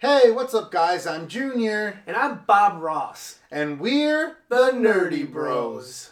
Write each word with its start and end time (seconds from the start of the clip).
Hey, 0.00 0.30
what's 0.30 0.54
up, 0.54 0.70
guys? 0.70 1.06
I'm 1.06 1.28
Junior, 1.28 2.02
And 2.06 2.16
I'm 2.16 2.40
Bob 2.46 2.80
Ross, 2.80 3.38
and 3.50 3.78
we're 3.78 4.38
the 4.48 4.70
Nerdy 4.72 5.30
Bros. 5.30 6.10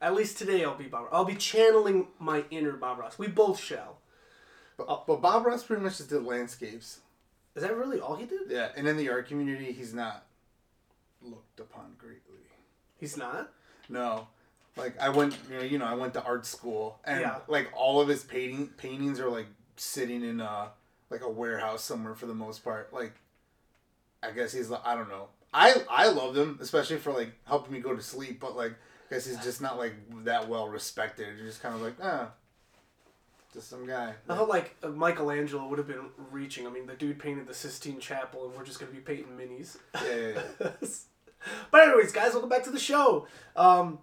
At 0.00 0.14
least 0.14 0.38
today 0.38 0.64
I'll 0.64 0.74
be 0.78 0.84
Bob. 0.84 1.08
I'll 1.12 1.26
be 1.26 1.34
channeling 1.34 2.06
my 2.18 2.44
inner 2.50 2.72
Bob 2.72 2.98
Ross. 2.98 3.18
We 3.18 3.26
both 3.26 3.60
shall. 3.60 3.98
But, 4.78 5.06
but 5.06 5.20
Bob 5.20 5.44
Ross 5.44 5.62
pretty 5.62 5.82
much 5.82 5.98
just 5.98 6.08
did 6.08 6.22
landscapes. 6.24 7.00
Is 7.54 7.62
that 7.62 7.76
really 7.76 8.00
all 8.00 8.16
he 8.16 8.24
did? 8.24 8.42
Yeah, 8.48 8.68
and 8.76 8.88
in 8.88 8.96
the 8.96 9.10
art 9.10 9.28
community, 9.28 9.72
he's 9.72 9.92
not 9.92 10.24
looked 11.20 11.60
upon 11.60 11.96
greatly. 11.98 12.46
He's 12.96 13.18
not. 13.18 13.52
No, 13.90 14.28
like 14.76 14.98
I 14.98 15.10
went, 15.10 15.36
you 15.50 15.56
know, 15.58 15.62
you 15.64 15.78
know, 15.78 15.84
I 15.86 15.94
went 15.94 16.14
to 16.14 16.22
art 16.22 16.46
school, 16.46 16.98
and 17.04 17.20
Yeah. 17.20 17.40
like 17.46 17.68
all 17.76 18.00
of 18.00 18.08
his 18.08 18.22
painting 18.22 18.68
paintings 18.78 19.20
are 19.20 19.28
like 19.28 19.48
sitting 19.76 20.22
in 20.24 20.40
a 20.40 20.70
like 21.10 21.22
a 21.22 21.28
warehouse 21.28 21.84
somewhere 21.84 22.14
for 22.14 22.26
the 22.26 22.34
most 22.34 22.64
part. 22.64 22.92
Like, 22.92 23.14
I 24.22 24.30
guess 24.30 24.52
he's 24.52 24.70
I 24.70 24.94
don't 24.94 25.08
know. 25.08 25.28
I 25.52 25.74
I 25.90 26.08
loved 26.08 26.36
him, 26.36 26.58
especially 26.60 26.98
for 26.98 27.12
like 27.12 27.32
helping 27.44 27.72
me 27.72 27.80
go 27.80 27.94
to 27.94 28.02
sleep, 28.02 28.40
but 28.40 28.56
like 28.56 28.72
I 28.72 29.14
guess 29.14 29.26
he's 29.26 29.42
just 29.42 29.60
not 29.60 29.78
like 29.78 29.94
that 30.24 30.48
well 30.48 30.68
respected. 30.68 31.36
You're 31.36 31.46
just 31.46 31.62
kind 31.62 31.74
of 31.74 31.80
like 31.80 31.94
ah, 32.02 32.30
just 33.54 33.70
some 33.70 33.86
guy. 33.86 34.14
I 34.28 34.36
felt 34.36 34.48
like 34.48 34.76
uh, 34.82 34.88
Michelangelo 34.88 35.66
would 35.68 35.78
have 35.78 35.88
been 35.88 36.10
reaching. 36.30 36.66
I 36.66 36.70
mean, 36.70 36.86
the 36.86 36.94
dude 36.94 37.18
painted 37.18 37.46
the 37.46 37.54
Sistine 37.54 38.00
Chapel, 38.00 38.46
and 38.46 38.56
we're 38.56 38.64
just 38.64 38.78
gonna 38.78 38.92
be 38.92 38.98
painting 38.98 39.26
minis. 39.38 39.78
Yeah, 39.94 40.16
yeah, 40.16 40.42
yeah. 40.60 40.88
but 41.70 41.88
anyways, 41.88 42.12
guys, 42.12 42.32
welcome 42.32 42.50
back 42.50 42.64
to 42.64 42.70
the 42.70 42.78
show. 42.78 43.26
Um, 43.56 44.00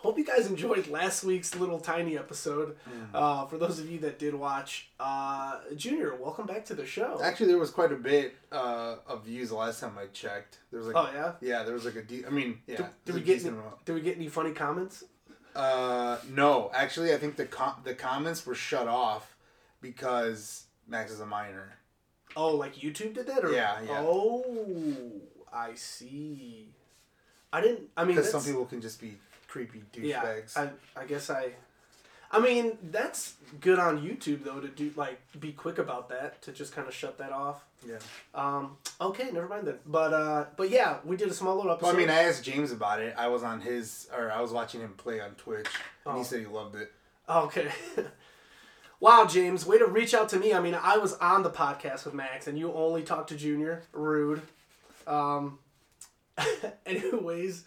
hope 0.00 0.16
you 0.16 0.24
guys 0.24 0.46
enjoyed 0.46 0.88
last 0.88 1.24
week's 1.24 1.54
little 1.54 1.78
tiny 1.78 2.16
episode. 2.16 2.76
Mm-hmm. 2.88 3.14
Uh, 3.14 3.46
for 3.46 3.58
those 3.58 3.78
of 3.78 3.90
you 3.90 3.98
that 4.00 4.18
did 4.18 4.34
watch, 4.34 4.88
uh, 4.98 5.58
Junior, 5.76 6.14
welcome 6.16 6.46
back 6.46 6.64
to 6.66 6.74
the 6.74 6.86
show. 6.86 7.20
Actually, 7.22 7.48
there 7.48 7.58
was 7.58 7.70
quite 7.70 7.92
a 7.92 7.96
bit 7.96 8.34
uh, 8.50 8.96
of 9.06 9.24
views 9.24 9.50
the 9.50 9.56
last 9.56 9.78
time 9.80 9.92
I 9.98 10.06
checked. 10.06 10.58
There 10.70 10.80
was 10.80 10.88
like, 10.88 10.96
Oh 10.96 11.10
yeah. 11.14 11.32
yeah, 11.42 11.62
there 11.64 11.74
was 11.74 11.84
like 11.84 11.96
a 11.96 12.02
de- 12.02 12.24
I 12.26 12.30
mean, 12.30 12.60
yeah. 12.66 12.76
Did, 12.78 12.86
did 13.04 13.14
we 13.16 13.20
get 13.20 13.40
any, 13.40 13.48
amount. 13.50 13.84
did 13.84 13.94
we 13.94 14.00
get 14.00 14.16
any 14.16 14.28
funny 14.28 14.52
comments? 14.52 15.04
Uh, 15.54 16.16
no, 16.30 16.70
actually, 16.72 17.12
I 17.12 17.18
think 17.18 17.36
the 17.36 17.44
com- 17.46 17.80
the 17.84 17.94
comments 17.94 18.46
were 18.46 18.54
shut 18.54 18.88
off 18.88 19.36
because 19.82 20.64
Max 20.88 21.12
is 21.12 21.20
a 21.20 21.26
minor. 21.26 21.74
Oh, 22.36 22.56
like 22.56 22.76
YouTube 22.76 23.14
did 23.14 23.26
that, 23.26 23.44
or 23.44 23.52
Yeah, 23.52 23.76
yeah. 23.86 24.02
Oh, 24.06 25.10
I 25.52 25.74
see. 25.74 26.68
I 27.52 27.60
didn't. 27.60 27.88
I 27.96 28.04
mean, 28.04 28.14
Because 28.16 28.30
some 28.30 28.44
people 28.44 28.64
can 28.64 28.80
just 28.80 29.00
be 29.00 29.18
creepy 29.50 29.82
yeah. 29.94 30.22
douchebags. 30.22 30.56
I 30.56 30.70
I 31.00 31.04
guess 31.04 31.28
I. 31.28 31.50
I 32.32 32.38
mean, 32.38 32.78
that's 32.92 33.34
good 33.60 33.80
on 33.80 34.00
YouTube 34.00 34.44
though 34.44 34.60
to 34.60 34.68
do 34.68 34.92
like 34.94 35.20
be 35.40 35.50
quick 35.52 35.78
about 35.78 36.08
that 36.10 36.40
to 36.42 36.52
just 36.52 36.72
kind 36.72 36.86
of 36.86 36.94
shut 36.94 37.18
that 37.18 37.32
off. 37.32 37.64
yeah. 37.86 37.96
Um. 38.34 38.76
Okay, 39.00 39.30
never 39.32 39.48
mind 39.48 39.66
then. 39.66 39.78
But 39.84 40.12
uh. 40.14 40.44
But 40.56 40.70
yeah, 40.70 40.98
we 41.04 41.16
did 41.16 41.28
a 41.28 41.34
small 41.34 41.56
little 41.56 41.72
episode. 41.72 41.86
Well, 41.88 41.96
I 41.96 41.98
mean, 41.98 42.08
I 42.10 42.22
asked 42.22 42.44
James 42.44 42.70
about 42.70 43.00
it. 43.00 43.14
I 43.18 43.26
was 43.26 43.42
on 43.42 43.60
his, 43.60 44.08
or 44.16 44.30
I 44.30 44.40
was 44.40 44.52
watching 44.52 44.80
him 44.80 44.94
play 44.96 45.20
on 45.20 45.30
Twitch, 45.32 45.66
and 46.06 46.14
Oh. 46.14 46.18
he 46.18 46.24
said 46.24 46.38
he 46.40 46.46
loved 46.46 46.76
it. 46.76 46.92
Okay. 47.28 47.68
wow, 49.00 49.26
James, 49.28 49.66
way 49.66 49.78
to 49.78 49.86
reach 49.86 50.14
out 50.14 50.28
to 50.28 50.38
me. 50.38 50.52
I 50.54 50.60
mean, 50.60 50.74
I 50.80 50.98
was 50.98 51.14
on 51.14 51.42
the 51.42 51.50
podcast 51.50 52.04
with 52.04 52.14
Max, 52.14 52.46
and 52.46 52.56
you 52.56 52.72
only 52.72 53.02
talked 53.02 53.30
to 53.30 53.36
Junior. 53.36 53.82
Rude. 53.92 54.42
Um. 55.06 55.58
anyways, 56.86 57.64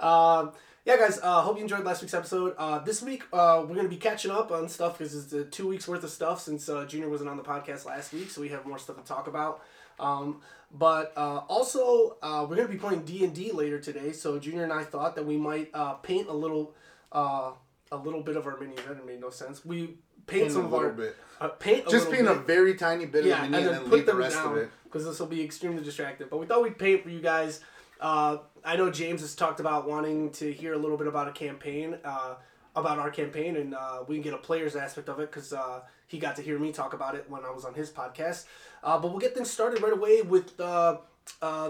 um. 0.00 0.50
Yeah, 0.84 0.96
guys. 0.96 1.18
Uh, 1.22 1.42
hope 1.42 1.56
you 1.56 1.62
enjoyed 1.62 1.84
last 1.84 2.00
week's 2.00 2.14
episode. 2.14 2.54
Uh, 2.56 2.78
this 2.78 3.02
week, 3.02 3.24
uh, 3.32 3.64
we're 3.68 3.76
gonna 3.76 3.88
be 3.88 3.96
catching 3.96 4.30
up 4.30 4.50
on 4.50 4.68
stuff 4.68 4.96
because 4.98 5.14
it's 5.14 5.32
uh, 5.32 5.44
two 5.50 5.68
weeks 5.68 5.86
worth 5.86 6.02
of 6.04 6.10
stuff 6.10 6.40
since 6.40 6.68
uh, 6.68 6.84
Junior 6.86 7.08
wasn't 7.10 7.28
on 7.28 7.36
the 7.36 7.42
podcast 7.42 7.84
last 7.84 8.12
week, 8.12 8.30
so 8.30 8.40
we 8.40 8.48
have 8.48 8.64
more 8.64 8.78
stuff 8.78 8.96
to 8.96 9.02
talk 9.02 9.26
about. 9.26 9.62
Um, 9.98 10.40
but 10.72 11.12
uh, 11.16 11.42
also, 11.48 12.16
uh, 12.22 12.46
we're 12.48 12.56
gonna 12.56 12.68
be 12.68 12.76
playing 12.78 13.02
D 13.04 13.24
and 13.24 13.34
D 13.34 13.52
later 13.52 13.78
today. 13.78 14.12
So 14.12 14.38
Junior 14.38 14.64
and 14.64 14.72
I 14.72 14.84
thought 14.84 15.16
that 15.16 15.26
we 15.26 15.36
might 15.36 15.70
uh, 15.74 15.94
paint 15.94 16.28
a 16.28 16.32
little, 16.32 16.74
uh, 17.12 17.50
a 17.92 17.96
little 17.96 18.22
bit 18.22 18.36
of 18.36 18.46
our 18.46 18.56
minis. 18.56 18.76
That 18.88 19.04
made 19.06 19.20
no 19.20 19.28
sense. 19.30 19.64
We 19.64 19.86
paint 19.86 19.98
Paint 20.26 20.52
some 20.52 20.62
a 20.62 20.64
of 20.66 20.72
little 20.72 20.86
our 20.86 20.92
bit. 20.92 21.16
paint 21.60 21.88
Just 21.90 22.10
paint 22.10 22.26
bit. 22.26 22.36
a 22.36 22.40
very 22.40 22.74
tiny 22.74 23.04
bit 23.04 23.26
yeah, 23.26 23.44
of 23.44 23.50
the 23.50 23.50
mini 23.50 23.64
and 23.64 23.74
and 23.76 23.84
then 23.84 23.90
then 23.90 23.90
put 23.90 24.06
them 24.06 24.16
rest 24.16 24.38
of 24.38 24.44
down 24.44 24.58
it. 24.60 24.70
because 24.84 25.04
this 25.04 25.20
will 25.20 25.26
be 25.26 25.42
extremely 25.44 25.82
distracting. 25.84 26.28
But 26.30 26.38
we 26.38 26.46
thought 26.46 26.62
we'd 26.62 26.78
paint 26.78 27.02
for 27.02 27.10
you 27.10 27.20
guys. 27.20 27.60
Uh, 28.00 28.38
I 28.64 28.76
know 28.76 28.90
James 28.90 29.20
has 29.20 29.34
talked 29.34 29.60
about 29.60 29.86
wanting 29.86 30.30
to 30.32 30.52
hear 30.52 30.72
a 30.72 30.78
little 30.78 30.96
bit 30.96 31.06
about 31.06 31.28
a 31.28 31.32
campaign, 31.32 31.98
uh, 32.04 32.34
about 32.74 32.98
our 32.98 33.10
campaign, 33.10 33.56
and 33.56 33.74
uh, 33.74 34.04
we 34.06 34.16
can 34.16 34.22
get 34.22 34.32
a 34.32 34.38
player's 34.38 34.74
aspect 34.74 35.08
of 35.08 35.20
it 35.20 35.30
because 35.30 35.52
uh, 35.52 35.80
he 36.06 36.18
got 36.18 36.36
to 36.36 36.42
hear 36.42 36.58
me 36.58 36.72
talk 36.72 36.94
about 36.94 37.14
it 37.14 37.26
when 37.28 37.44
I 37.44 37.50
was 37.50 37.64
on 37.64 37.74
his 37.74 37.90
podcast. 37.90 38.46
Uh, 38.82 38.98
but 38.98 39.10
we'll 39.10 39.20
get 39.20 39.34
things 39.34 39.50
started 39.50 39.82
right 39.82 39.92
away 39.92 40.22
with 40.22 40.56
the 40.56 40.98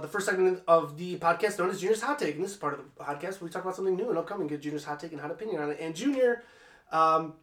first 0.08 0.26
segment 0.26 0.62
of 0.69 0.96
the 0.96 1.16
podcast 1.19 1.58
known 1.58 1.70
as 1.70 1.80
Junior's 1.80 2.02
Hot 2.02 2.19
Take. 2.19 2.36
And 2.36 2.44
this 2.44 2.52
is 2.52 2.56
part 2.56 2.74
of 2.74 2.80
the 2.80 3.04
podcast 3.04 3.40
where 3.40 3.48
we 3.48 3.50
talk 3.50 3.62
about 3.62 3.74
something 3.74 3.96
new 3.96 4.08
and 4.08 4.19
upcoming, 4.19 4.46
get 4.46 4.60
Junior's 4.60 4.84
hot 4.84 5.00
take 5.00 5.12
and 5.12 5.20
hot 5.20 5.32
opinion 5.32 5.60
on 5.60 5.70
it. 5.70 5.78
And 5.80 5.96
Junior, 5.96 6.44
um, 6.92 7.34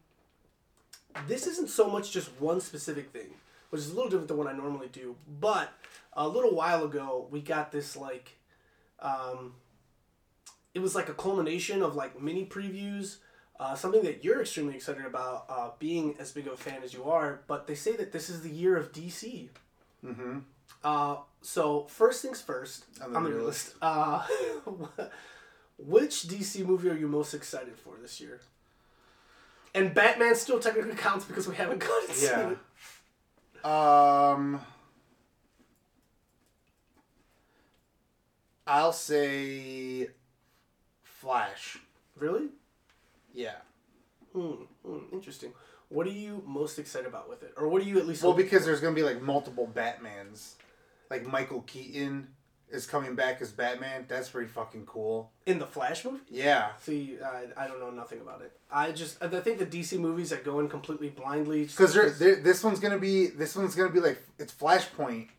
this 1.28 1.46
isn't 1.48 1.70
so 1.70 1.90
much 1.90 2.12
just 2.12 2.30
one 2.40 2.62
specific 2.62 3.12
thing, 3.12 3.32
which 3.70 3.82
is 3.82 3.92
a 3.92 3.94
little 3.96 4.10
different 4.10 4.30
than 4.30 4.38
what 4.38 4.48
I 4.48 4.54
normally 4.54 4.88
do. 4.92 5.16
But 5.42 5.74
a 6.14 6.28
little 6.28 6.56
while 6.56 6.86
ago, 6.86 7.28
we 7.30 7.42
got 7.42 7.72
this 7.72 7.98
like, 7.98 8.37
um, 9.02 9.54
it 10.74 10.80
was 10.80 10.96
like 10.96 11.10
a 11.10 11.14
culmination 11.14 11.82
of 11.82 11.96
like 11.96 12.22
mini 12.22 12.46
previews. 12.46 13.18
Uh, 13.60 13.74
something 13.74 14.04
that 14.04 14.24
you're 14.24 14.42
extremely 14.42 14.76
excited 14.76 15.04
about, 15.04 15.46
uh, 15.50 15.70
being 15.80 16.16
as 16.20 16.32
big 16.32 16.46
of 16.46 16.54
a 16.54 16.58
fan 16.58 16.84
as 16.84 16.94
you 16.94 17.04
are. 17.06 17.42
But 17.48 17.66
they 17.66 17.74
say 17.74 17.96
that 17.96 18.12
this 18.12 18.30
is 18.30 18.42
the 18.42 18.52
year 18.52 18.78
of 18.78 18.92
DC. 18.92 19.50
Mm-hmm. 20.06 20.40
Uh, 20.84 21.16
so 21.42 21.86
first 21.90 22.22
things 22.22 22.40
first, 22.40 22.86
the 23.00 23.06
on 23.16 23.24
the 23.24 23.32
real 23.32 23.46
list. 23.46 23.74
Uh, 23.82 24.24
which 25.80 26.28
DC 26.28 26.64
movie 26.66 26.90
are 26.90 26.96
you 26.98 27.08
most 27.08 27.34
excited 27.34 27.76
for 27.78 27.96
this 28.00 28.22
year? 28.22 28.42
And 29.74 29.94
Batman 29.94 30.36
still 30.36 30.60
technically 30.60 30.96
counts 30.96 31.26
because 31.26 31.48
we 31.48 31.56
haven't 31.56 31.84
seen 32.12 32.30
Yeah. 32.30 32.52
it. 32.52 33.66
Um, 33.66 34.62
I'll 38.68 38.94
say 38.94 40.10
Flash. 41.04 41.78
Really? 42.18 42.50
Yeah. 43.34 43.56
Hmm, 44.34 44.64
hmm, 44.86 45.00
interesting. 45.14 45.54
What 45.90 46.06
are 46.06 46.12
you 46.12 46.44
most 46.46 46.80
excited 46.80 47.08
about 47.08 47.30
with 47.30 47.44
it, 47.44 47.54
or 47.56 47.68
what 47.70 47.82
are 47.82 47.86
you 47.86 47.98
at 47.98 48.08
least? 48.08 48.22
Well, 48.22 48.34
hoping 48.34 48.46
because 48.46 48.62
for? 48.62 48.68
there's 48.68 48.82
gonna 48.82 48.96
be 48.96 49.04
like 49.04 49.22
multiple 49.22 49.72
Batmans, 49.74 50.56
like 51.10 51.26
Michael 51.26 51.62
Keaton 51.62 52.28
is 52.70 52.86
coming 52.86 53.16
back 53.16 53.42
as 53.42 53.52
Batman. 53.52 54.06
That's 54.10 54.28
pretty 54.30 54.50
fucking 54.50 54.86
cool. 54.86 55.32
in 55.46 55.60
the 55.60 55.66
Flash 55.66 56.04
movie. 56.04 56.20
Yeah. 56.30 56.72
See, 56.80 57.18
I, 57.24 57.64
I 57.64 57.68
don't 57.68 57.80
know 57.80 57.90
nothing 57.90 58.20
about 58.20 58.42
it. 58.42 58.52
I 58.70 58.92
just 58.92 59.24
I 59.24 59.28
think 59.28 59.60
the 59.60 59.66
DC 59.66 59.98
movies 59.98 60.32
that 60.32 60.44
go 60.44 60.60
in 60.60 60.68
completely 60.68 61.10
blindly. 61.10 61.66
Because 61.66 61.94
this 62.20 62.64
one's 62.64 62.80
gonna 62.80 63.00
be 63.00 63.28
this 63.28 63.56
one's 63.56 63.76
gonna 63.76 63.92
be 63.92 64.02
like 64.02 64.22
it's 64.38 64.54
Flashpoint. 64.54 65.30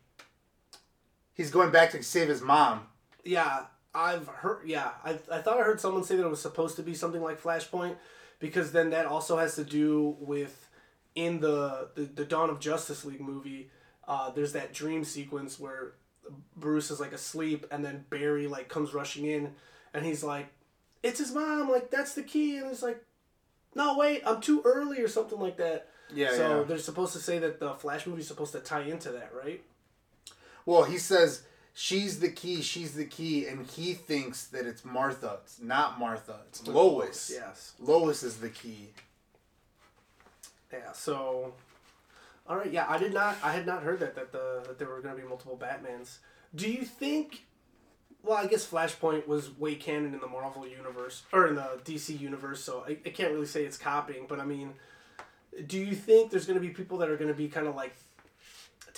He's 1.33 1.51
going 1.51 1.71
back 1.71 1.91
to 1.91 2.03
save 2.03 2.27
his 2.27 2.41
mom. 2.41 2.87
Yeah, 3.23 3.65
I've 3.93 4.27
heard. 4.27 4.61
Yeah, 4.65 4.91
I, 5.03 5.17
I 5.31 5.41
thought 5.41 5.59
I 5.59 5.63
heard 5.63 5.79
someone 5.79 6.03
say 6.03 6.15
that 6.15 6.25
it 6.25 6.29
was 6.29 6.41
supposed 6.41 6.75
to 6.77 6.83
be 6.83 6.93
something 6.93 7.21
like 7.21 7.41
Flashpoint, 7.41 7.95
because 8.39 8.71
then 8.71 8.91
that 8.91 9.05
also 9.05 9.37
has 9.37 9.55
to 9.55 9.63
do 9.63 10.15
with 10.19 10.69
in 11.15 11.39
the 11.39 11.89
the, 11.95 12.03
the 12.03 12.25
Dawn 12.25 12.49
of 12.49 12.59
Justice 12.59 13.05
League 13.05 13.21
movie. 13.21 13.69
Uh, 14.07 14.31
there's 14.31 14.53
that 14.53 14.73
dream 14.73 15.03
sequence 15.03 15.59
where 15.59 15.93
Bruce 16.55 16.91
is 16.91 16.99
like 16.99 17.11
asleep, 17.11 17.65
and 17.71 17.83
then 17.83 18.05
Barry 18.09 18.47
like 18.47 18.69
comes 18.69 18.93
rushing 18.93 19.25
in, 19.25 19.53
and 19.93 20.05
he's 20.05 20.23
like, 20.23 20.47
"It's 21.03 21.19
his 21.19 21.33
mom! 21.33 21.69
Like 21.69 21.91
that's 21.91 22.13
the 22.13 22.23
key!" 22.23 22.57
And 22.57 22.67
he's 22.67 22.83
like, 22.83 23.03
"No, 23.75 23.97
wait, 23.97 24.21
I'm 24.25 24.41
too 24.41 24.61
early," 24.65 25.01
or 25.01 25.07
something 25.07 25.39
like 25.39 25.57
that. 25.57 25.87
Yeah, 26.13 26.31
so 26.31 26.59
yeah. 26.59 26.63
they're 26.63 26.77
supposed 26.77 27.13
to 27.13 27.19
say 27.19 27.39
that 27.39 27.59
the 27.59 27.75
Flash 27.75 28.07
movie 28.07 28.21
is 28.21 28.27
supposed 28.27 28.53
to 28.53 28.59
tie 28.59 28.81
into 28.81 29.11
that, 29.11 29.31
right? 29.33 29.63
Well, 30.65 30.83
he 30.83 30.97
says 30.97 31.43
she's 31.79 32.19
the 32.19 32.29
key, 32.29 32.61
she's 32.61 32.93
the 32.93 33.05
key, 33.05 33.47
and 33.47 33.65
he 33.65 33.93
thinks 33.93 34.47
that 34.47 34.65
it's 34.65 34.83
Martha. 34.83 35.39
It's 35.43 35.61
not 35.61 35.97
Martha. 35.97 36.41
It's 36.49 36.67
Lois. 36.67 37.31
Yes. 37.33 37.73
Lois 37.79 38.21
is 38.21 38.37
the 38.37 38.49
key. 38.49 38.89
Yeah. 40.73 40.91
So, 40.91 41.53
all 42.47 42.57
right. 42.57 42.71
Yeah, 42.71 42.85
I 42.89 42.97
did 42.97 43.13
not. 43.13 43.37
I 43.41 43.53
had 43.53 43.65
not 43.65 43.83
heard 43.83 44.01
that 44.01 44.13
that 44.15 44.33
the 44.33 44.63
that 44.67 44.77
there 44.77 44.89
were 44.89 44.99
going 44.99 45.15
to 45.15 45.21
be 45.21 45.27
multiple 45.27 45.57
Batmans. 45.59 46.17
Do 46.53 46.69
you 46.69 46.83
think? 46.83 47.43
Well, 48.21 48.37
I 48.37 48.47
guess 48.47 48.67
Flashpoint 48.67 49.27
was 49.27 49.57
way 49.57 49.75
canon 49.75 50.13
in 50.13 50.19
the 50.19 50.27
Marvel 50.27 50.67
universe 50.67 51.23
or 51.31 51.47
in 51.47 51.55
the 51.55 51.79
DC 51.85 52.19
universe, 52.19 52.61
so 52.61 52.83
I, 52.85 52.97
I 53.05 53.09
can't 53.11 53.31
really 53.31 53.45
say 53.45 53.63
it's 53.63 53.77
copying. 53.77 54.25
But 54.27 54.41
I 54.41 54.45
mean, 54.45 54.73
do 55.65 55.77
you 55.77 55.95
think 55.95 56.29
there's 56.29 56.45
going 56.45 56.59
to 56.59 56.65
be 56.65 56.73
people 56.73 56.97
that 56.97 57.09
are 57.09 57.15
going 57.15 57.29
to 57.29 57.37
be 57.37 57.47
kind 57.47 57.67
of 57.67 57.75
like 57.77 57.95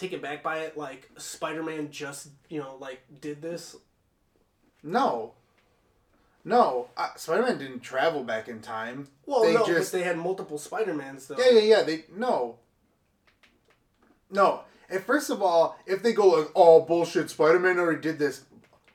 taken 0.01 0.19
back 0.19 0.43
by 0.43 0.59
it, 0.59 0.77
like 0.77 1.09
Spider 1.17 1.63
Man 1.63 1.89
just 1.91 2.29
you 2.49 2.59
know 2.59 2.75
like 2.79 3.01
did 3.21 3.41
this? 3.41 3.75
No. 4.83 5.33
No, 6.43 6.87
uh, 6.97 7.09
Spider 7.17 7.43
Man 7.43 7.59
didn't 7.59 7.81
travel 7.81 8.23
back 8.23 8.47
in 8.47 8.61
time. 8.61 9.07
Well, 9.27 9.43
They 9.43 9.53
no, 9.53 9.63
just- 9.65 9.91
but 9.91 9.97
they 9.99 10.03
had 10.03 10.17
multiple 10.17 10.57
Spider 10.57 10.93
Mans 10.93 11.27
though. 11.27 11.37
Yeah, 11.37 11.51
yeah, 11.51 11.61
yeah. 11.61 11.83
They 11.83 12.05
no. 12.15 12.57
No, 14.33 14.61
And 14.89 15.03
first 15.03 15.29
of 15.29 15.41
all, 15.41 15.77
if 15.85 16.01
they 16.01 16.13
go 16.13 16.27
like, 16.27 16.49
"Oh 16.55 16.81
bullshit, 16.81 17.29
Spider 17.29 17.59
Man 17.59 17.77
already 17.77 18.01
did 18.01 18.17
this," 18.17 18.41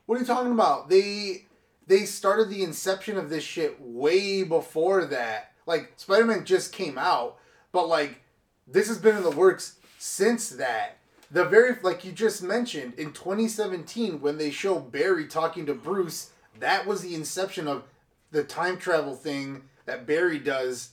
what 0.06 0.16
are 0.16 0.20
you 0.20 0.26
talking 0.26 0.52
about? 0.52 0.88
They 0.88 1.46
they 1.86 2.04
started 2.04 2.48
the 2.50 2.64
inception 2.64 3.16
of 3.16 3.30
this 3.30 3.44
shit 3.44 3.80
way 3.80 4.42
before 4.42 5.04
that. 5.06 5.52
Like 5.66 5.92
Spider 5.96 6.24
Man 6.24 6.44
just 6.44 6.72
came 6.72 6.98
out, 6.98 7.38
but 7.70 7.86
like 7.88 8.22
this 8.66 8.88
has 8.88 8.98
been 8.98 9.16
in 9.16 9.22
the 9.22 9.30
works 9.30 9.76
since 9.98 10.50
that. 10.50 10.98
The 11.30 11.44
very 11.44 11.76
like 11.82 12.04
you 12.04 12.12
just 12.12 12.42
mentioned 12.42 12.94
in 12.94 13.12
2017 13.12 14.20
when 14.20 14.38
they 14.38 14.50
show 14.50 14.78
Barry 14.78 15.26
talking 15.26 15.66
to 15.66 15.74
Bruce, 15.74 16.30
that 16.60 16.86
was 16.86 17.02
the 17.02 17.14
inception 17.14 17.66
of 17.66 17.84
the 18.30 18.44
time 18.44 18.78
travel 18.78 19.14
thing 19.14 19.62
that 19.86 20.06
Barry 20.06 20.38
does 20.38 20.90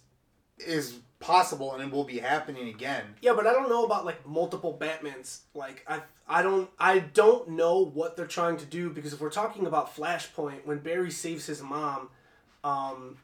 is 0.57 0.99
possible 1.19 1.73
and 1.73 1.81
it 1.81 1.91
will 1.91 2.03
be 2.03 2.19
happening 2.19 2.67
again. 2.67 3.03
Yeah, 3.21 3.33
but 3.33 3.47
I 3.47 3.53
don't 3.53 3.69
know 3.69 3.85
about 3.85 4.05
like 4.05 4.27
multiple 4.27 4.77
Batmans. 4.79 5.39
Like 5.53 5.83
I 5.87 6.01
I 6.27 6.41
don't 6.41 6.69
I 6.79 6.99
don't 6.99 7.49
know 7.49 7.85
what 7.85 8.17
they're 8.17 8.25
trying 8.27 8.57
to 8.57 8.65
do 8.65 8.89
because 8.89 9.13
if 9.13 9.21
we're 9.21 9.29
talking 9.29 9.65
about 9.65 9.95
Flashpoint 9.95 10.65
when 10.65 10.79
Barry 10.79 11.11
saves 11.11 11.45
his 11.45 11.61
mom, 11.61 12.09
um 12.63 13.17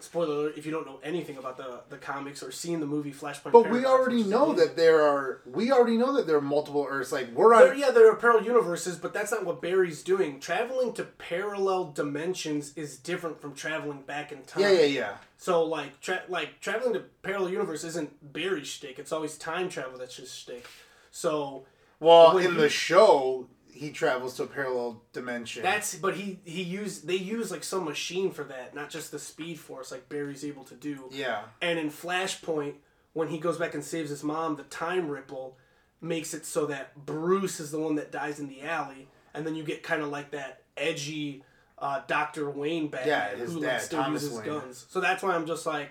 spoiler 0.00 0.34
alert, 0.34 0.54
if 0.58 0.66
you 0.66 0.72
don't 0.72 0.86
know 0.86 1.00
anything 1.02 1.36
about 1.36 1.56
the 1.56 1.80
the 1.88 1.96
comics 1.96 2.42
or 2.42 2.50
seen 2.52 2.80
the 2.80 2.86
movie 2.86 3.12
Flashpoint 3.12 3.52
But 3.52 3.70
we 3.70 3.84
already 3.84 4.22
know 4.22 4.50
amazing. 4.50 4.66
that 4.66 4.76
there 4.76 5.00
are 5.02 5.40
we 5.46 5.70
already 5.72 5.96
know 5.96 6.14
that 6.16 6.26
there 6.26 6.36
are 6.36 6.40
multiple 6.42 6.86
Earths. 6.88 7.12
Like 7.12 7.30
we're 7.32 7.56
There, 7.56 7.72
on 7.72 7.78
yeah, 7.78 7.90
there 7.90 8.10
are 8.10 8.16
parallel 8.16 8.44
universes, 8.44 8.96
but 8.96 9.12
that's 9.14 9.30
not 9.30 9.44
what 9.44 9.62
Barry's 9.62 10.02
doing. 10.02 10.40
Traveling 10.40 10.92
to 10.94 11.04
parallel 11.04 11.92
dimensions 11.92 12.72
is 12.76 12.96
different 12.98 13.40
from 13.40 13.54
traveling 13.54 14.02
back 14.02 14.32
in 14.32 14.42
time. 14.42 14.62
Yeah, 14.62 14.72
yeah, 14.72 14.84
yeah. 14.84 15.12
So 15.38 15.62
like, 15.64 16.00
tra- 16.00 16.22
like 16.28 16.60
traveling 16.60 16.94
to 16.94 17.00
parallel 17.22 17.50
universe 17.50 17.84
isn't 17.84 18.32
Barry's 18.32 18.68
shtick. 18.68 18.98
It's 18.98 19.12
always 19.12 19.36
time 19.36 19.68
travel 19.68 19.98
that's 19.98 20.16
his 20.16 20.32
shtick. 20.32 20.66
So 21.10 21.64
Well, 22.00 22.36
in 22.38 22.56
the 22.56 22.68
show, 22.68 23.46
he 23.74 23.90
travels 23.90 24.36
to 24.36 24.44
a 24.44 24.46
parallel 24.46 25.02
dimension. 25.12 25.62
that's 25.62 25.94
but 25.96 26.14
he 26.16 26.38
he 26.44 26.62
used 26.62 27.06
they 27.06 27.16
use 27.16 27.50
like 27.50 27.64
some 27.64 27.84
machine 27.84 28.30
for 28.30 28.44
that, 28.44 28.74
not 28.74 28.88
just 28.90 29.10
the 29.10 29.18
speed 29.18 29.58
force 29.58 29.90
like 29.90 30.08
Barry's 30.08 30.44
able 30.44 30.64
to 30.64 30.74
do. 30.74 31.08
yeah. 31.12 31.42
And 31.60 31.78
in 31.78 31.90
Flashpoint, 31.90 32.74
when 33.12 33.28
he 33.28 33.38
goes 33.38 33.58
back 33.58 33.74
and 33.74 33.84
saves 33.84 34.10
his 34.10 34.22
mom, 34.24 34.56
the 34.56 34.62
time 34.64 35.08
ripple 35.08 35.56
makes 36.00 36.34
it 36.34 36.44
so 36.46 36.66
that 36.66 37.06
Bruce 37.06 37.60
is 37.60 37.70
the 37.70 37.78
one 37.78 37.94
that 37.96 38.12
dies 38.12 38.38
in 38.38 38.48
the 38.48 38.62
alley, 38.62 39.08
and 39.34 39.46
then 39.46 39.54
you 39.54 39.64
get 39.64 39.82
kind 39.82 40.02
of 40.02 40.08
like 40.08 40.30
that 40.32 40.62
edgy 40.76 41.42
uh, 41.78 42.00
Doctor 42.06 42.48
Wayne 42.50 42.88
Batman 42.88 43.08
Yeah, 43.38 43.44
who 43.46 43.60
dad, 43.60 43.72
like, 43.72 43.80
still 43.80 44.02
Thomas 44.02 44.22
uses 44.22 44.38
Wayne. 44.38 44.46
guns. 44.46 44.86
So 44.88 45.00
that's 45.00 45.22
why 45.22 45.34
I'm 45.34 45.46
just 45.46 45.66
like, 45.66 45.90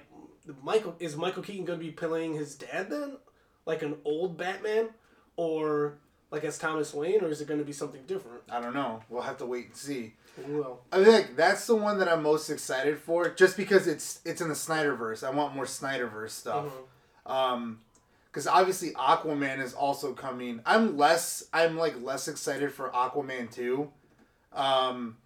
Michael 0.64 0.96
is 1.00 1.16
Michael 1.18 1.44
Keaton 1.44 1.66
going 1.66 1.80
to 1.80 1.86
be 1.86 1.92
playing 1.92 2.34
his 2.36 2.56
dad 2.56 2.90
then, 2.90 3.18
like 3.66 3.82
an 3.82 3.96
old 4.06 4.38
Batman, 4.38 4.90
or 5.36 5.98
like 6.34 6.44
as 6.44 6.58
Thomas 6.58 6.94
Wayne, 6.94 7.22
or 7.24 7.30
is 7.30 7.40
it 7.42 7.48
going 7.48 7.60
to 7.60 7.66
be 7.66 7.72
something 7.72 8.02
different? 8.08 8.42
I 8.52 8.60
don't 8.60 8.74
know. 8.74 9.02
We'll 9.08 9.22
have 9.22 9.38
to 9.38 9.46
wait 9.46 9.68
and 9.68 9.76
see. 9.76 10.16
Well, 10.48 10.82
I 10.92 11.04
think 11.04 11.36
that's 11.36 11.68
the 11.68 11.76
one 11.76 12.00
that 12.00 12.10
I'm 12.10 12.24
most 12.24 12.50
excited 12.50 12.98
for, 12.98 13.30
just 13.30 13.56
because 13.56 13.88
it's 13.88 14.20
it's 14.26 14.42
in 14.42 14.48
the 14.50 14.56
Snyderverse. 14.56 15.24
I 15.26 15.30
want 15.30 15.56
more 15.56 15.66
Snyderverse 15.66 16.32
stuff. 16.32 16.66
Mhm. 17.28 17.32
Um, 17.32 17.80
because 18.32 18.48
obviously 18.48 18.94
Aquaman 18.94 19.62
is 19.62 19.76
also 19.76 20.14
coming. 20.14 20.60
I'm 20.66 20.98
less. 20.98 21.46
I'm 21.54 21.78
like 21.78 22.02
less 22.02 22.28
excited 22.28 22.74
for 22.74 22.90
Aquaman 22.90 23.52
two. 23.52 23.92
Um, 24.54 25.18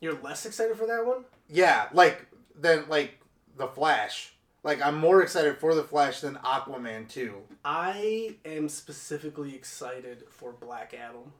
you're 0.00 0.18
less 0.22 0.46
excited 0.46 0.78
for 0.78 0.86
that 0.86 1.04
one. 1.04 1.24
yeah, 1.48 1.88
like 1.92 2.26
than 2.58 2.88
like 2.88 3.20
the 3.58 3.66
Flash. 3.68 4.32
Like 4.62 4.82
I'm 4.82 4.98
more 4.98 5.22
excited 5.22 5.56
for 5.58 5.74
the 5.74 5.82
Flash 5.82 6.20
than 6.20 6.36
Aquaman 6.36 7.08
two. 7.08 7.42
I 7.64 8.36
am 8.44 8.68
specifically 8.68 9.54
excited 9.54 10.24
for 10.28 10.52
Black 10.52 10.94
Adam. 10.94 11.32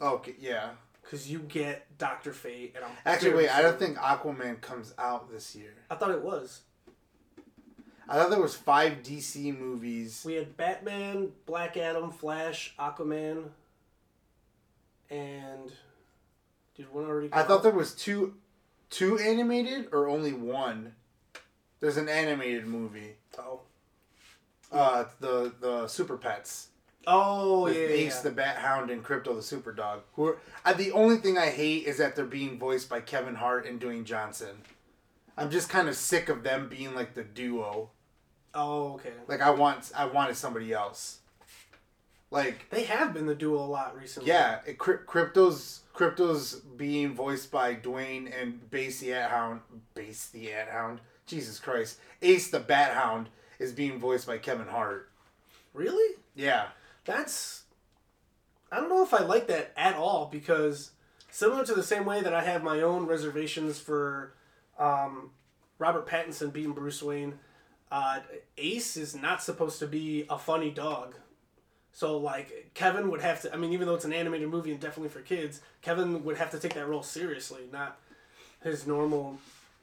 Okay, 0.00 0.34
yeah. 0.40 0.70
Because 1.02 1.30
you 1.30 1.40
get 1.40 1.98
Doctor 1.98 2.32
Fate, 2.32 2.72
and 2.74 2.84
I'm 2.84 2.92
Actually, 3.04 3.34
wait. 3.34 3.50
I 3.50 3.60
don't 3.60 3.78
think 3.78 3.98
Aquaman 3.98 4.60
comes 4.60 4.94
out 4.98 5.30
this 5.30 5.54
year. 5.54 5.74
I 5.90 5.96
thought 5.96 6.10
it 6.10 6.22
was. 6.22 6.62
I 8.08 8.14
thought 8.14 8.30
there 8.30 8.40
was 8.40 8.54
five 8.54 9.02
DC 9.02 9.56
movies. 9.58 10.22
We 10.24 10.34
had 10.34 10.56
Batman, 10.56 11.30
Black 11.46 11.76
Adam, 11.76 12.10
Flash, 12.10 12.74
Aquaman, 12.78 13.44
and 15.10 15.72
did 16.74 16.92
one 16.92 17.04
already? 17.04 17.28
I 17.32 17.42
thought 17.42 17.58
out? 17.58 17.62
there 17.62 17.72
was 17.72 17.94
two, 17.94 18.34
two 18.90 19.18
animated 19.18 19.88
or 19.92 20.08
only 20.08 20.32
one. 20.32 20.94
There's 21.82 21.96
an 21.96 22.08
animated 22.08 22.66
movie. 22.66 23.16
Oh, 23.38 23.60
Uh, 24.70 25.04
the 25.20 25.52
the 25.60 25.88
Super 25.88 26.16
Pets 26.16 26.68
oh 27.08 27.66
yeah, 27.66 27.74
Ace 27.88 28.16
yeah. 28.18 28.22
the 28.22 28.30
Bat 28.30 28.56
Hound 28.58 28.90
and 28.90 29.04
Krypto 29.04 29.34
the 29.34 29.42
Super 29.42 29.72
Dog. 29.72 30.02
Who 30.14 30.26
are, 30.28 30.38
uh, 30.64 30.72
the 30.72 30.92
only 30.92 31.16
thing 31.16 31.36
I 31.36 31.50
hate 31.50 31.84
is 31.86 31.98
that 31.98 32.14
they're 32.14 32.24
being 32.24 32.56
voiced 32.56 32.88
by 32.88 33.00
Kevin 33.00 33.34
Hart 33.34 33.66
and 33.66 33.80
Dwayne 33.80 34.04
Johnson. 34.04 34.58
I'm 35.36 35.50
just 35.50 35.68
kind 35.68 35.88
of 35.88 35.96
sick 35.96 36.28
of 36.28 36.44
them 36.44 36.68
being 36.68 36.94
like 36.94 37.14
the 37.14 37.24
duo. 37.24 37.90
Oh, 38.54 38.92
okay. 38.94 39.10
Like 39.26 39.40
I 39.40 39.50
want 39.50 39.90
I 39.96 40.04
wanted 40.06 40.36
somebody 40.36 40.72
else. 40.72 41.18
Like 42.30 42.70
They 42.70 42.84
have 42.84 43.12
been 43.12 43.26
the 43.26 43.34
duo 43.34 43.58
a 43.58 43.66
lot 43.66 43.98
recently. 43.98 44.28
yeah, 44.28 44.60
it, 44.66 44.78
Krypto's 44.78 45.80
Krypto's 45.94 46.54
being 46.76 47.14
voiced 47.14 47.50
by 47.50 47.74
Dwayne 47.74 48.32
and 48.40 48.70
Base 48.70 49.00
the 49.00 49.12
At 49.14 49.30
Hound. 49.30 49.60
Base 49.94 50.28
the 50.28 50.52
At 50.52 50.68
Hound. 50.68 51.00
Jesus 51.26 51.58
Christ. 51.58 51.98
Ace 52.20 52.50
the 52.50 52.60
Bat 52.60 52.94
Hound 52.94 53.28
is 53.58 53.72
being 53.72 53.98
voiced 53.98 54.26
by 54.26 54.38
Kevin 54.38 54.68
Hart. 54.68 55.10
Really? 55.74 56.16
Yeah. 56.34 56.66
That's. 57.04 57.64
I 58.70 58.76
don't 58.76 58.88
know 58.88 59.02
if 59.02 59.12
I 59.12 59.22
like 59.22 59.48
that 59.48 59.72
at 59.76 59.96
all 59.96 60.28
because 60.30 60.92
similar 61.30 61.64
to 61.64 61.74
the 61.74 61.82
same 61.82 62.04
way 62.04 62.22
that 62.22 62.32
I 62.34 62.42
have 62.42 62.62
my 62.62 62.80
own 62.80 63.06
reservations 63.06 63.78
for 63.78 64.34
um, 64.78 65.30
Robert 65.78 66.06
Pattinson 66.06 66.52
being 66.52 66.72
Bruce 66.72 67.02
Wayne, 67.02 67.38
uh, 67.90 68.20
Ace 68.56 68.96
is 68.96 69.14
not 69.14 69.42
supposed 69.42 69.78
to 69.80 69.86
be 69.86 70.24
a 70.30 70.38
funny 70.38 70.70
dog. 70.70 71.14
So 71.92 72.16
like 72.16 72.70
Kevin 72.74 73.10
would 73.10 73.20
have 73.20 73.42
to. 73.42 73.52
I 73.52 73.58
mean, 73.58 73.72
even 73.72 73.86
though 73.86 73.94
it's 73.94 74.06
an 74.06 74.12
animated 74.12 74.48
movie 74.48 74.72
and 74.72 74.80
definitely 74.80 75.10
for 75.10 75.20
kids, 75.20 75.60
Kevin 75.82 76.24
would 76.24 76.38
have 76.38 76.50
to 76.52 76.58
take 76.58 76.74
that 76.74 76.88
role 76.88 77.02
seriously, 77.02 77.68
not 77.70 77.98
his 78.62 78.86
normal 78.86 79.38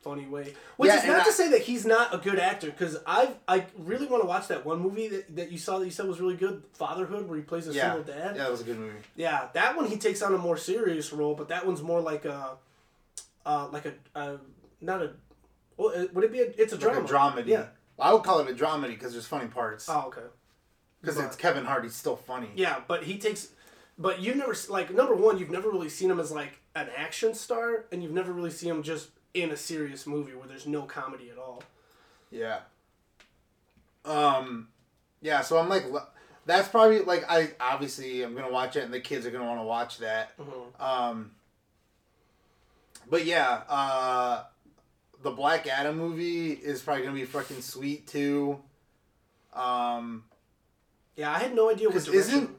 funny 0.09 0.25
way. 0.27 0.53
Which 0.77 0.89
Yeah, 0.89 0.97
is 0.99 1.05
not 1.05 1.21
I- 1.21 1.23
to 1.25 1.31
say 1.31 1.49
that 1.51 1.61
he's 1.61 1.85
not 1.85 2.13
a 2.13 2.17
good 2.17 2.39
actor, 2.39 2.67
because 2.71 2.97
I 3.05 3.33
I 3.47 3.65
really 3.77 4.07
want 4.07 4.23
to 4.23 4.27
watch 4.27 4.47
that 4.47 4.65
one 4.65 4.79
movie 4.79 5.07
that, 5.09 5.35
that 5.35 5.51
you 5.51 5.57
saw 5.57 5.77
that 5.79 5.85
you 5.85 5.91
said 5.91 6.07
was 6.07 6.19
really 6.19 6.35
good, 6.35 6.63
Fatherhood, 6.73 7.27
where 7.27 7.37
he 7.37 7.43
plays 7.43 7.67
a 7.67 7.73
Yeah. 7.73 7.93
single 7.93 8.03
dad. 8.13 8.35
Yeah, 8.35 8.43
that 8.43 8.51
was 8.51 8.61
a 8.61 8.63
good 8.63 8.79
movie. 8.79 8.97
Yeah, 9.15 9.47
that 9.53 9.75
one 9.77 9.85
he 9.85 9.97
takes 9.97 10.21
on 10.21 10.33
a 10.33 10.37
more 10.37 10.57
serious 10.57 11.13
role, 11.13 11.35
but 11.35 11.47
that 11.49 11.65
one's 11.67 11.81
more 11.83 12.01
like 12.01 12.25
a, 12.25 12.57
uh, 13.45 13.67
like 13.71 13.85
a, 13.85 13.93
uh, 14.15 14.37
not 14.81 15.01
a, 15.01 15.11
well, 15.77 15.89
it- 15.89 16.13
would 16.13 16.23
it 16.23 16.31
be 16.31 16.39
a? 16.41 16.45
It's 16.57 16.73
a 16.73 16.77
Like 16.77 17.05
drama. 17.05 17.39
a 17.41 17.43
dramedy. 17.43 17.47
Yeah. 17.47 17.65
I 17.99 18.13
would 18.13 18.23
call 18.23 18.39
it 18.39 18.49
a 18.49 18.53
dramedy 18.53 18.89
because 18.97 19.11
there's 19.13 19.27
funny 19.27 19.47
parts. 19.47 19.87
Oh, 19.89 20.05
okay. 20.07 20.27
Because 21.01 21.17
it's 21.19 21.35
Kevin 21.35 21.65
Hart, 21.65 21.83
he's 21.83 21.95
still 21.95 22.15
funny. 22.17 22.49
Yeah, 22.55 22.81
but 22.87 23.03
he 23.03 23.17
takes, 23.17 23.49
but 23.97 24.19
you've 24.19 24.35
never 24.37 24.55
like 24.69 24.89
number 24.93 25.15
one, 25.15 25.37
you've 25.37 25.49
never 25.49 25.69
really 25.69 25.87
seen 25.89 26.09
him 26.11 26.19
as 26.19 26.31
like 26.31 26.53
an 26.75 26.89
action 26.95 27.33
star, 27.33 27.85
and 27.91 28.01
you've 28.03 28.11
never 28.11 28.31
really 28.33 28.51
seen 28.51 28.69
him 28.71 28.83
just 28.83 29.09
in 29.33 29.51
a 29.51 29.57
serious 29.57 30.05
movie 30.07 30.33
where 30.33 30.47
there's 30.47 30.65
no 30.67 30.83
comedy 30.83 31.29
at 31.29 31.37
all. 31.37 31.61
Yeah. 32.31 32.59
Um, 34.05 34.67
yeah. 35.21 35.41
So 35.41 35.57
I'm 35.57 35.69
like, 35.69 35.85
that's 36.45 36.67
probably 36.67 36.99
like 37.01 37.25
I 37.29 37.51
obviously 37.59 38.23
I'm 38.23 38.33
gonna 38.35 38.51
watch 38.51 38.75
it, 38.75 38.83
and 38.83 38.93
the 38.93 38.99
kids 38.99 39.25
are 39.25 39.31
gonna 39.31 39.45
want 39.45 39.59
to 39.59 39.65
watch 39.65 39.97
that. 39.99 40.37
Mhm. 40.37 40.81
Um, 40.81 41.31
but 43.09 43.25
yeah, 43.25 43.63
uh, 43.69 44.43
the 45.21 45.31
Black 45.31 45.67
Adam 45.67 45.97
movie 45.97 46.51
is 46.51 46.81
probably 46.81 47.03
gonna 47.03 47.15
be 47.15 47.25
fucking 47.25 47.61
sweet 47.61 48.07
too. 48.07 48.59
Um, 49.53 50.23
Yeah, 51.15 51.31
I 51.33 51.39
had 51.39 51.53
no 51.53 51.69
idea 51.69 51.89
what 51.89 51.95
direction. 52.03 52.13
isn't- 52.19 52.55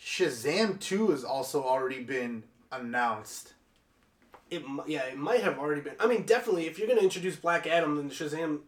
Shazam 0.00 0.80
two 0.80 1.10
has 1.10 1.24
also 1.24 1.62
already 1.62 2.02
been 2.02 2.44
announced. 2.72 3.52
It 4.54 4.62
yeah, 4.86 5.02
it 5.04 5.16
might 5.18 5.42
have 5.42 5.58
already 5.58 5.80
been. 5.80 5.94
I 6.00 6.06
mean, 6.06 6.22
definitely, 6.22 6.66
if 6.66 6.78
you're 6.78 6.86
going 6.88 6.98
to 6.98 7.04
introduce 7.04 7.36
Black 7.36 7.66
Adam, 7.66 7.96
then 7.96 8.10
Shazam 8.10 8.60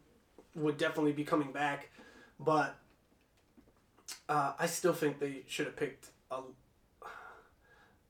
would 0.55 0.77
definitely 0.79 1.13
be 1.13 1.25
coming 1.25 1.53
back. 1.53 1.91
But 2.39 2.77
uh, 4.29 4.53
I 4.59 4.67
still 4.67 4.93
think 4.93 5.19
they 5.19 5.43
should 5.47 5.67
have 5.67 5.77
picked 5.77 6.09
a. 6.31 6.41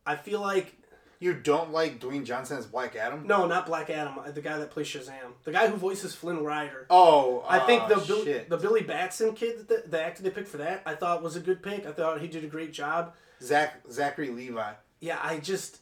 I 0.06 0.16
feel 0.16 0.40
like 0.40 0.76
You 1.18 1.34
don't 1.34 1.72
like 1.72 1.98
Dwayne 2.00 2.24
Johnson 2.24 2.58
as 2.58 2.66
Black 2.66 2.94
Adam? 2.96 3.26
no, 3.26 3.46
not 3.46 3.66
Black 3.66 3.90
Adam. 3.90 4.18
uh, 4.18 4.30
The 4.30 4.40
guy 4.40 4.56
that 4.58 4.70
plays 4.70 4.86
Shazam, 4.86 5.32
the 5.44 5.52
guy 5.52 5.66
who 5.68 5.76
voices 5.76 6.14
Flynn 6.14 6.44
Rider. 6.44 6.86
Oh, 6.90 7.44
I 7.48 7.58
think 7.60 7.88
the 7.88 7.96
Bill, 7.96 8.24
shit. 8.24 8.48
the 8.48 8.56
Billy 8.56 8.82
Batson 8.82 9.34
kid, 9.34 9.66
the, 9.68 9.82
the 9.88 10.00
actor 10.00 10.22
they 10.22 10.30
picked 10.30 10.48
for 10.48 10.58
that, 10.58 10.82
I 10.86 10.94
thought 10.94 11.22
was 11.22 11.34
a 11.36 11.40
good 11.40 11.62
pick. 11.62 11.86
I 11.86 11.92
thought 11.92 12.20
he 12.20 12.28
did 12.28 12.44
a 12.44 12.48
great 12.48 12.72
job. 12.72 13.14
Zach 13.42 13.80
Zachary 13.90 14.30
Levi. 14.30 14.72
Yeah, 15.00 15.18
I 15.22 15.38
just 15.38 15.78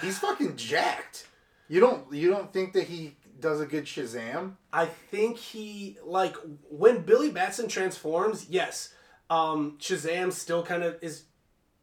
He's 0.00 0.18
fucking 0.18 0.56
jacked. 0.56 1.26
You 1.72 1.80
don't 1.80 2.12
you 2.12 2.28
don't 2.28 2.52
think 2.52 2.74
that 2.74 2.84
he 2.88 3.16
does 3.40 3.58
a 3.62 3.64
good 3.66 3.86
Shazam? 3.86 4.56
I 4.74 4.84
think 4.84 5.38
he 5.38 5.96
like 6.04 6.36
when 6.68 7.00
Billy 7.00 7.30
Batson 7.30 7.66
transforms. 7.66 8.46
Yes, 8.50 8.92
Um, 9.30 9.78
Shazam 9.80 10.32
still 10.32 10.62
kind 10.62 10.82
of 10.82 11.02
is. 11.02 11.24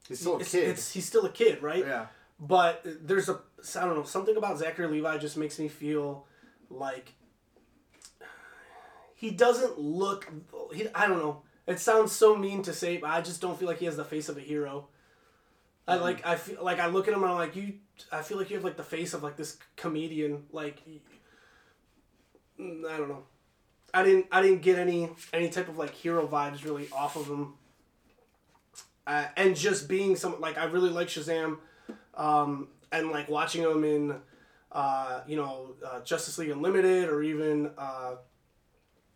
He's 0.07 0.19
still 0.19 0.35
a 0.35 0.39
it's, 0.41 0.51
kid. 0.51 0.69
It's, 0.69 0.91
he's 0.93 1.05
still 1.07 1.25
a 1.25 1.29
kid, 1.31 1.63
right? 1.63 1.83
yeah. 1.83 2.05
But 2.39 2.85
there's 2.85 3.29
a 3.29 3.39
I 3.79 3.85
don't 3.85 3.95
know 3.95 4.03
something 4.03 4.37
about 4.37 4.59
Zachary 4.59 4.85
Levi 4.85 5.17
just 5.17 5.37
makes 5.37 5.57
me 5.57 5.67
feel 5.67 6.27
like 6.69 7.13
he 9.15 9.31
doesn't 9.31 9.79
look. 9.79 10.31
He 10.71 10.87
I 10.93 11.07
don't 11.07 11.17
know. 11.17 11.41
It 11.65 11.79
sounds 11.79 12.11
so 12.11 12.35
mean 12.35 12.61
to 12.63 12.73
say, 12.73 12.97
but 12.97 13.09
I 13.09 13.21
just 13.21 13.41
don't 13.41 13.57
feel 13.57 13.67
like 13.67 13.79
he 13.79 13.85
has 13.85 13.97
the 13.97 14.05
face 14.05 14.29
of 14.29 14.37
a 14.37 14.41
hero. 14.41 14.87
I 15.87 15.95
Mm-hmm. 15.95 16.03
like 16.03 16.25
I 16.27 16.35
feel 16.35 16.63
like 16.63 16.79
I 16.79 16.85
look 16.87 17.07
at 17.07 17.13
him 17.15 17.23
and 17.23 17.31
I'm 17.31 17.37
like 17.39 17.55
you. 17.55 17.73
I 18.11 18.21
feel 18.21 18.37
like 18.37 18.49
you 18.49 18.55
have 18.55 18.63
like 18.63 18.77
the 18.77 18.83
face 18.83 19.13
of 19.13 19.23
like 19.23 19.35
this 19.35 19.57
comedian. 19.75 20.45
Like 20.51 20.81
I 22.59 22.97
don't 22.97 23.09
know. 23.09 23.23
I 23.93 24.03
didn't 24.03 24.27
I 24.31 24.41
didn't 24.41 24.61
get 24.61 24.77
any 24.77 25.09
any 25.33 25.49
type 25.49 25.67
of 25.69 25.77
like 25.77 25.93
hero 25.93 26.27
vibes 26.27 26.63
really 26.63 26.87
off 26.91 27.15
of 27.15 27.27
him. 27.27 27.53
Uh, 29.07 29.25
and 29.37 29.55
just 29.55 29.89
being 29.89 30.15
some 30.15 30.39
like 30.39 30.57
I 30.57 30.65
really 30.65 30.91
like 30.91 31.07
Shazam, 31.07 31.57
um, 32.13 32.67
and 32.91 33.09
like 33.09 33.27
watching 33.27 33.63
him 33.63 33.83
in, 33.83 34.15
uh, 34.71 35.21
you 35.27 35.35
know, 35.35 35.73
uh, 35.83 36.01
Justice 36.01 36.37
League 36.37 36.51
Unlimited 36.51 37.09
or 37.09 37.23
even 37.23 37.71
uh, 37.75 38.15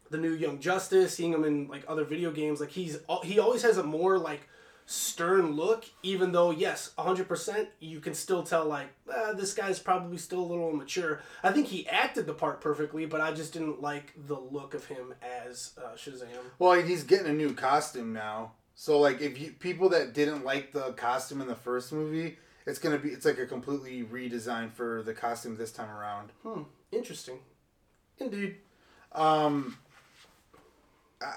the 0.09 0.17
new 0.17 0.31
Young 0.31 0.59
Justice, 0.59 1.13
seeing 1.13 1.31
him 1.31 1.43
in 1.43 1.67
like 1.67 1.83
other 1.87 2.05
video 2.05 2.31
games, 2.31 2.59
like 2.59 2.71
he's 2.71 2.97
he 3.23 3.37
always 3.37 3.61
has 3.61 3.77
a 3.77 3.83
more 3.83 4.17
like 4.17 4.49
stern 4.85 5.55
look. 5.55 5.85
Even 6.03 6.31
though 6.31 6.51
yes, 6.51 6.91
hundred 6.97 7.27
percent, 7.27 7.69
you 7.79 7.99
can 7.99 8.13
still 8.13 8.43
tell 8.43 8.65
like 8.65 8.87
uh, 9.13 9.33
this 9.33 9.53
guy's 9.53 9.79
probably 9.79 10.17
still 10.17 10.39
a 10.39 10.45
little 10.45 10.69
immature. 10.69 11.21
I 11.43 11.51
think 11.51 11.67
he 11.67 11.87
acted 11.87 12.25
the 12.25 12.33
part 12.33 12.61
perfectly, 12.61 13.05
but 13.05 13.21
I 13.21 13.33
just 13.33 13.53
didn't 13.53 13.81
like 13.81 14.13
the 14.27 14.39
look 14.39 14.73
of 14.73 14.85
him 14.85 15.13
as 15.21 15.77
uh, 15.77 15.95
Shazam. 15.95 16.27
Well, 16.59 16.73
he's 16.81 17.03
getting 17.03 17.27
a 17.27 17.33
new 17.33 17.53
costume 17.53 18.13
now. 18.13 18.53
So 18.75 18.99
like, 18.99 19.21
if 19.21 19.39
you 19.39 19.51
people 19.51 19.89
that 19.89 20.13
didn't 20.13 20.43
like 20.43 20.71
the 20.71 20.93
costume 20.93 21.41
in 21.41 21.47
the 21.47 21.55
first 21.55 21.93
movie, 21.93 22.37
it's 22.65 22.79
gonna 22.79 22.97
be 22.97 23.09
it's 23.09 23.25
like 23.25 23.39
a 23.39 23.45
completely 23.45 24.03
redesigned 24.03 24.71
for 24.73 25.03
the 25.03 25.13
costume 25.13 25.57
this 25.57 25.71
time 25.71 25.89
around. 25.89 26.31
Hmm, 26.43 26.63
interesting. 26.91 27.39
Indeed. 28.17 28.57
Um, 29.11 29.77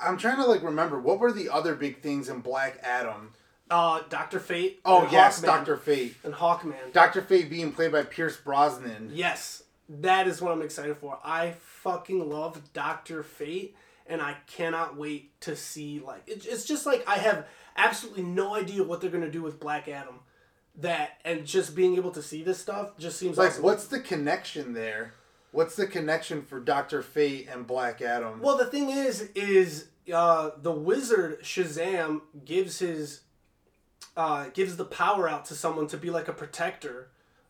I'm 0.02 0.16
trying 0.18 0.36
to 0.36 0.44
like 0.46 0.62
remember 0.62 0.98
what 1.00 1.18
were 1.18 1.32
the 1.32 1.48
other 1.48 1.74
big 1.74 2.00
things 2.00 2.28
in 2.28 2.40
Black 2.40 2.78
Adam. 2.82 3.32
Uh, 3.70 4.00
Doctor 4.08 4.38
Fate. 4.38 4.80
Oh 4.84 5.08
yes, 5.10 5.40
Doctor 5.42 5.76
Fate. 5.76 6.14
and 6.24 6.34
Hawkman. 6.34 6.92
Doctor 6.92 7.20
Fate 7.22 7.50
being 7.50 7.72
played 7.72 7.92
by 7.92 8.02
Pierce 8.02 8.36
Brosnan. 8.36 9.10
Yes, 9.12 9.62
that 9.88 10.26
is 10.28 10.40
what 10.40 10.52
I'm 10.52 10.62
excited 10.62 10.96
for. 10.98 11.18
I 11.24 11.54
fucking 11.82 12.28
love 12.30 12.60
Doctor 12.72 13.22
Fate, 13.22 13.74
and 14.06 14.22
I 14.22 14.36
cannot 14.46 14.96
wait 14.96 15.38
to 15.42 15.56
see 15.56 16.00
like 16.04 16.22
it, 16.28 16.46
it's 16.46 16.64
just 16.64 16.86
like 16.86 17.02
I 17.08 17.16
have 17.16 17.46
absolutely 17.76 18.22
no 18.22 18.54
idea 18.54 18.84
what 18.84 19.00
they're 19.00 19.10
gonna 19.10 19.30
do 19.30 19.42
with 19.42 19.58
Black 19.60 19.88
Adam. 19.88 20.20
That 20.80 21.12
and 21.24 21.46
just 21.46 21.74
being 21.74 21.96
able 21.96 22.10
to 22.10 22.22
see 22.22 22.42
this 22.42 22.58
stuff 22.58 22.98
just 22.98 23.18
seems 23.18 23.38
Like, 23.38 23.50
awesome. 23.52 23.62
what's 23.64 23.86
the 23.86 23.98
connection 23.98 24.74
there? 24.74 25.14
What's 25.56 25.74
the 25.74 25.86
connection 25.86 26.42
for 26.42 26.60
Doctor 26.60 27.00
Fate 27.00 27.48
and 27.50 27.66
Black 27.66 28.02
Adam? 28.02 28.40
Well, 28.42 28.58
the 28.58 28.66
thing 28.66 28.90
is, 28.90 29.30
is 29.34 29.88
uh, 30.12 30.50
the 30.60 30.70
wizard 30.70 31.42
Shazam 31.42 32.20
gives 32.44 32.78
his 32.80 33.22
uh, 34.18 34.48
gives 34.52 34.76
the 34.76 34.84
power 34.84 35.26
out 35.26 35.46
to 35.46 35.54
someone 35.54 35.86
to 35.86 35.96
be 35.96 36.10
like 36.10 36.28
a 36.28 36.34
protector, 36.34 37.08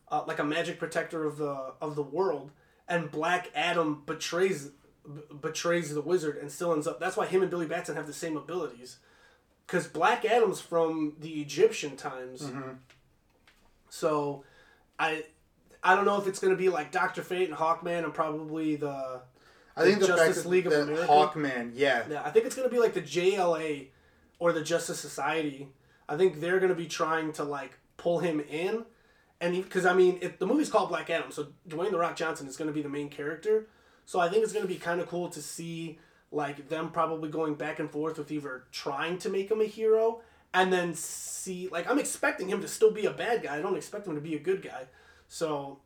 uh, 0.09 0.23
like 0.25 0.39
a 0.39 0.45
magic 0.45 0.79
protector 0.79 1.25
of 1.25 1.35
the 1.35 1.73
of 1.81 1.95
the 1.95 2.01
world, 2.01 2.51
and 2.87 3.11
Black 3.11 3.51
Adam 3.53 4.03
betrays 4.05 4.69
b- 5.05 5.23
betrays 5.41 5.93
the 5.93 5.99
wizard 6.01 6.37
and 6.37 6.49
still 6.49 6.71
ends 6.71 6.87
up. 6.87 7.01
That's 7.01 7.17
why 7.17 7.25
him 7.25 7.41
and 7.41 7.51
Billy 7.51 7.67
Batson 7.67 7.97
have 7.97 8.07
the 8.07 8.13
same 8.13 8.37
abilities, 8.37 8.99
because 9.65 9.85
Black 9.85 10.23
Adam's 10.23 10.61
from 10.61 11.17
the 11.19 11.41
Egyptian 11.41 11.97
times. 11.97 12.43
Mm-hmm. 12.43 12.71
So, 13.89 14.45
I. 14.97 15.25
I 15.83 15.95
don't 15.95 16.05
know 16.05 16.19
if 16.19 16.27
it's 16.27 16.39
going 16.39 16.53
to 16.53 16.57
be 16.57 16.69
like 16.69 16.91
Doctor 16.91 17.23
Fate 17.23 17.49
and 17.49 17.57
Hawkman 17.57 18.03
and 18.03 18.13
probably 18.13 18.75
the 18.75 19.21
I 19.77 19.83
think 19.83 19.99
the 19.99 20.07
Justice 20.07 20.45
League 20.45 20.65
of 20.65 20.73
America? 20.73 21.07
Hawkman, 21.07 21.71
yeah, 21.75 22.03
Yeah, 22.09 22.23
I 22.25 22.31
think 22.31 22.45
it's 22.45 22.55
gonna 22.55 22.69
be 22.69 22.79
like 22.79 22.93
the 22.93 23.01
JLA 23.01 23.87
or 24.39 24.51
the 24.51 24.63
Justice 24.63 24.99
Society. 24.99 25.67
I 26.09 26.17
think 26.17 26.41
they're 26.41 26.59
gonna 26.59 26.75
be 26.75 26.87
trying 26.87 27.31
to 27.33 27.43
like 27.43 27.77
pull 27.95 28.19
him 28.19 28.39
in, 28.39 28.85
and 29.39 29.53
because 29.63 29.85
I 29.85 29.93
mean, 29.93 30.19
the 30.39 30.47
movie's 30.47 30.69
called 30.69 30.89
Black 30.89 31.09
Adam, 31.11 31.31
so 31.31 31.49
Dwayne 31.69 31.91
the 31.91 31.99
Rock 31.99 32.15
Johnson 32.15 32.47
is 32.47 32.57
gonna 32.57 32.71
be 32.71 32.81
the 32.81 32.89
main 32.89 33.09
character. 33.09 33.67
So 34.05 34.19
I 34.19 34.29
think 34.29 34.43
it's 34.43 34.53
gonna 34.53 34.65
be 34.65 34.77
kind 34.77 34.99
of 34.99 35.07
cool 35.07 35.29
to 35.29 35.41
see 35.41 35.99
like 36.31 36.69
them 36.69 36.89
probably 36.89 37.29
going 37.29 37.53
back 37.53 37.79
and 37.79 37.89
forth 37.89 38.17
with 38.17 38.31
either 38.31 38.63
trying 38.71 39.17
to 39.19 39.29
make 39.29 39.49
him 39.49 39.61
a 39.61 39.65
hero 39.65 40.21
and 40.53 40.73
then 40.73 40.95
see 40.95 41.69
like 41.71 41.87
I'm 41.89 41.99
expecting 41.99 42.49
him 42.49 42.61
to 42.61 42.67
still 42.67 42.91
be 42.91 43.05
a 43.05 43.11
bad 43.11 43.43
guy. 43.43 43.57
I 43.57 43.61
don't 43.61 43.77
expect 43.77 44.07
him 44.07 44.15
to 44.15 44.21
be 44.21 44.35
a 44.35 44.39
good 44.39 44.63
guy. 44.63 44.87
So 45.27 45.79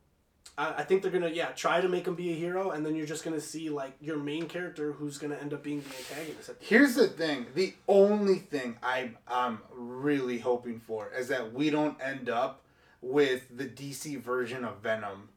I, 0.56 0.74
I 0.78 0.82
think 0.84 1.02
they're 1.02 1.10
gonna 1.10 1.30
yeah 1.30 1.46
try 1.52 1.80
to 1.80 1.88
make 1.88 2.06
him 2.06 2.14
be 2.14 2.30
a 2.30 2.34
hero, 2.34 2.70
and 2.70 2.84
then 2.84 2.94
you're 2.94 3.06
just 3.06 3.24
gonna 3.24 3.40
see 3.40 3.70
like 3.70 3.92
your 4.00 4.18
main 4.18 4.46
character 4.48 4.92
who's 4.92 5.18
gonna 5.18 5.36
end 5.36 5.52
up 5.52 5.62
being 5.62 5.80
the 5.80 5.96
antagonist. 5.96 6.48
The 6.48 6.56
Here's 6.60 6.94
the 6.94 7.08
thing. 7.08 7.46
The 7.54 7.74
only 7.88 8.36
thing 8.36 8.76
I'm 8.82 9.16
I'm 9.26 9.60
really 9.72 10.38
hoping 10.38 10.80
for 10.80 11.10
is 11.16 11.28
that 11.28 11.52
we 11.52 11.70
don't 11.70 11.96
end 12.02 12.28
up 12.28 12.62
with 13.00 13.56
the 13.56 13.66
DC 13.66 14.20
version 14.20 14.64
of 14.64 14.78
Venom 14.78 15.28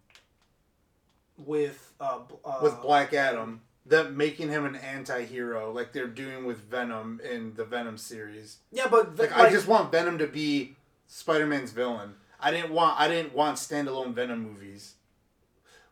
with 1.37 1.93
uh, 1.99 2.19
uh 2.43 2.59
with 2.61 2.81
Black 2.81 3.13
Adam, 3.13 3.61
that 3.85 4.13
making 4.13 4.49
him 4.49 4.65
an 4.65 4.75
anti-hero 4.75 5.71
like 5.71 5.93
they're 5.93 6.07
doing 6.07 6.45
with 6.45 6.59
Venom 6.59 7.21
in 7.29 7.53
the 7.55 7.65
Venom 7.65 7.97
series. 7.97 8.57
yeah, 8.71 8.87
but 8.89 9.17
Like, 9.17 9.35
I 9.35 9.49
just 9.49 9.67
want 9.67 9.91
Venom 9.91 10.17
to 10.17 10.27
be 10.27 10.75
Spider-Man's 11.07 11.71
villain. 11.71 12.15
I 12.39 12.51
didn't 12.51 12.71
want 12.71 12.99
I 12.99 13.07
didn't 13.07 13.33
want 13.33 13.57
standalone 13.57 14.13
Venom 14.13 14.39
movies. 14.43 14.95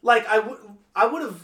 like 0.01 0.27
I 0.27 0.39
would 0.39 0.57
I 0.95 1.05
would 1.07 1.21
have 1.21 1.41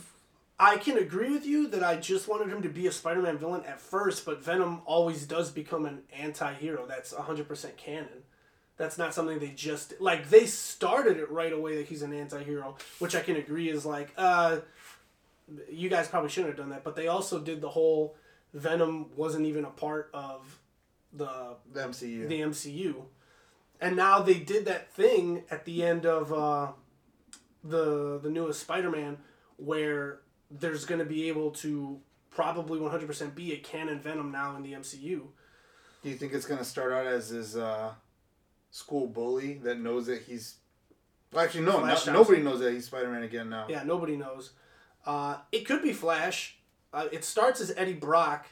I 0.58 0.76
can 0.76 0.98
agree 0.98 1.30
with 1.30 1.46
you 1.46 1.68
that 1.68 1.82
I 1.82 1.96
just 1.96 2.28
wanted 2.28 2.48
him 2.50 2.60
to 2.62 2.68
be 2.68 2.86
a 2.86 2.92
Spider-Man 2.92 3.38
villain 3.38 3.64
at 3.64 3.80
first, 3.80 4.26
but 4.26 4.44
Venom 4.44 4.82
always 4.84 5.24
does 5.26 5.50
become 5.50 5.86
an 5.86 6.02
anti-hero. 6.12 6.84
That's 6.86 7.14
100% 7.14 7.76
canon. 7.78 8.24
That's 8.76 8.98
not 8.98 9.14
something 9.14 9.38
they 9.38 9.48
just 9.48 9.98
like 10.00 10.28
they 10.30 10.44
started 10.46 11.16
it 11.18 11.30
right 11.30 11.52
away 11.52 11.76
that 11.76 11.86
he's 11.86 12.02
an 12.02 12.12
anti-hero, 12.12 12.76
which 12.98 13.14
I 13.14 13.20
can 13.20 13.36
agree 13.36 13.68
is 13.70 13.84
like 13.86 14.12
uh 14.16 14.58
you 15.70 15.88
guys 15.88 16.06
probably 16.08 16.30
shouldn't 16.30 16.52
have 16.54 16.58
done 16.58 16.70
that, 16.70 16.84
but 16.84 16.94
they 16.94 17.08
also 17.08 17.40
did 17.40 17.60
the 17.60 17.68
whole 17.70 18.14
Venom 18.54 19.06
wasn't 19.16 19.46
even 19.46 19.64
a 19.64 19.70
part 19.70 20.10
of 20.12 20.58
the 21.12 21.56
The 21.72 21.80
MCU. 21.80 22.28
the 22.28 22.40
MCU. 22.40 22.94
And 23.80 23.96
now 23.96 24.20
they 24.20 24.38
did 24.38 24.66
that 24.66 24.92
thing 24.92 25.44
at 25.50 25.64
the 25.64 25.82
end 25.84 26.04
of 26.04 26.32
uh, 26.32 26.72
the 27.64 28.18
the 28.22 28.30
newest 28.30 28.60
Spider-Man 28.60 29.18
where 29.56 30.20
there's 30.50 30.84
going 30.84 30.98
to 30.98 31.04
be 31.04 31.28
able 31.28 31.50
to 31.50 32.00
probably 32.30 32.78
100% 32.78 33.34
be 33.34 33.52
a 33.52 33.58
canon 33.58 34.00
Venom 34.00 34.30
now 34.30 34.56
in 34.56 34.62
the 34.62 34.72
MCU. 34.72 35.22
Do 36.02 36.08
you 36.08 36.16
think 36.16 36.32
it's 36.32 36.46
gonna 36.46 36.64
start 36.64 36.92
out 36.92 37.06
as 37.06 37.28
his 37.28 37.56
uh, 37.56 37.92
school 38.70 39.06
bully 39.06 39.54
that 39.64 39.78
knows 39.78 40.06
that 40.06 40.22
he's? 40.22 40.56
Well, 41.32 41.44
actually, 41.44 41.62
no, 41.66 41.84
no 41.84 41.96
nobody 42.06 42.42
knows 42.42 42.60
that 42.60 42.72
he's 42.72 42.86
Spider-Man 42.86 43.22
again 43.22 43.50
now. 43.50 43.66
Yeah, 43.68 43.82
nobody 43.82 44.16
knows. 44.16 44.52
Uh, 45.04 45.36
it 45.52 45.66
could 45.66 45.82
be 45.82 45.92
Flash. 45.92 46.56
Uh, 46.92 47.06
it 47.12 47.24
starts 47.24 47.60
as 47.60 47.72
Eddie 47.76 47.92
Brock, 47.92 48.46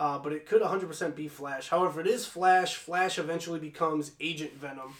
uh, 0.00 0.18
but 0.18 0.32
it 0.32 0.46
could 0.46 0.62
100% 0.62 1.14
be 1.14 1.28
Flash. 1.28 1.68
However, 1.68 2.00
it 2.00 2.06
is 2.08 2.26
Flash. 2.26 2.74
Flash 2.74 3.18
eventually 3.18 3.60
becomes 3.60 4.12
Agent 4.20 4.54
Venom, 4.54 4.94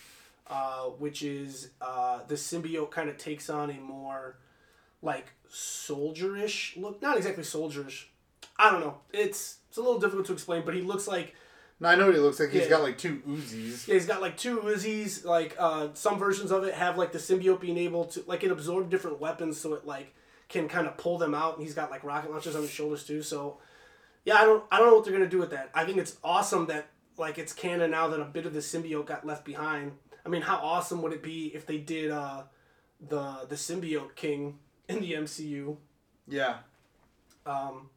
uh, 0.48 0.84
which 0.84 1.22
is 1.22 1.70
uh, 1.80 2.20
the 2.28 2.34
symbiote 2.36 2.90
kind 2.92 3.08
of 3.08 3.16
takes 3.18 3.48
on 3.50 3.70
a 3.70 3.80
more 3.80 4.36
like 5.02 5.32
soldierish 5.50 6.76
look. 6.80 7.00
Not 7.02 7.16
exactly 7.16 7.42
soldierish. 7.44 8.04
I 8.58 8.70
don't 8.70 8.80
know. 8.80 8.98
It's 9.12 9.56
it's 9.68 9.78
a 9.78 9.80
little 9.80 9.98
difficult 10.00 10.26
to 10.26 10.32
explain, 10.32 10.62
but 10.64 10.74
he 10.74 10.82
looks 10.82 11.06
like 11.08 11.34
No, 11.78 11.88
I 11.88 11.94
know 11.94 12.06
what 12.06 12.14
he 12.14 12.20
looks 12.20 12.38
like. 12.40 12.50
He's 12.50 12.64
Yeah. 12.64 12.68
got 12.68 12.82
like 12.82 12.98
two 12.98 13.22
Uzis. 13.26 13.88
yeah, 13.88 13.94
he's 13.94 14.06
got 14.06 14.20
like 14.20 14.36
two 14.36 14.58
Uzis. 14.60 15.24
Like 15.24 15.56
uh, 15.58 15.88
some 15.94 16.18
versions 16.18 16.50
of 16.52 16.64
it 16.64 16.74
have 16.74 16.98
like 16.98 17.12
the 17.12 17.18
symbiote 17.18 17.60
being 17.60 17.78
able 17.78 18.04
to 18.06 18.22
like 18.26 18.44
it 18.44 18.50
absorb 18.50 18.90
different 18.90 19.18
weapons, 19.20 19.58
so 19.58 19.72
it 19.74 19.86
like 19.86 20.14
can 20.50 20.68
kind 20.68 20.86
of 20.86 20.96
pull 20.98 21.16
them 21.16 21.34
out. 21.34 21.56
And 21.56 21.64
he's 21.64 21.74
got 21.74 21.90
like 21.90 22.04
rocket 22.04 22.30
launchers 22.30 22.54
on 22.56 22.62
his 22.62 22.70
shoulders 22.70 23.06
too. 23.06 23.22
So 23.22 23.58
yeah, 24.24 24.36
I 24.36 24.44
don't 24.44 24.64
I 24.70 24.78
don't 24.78 24.88
know 24.88 24.94
what 24.96 25.04
they're 25.04 25.12
gonna 25.12 25.28
do 25.28 25.38
with 25.38 25.50
that. 25.50 25.70
I 25.74 25.84
think 25.84 25.98
it's 25.98 26.16
awesome 26.22 26.66
that 26.66 26.88
like 27.16 27.38
it's 27.38 27.52
canon 27.52 27.90
now 27.90 28.08
that 28.08 28.20
a 28.20 28.24
bit 28.24 28.46
of 28.46 28.54
the 28.54 28.60
symbiote 28.60 29.06
got 29.06 29.26
left 29.26 29.44
behind. 29.44 29.92
I 30.24 30.28
mean, 30.28 30.42
how 30.42 30.56
awesome 30.56 31.02
would 31.02 31.12
it 31.12 31.22
be 31.22 31.46
if 31.54 31.66
they 31.66 31.78
did 31.78 32.10
uh, 32.10 32.42
the 33.00 33.46
the 33.48 33.54
symbiote 33.56 34.14
king 34.14 34.58
in 34.88 35.00
the 35.00 35.12
MCU? 35.12 35.76
Yeah. 36.28 36.58
Um, 37.46 37.90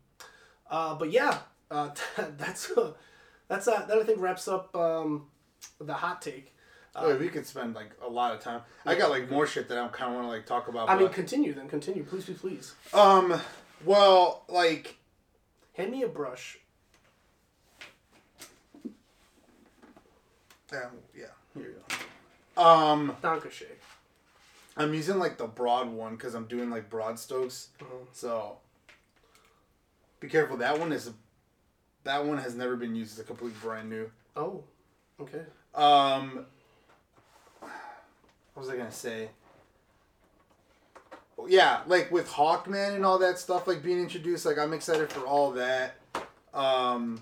uh, 0.70 0.96
but 0.96 1.12
yeah, 1.12 1.39
uh, 1.70 1.89
that's 2.38 2.72
uh, 2.72 2.94
that's 3.48 3.68
uh, 3.68 3.86
that 3.86 3.98
I 3.98 4.03
think 4.03 4.20
wraps 4.20 4.48
up 4.48 4.75
um, 4.75 5.27
the 5.80 5.94
hot 5.94 6.22
take. 6.22 6.56
oh, 6.96 7.15
we 7.18 7.27
could 7.27 7.46
spend 7.46 7.75
like 7.75 7.92
a 8.06 8.10
lot 8.10 8.34
of 8.34 8.39
time. 8.39 8.62
I 8.86 8.96
got 8.96 9.10
like 9.10 9.30
more 9.30 9.48
shit 9.48 9.68
that 9.70 9.77
I 9.77 9.88
kind 9.89 10.12
of 10.12 10.15
want 10.15 10.27
to 10.27 10.32
like 10.32 10.46
talk 10.46 10.68
about. 10.68 10.89
I 10.89 10.98
mean, 10.98 11.10
continue 11.10 11.53
then. 11.53 11.68
Continue, 11.68 12.03
please, 12.03 12.25
please, 12.25 12.39
please. 12.39 12.75
um, 12.94 13.39
well, 13.84 14.44
like 14.48 14.98
Hand 15.74 15.92
me 15.92 16.03
a 16.03 16.08
brush. 16.08 16.60
Yeah, 20.72 20.89
yeah. 21.15 21.25
Here 21.53 21.63
you 21.63 21.75
go. 22.56 22.62
Um, 22.63 23.15
Dankeschön. 23.22 23.68
I'm 24.75 24.94
using 24.94 25.20
like 25.20 25.38
the 25.38 25.46
broad 25.46 25.89
one 25.89 26.15
because 26.15 26.34
I'm 26.34 26.46
doing 26.46 26.70
like 26.70 26.89
broad 26.89 27.20
strokes. 27.20 27.70
Uh-huh. 27.80 28.06
So 28.12 28.58
be 30.20 30.27
careful. 30.27 30.58
That 30.58 30.80
one 30.80 30.92
is 30.92 31.12
that 32.03 32.25
one 32.25 32.38
has 32.38 32.56
never 32.56 32.75
been 32.75 32.96
used. 32.96 33.12
It's 33.12 33.22
a 33.22 33.24
complete 33.24 33.60
brand 33.62 33.89
new. 33.89 34.10
Oh, 34.36 34.63
okay. 35.20 35.44
Um, 35.75 36.46
what 37.60 37.72
was 38.56 38.70
I 38.70 38.77
gonna 38.77 38.92
say? 38.92 39.30
Yeah, 41.47 41.81
like 41.87 42.11
with 42.11 42.29
Hawkman 42.29 42.95
and 42.95 43.05
all 43.05 43.19
that 43.19 43.37
stuff, 43.39 43.67
like 43.67 43.83
being 43.83 43.99
introduced. 43.99 44.45
Like 44.45 44.57
I'm 44.57 44.73
excited 44.73 45.11
for 45.11 45.21
all 45.21 45.51
that. 45.51 45.95
Um, 46.53 47.21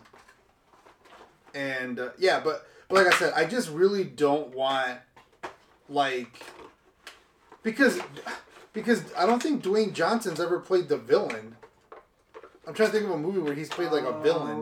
and 1.55 1.99
uh, 1.99 2.09
yeah, 2.17 2.39
but 2.39 2.67
but 2.89 3.03
like 3.03 3.13
I 3.13 3.17
said, 3.17 3.33
I 3.35 3.45
just 3.45 3.69
really 3.69 4.03
don't 4.03 4.53
want 4.53 4.99
like 5.89 6.43
because 7.63 7.99
because 8.73 9.03
I 9.17 9.25
don't 9.25 9.41
think 9.41 9.63
Dwayne 9.63 9.93
Johnson's 9.93 10.39
ever 10.39 10.59
played 10.59 10.89
the 10.89 10.97
villain. 10.97 11.55
I'm 12.67 12.73
trying 12.73 12.89
to 12.89 12.93
think 12.93 13.05
of 13.05 13.11
a 13.11 13.17
movie 13.17 13.39
where 13.39 13.53
he's 13.53 13.69
played 13.69 13.91
like 13.91 14.03
a 14.03 14.19
villain. 14.21 14.59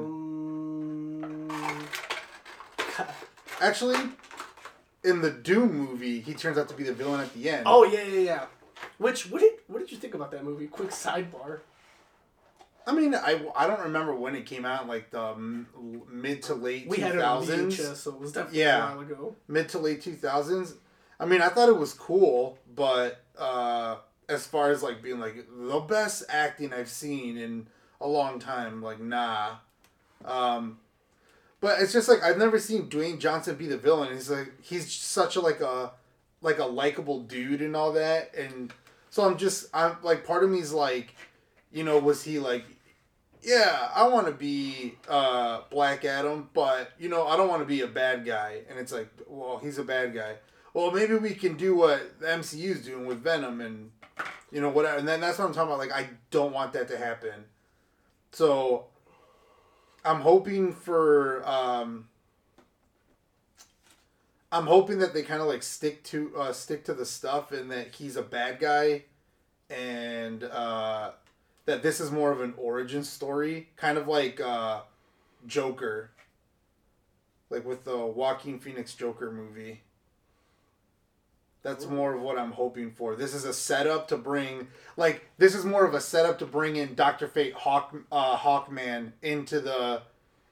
Um, 1.52 1.88
Actually, 3.62 3.98
in 5.04 5.22
the 5.22 5.32
Doom 5.32 5.76
movie, 5.76 6.22
he 6.22 6.34
turns 6.34 6.58
out 6.58 6.70
to 6.70 6.76
be 6.76 6.84
the 6.84 6.94
villain 6.94 7.20
at 7.20 7.34
the 7.34 7.50
end. 7.50 7.64
oh 7.66 7.84
yeah, 7.84 8.04
yeah, 8.04 8.20
yeah. 8.20 8.46
Which 9.00 9.32
what 9.32 9.42
did 9.42 9.54
what 9.68 9.80
did 9.80 9.92
you 9.92 9.98
think 9.98 10.14
about 10.14 10.30
that 10.32 10.44
movie? 10.44 10.68
Quick 10.68 10.90
sidebar. 10.92 11.62
I 12.88 12.92
mean, 12.94 13.14
I, 13.14 13.40
I 13.56 13.68
don't 13.68 13.82
remember 13.82 14.16
when 14.16 14.36
it 14.36 14.46
came 14.48 14.66
out, 14.66 14.88
like 14.88 15.12
the 15.12 15.22
m- 15.32 15.68
mid 16.12 16.42
to 16.44 16.56
late 16.56 16.88
We 16.88 16.98
two 16.98 17.04
had 17.04 17.16
it 17.16 17.22
on. 17.22 17.44
VHS, 17.46 17.96
so 17.98 18.12
it 18.12 18.20
was 18.20 18.32
definitely 18.32 18.60
Yeah. 18.62 18.94
a 18.94 18.96
while 18.96 19.00
ago. 19.02 19.36
Mid 19.48 19.70
to 19.70 19.80
late 19.80 20.02
two 20.02 20.16
thousands. 20.16 20.76
I 21.20 21.26
mean, 21.26 21.42
I 21.42 21.50
thought 21.50 21.70
it 21.70 21.78
was 21.78 21.94
cool, 21.94 22.58
but 22.76 23.24
uh, 23.38 23.98
as 24.28 24.48
far 24.48 24.72
as 24.72 24.82
like 24.84 25.02
being 25.02 25.20
like 25.20 25.46
the 25.60 25.80
best 25.82 26.24
acting 26.30 26.74
I've 26.74 26.90
seen 26.90 27.38
in 27.38 27.68
a 28.02 28.08
long 28.08 28.40
time, 28.40 28.82
like 28.82 29.00
nah. 29.00 29.56
Um, 30.26 30.80
but 31.62 31.80
it's 31.82 31.94
just 31.94 32.10
like 32.10 32.24
I've 32.24 32.38
never 32.38 32.58
seen 32.60 32.90
Dwayne 32.90 33.20
Johnson 33.20 33.56
be 33.56 33.68
the 33.68 33.78
villain. 33.78 34.14
He's 34.14 34.30
like 34.30 34.52
he's 34.62 34.92
such 34.92 35.36
a 35.36 35.42
like 35.42 35.62
a 35.62 35.92
like 36.42 36.58
a 36.60 36.66
likable 36.66 37.22
dude 37.22 37.62
and 37.62 37.76
all 37.76 37.92
that, 37.94 38.34
and 38.36 38.74
so 39.10 39.26
I'm 39.26 39.38
just 39.38 39.68
I'm 39.74 39.98
like 40.04 40.26
part 40.26 40.44
of 40.44 40.50
me's 40.50 40.72
like, 40.72 41.16
you 41.72 41.84
know, 41.84 42.00
was 42.00 42.24
he 42.24 42.40
like 42.40 42.66
yeah, 43.42 43.90
I 43.96 44.08
want 44.08 44.28
to 44.28 44.34
be 44.34 44.96
uh, 45.08 45.62
Black 45.70 46.04
Adam, 46.04 46.50
but 46.54 46.92
you 47.00 47.10
know, 47.10 47.28
I 47.28 47.38
don't 47.38 47.48
want 47.48 47.62
to 47.62 47.66
be 47.66 47.82
a 47.82 47.88
bad 47.88 48.26
guy. 48.26 48.62
And 48.70 48.78
it's 48.78 48.92
like, 48.92 49.10
well, 49.28 49.60
he's 49.60 49.78
a 49.78 49.84
bad 49.84 50.14
guy. 50.14 50.36
Well, 50.74 50.92
maybe 50.92 51.16
we 51.16 51.34
can 51.34 51.56
do 51.56 51.76
what 51.76 52.20
the 52.20 52.28
MCU's 52.28 52.84
doing 52.84 53.06
with 53.06 53.24
Venom 53.24 53.62
and 53.62 53.92
you 54.52 54.62
know 54.62 54.70
whatever. 54.70 54.98
And 54.98 55.08
then 55.08 55.22
that's 55.22 55.40
what 55.40 55.46
I'm 55.46 55.54
talking 55.54 55.70
about. 55.70 55.80
Like, 55.80 55.94
I 55.94 56.10
don't 56.32 56.54
want 56.54 56.74
that 56.74 56.90
to 56.90 56.98
happen. 56.98 57.46
So 58.32 58.88
I'm 60.04 60.22
hoping 60.22 60.74
for. 60.74 61.48
Um, 61.48 62.10
I'm 64.52 64.66
hoping 64.66 65.00
that 65.00 65.14
they 65.14 65.22
kind 65.22 65.42
of 65.42 65.48
like 65.48 65.64
stick 65.64 66.04
to 66.06 66.32
uh, 66.38 66.54
stick 66.54 66.84
to 66.86 66.94
the 66.94 67.06
stuff 67.06 67.52
and 67.52 67.70
that 67.72 67.96
he's 67.96 68.16
a 68.16 68.24
bad 68.24 68.60
guy, 68.60 69.04
and 69.70 70.44
uh, 70.44 71.12
that 71.66 71.84
this 71.84 72.00
is 72.00 72.12
more 72.12 72.32
of 72.32 72.42
an 72.42 72.54
origin 72.58 73.04
story, 73.04 73.70
kind 73.76 73.98
of 73.98 74.08
like 74.08 74.42
uh, 74.42 74.82
Joker, 75.46 76.10
like 77.50 77.66
with 77.66 77.86
the 77.86 77.98
Joaquin 77.98 78.60
Phoenix 78.60 78.96
Joker 78.96 79.32
movie. 79.32 79.82
That's 81.62 81.86
more 81.86 82.14
of 82.14 82.22
what 82.22 82.40
I'm 82.40 82.54
hoping 82.54 82.92
for. 82.92 83.16
This 83.16 83.34
is 83.34 83.44
a 83.44 83.54
setup 83.54 84.08
to 84.08 84.18
bring, 84.18 84.70
like, 84.96 85.26
this 85.38 85.54
is 85.54 85.66
more 85.66 85.86
of 85.86 85.94
a 85.94 86.00
setup 86.00 86.40
to 86.40 86.46
bring 86.46 86.78
in 86.78 86.96
Doctor 86.96 87.28
Fate, 87.28 87.54
Hawk, 87.54 87.94
uh, 88.14 88.38
Hawkman 88.38 89.12
into 89.22 89.60
the, 89.60 90.02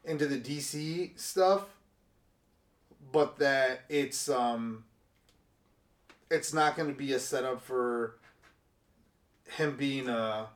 into 0.03 0.27
the 0.27 0.38
DC 0.38 1.17
stuff, 1.17 1.76
but 3.12 3.38
that 3.39 3.82
it's 3.89 4.30
um. 4.30 4.84
It's 6.30 6.54
not 6.54 6.76
going 6.76 6.89
to 6.89 6.96
be 6.96 7.13
a 7.13 7.20
setup 7.20 7.62
for 7.62 8.15
him 9.46 9.78
being 9.78 10.10
a 10.10 10.48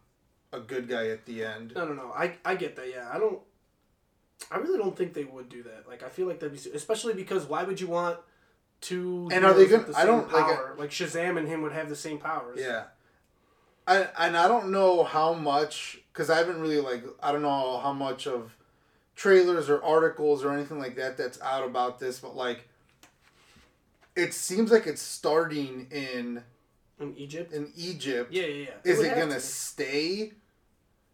a 0.52 0.60
good 0.60 0.90
guy 0.90 1.08
at 1.08 1.26
the 1.26 1.46
end. 1.46 1.72
No, 1.76 1.86
no, 1.86 1.94
no. 1.94 2.12
I 2.12 2.34
I 2.44 2.56
get 2.56 2.76
that. 2.76 2.90
Yeah, 2.90 3.10
I 3.12 3.18
don't. 3.20 3.40
I 4.52 4.58
really 4.58 4.78
don't 4.80 4.98
think 4.98 5.14
they 5.14 5.24
would 5.24 5.48
do 5.50 5.64
that. 5.64 5.88
Like, 5.88 6.04
I 6.04 6.10
feel 6.10 6.28
like 6.28 6.40
that'd 6.40 6.52
be 6.52 6.70
especially 6.72 7.14
because 7.14 7.46
why 7.46 7.64
would 7.64 7.80
you 7.80 7.88
want 7.88 8.18
two? 8.82 9.30
And 9.32 9.46
are 9.46 9.54
they 9.54 9.68
gonna- 9.68 9.84
the 9.84 9.98
I 9.98 10.06
don't- 10.06 10.30
like, 10.34 10.44
power? 10.46 10.76
like 10.78 10.90
Shazam 10.90 11.38
and 11.38 11.48
him 11.48 11.62
would 11.62 11.72
have 11.72 11.88
the 11.88 11.96
same 11.96 12.18
powers. 12.18 12.60
Yeah. 12.60 12.86
I, 13.88 14.08
and 14.20 14.36
I 14.38 14.48
don't 14.48 14.72
know 14.72 15.04
how 15.04 15.34
much 15.34 16.00
because 16.12 16.30
I 16.30 16.38
haven't 16.38 16.60
really 16.60 16.82
like 16.82 17.04
I 17.24 17.32
don't 17.32 17.42
know 17.44 17.80
how 17.80 17.94
much 17.94 18.28
of 18.28 18.56
trailers 19.16 19.70
or 19.70 19.84
articles 19.84 20.44
or 20.44 20.52
anything 20.54 20.80
like 20.80 20.96
that 20.96 21.18
that's 21.18 21.42
out 21.42 21.64
about 21.66 22.00
this, 22.00 22.20
but 22.20 22.36
like 22.36 22.68
it 24.16 24.34
seems 24.34 24.72
like 24.72 24.88
it's 24.88 25.02
starting 25.02 25.88
in 25.92 26.44
In 27.00 27.16
Egypt. 27.18 27.54
in 27.54 27.72
Egypt. 27.78 28.32
Yeah, 28.32 28.44
yeah, 28.44 28.64
yeah. 28.66 28.92
Is 28.92 28.98
would 28.98 29.08
it 29.08 29.16
gonna 29.16 29.36
to. 29.36 29.40
stay? 29.40 30.34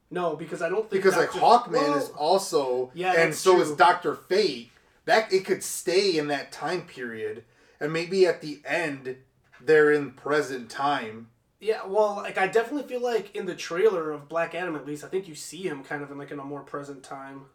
No, 0.09 0.35
because 0.35 0.61
I 0.61 0.69
don't 0.69 0.89
think 0.89 1.03
Because 1.03 1.17
like 1.17 1.29
Hawkman 1.31 1.71
Well, 1.73 1.97
is 1.97 2.09
also 2.11 2.91
Yeah, 2.93 3.09
and 3.09 3.31
that's 3.33 3.39
so 3.39 3.59
is. 3.61 3.71
Doctor 3.71 4.15
Fate. 4.15 4.71
That 5.05 5.31
it 5.31 5.45
could 5.45 5.63
stay 5.63 6.17
in 6.17 6.27
that 6.27 6.51
time 6.51 6.81
period, 6.81 7.45
and 7.79 7.93
maybe 7.93 8.25
at 8.25 8.41
the 8.41 8.61
end 8.65 9.17
they're 9.61 9.91
in 9.91 10.11
present 10.11 10.69
time. 10.69 11.29
Yeah, 11.59 11.85
well, 11.87 12.17
like 12.17 12.37
I 12.37 12.47
definitely 12.47 12.87
feel 12.87 13.01
like 13.01 13.33
in 13.35 13.45
the 13.45 13.55
trailer 13.55 14.11
of 14.11 14.27
Black 14.29 14.53
Adam, 14.53 14.75
at 14.75 14.85
least, 14.85 15.03
I 15.03 15.07
think 15.07 15.27
you 15.27 15.33
see 15.35 15.63
him 15.63 15.83
kind 15.83 16.03
of 16.03 16.11
in 16.11 16.17
like 16.17 16.31
in 16.31 16.39
a 16.39 16.43
more 16.43 16.61
present 16.61 17.03
time. 17.03 17.45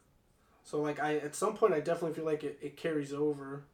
So 0.64 0.80
like 0.80 1.00
I 1.00 1.16
at 1.16 1.34
some 1.34 1.54
point 1.54 1.74
I 1.74 1.80
definitely 1.80 2.14
feel 2.14 2.24
like 2.24 2.44
it, 2.44 2.58
it 2.62 2.76
carries 2.76 3.12
over. 3.12 3.64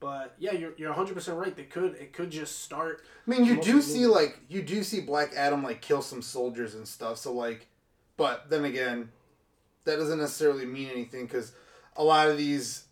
But 0.00 0.34
yeah, 0.38 0.52
you're 0.52 0.72
you're 0.76 0.92
hundred 0.92 1.14
percent 1.14 1.38
right. 1.38 1.54
They 1.56 1.64
could 1.64 1.94
it 1.94 2.12
could 2.12 2.30
just 2.30 2.60
start. 2.62 3.02
I 3.26 3.30
mean, 3.30 3.44
you 3.44 3.60
do 3.60 3.82
see 3.82 4.06
like 4.06 4.38
you 4.48 4.62
do 4.62 4.84
see 4.84 5.00
Black 5.00 5.32
Adam 5.36 5.62
like 5.62 5.80
kill 5.80 6.02
some 6.02 6.22
soldiers 6.22 6.74
and 6.74 6.86
stuff. 6.86 7.18
So 7.18 7.32
like, 7.32 7.66
but 8.16 8.48
then 8.48 8.64
again, 8.64 9.10
that 9.84 9.96
doesn't 9.96 10.18
necessarily 10.18 10.66
mean 10.66 10.88
anything 10.88 11.26
because 11.26 11.52
a 11.96 12.04
lot 12.04 12.28
of 12.28 12.38
these 12.38 12.84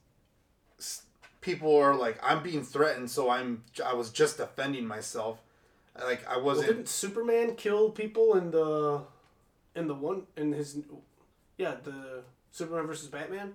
people 1.41 1.77
are 1.77 1.95
like, 1.95 2.19
I'm 2.25 2.43
being 2.43 2.65
threatened, 2.65 3.09
so 3.09 3.31
I'm 3.31 3.63
I 3.85 3.95
was 3.95 4.11
just 4.11 4.39
defending 4.39 4.85
myself. 4.87 5.39
Like 5.97 6.27
I 6.29 6.39
wasn't. 6.39 6.67
didn't 6.67 6.89
Superman 6.89 7.55
kill 7.55 7.91
people 7.91 8.35
in 8.35 8.51
the 8.51 9.03
in 9.77 9.87
the 9.87 9.95
one 9.95 10.23
in 10.37 10.53
his 10.53 10.79
yeah 11.57 11.77
the 11.85 12.23
Superman 12.57 12.87
versus 12.87 13.09
Batman 13.09 13.55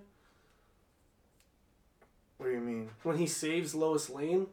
what 2.42 2.46
do 2.46 2.52
you 2.52 2.60
mean? 2.60 2.90
when 3.02 3.18
he 3.18 3.26
saves 3.26 3.74
Lois 3.74 4.08
Lane? 4.10 4.46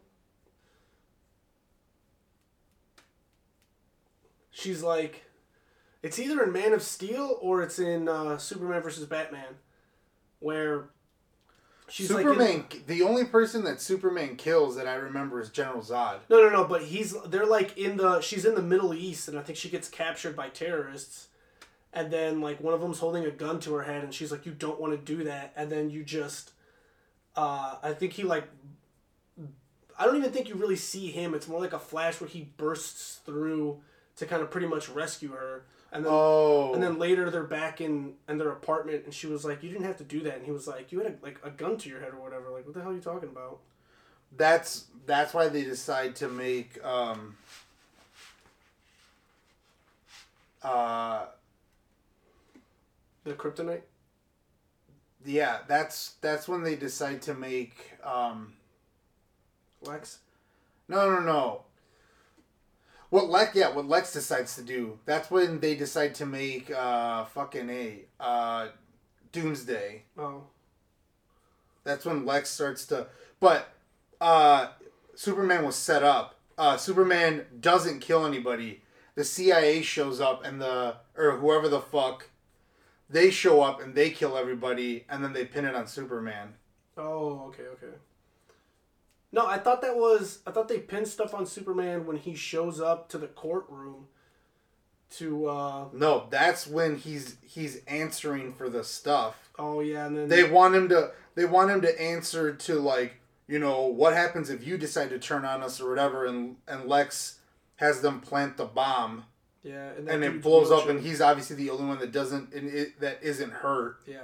She's 4.52 4.84
like, 4.84 5.24
it's 6.04 6.20
either 6.20 6.44
in 6.44 6.52
Man 6.52 6.74
of 6.74 6.82
Steel 6.82 7.38
or 7.42 7.64
it's 7.64 7.80
in 7.80 8.10
uh, 8.10 8.38
Superman 8.38 8.82
versus 8.82 9.06
Batman, 9.06 9.56
where 10.40 10.90
she's 11.88 12.12
like, 12.12 12.26
in- 12.26 12.32
Superman. 12.34 12.66
the 12.88 13.02
only 13.04 13.26
person 13.26 13.64
that 13.64 13.82
Superman 13.82 14.36
kills 14.36 14.76
that 14.76 14.88
I 14.88 14.96
remember 14.96 15.40
is 15.40 15.50
General 15.50 15.82
Zod. 15.82 16.20
no, 16.30 16.42
no, 16.42 16.50
no. 16.50 16.66
But 16.66 16.84
he's 16.84 17.16
they're 17.28 17.46
like 17.46 17.78
in 17.78 17.98
the 17.98 18.22
she's 18.22 18.46
in 18.46 18.54
the 18.56 18.62
Middle 18.62 18.94
East, 18.94 19.28
and 19.30 19.40
I 19.40 19.42
think 19.42 19.58
she 19.58 19.70
gets 19.70 19.88
captured 19.88 20.36
by 20.36 20.50
terrorists. 20.50 21.29
And 21.94 22.12
then 22.12 22.42
like 22.42 22.62
one 22.62 22.74
of 22.74 22.82
them's 22.82 23.00
holding 23.00 23.26
a 23.26 23.32
gun 23.32 23.60
to 23.62 23.74
her 23.74 23.84
head, 23.84 24.04
and 24.04 24.14
she's 24.14 24.32
like, 24.32 24.46
"You 24.46 24.52
don't 24.52 24.80
want 24.80 24.94
to 24.94 25.16
do 25.16 25.24
that." 25.24 25.54
And 25.56 25.72
then 25.72 25.90
you 25.90 26.04
just, 26.04 26.52
uh, 27.36 27.76
I 27.82 27.94
think 27.94 28.14
he 28.14 28.24
like, 28.24 28.46
I 29.98 30.06
don't 30.06 30.18
even 30.18 30.32
think 30.32 30.50
you 30.50 30.56
really 30.56 30.76
see 30.76 31.08
him. 31.12 31.34
It's 31.34 31.48
more 31.48 31.60
like 31.60 31.74
a 31.74 31.80
flash 31.80 32.22
where 32.22 32.30
he 32.30 32.52
bursts 32.58 33.20
through 33.26 33.82
to 34.18 34.26
kind 34.26 34.42
of 34.42 34.52
pretty 34.52 34.68
much 34.68 34.88
rescue 34.88 35.32
her. 35.32 35.64
And 35.92 36.06
then 36.06 36.12
Oh, 36.14 36.74
and 36.76 36.84
then 36.84 37.00
later 37.00 37.32
they're 37.32 37.44
back 37.44 37.82
in 37.82 38.14
in 38.28 38.38
their 38.38 38.52
apartment, 38.52 39.06
and 39.06 39.14
she 39.14 39.26
was 39.26 39.44
like, 39.44 39.64
"You 39.64 39.70
didn't 39.70 39.86
have 39.86 39.98
to 39.98 40.04
do 40.04 40.22
that." 40.22 40.36
And 40.36 40.46
he 40.46 40.52
was 40.52 40.68
like, 40.68 40.92
"You 40.92 41.00
had 41.00 41.18
a, 41.22 41.26
like 41.26 41.40
a 41.44 41.50
gun 41.50 41.78
to 41.78 41.90
your 41.90 42.00
head 42.00 42.14
or 42.14 42.22
whatever." 42.22 42.52
Like, 42.52 42.66
what 42.66 42.76
the 42.76 42.82
hell 42.82 42.92
are 42.92 42.96
you 42.96 43.02
talking 43.02 43.30
about? 43.30 43.60
that's 44.38 44.86
that's 45.06 45.34
why 45.34 45.48
they 45.48 45.64
decide 45.64 46.16
to 46.16 46.28
make 46.28 46.84
um 46.84 47.36
uh 50.62 51.26
The 53.30 53.36
kryptonite. 53.36 53.82
yeah 55.24 55.60
that's 55.68 56.14
that's 56.20 56.48
when 56.48 56.64
they 56.64 56.76
decide 56.76 57.22
to 57.24 57.36
make 57.36 57.92
um 58.04 58.54
Lex. 59.84 60.18
no 60.88 61.12
no 61.12 61.20
no 61.20 61.62
what 63.12 63.30
Lex 63.30 63.56
yeah 63.56 63.70
what 63.70 63.88
Lex 63.88 64.14
decides 64.14 64.56
to 64.56 64.64
do 64.64 64.98
that's 65.06 65.30
when 65.30 65.60
they 65.60 65.76
decide 65.76 66.16
to 66.16 66.26
make 66.26 66.72
uh 66.72 67.26
fucking 67.26 67.70
a 67.70 68.00
uh 68.20 68.70
Doomsday 69.32 70.02
Oh. 70.18 70.46
That's 71.84 72.06
when 72.06 72.26
Lex 72.26 72.50
starts 72.50 72.86
to. 72.88 73.08
But 73.40 73.70
uh, 74.20 74.70
Superman 75.16 75.64
was 75.66 75.76
set 75.76 76.04
up. 76.04 76.36
Uh, 76.58 76.78
Superman 76.78 77.46
doesn't 77.60 78.00
kill 78.00 78.26
anybody. 78.26 78.82
The 79.16 79.24
CIA 79.24 79.82
shows 79.84 80.20
up 80.20 80.44
and 80.44 80.60
the 80.62 80.96
or 81.16 81.38
whoever 81.38 81.70
the 81.70 81.80
fuck, 81.80 82.30
they 83.10 83.32
show 83.32 83.62
up 83.62 83.82
and 83.82 83.96
they 83.96 84.10
kill 84.12 84.38
everybody 84.38 85.06
and 85.10 85.24
then 85.24 85.34
they 85.34 85.46
pin 85.46 85.66
it 85.66 85.76
on 85.76 85.88
Superman. 85.88 86.54
Oh, 86.98 87.46
okay, 87.48 87.64
okay. 87.64 87.96
No, 89.32 89.46
I 89.46 89.58
thought 89.58 89.82
that 89.82 89.96
was 89.96 90.40
I 90.46 90.52
thought 90.52 90.68
they 90.68 90.80
pinned 90.80 91.08
stuff 91.08 91.34
on 91.34 91.46
Superman 91.46 92.06
when 92.06 92.18
he 92.18 92.36
shows 92.36 92.80
up 92.82 93.10
to 93.10 93.18
the 93.18 93.28
courtroom 93.28 94.08
to 95.18 95.48
uh 95.48 95.86
No, 95.94 96.28
that's 96.30 96.68
when 96.68 96.98
he's 96.98 97.38
he's 97.42 97.82
answering 97.88 98.54
for 98.54 98.70
the 98.70 98.84
stuff. 98.84 99.50
oh 99.58 99.80
yeah, 99.82 100.06
and 100.08 100.18
then 100.18 100.28
They 100.30 100.44
want 100.44 100.76
him 100.76 100.90
to 100.90 101.12
they 101.36 101.46
want 101.46 101.72
him 101.72 101.82
to 101.82 102.02
answer 102.02 102.54
to 102.54 102.76
like, 102.80 103.22
you 103.48 103.60
know, 103.60 103.84
what 103.84 104.14
happens 104.14 104.50
if 104.50 104.66
you 104.66 104.78
decide 104.78 105.10
to 105.12 105.20
turn 105.20 105.46
on 105.46 105.62
us 105.64 105.80
or 105.80 105.90
whatever 105.90 106.26
and 106.26 106.58
and 106.68 106.86
Lex 106.88 107.40
has 107.78 108.02
them 108.02 108.20
plant 108.22 108.58
the 108.58 108.66
bomb 108.66 109.26
yeah, 109.64 109.90
and, 109.98 110.10
and 110.10 110.24
it 110.24 110.42
blows 110.42 110.72
up 110.72 110.88
and 110.88 111.02
he's 111.02 111.22
obviously 111.22 111.56
the 111.56 111.70
only 111.70 111.86
one 111.86 112.00
that 112.00 112.12
doesn't 112.12 112.54
and 112.54 112.70
it, 112.74 113.00
that 113.02 113.20
isn't 113.22 113.52
hurt. 113.52 113.98
Yeah. 114.08 114.20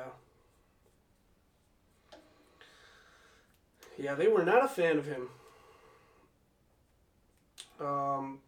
Yeah, 3.97 4.15
they 4.15 4.27
were 4.27 4.43
not 4.43 4.65
a 4.65 4.67
fan 4.67 4.97
of 4.97 5.05
him. 5.05 5.29
Um, 7.79 8.39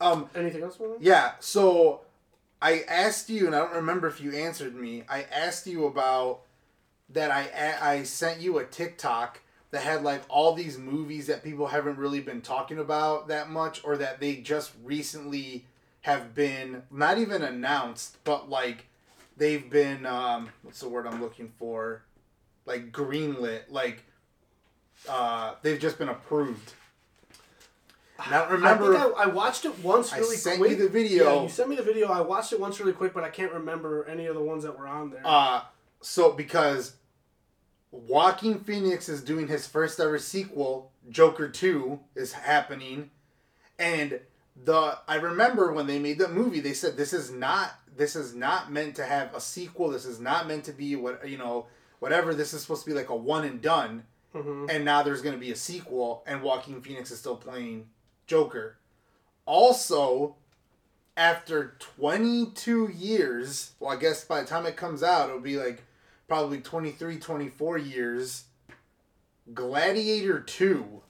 Um 0.00 0.28
anything 0.34 0.62
else? 0.62 0.78
Yeah, 1.00 1.32
so 1.40 2.00
I 2.60 2.84
asked 2.88 3.30
you 3.30 3.46
and 3.46 3.54
I 3.54 3.60
don't 3.60 3.74
remember 3.74 4.08
if 4.08 4.20
you 4.20 4.32
answered 4.32 4.74
me. 4.74 5.04
I 5.08 5.22
asked 5.24 5.66
you 5.66 5.86
about 5.86 6.40
that 7.10 7.30
I 7.30 7.76
I 7.80 8.02
sent 8.02 8.40
you 8.40 8.58
a 8.58 8.64
TikTok 8.64 9.40
that 9.70 9.82
had 9.82 10.02
like 10.02 10.22
all 10.28 10.54
these 10.54 10.78
movies 10.78 11.26
that 11.26 11.44
people 11.44 11.68
haven't 11.68 11.98
really 11.98 12.20
been 12.20 12.40
talking 12.40 12.78
about 12.78 13.28
that 13.28 13.50
much 13.50 13.84
or 13.84 13.96
that 13.96 14.20
they 14.20 14.36
just 14.36 14.72
recently 14.82 15.66
have 16.06 16.36
been 16.36 16.84
not 16.88 17.18
even 17.18 17.42
announced 17.42 18.16
but 18.22 18.48
like 18.48 18.86
they've 19.36 19.68
been 19.68 20.06
um 20.06 20.48
what's 20.62 20.78
the 20.78 20.88
word 20.88 21.04
I'm 21.04 21.20
looking 21.20 21.52
for 21.58 22.04
like 22.64 22.92
greenlit 22.92 23.62
like 23.70 24.04
uh 25.08 25.54
they've 25.62 25.80
just 25.80 25.98
been 25.98 26.08
approved. 26.08 26.74
Now 28.30 28.48
remember 28.48 28.96
I 28.96 29.00
think 29.00 29.16
I, 29.16 29.22
I 29.24 29.26
watched 29.26 29.64
it 29.64 29.76
once 29.80 30.12
I 30.12 30.18
really 30.18 30.36
sent 30.36 30.58
quick. 30.58 30.70
you 30.70 30.76
the 30.76 30.88
video. 30.88 31.24
Yeah, 31.24 31.42
you 31.42 31.48
sent 31.48 31.68
me 31.70 31.74
the 31.74 31.82
video. 31.82 32.06
I 32.06 32.20
watched 32.20 32.52
it 32.52 32.60
once 32.60 32.78
really 32.78 32.92
quick, 32.92 33.12
but 33.12 33.24
I 33.24 33.28
can't 33.28 33.52
remember 33.52 34.06
any 34.08 34.26
of 34.26 34.36
the 34.36 34.40
ones 34.40 34.62
that 34.62 34.78
were 34.78 34.86
on 34.86 35.10
there. 35.10 35.22
Uh, 35.24 35.62
so 36.00 36.30
because 36.30 36.94
Joaquin 37.90 38.60
Phoenix 38.60 39.08
is 39.08 39.24
doing 39.24 39.48
his 39.48 39.66
first 39.66 39.98
ever 39.98 40.20
sequel, 40.20 40.92
Joker 41.10 41.48
Two 41.48 41.98
is 42.14 42.32
happening, 42.32 43.10
and 43.76 44.20
the 44.64 44.98
I 45.06 45.16
remember 45.16 45.72
when 45.72 45.86
they 45.86 45.98
made 45.98 46.18
the 46.18 46.28
movie, 46.28 46.60
they 46.60 46.72
said 46.72 46.96
this 46.96 47.12
is 47.12 47.30
not 47.30 47.72
this 47.96 48.14
is 48.16 48.34
not 48.34 48.70
meant 48.72 48.94
to 48.96 49.04
have 49.06 49.34
a 49.34 49.40
sequel. 49.40 49.90
This 49.90 50.04
is 50.04 50.20
not 50.20 50.46
meant 50.46 50.64
to 50.64 50.72
be 50.72 50.96
what 50.96 51.28
you 51.28 51.38
know 51.38 51.66
whatever. 51.98 52.34
This 52.34 52.52
is 52.52 52.62
supposed 52.62 52.84
to 52.84 52.90
be 52.90 52.96
like 52.96 53.08
a 53.08 53.16
one 53.16 53.44
and 53.44 53.60
done, 53.62 54.04
Mhm. 54.34 54.70
and 54.70 54.84
now 54.84 55.02
there's 55.02 55.22
going 55.22 55.34
to 55.34 55.40
be 55.40 55.50
a 55.52 55.56
sequel, 55.56 56.22
and 56.26 56.42
Joaquin 56.42 56.80
Phoenix 56.82 57.10
is 57.10 57.18
still 57.18 57.36
playing 57.36 57.88
Joker. 58.26 58.76
Also, 59.46 60.36
after 61.16 61.76
22 61.78 62.88
years, 62.88 63.72
well, 63.80 63.90
I 63.92 63.96
guess 63.96 64.24
by 64.24 64.40
the 64.42 64.46
time 64.46 64.66
it 64.66 64.76
comes 64.76 65.02
out, 65.02 65.28
it'll 65.30 65.40
be 65.40 65.56
like 65.56 65.84
probably 66.28 66.60
23, 66.60 67.18
24 67.18 67.78
years. 67.78 68.44
Gladiator 69.54 70.40
2. 70.40 71.02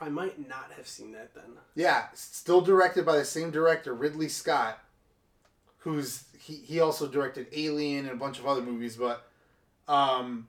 I 0.00 0.08
might 0.08 0.46
not 0.46 0.72
have 0.76 0.86
seen 0.86 1.12
that 1.12 1.34
then. 1.34 1.44
Yeah, 1.74 2.06
still 2.14 2.60
directed 2.60 3.06
by 3.06 3.16
the 3.16 3.24
same 3.24 3.50
director, 3.50 3.94
Ridley 3.94 4.28
Scott, 4.28 4.78
who's 5.78 6.24
he, 6.38 6.56
he 6.56 6.80
also 6.80 7.06
directed 7.06 7.46
Alien 7.52 8.04
and 8.04 8.14
a 8.14 8.16
bunch 8.16 8.38
of 8.38 8.46
other 8.46 8.62
movies, 8.62 8.96
but 8.96 9.26
um 9.88 10.48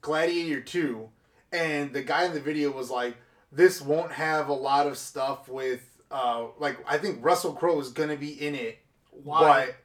Gladiator 0.00 0.60
2 0.60 1.08
and 1.52 1.92
the 1.92 2.02
guy 2.02 2.24
in 2.24 2.32
the 2.32 2.40
video 2.40 2.70
was 2.70 2.90
like 2.90 3.16
this 3.50 3.80
won't 3.80 4.12
have 4.12 4.48
a 4.48 4.54
lot 4.54 4.86
of 4.86 4.96
stuff 4.96 5.48
with 5.48 5.82
uh 6.10 6.46
like 6.58 6.78
I 6.86 6.98
think 6.98 7.24
Russell 7.24 7.52
Crowe 7.52 7.80
is 7.80 7.90
going 7.90 8.08
to 8.08 8.16
be 8.16 8.30
in 8.30 8.54
it 8.54 8.78
Why? 9.10 9.66
but 9.66 9.76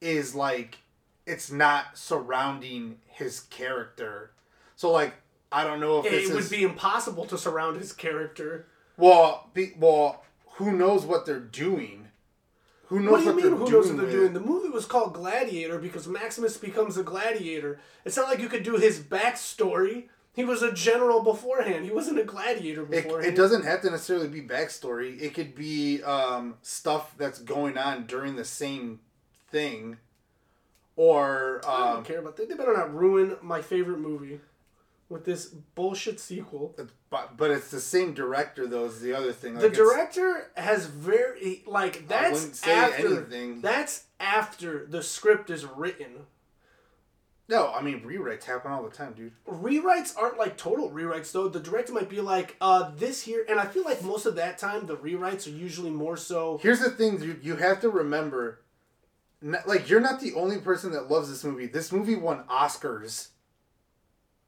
is 0.00 0.34
like 0.34 0.78
it's 1.24 1.50
not 1.50 1.98
surrounding 1.98 2.98
his 3.06 3.40
character. 3.40 4.32
So 4.76 4.92
like 4.92 5.14
I 5.52 5.64
don't 5.64 5.80
know 5.80 6.00
if 6.00 6.06
it 6.06 6.10
this 6.10 6.30
would 6.32 6.50
be 6.50 6.64
impossible 6.64 7.24
to 7.26 7.38
surround 7.38 7.76
his 7.78 7.92
character. 7.92 8.66
well, 8.96 9.48
be, 9.54 9.72
well, 9.78 10.24
who 10.56 10.72
knows 10.72 11.04
what 11.04 11.24
they're 11.26 11.40
doing? 11.40 12.08
Who 12.86 13.00
knows 13.00 13.10
What 13.12 13.18
do 13.18 13.24
you 13.24 13.26
what 13.30 13.36
mean? 13.36 13.44
they're 13.50 13.58
Who 13.58 13.66
doing? 13.66 13.72
knows 13.72 13.86
what 13.88 13.96
they're 13.96 14.06
with- 14.06 14.14
doing? 14.14 14.32
The 14.32 14.40
movie 14.40 14.68
was 14.68 14.86
called 14.86 15.14
Gladiator 15.14 15.78
because 15.78 16.06
Maximus 16.06 16.56
becomes 16.56 16.96
a 16.96 17.02
gladiator. 17.02 17.80
It's 18.04 18.16
not 18.16 18.28
like 18.28 18.38
you 18.40 18.48
could 18.48 18.62
do 18.62 18.76
his 18.76 19.00
backstory. 19.00 20.04
He 20.34 20.44
was 20.44 20.62
a 20.62 20.70
general 20.72 21.22
beforehand. 21.22 21.84
He 21.84 21.90
wasn't 21.90 22.18
a 22.18 22.24
gladiator 22.24 22.82
It, 22.82 22.90
beforehand. 22.90 23.32
it 23.32 23.36
doesn't 23.36 23.64
have 23.64 23.80
to 23.82 23.90
necessarily 23.90 24.28
be 24.28 24.42
backstory. 24.42 25.20
It 25.20 25.32
could 25.34 25.54
be 25.54 26.02
um, 26.02 26.56
stuff 26.62 27.14
that's 27.16 27.38
going 27.40 27.76
on 27.78 28.06
during 28.06 28.36
the 28.36 28.44
same 28.44 29.00
thing, 29.50 29.96
or 30.94 31.60
I 31.66 31.88
don't 31.88 31.96
um, 31.98 32.04
care 32.04 32.18
about 32.18 32.36
that. 32.36 32.48
They 32.48 32.54
better 32.54 32.72
not 32.76 32.94
ruin 32.94 33.36
my 33.42 33.62
favorite 33.62 33.98
movie 33.98 34.40
with 35.08 35.24
this 35.24 35.46
bullshit 35.46 36.18
sequel. 36.20 36.74
but 37.10 37.36
but 37.36 37.50
it's 37.50 37.70
the 37.70 37.80
same 37.80 38.12
director 38.14 38.66
though. 38.66 38.86
Is 38.86 39.00
the 39.00 39.12
other 39.14 39.32
thing. 39.32 39.54
The 39.54 39.62
Like, 39.62 39.72
it's- 39.72 39.88
director 39.88 40.50
has 40.56 40.86
very 40.86 41.62
like 41.66 42.08
that's 42.08 42.66
after 42.66 43.06
anything. 43.18 43.60
that's 43.60 44.04
after 44.18 44.84
the 44.86 45.02
script 45.02 45.50
is 45.50 45.64
written. 45.64 46.26
No, 47.48 47.70
I 47.72 47.80
mean 47.80 48.00
rewrites 48.00 48.42
happen 48.42 48.72
all 48.72 48.82
the 48.82 48.90
time, 48.90 49.12
dude. 49.12 49.32
Rewrites 49.48 50.16
aren't 50.18 50.36
like 50.36 50.56
total 50.56 50.90
rewrites 50.90 51.30
though. 51.30 51.46
The 51.48 51.60
director 51.60 51.92
might 51.92 52.08
be 52.08 52.20
like, 52.20 52.56
uh, 52.60 52.90
this 52.96 53.22
here, 53.22 53.46
and 53.48 53.60
I 53.60 53.66
feel 53.66 53.84
like 53.84 54.02
most 54.02 54.26
of 54.26 54.34
that 54.34 54.58
time 54.58 54.86
the 54.86 54.96
rewrites 54.96 55.46
are 55.46 55.50
usually 55.56 55.90
more 55.92 56.16
so. 56.16 56.58
Here's 56.60 56.80
the 56.80 56.90
thing, 56.90 57.18
dude. 57.18 57.44
You 57.44 57.54
have 57.54 57.80
to 57.82 57.88
remember, 57.88 58.62
like 59.64 59.88
you're 59.88 60.00
not 60.00 60.18
the 60.20 60.34
only 60.34 60.58
person 60.58 60.90
that 60.90 61.08
loves 61.08 61.28
this 61.28 61.44
movie. 61.44 61.66
This 61.68 61.92
movie 61.92 62.16
won 62.16 62.42
Oscars. 62.50 63.28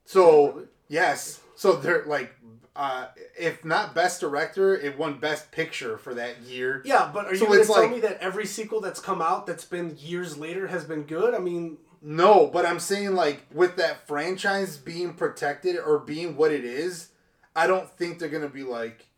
So 0.09 0.63
yes, 0.89 1.39
so 1.55 1.75
they're 1.77 2.03
like, 2.07 2.35
uh, 2.75 3.09
if 3.39 3.63
not 3.63 3.95
best 3.95 4.23
director, 4.23 4.75
it 4.75 4.97
won 4.97 5.19
best 5.19 5.53
picture 5.53 5.99
for 5.99 6.15
that 6.15 6.41
year. 6.41 6.81
Yeah, 6.87 7.11
but 7.13 7.27
are 7.27 7.33
you 7.33 7.37
So 7.37 7.47
going 7.47 7.61
to 7.61 7.67
tell 7.67 7.83
like- 7.83 7.91
me 7.91 8.01
that 8.01 8.19
every 8.23 8.47
sequel 8.47 8.81
that's 8.81 9.01
come 9.01 9.21
out 9.21 9.47
that's 9.47 9.67
been 9.67 9.99
years 9.99 10.39
later 10.39 10.69
has 10.69 10.87
been 10.87 11.03
good? 11.03 11.35
I 11.35 11.39
mean, 11.41 11.77
No, 12.01 12.47
but 12.47 12.65
I'm 12.65 12.81
saying 12.81 13.17
like 13.17 13.43
with 13.53 13.77
that 13.77 14.07
franchise 14.09 14.79
being 14.79 15.13
protected 15.13 15.77
or 15.77 15.99
being 15.99 16.37
what 16.37 16.53
it 16.53 16.65
is, 16.65 17.11
I 17.55 17.67
don't 17.67 17.91
think 17.99 18.19
they're 18.19 18.31
gonna 18.31 18.49
be 18.49 18.63
like, 18.63 19.09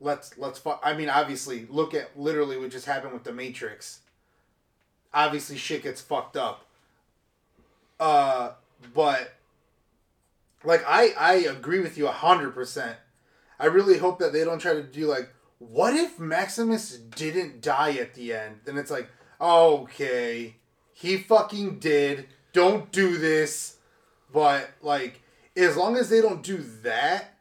let's 0.00 0.38
let's. 0.38 0.58
Fu-. 0.60 0.80
I 0.82 0.94
mean, 0.94 1.10
obviously, 1.10 1.66
look 1.68 1.92
at 1.92 2.18
literally 2.18 2.56
what 2.56 2.70
just 2.70 2.86
happened 2.86 3.12
with 3.12 3.24
the 3.24 3.32
Matrix. 3.34 4.00
Obviously, 5.12 5.58
shit 5.58 5.82
gets 5.82 6.00
fucked 6.00 6.38
up. 6.38 6.64
Uh, 7.98 8.52
but 8.94 9.34
like 10.64 10.84
I 10.86 11.10
I 11.18 11.34
agree 11.34 11.80
with 11.80 11.96
you 11.98 12.06
hundred 12.06 12.52
percent. 12.54 12.96
I 13.58 13.66
really 13.66 13.98
hope 13.98 14.18
that 14.20 14.32
they 14.32 14.44
don't 14.44 14.58
try 14.58 14.72
to 14.74 14.82
do 14.82 15.06
like, 15.06 15.28
what 15.58 15.94
if 15.94 16.18
Maximus 16.18 16.96
didn't 16.96 17.60
die 17.60 17.92
at 17.92 18.14
the 18.14 18.32
end? 18.32 18.60
Then 18.64 18.78
it's 18.78 18.90
like, 18.90 19.08
okay, 19.40 20.56
he 20.92 21.18
fucking 21.18 21.78
did. 21.78 22.28
Don't 22.52 22.90
do 22.90 23.18
this. 23.18 23.76
But 24.32 24.70
like, 24.80 25.20
as 25.56 25.76
long 25.76 25.96
as 25.96 26.08
they 26.08 26.20
don't 26.20 26.42
do 26.42 26.58
that, 26.82 27.34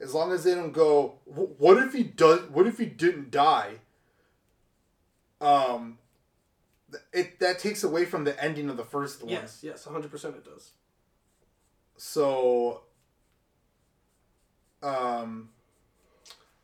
as 0.00 0.12
long 0.12 0.32
as 0.32 0.44
they 0.44 0.54
don't 0.54 0.72
go, 0.72 1.14
what 1.24 1.78
if 1.78 1.92
he 1.92 2.02
does? 2.02 2.40
What 2.50 2.66
if 2.66 2.78
he 2.78 2.86
didn't 2.86 3.30
die? 3.30 3.74
Um, 5.40 5.98
it 7.12 7.38
that 7.40 7.58
takes 7.58 7.84
away 7.84 8.04
from 8.04 8.24
the 8.24 8.42
ending 8.42 8.70
of 8.70 8.76
the 8.76 8.84
first 8.84 9.22
one. 9.22 9.30
yes, 9.30 9.60
yes, 9.62 9.84
hundred 9.84 10.10
percent 10.10 10.36
it 10.36 10.44
does. 10.44 10.70
So, 11.96 12.82
um, 14.82 15.50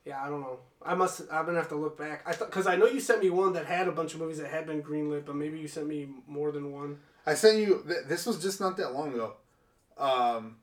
Yeah, 0.04 0.22
I 0.24 0.28
don't 0.28 0.40
know. 0.40 0.58
I 0.82 0.94
must. 0.94 1.20
I'm 1.30 1.44
gonna 1.44 1.58
have 1.58 1.68
to 1.68 1.76
look 1.76 1.98
back. 1.98 2.22
I 2.26 2.32
thought 2.32 2.48
because 2.50 2.66
I 2.66 2.74
know 2.76 2.86
you 2.86 3.00
sent 3.00 3.22
me 3.22 3.28
one 3.30 3.52
that 3.52 3.66
had 3.66 3.86
a 3.86 3.92
bunch 3.92 4.14
of 4.14 4.20
movies 4.20 4.38
that 4.38 4.50
had 4.50 4.66
been 4.66 4.82
greenlit, 4.82 5.26
but 5.26 5.36
maybe 5.36 5.58
you 5.58 5.68
sent 5.68 5.86
me 5.86 6.08
more 6.26 6.50
than 6.52 6.72
one. 6.72 6.98
I 7.26 7.34
sent 7.34 7.58
you. 7.58 7.84
Th- 7.86 8.06
this 8.06 8.24
was 8.26 8.42
just 8.42 8.60
not 8.60 8.78
that 8.78 8.94
long 8.94 9.12
ago. 9.12 9.34
Um, 9.98 10.56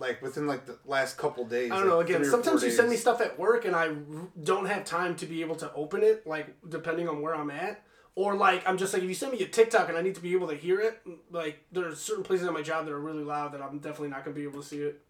like 0.00 0.20
within 0.20 0.48
like 0.48 0.66
the 0.66 0.78
last 0.84 1.16
couple 1.16 1.44
days. 1.44 1.70
I 1.70 1.76
don't 1.78 1.86
know. 1.88 1.98
like 1.98 2.08
Again, 2.08 2.24
sometimes 2.24 2.64
you 2.64 2.70
send 2.72 2.90
me 2.90 2.96
stuff 2.96 3.20
at 3.20 3.38
work, 3.38 3.64
and 3.64 3.76
I 3.76 3.86
r- 3.88 3.94
don't 4.42 4.66
have 4.66 4.84
time 4.84 5.14
to 5.16 5.26
be 5.26 5.40
able 5.42 5.54
to 5.56 5.72
open 5.74 6.02
it. 6.02 6.26
Like 6.26 6.48
depending 6.68 7.08
on 7.08 7.22
where 7.22 7.36
I'm 7.36 7.52
at, 7.52 7.84
Or 8.16 8.36
like 8.36 8.66
I'm 8.68 8.78
just 8.78 8.92
like 8.92 9.02
if 9.02 9.08
you 9.08 9.14
send 9.14 9.32
me 9.32 9.40
a 9.40 9.48
TikTok 9.48 9.88
and 9.88 9.98
I 9.98 10.02
need 10.02 10.14
to 10.14 10.20
be 10.20 10.32
able 10.34 10.48
to 10.48 10.54
hear 10.54 10.80
it, 10.80 11.00
like 11.30 11.64
there's 11.72 12.00
certain 12.00 12.22
places 12.22 12.46
at 12.46 12.52
my 12.52 12.62
job 12.62 12.84
that 12.84 12.92
are 12.92 13.00
really 13.00 13.24
loud 13.24 13.52
that 13.52 13.62
I'm 13.62 13.78
definitely 13.78 14.08
not 14.08 14.24
gonna 14.24 14.36
be 14.36 14.44
able 14.44 14.62
to 14.62 14.66
see 14.66 14.82
it. 14.82 15.00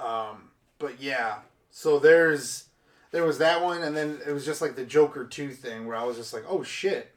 Um, 0.00 0.50
but 0.78 1.00
yeah, 1.00 1.38
so 1.70 1.98
there's 1.98 2.68
there 3.10 3.24
was 3.24 3.38
that 3.38 3.62
one, 3.62 3.82
and 3.82 3.94
then 3.96 4.20
it 4.26 4.32
was 4.32 4.44
just 4.44 4.62
like 4.62 4.74
the 4.74 4.84
Joker 4.84 5.24
two 5.24 5.50
thing 5.50 5.86
where 5.86 5.96
I 5.96 6.04
was 6.04 6.16
just 6.16 6.32
like, 6.32 6.44
oh 6.48 6.62
shit. 6.62 7.14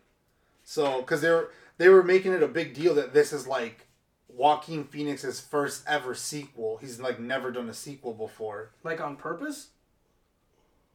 So 0.64 1.00
because 1.00 1.22
they 1.22 1.30
were 1.30 1.52
they 1.78 1.90
were 1.90 2.04
making 2.04 2.34
it 2.34 2.44
a 2.44 2.48
big 2.48 2.74
deal 2.74 2.94
that 2.96 3.14
this 3.14 3.32
is 3.32 3.48
like 3.48 3.88
Joaquin 4.28 4.84
Phoenix's 4.84 5.40
first 5.40 5.84
ever 5.88 6.14
sequel. 6.14 6.78
He's 6.78 7.00
like 7.00 7.20
never 7.20 7.52
done 7.52 7.70
a 7.70 7.74
sequel 7.74 8.14
before. 8.14 8.72
Like 8.84 9.00
on 9.00 9.16
purpose? 9.16 9.70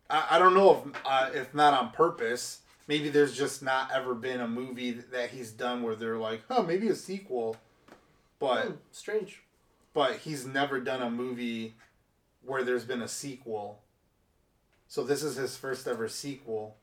I, 0.09 0.27
I 0.33 0.39
don't 0.39 0.55
know 0.55 0.71
if 0.73 1.01
uh, 1.05 1.31
if 1.35 1.55
not 1.55 1.75
on 1.75 1.91
purpose. 1.91 2.60
Maybe 2.91 3.09
there's 3.09 3.37
just 3.39 3.63
not 3.63 3.93
ever 3.93 4.17
been 4.17 4.41
a 4.41 4.49
movie 4.49 4.91
that 4.91 5.31
he's 5.31 5.53
done 5.53 5.85
where 5.85 5.95
they're 5.95 6.19
like, 6.19 6.43
oh, 6.51 6.65
maybe 6.65 6.89
a 6.89 6.97
sequel. 6.97 7.57
But 8.41 8.65
Hmm, 8.67 8.73
strange. 8.91 9.43
but 9.95 10.17
he's 10.17 10.45
never 10.45 10.81
done 10.81 11.01
a 11.01 11.09
movie 11.09 11.77
where 12.45 12.65
there's 12.65 12.85
been 12.85 13.01
a 13.01 13.07
sequel. 13.07 13.79
So 14.89 15.05
this 15.05 15.23
is 15.23 15.37
his 15.37 15.57
first 15.57 15.87
ever 15.87 16.09
sequel. 16.09 16.79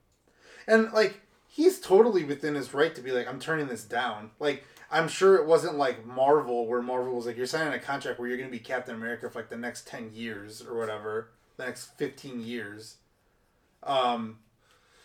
And 0.66 0.94
like 0.94 1.20
he's 1.46 1.78
totally 1.82 2.24
within 2.24 2.56
his 2.56 2.74
right 2.74 2.96
to 2.96 3.02
be 3.02 3.12
like 3.12 3.28
I'm 3.28 3.40
turning 3.42 3.68
this 3.68 3.84
down. 3.84 4.32
Like 4.40 4.64
I'm 4.90 5.10
sure 5.10 5.36
it 5.36 5.46
wasn't 5.46 5.76
like 5.76 6.06
Marvel 6.06 6.68
where 6.68 6.82
Marvel 6.82 7.16
was 7.16 7.26
like 7.26 7.36
you're 7.36 7.46
signing 7.48 7.74
a 7.74 7.80
contract 7.80 8.18
where 8.18 8.30
you're 8.30 8.38
going 8.38 8.50
to 8.50 8.58
be 8.58 8.64
Captain 8.64 8.96
America 8.96 9.30
for 9.30 9.40
like 9.40 9.50
the 9.50 9.58
next 9.58 9.86
10 9.88 10.12
years 10.14 10.62
or 10.66 10.78
whatever, 10.78 11.32
the 11.58 11.66
next 11.66 11.98
15 11.98 12.40
years. 12.40 12.96
Um 13.84 14.38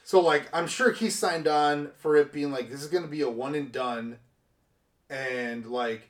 so 0.05 0.21
like 0.21 0.49
I'm 0.53 0.67
sure 0.67 0.93
he 0.93 1.11
signed 1.11 1.47
on 1.49 1.91
for 1.99 2.17
it 2.17 2.33
being 2.33 2.51
like 2.53 2.71
this 2.71 2.83
is 2.83 2.89
going 2.89 3.05
to 3.05 3.11
be 3.11 3.21
a 3.23 3.31
one 3.31 3.55
and 3.55 3.71
done 3.73 4.19
and 5.11 5.67
like 5.67 6.09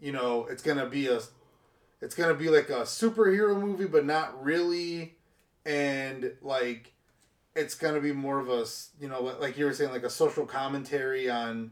you 0.00 0.12
know 0.12 0.46
it's 0.50 0.62
going 0.62 0.78
to 0.78 0.86
be 0.86 1.06
a 1.08 1.20
it's 2.00 2.14
gonna 2.14 2.34
be 2.34 2.50
like 2.50 2.68
a 2.68 2.82
superhero 2.82 3.58
movie, 3.58 3.86
but 3.86 4.04
not 4.04 4.44
really, 4.44 5.14
and 5.64 6.32
like 6.42 6.92
it's 7.56 7.74
gonna 7.74 8.00
be 8.00 8.12
more 8.12 8.40
of 8.40 8.50
a 8.50 8.66
you 9.00 9.08
know 9.08 9.22
like 9.40 9.56
you 9.56 9.64
were 9.64 9.72
saying 9.72 9.90
like 9.90 10.02
a 10.02 10.10
social 10.10 10.44
commentary 10.44 11.30
on 11.30 11.70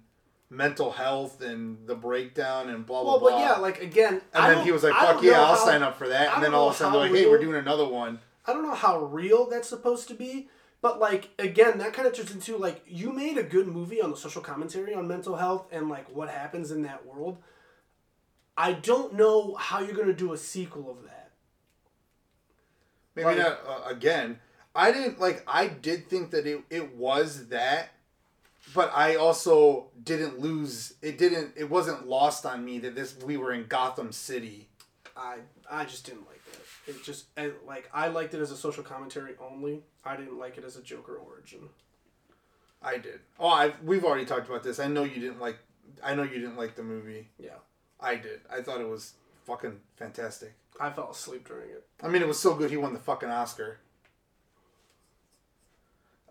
mental 0.49 0.91
health 0.91 1.43
and 1.43 1.87
the 1.87 1.95
breakdown 1.95 2.71
and 2.71 2.87
blah 2.87 3.03
blah 3.03 3.11
Well, 3.13 3.21
blah. 3.21 3.31
but 3.33 3.39
yeah, 3.41 3.57
like 3.59 3.83
again, 3.83 4.23
and 4.33 4.45
I 4.45 4.55
then 4.55 4.65
he 4.65 4.73
was 4.73 4.83
like, 4.85 4.95
"Fuck 4.95 5.23
yeah, 5.23 5.33
I'll 5.41 5.55
how- 5.55 5.67
sign 5.67 5.83
up 5.83 5.99
for 5.99 6.09
that." 6.09 6.35
And 6.35 6.43
then 6.43 6.55
all 6.55 6.69
of 6.71 6.75
a 6.77 6.79
sudden 6.79 6.93
they're 6.95 7.03
like, 7.11 7.13
"Hey, 7.19 7.27
we're 7.29 7.39
doing 7.39 7.57
another 7.57 7.87
one." 7.87 8.19
I 8.47 8.55
don't 8.55 8.63
know 8.63 8.75
how 8.75 9.01
real 9.05 9.51
that's 9.51 9.69
supposed 9.69 10.09
to 10.09 10.15
be, 10.15 10.49
but 10.83 11.01
like 11.01 11.31
again, 11.39 11.79
that 11.79 11.95
kind 11.95 12.07
of 12.07 12.13
turns 12.15 12.33
into 12.33 12.59
like 12.59 12.83
you 12.87 13.13
made 13.13 13.39
a 13.39 13.43
good 13.43 13.67
movie 13.69 14.03
on 14.03 14.11
the 14.11 14.17
social 14.17 14.43
commentary 14.43 14.95
on 14.95 15.09
mental 15.09 15.37
health 15.37 15.67
and 15.73 15.89
like 15.89 16.15
what 16.15 16.29
happens 16.29 16.71
in 16.71 16.83
that 16.83 17.07
world. 17.07 17.39
I 18.57 18.73
don't 18.75 19.15
know 19.15 19.55
how 19.55 19.81
you're 19.81 19.97
gonna 19.97 20.13
do 20.13 20.35
a 20.35 20.37
sequel 20.37 20.91
of 20.91 21.05
that. 21.05 21.31
Maybe 23.15 23.27
Like- 23.27 23.39
not 23.39 23.61
uh, 23.67 23.83
again. 23.87 24.41
I 24.75 24.91
didn't 24.91 25.21
like. 25.21 25.43
I 25.47 25.67
did 25.69 26.09
think 26.09 26.31
that 26.31 26.47
it 26.47 26.63
it 26.71 26.97
was 26.97 27.49
that, 27.49 27.91
but 28.75 28.91
I 28.95 29.17
also 29.17 29.89
didn't 30.03 30.41
lose. 30.41 30.95
It 31.03 31.19
didn't. 31.19 31.53
It 31.57 31.69
wasn't 31.69 32.07
lost 32.09 32.47
on 32.47 32.65
me 32.65 32.79
that 32.81 32.95
this 32.95 33.15
we 33.23 33.37
were 33.37 33.53
in 33.53 33.67
Gotham 33.67 34.13
City. 34.13 34.69
I 35.15 35.41
I 35.71 35.85
just 35.85 36.07
didn't 36.07 36.27
like. 36.27 36.41
It 36.87 37.03
just 37.05 37.27
I, 37.37 37.53
like 37.67 37.89
I 37.95 38.09
liked 38.09 38.35
it 38.35 38.41
as 38.41 38.51
a 38.51 38.57
social 38.57 38.83
commentary 38.83 39.35
only. 39.41 39.83
I 40.05 40.17
didn't 40.17 40.39
like 40.39 40.59
it 40.59 40.65
as 40.65 40.77
a 40.77 40.83
Joker 40.83 41.17
origin. 41.17 41.69
I 42.83 42.99
did. 42.99 43.21
Oh, 43.39 43.49
I 43.49 43.73
we've 43.85 44.05
already 44.05 44.25
talked 44.25 44.49
about 44.49 44.63
this. 44.65 44.81
I 44.81 44.89
know 44.89 45.05
you 45.05 45.21
didn't 45.21 45.41
like. 45.41 45.59
I 46.03 46.15
know 46.15 46.25
you 46.25 46.41
didn't 46.41 46.57
like 46.57 46.75
the 46.75 46.83
movie. 46.83 47.29
Yeah, 47.39 47.59
I 48.01 48.17
did. 48.17 48.41
I 48.51 48.63
thought 48.63 48.81
it 48.81 48.89
was 48.89 49.15
fucking 49.45 49.79
fantastic. 49.97 50.55
I 50.81 50.91
fell 50.91 51.11
asleep 51.11 51.47
during 51.47 51.71
it. 51.71 51.85
I 52.03 52.09
mean, 52.09 52.23
it 52.23 52.29
was 52.29 52.41
so 52.41 52.55
good. 52.55 52.71
He 52.71 52.77
won 52.77 52.93
the 52.93 52.99
fucking 52.99 53.29
Oscar. 53.29 53.79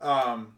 Um, 0.01 0.55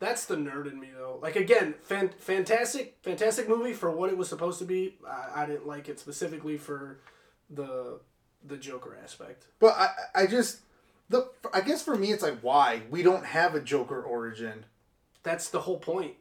That's 0.00 0.24
the 0.24 0.36
nerd 0.36 0.70
in 0.70 0.80
me 0.80 0.88
though. 0.96 1.18
Like 1.22 1.36
again, 1.36 1.74
fan- 1.82 2.10
fantastic, 2.18 2.96
fantastic 3.02 3.48
movie 3.48 3.74
for 3.74 3.90
what 3.90 4.10
it 4.10 4.16
was 4.16 4.28
supposed 4.28 4.58
to 4.60 4.64
be. 4.64 4.98
I, 5.06 5.42
I 5.42 5.46
didn't 5.46 5.66
like 5.66 5.88
it 5.88 6.00
specifically 6.00 6.56
for 6.56 6.98
the 7.50 8.00
the 8.44 8.56
Joker 8.56 8.96
aspect. 9.02 9.44
but 9.58 9.74
I, 9.76 10.22
I 10.22 10.26
just 10.26 10.60
the. 11.08 11.28
I 11.52 11.60
guess 11.60 11.82
for 11.82 11.96
me, 11.96 12.12
it's 12.12 12.22
like 12.22 12.40
why 12.40 12.82
we 12.90 13.02
don't 13.02 13.24
have 13.26 13.54
a 13.54 13.60
Joker 13.60 14.02
origin. 14.02 14.64
That's 15.22 15.48
the 15.50 15.60
whole 15.60 15.78
point. 15.78 16.14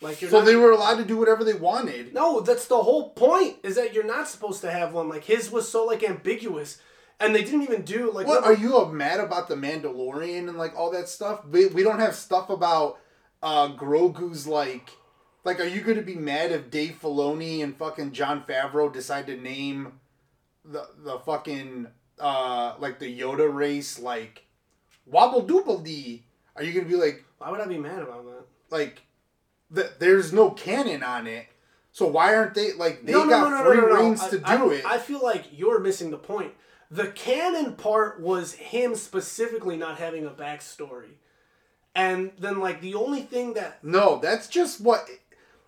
Like 0.00 0.20
you're 0.20 0.30
So 0.30 0.38
not, 0.38 0.46
they 0.46 0.56
were 0.56 0.70
allowed 0.72 0.96
to 0.96 1.04
do 1.04 1.16
whatever 1.16 1.44
they 1.44 1.54
wanted. 1.54 2.12
No, 2.12 2.40
that's 2.40 2.66
the 2.66 2.82
whole 2.82 3.10
point. 3.10 3.56
Is 3.62 3.76
that 3.76 3.94
you're 3.94 4.04
not 4.04 4.28
supposed 4.28 4.60
to 4.62 4.70
have 4.70 4.92
one. 4.92 5.08
Like 5.08 5.24
his 5.24 5.50
was 5.50 5.68
so 5.68 5.84
like 5.84 6.02
ambiguous, 6.02 6.80
and 7.20 7.34
they 7.34 7.44
didn't 7.44 7.62
even 7.62 7.82
do 7.82 8.10
like. 8.12 8.26
What 8.26 8.44
are 8.44 8.54
you 8.54 8.76
uh, 8.78 8.88
mad 8.88 9.20
about 9.20 9.48
the 9.48 9.54
Mandalorian 9.54 10.48
and 10.48 10.58
like 10.58 10.76
all 10.76 10.90
that 10.90 11.08
stuff? 11.08 11.46
We, 11.46 11.66
we 11.66 11.82
don't 11.82 12.00
have 12.00 12.14
stuff 12.14 12.50
about 12.50 12.98
uh 13.42 13.68
Grogu's 13.68 14.46
like 14.46 14.90
like 15.44 15.60
are 15.60 15.66
you 15.66 15.82
going 15.82 15.96
to 15.98 16.02
be 16.02 16.14
mad 16.14 16.50
if 16.50 16.70
Dave 16.70 16.98
Filoni 17.00 17.62
and 17.62 17.76
fucking 17.76 18.12
Jon 18.12 18.42
Favreau 18.42 18.92
decide 18.92 19.26
to 19.26 19.36
name 19.36 20.00
the 20.64 20.88
the 21.04 21.18
fucking 21.20 21.86
uh 22.18 22.74
like 22.78 22.98
the 22.98 23.20
Yoda 23.20 23.52
race 23.52 23.98
like 23.98 24.44
Wobble 25.06 25.44
Dooble 25.44 25.84
Dee? 25.84 26.24
Are 26.56 26.62
you 26.62 26.80
to 26.80 26.86
be 26.86 26.96
like 26.96 27.24
Why 27.38 27.50
would 27.50 27.60
I 27.60 27.66
be 27.66 27.78
mad 27.78 28.00
about 28.00 28.24
that? 28.24 28.44
like 28.70 29.02
th- 29.74 29.92
there's 29.98 30.32
no 30.32 30.50
canon 30.50 31.02
on 31.02 31.26
it. 31.26 31.46
So 31.92 32.06
why 32.06 32.34
aren't 32.34 32.54
they 32.54 32.72
like 32.72 33.04
they 33.04 33.12
got 33.12 33.64
free 33.66 33.78
reigns 33.78 34.22
I- 34.22 34.30
to 34.30 34.42
I, 34.44 34.56
do 34.56 34.70
it? 34.70 34.84
I 34.84 34.98
feel 34.98 35.22
like 35.22 35.44
you're 35.52 35.80
missing 35.80 36.10
the 36.10 36.18
point. 36.18 36.52
The 36.90 37.08
canon 37.08 37.74
part 37.74 38.20
was 38.20 38.52
him 38.54 38.94
specifically 38.94 39.76
not 39.76 39.98
having 39.98 40.26
a 40.26 40.30
backstory, 40.30 41.14
and 41.94 42.30
then 42.38 42.60
like 42.60 42.80
the 42.80 42.94
only 42.94 43.22
thing 43.22 43.54
that 43.54 43.82
No, 43.82 44.18
that's 44.20 44.48
just 44.48 44.80
what 44.80 45.08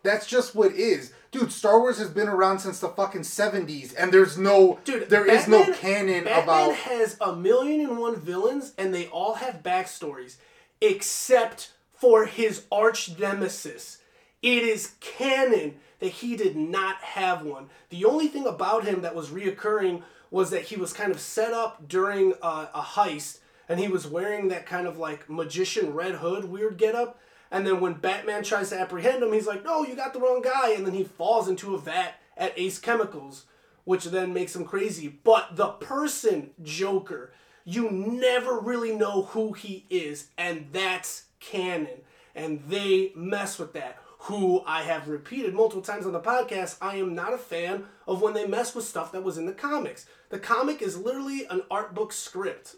that's 0.03 0.27
just 0.27 0.55
what 0.55 0.73
is. 0.73 1.13
Dude, 1.33 1.53
Star 1.53 1.81
Wars 1.81 1.99
has 1.99 2.09
been 2.09 2.29
around 2.29 2.61
since 2.61 2.79
the 2.81 2.89
fucking 2.89 3.23
70s 3.23 3.95
and 3.99 4.13
there's 4.13 4.39
no 4.39 4.79
Dude, 4.85 5.09
there 5.11 5.27
is 5.27 5.47
no 5.49 5.59
Batman- 5.59 5.79
canon 5.79 6.25
Batman 6.25 6.43
about 6.45 6.75
has 6.75 7.17
a 7.21 7.35
million 7.35 7.81
and 7.81 7.99
one 7.99 8.17
villains, 8.17 8.73
and 8.79 8.95
they 8.95 9.07
all 9.09 9.35
have 9.35 9.63
backstories, 9.63 10.37
except 10.81 11.73
for 11.95 12.27
his 12.27 12.65
arch 12.71 13.19
nemesis. 13.19 13.99
It 14.43 14.63
is 14.63 14.93
canon 15.01 15.77
that 15.99 16.09
he 16.09 16.37
did 16.37 16.57
not 16.57 16.97
have 16.97 17.43
one. 17.43 17.69
The 17.89 18.05
only 18.05 18.29
thing 18.29 18.47
about 18.47 18.85
him 18.85 19.01
that 19.03 19.15
was 19.15 19.31
reoccurring 19.31 20.03
was 20.31 20.51
that 20.51 20.63
he 20.63 20.77
was 20.77 20.93
kind 20.93 21.11
of 21.11 21.21
set 21.21 21.53
up 21.53 21.89
during 21.89 22.35
a, 22.43 22.69
a 22.75 22.83
heist, 22.83 23.39
and 23.69 23.81
he 23.81 23.89
was 23.89 24.07
wearing 24.07 24.49
that 24.49 24.67
kind 24.67 24.87
of 24.87 24.99
like 24.99 25.29
magician 25.31 25.95
red 25.95 26.17
hood 26.17 26.45
weird 26.45 26.77
getup. 26.79 27.19
And 27.57 27.67
then 27.67 27.81
when 27.81 27.95
Batman 27.95 28.43
tries 28.43 28.71
to 28.71 28.81
apprehend 28.81 29.23
him, 29.23 29.33
he's 29.33 29.47
like, 29.47 29.65
"No, 29.65 29.85
you 29.85 29.97
got 29.97 30.13
the 30.13 30.21
wrong 30.21 30.43
guy," 30.43 30.71
and 30.73 30.87
then 30.87 30.95
he 30.95 31.05
falls 31.05 31.49
into 31.49 31.75
a 31.75 31.79
vat 31.79 32.15
at 32.37 32.59
Ace 32.59 32.79
Chemicals 32.79 33.47
which 33.87 34.07
then 34.07 34.35
makes 34.35 34.55
him 34.55 34.65
crazy. 34.65 35.09
But 35.09 35.55
the 35.57 35.69
person, 35.69 36.51
Joker, 36.63 37.33
you 37.65 37.89
never 37.89 38.59
really 38.59 38.95
know 38.95 39.23
who 39.23 39.53
he 39.53 39.87
is, 39.89 40.29
and 40.37 40.67
that's 40.73 41.27
canon. 41.39 42.03
And 42.35 42.65
they 42.69 43.13
mess 43.15 43.59
with 43.59 43.73
that. 43.75 43.99
Who 44.21 44.63
I 44.67 44.83
have 44.83 45.09
repeated 45.09 45.55
multiple 45.55 45.83
times 45.83 46.05
on 46.05 46.13
the 46.13 46.21
podcast, 46.21 46.79
I 46.83 46.97
am 46.97 47.15
not 47.15 47.33
a 47.33 47.39
fan 47.39 47.85
of 48.09 48.21
when 48.21 48.35
they 48.35 48.45
mess 48.47 48.75
with 48.75 48.85
stuff 48.85 49.13
that 49.13 49.23
was 49.23 49.39
in 49.39 49.47
the 49.47 49.53
comics. 49.53 50.07
The 50.31 50.41
comic 50.41 50.83
is 50.83 50.99
literally 50.99 51.47
an 51.49 51.63
art 51.71 51.95
book 51.95 52.13
script. 52.13 52.75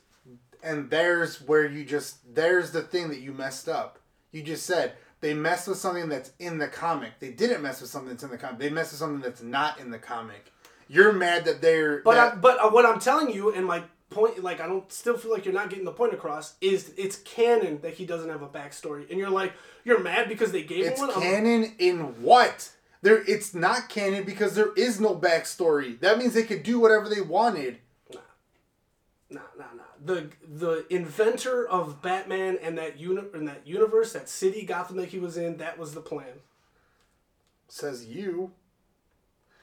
and 0.63 0.91
there's 0.91 1.41
where 1.41 1.67
you 1.67 1.85
just 1.85 2.35
there's 2.35 2.73
the 2.73 2.83
thing 2.83 3.09
that 3.09 3.21
you 3.21 3.33
messed 3.33 3.69
up. 3.69 3.99
You 4.33 4.43
just 4.43 4.67
said 4.67 4.95
they 5.21 5.35
messed 5.35 5.69
with 5.69 5.79
something 5.79 6.09
that's 6.09 6.33
in 6.39 6.59
the 6.59 6.69
comic. 6.69 7.19
They 7.19 7.31
didn't 7.31 7.63
mess 7.63 7.81
with 7.81 7.91
something 7.91 8.11
that's 8.11 8.23
in 8.23 8.31
the 8.31 8.39
comic. 8.39 8.59
They 8.59 8.71
messed 8.71 8.93
with 8.93 9.01
something 9.01 9.21
that's 9.21 9.43
not 9.43 9.81
in 9.81 9.91
the 9.91 9.99
comic. 9.99 10.53
You're 10.89 11.13
mad 11.13 11.45
that 11.45 11.61
they're 11.61 12.03
But 12.03 12.15
that, 12.15 12.33
I, 12.35 12.37
but 12.37 12.59
uh, 12.61 12.71
what 12.71 12.87
I'm 12.87 13.01
telling 13.01 13.31
you, 13.31 13.53
and 13.53 13.67
my 13.67 13.83
point, 14.11 14.43
like 14.43 14.61
I 14.61 14.67
don't 14.67 14.91
still 14.93 15.19
feel 15.19 15.31
like 15.31 15.45
you're 15.45 15.55
not 15.55 15.71
getting 15.71 15.85
the 15.85 15.93
point 15.93 16.15
across, 16.15 16.55
is 16.61 16.93
it's 16.97 17.17
canon 17.17 17.81
that 17.83 17.95
he 17.95 18.07
doesn't 18.07 18.29
have 18.29 18.43
a 18.43 18.49
backstory, 18.49 19.09
and 19.11 19.19
you're 19.19 19.31
like 19.31 19.53
you're 19.85 20.01
mad 20.01 20.29
because 20.29 20.53
they 20.53 20.63
gave 20.63 20.87
it's 20.87 21.01
him 21.01 21.09
one. 21.09 21.17
I'm- 21.17 21.23
canon 21.23 21.75
in 21.79 22.23
what? 22.23 22.71
There 23.01 23.23
it's 23.29 23.55
not 23.55 23.89
canon 23.89 24.25
because 24.25 24.55
there 24.55 24.73
is 24.75 25.01
no 25.01 25.15
backstory. 25.15 26.01
That 26.01 26.19
means 26.19 26.35
they 26.35 26.43
could 26.43 26.63
do 26.63 26.81
whatever 26.81 27.09
they 27.09 27.21
wanted. 27.21 27.79
The 30.05 30.31
the 30.47 30.87
inventor 30.91 31.67
of 31.67 32.01
Batman 32.03 32.59
and 32.63 32.79
that 32.79 32.99
uni- 32.99 33.29
in 33.35 33.45
that 33.47 33.67
universe, 33.67 34.13
that 34.13 34.29
city 34.29 34.65
Gotham 34.65 34.97
that 34.97 35.09
he 35.09 35.19
was 35.19 35.37
in, 35.37 35.57
that 35.57 35.79
was 35.79 35.95
the 35.95 36.01
plan. 36.01 36.41
Says 37.69 38.07
you. 38.07 38.53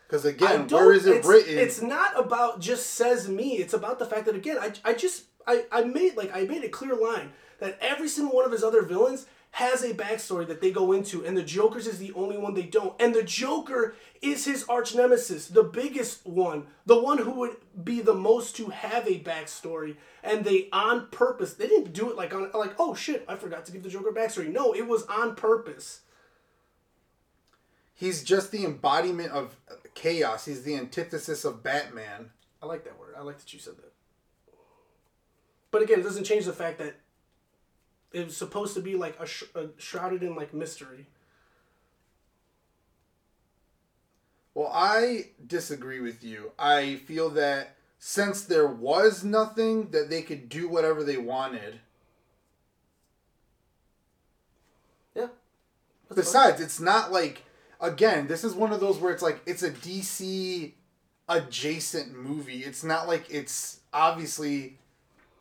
Because 0.08 0.26
again, 0.26 0.68
where 0.68 0.94
is 0.94 1.06
it 1.06 1.18
it's, 1.18 1.28
written? 1.28 1.58
It's 1.58 1.82
not 1.82 2.20
about 2.20 2.60
just 2.60 2.92
says 2.92 3.28
me. 3.28 3.54
It's 3.58 3.74
about 3.74 3.98
the 3.98 4.06
fact 4.06 4.26
that 4.26 4.36
again, 4.36 4.58
I, 4.60 4.74
I 4.84 4.94
just 4.94 5.24
I, 5.48 5.66
I 5.72 5.84
made 5.84 6.16
like 6.16 6.36
I 6.36 6.42
made 6.42 6.64
a 6.64 6.70
clear 6.70 6.96
line 6.96 7.32
that 7.60 7.78
every 7.82 8.08
single 8.08 8.36
one 8.36 8.46
of 8.46 8.52
his 8.52 8.64
other 8.64 8.84
villains 8.84 9.26
has 9.56 9.84
a 9.84 9.94
backstory 9.94 10.46
that 10.46 10.60
they 10.60 10.70
go 10.70 10.92
into, 10.92 11.26
and 11.26 11.38
the 11.38 11.42
Joker's 11.42 11.88
is 11.88 11.98
the 11.98 12.12
only 12.12 12.38
one 12.38 12.56
they 12.56 12.64
don't. 12.64 12.94
And 13.02 13.16
the 13.16 13.24
Joker 13.24 13.96
is 14.22 14.44
his 14.44 14.66
arch 14.68 14.94
nemesis, 14.94 15.48
the 15.48 15.64
biggest 15.64 16.28
one, 16.28 16.68
the 16.86 17.02
one 17.02 17.20
who 17.20 17.32
would 17.32 17.56
be 17.82 18.02
the 18.02 18.14
most 18.14 18.58
to 18.58 18.66
have 18.66 19.08
a 19.08 19.18
backstory. 19.18 19.96
And 20.26 20.44
they, 20.44 20.68
on 20.74 21.08
purpose, 21.08 21.54
they 21.54 21.70
didn't 21.70 21.94
do 21.94 22.10
it 22.10 22.18
like 22.18 22.34
on 22.34 22.52
like 22.54 22.76
oh 22.78 22.96
shit, 22.96 23.24
I 23.30 23.36
forgot 23.36 23.66
to 23.68 23.72
give 23.72 23.82
the 23.82 23.90
Joker 23.90 24.12
backstory. 24.12 24.52
No, 24.52 24.74
it 24.74 24.88
was 24.88 25.04
on 25.04 25.36
purpose. 25.36 26.02
He's 27.94 28.26
just 28.26 28.52
the 28.52 28.66
embodiment 28.66 29.32
of 29.32 29.56
chaos. 29.94 30.44
He's 30.44 30.64
the 30.64 30.76
antithesis 30.76 31.46
of 31.46 31.64
Batman. 31.64 32.32
I 32.62 32.66
like 32.66 32.84
that 32.84 33.00
word. 33.00 33.16
I 33.18 33.22
like 33.22 33.38
that 33.38 33.54
you 33.54 33.60
said 33.60 33.78
that. 33.78 33.94
But 35.72 35.82
again, 35.82 36.02
it 36.02 36.04
doesn't 36.04 36.26
change 36.26 36.44
the 36.44 36.52
fact 36.52 36.78
that 36.80 36.96
it 38.16 38.26
was 38.26 38.38
supposed 38.38 38.74
to 38.76 38.82
be 38.82 38.96
like 38.96 39.20
a, 39.20 39.26
sh- 39.26 39.44
a 39.56 39.68
shrouded 39.78 40.24
in 40.24 40.36
like 40.36 40.54
mystery. 40.54 41.06
Well, 44.54 44.72
I 44.74 45.32
disagree 45.46 46.00
with 46.00 46.24
you. 46.24 46.54
I 46.58 46.96
feel 46.96 47.30
that 47.32 47.76
since 48.00 48.42
there 48.44 48.68
was 48.68 49.26
nothing, 49.26 49.90
that 49.90 50.10
they 50.10 50.22
could 50.22 50.48
do 50.48 50.70
whatever 50.70 51.04
they 51.04 51.18
wanted. 51.18 51.82
Yeah. 55.14 55.28
That's 56.08 56.22
Besides, 56.22 56.62
it's 56.62 56.80
not 56.80 57.12
like 57.12 57.44
again, 57.82 58.28
this 58.28 58.46
is 58.46 58.54
one 58.54 58.72
of 58.72 58.80
those 58.80 58.98
where 58.98 59.12
it's 59.12 59.24
like 59.24 59.42
it's 59.46 59.62
a 59.62 59.72
DC 59.72 60.72
adjacent 61.28 62.18
movie. 62.18 62.60
It's 62.60 62.84
not 62.84 63.10
like 63.10 63.26
it's 63.30 63.82
obviously 63.92 64.78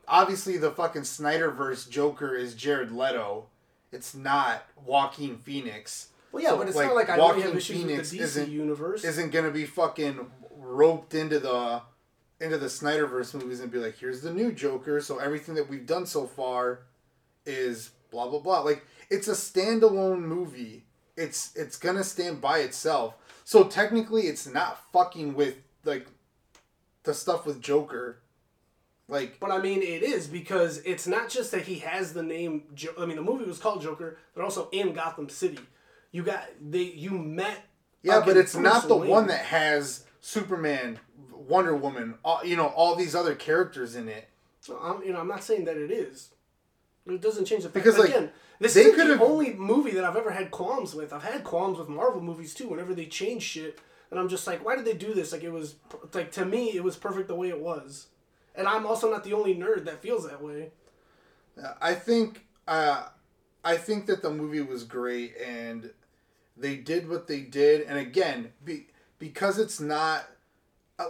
obviously 0.08 0.56
the 0.56 0.70
fucking 0.70 1.02
Snyderverse 1.02 1.88
Joker 1.88 2.34
is 2.34 2.54
Jared 2.54 2.90
Leto. 2.92 3.46
It's 3.92 4.14
not 4.14 4.64
Joaquin 4.84 5.36
Phoenix. 5.38 6.08
Well, 6.32 6.42
yeah, 6.42 6.50
So, 6.50 6.58
but 6.58 6.66
it's 6.68 6.76
like, 6.76 6.86
not 6.88 6.96
like 6.96 7.08
I 7.08 7.12
have 7.16 7.36
Joaquin 7.36 7.56
issues 7.56 7.76
Phoenix 7.82 7.98
with 7.98 8.10
the 8.10 8.18
DC 8.18 8.22
isn't- 8.24 8.50
universe. 8.50 9.04
Isn't 9.04 9.30
gonna 9.30 9.50
be 9.50 9.64
fucking 9.66 10.30
roped 10.56 11.14
into 11.14 11.38
the 11.38 11.82
into 12.40 12.58
the 12.58 12.66
Snyderverse 12.66 13.32
movies 13.34 13.60
and 13.60 13.70
be 13.70 13.78
like, 13.78 13.96
here's 13.96 14.20
the 14.20 14.32
new 14.32 14.50
Joker, 14.52 15.00
so 15.00 15.18
everything 15.18 15.54
that 15.54 15.68
we've 15.70 15.86
done 15.86 16.04
so 16.06 16.26
far 16.26 16.80
is 17.46 17.90
blah 18.10 18.28
blah 18.28 18.40
blah. 18.40 18.60
Like 18.60 18.84
it's 19.10 19.28
a 19.28 19.32
standalone 19.32 20.20
movie. 20.22 20.84
It's 21.16 21.54
it's 21.54 21.76
gonna 21.76 22.02
stand 22.04 22.40
by 22.40 22.58
itself. 22.58 23.14
So 23.44 23.64
technically 23.64 24.22
it's 24.22 24.46
not 24.46 24.90
fucking 24.92 25.34
with 25.34 25.56
like 25.84 26.08
the 27.04 27.14
stuff 27.14 27.46
with 27.46 27.60
Joker. 27.60 28.18
Like 29.08 29.38
But 29.38 29.50
I 29.50 29.58
mean, 29.58 29.82
it 29.82 30.02
is 30.02 30.26
because 30.26 30.78
it's 30.78 31.06
not 31.06 31.28
just 31.28 31.50
that 31.50 31.62
he 31.62 31.80
has 31.80 32.12
the 32.14 32.22
name. 32.22 32.64
Jo- 32.74 32.94
I 32.98 33.04
mean, 33.06 33.16
the 33.16 33.22
movie 33.22 33.44
was 33.44 33.58
called 33.58 33.82
Joker. 33.82 34.18
They're 34.34 34.44
also 34.44 34.68
in 34.72 34.92
Gotham 34.94 35.28
City. 35.28 35.58
You 36.10 36.22
got 36.22 36.44
they. 36.60 36.82
You 36.84 37.10
met. 37.10 37.64
Yeah, 38.02 38.22
but 38.24 38.36
it's 38.36 38.52
Bruce 38.54 38.64
not 38.64 38.88
the 38.88 38.96
Wayne. 38.96 39.10
one 39.10 39.26
that 39.28 39.44
has 39.46 40.04
Superman, 40.20 40.98
Wonder 41.32 41.74
Woman, 41.76 42.14
all, 42.24 42.44
you 42.44 42.56
know, 42.56 42.66
all 42.68 42.94
these 42.96 43.14
other 43.14 43.34
characters 43.34 43.94
in 43.96 44.08
it. 44.08 44.28
So 44.60 44.78
I'm, 44.78 45.02
you 45.02 45.12
know, 45.12 45.20
I'm 45.20 45.28
not 45.28 45.42
saying 45.42 45.64
that 45.66 45.76
it 45.76 45.90
is. 45.90 46.30
It 47.06 47.20
doesn't 47.20 47.44
change 47.44 47.64
the 47.64 47.68
fact. 47.68 47.84
Because, 47.84 47.98
like, 47.98 48.08
again, 48.10 48.30
this 48.58 48.76
isn't 48.76 48.96
the 48.96 49.22
only 49.22 49.52
movie 49.52 49.90
that 49.92 50.04
I've 50.04 50.16
ever 50.16 50.30
had 50.30 50.50
qualms 50.50 50.94
with. 50.94 51.12
I've 51.12 51.22
had 51.22 51.44
qualms 51.44 51.78
with 51.78 51.88
Marvel 51.88 52.22
movies 52.22 52.54
too. 52.54 52.68
Whenever 52.68 52.94
they 52.94 53.04
change 53.06 53.42
shit, 53.42 53.78
and 54.10 54.18
I'm 54.18 54.28
just 54.28 54.46
like, 54.46 54.64
why 54.64 54.76
did 54.76 54.86
they 54.86 54.94
do 54.94 55.12
this? 55.12 55.32
Like 55.32 55.42
it 55.42 55.50
was 55.52 55.76
like 56.14 56.32
to 56.32 56.46
me, 56.46 56.70
it 56.74 56.82
was 56.82 56.96
perfect 56.96 57.28
the 57.28 57.34
way 57.34 57.48
it 57.50 57.60
was. 57.60 58.06
And 58.54 58.68
I'm 58.68 58.86
also 58.86 59.10
not 59.10 59.24
the 59.24 59.32
only 59.32 59.54
nerd 59.54 59.84
that 59.86 60.00
feels 60.00 60.28
that 60.28 60.42
way. 60.42 60.70
I 61.80 61.94
think 61.94 62.44
uh, 62.66 63.06
I 63.64 63.76
think 63.76 64.06
that 64.06 64.22
the 64.22 64.30
movie 64.30 64.60
was 64.60 64.84
great 64.84 65.34
and 65.36 65.90
they 66.56 66.76
did 66.76 67.08
what 67.08 67.26
they 67.26 67.40
did 67.40 67.82
and 67.82 67.98
again 67.98 68.52
be, 68.64 68.86
because 69.18 69.58
it's 69.58 69.80
not 69.80 70.28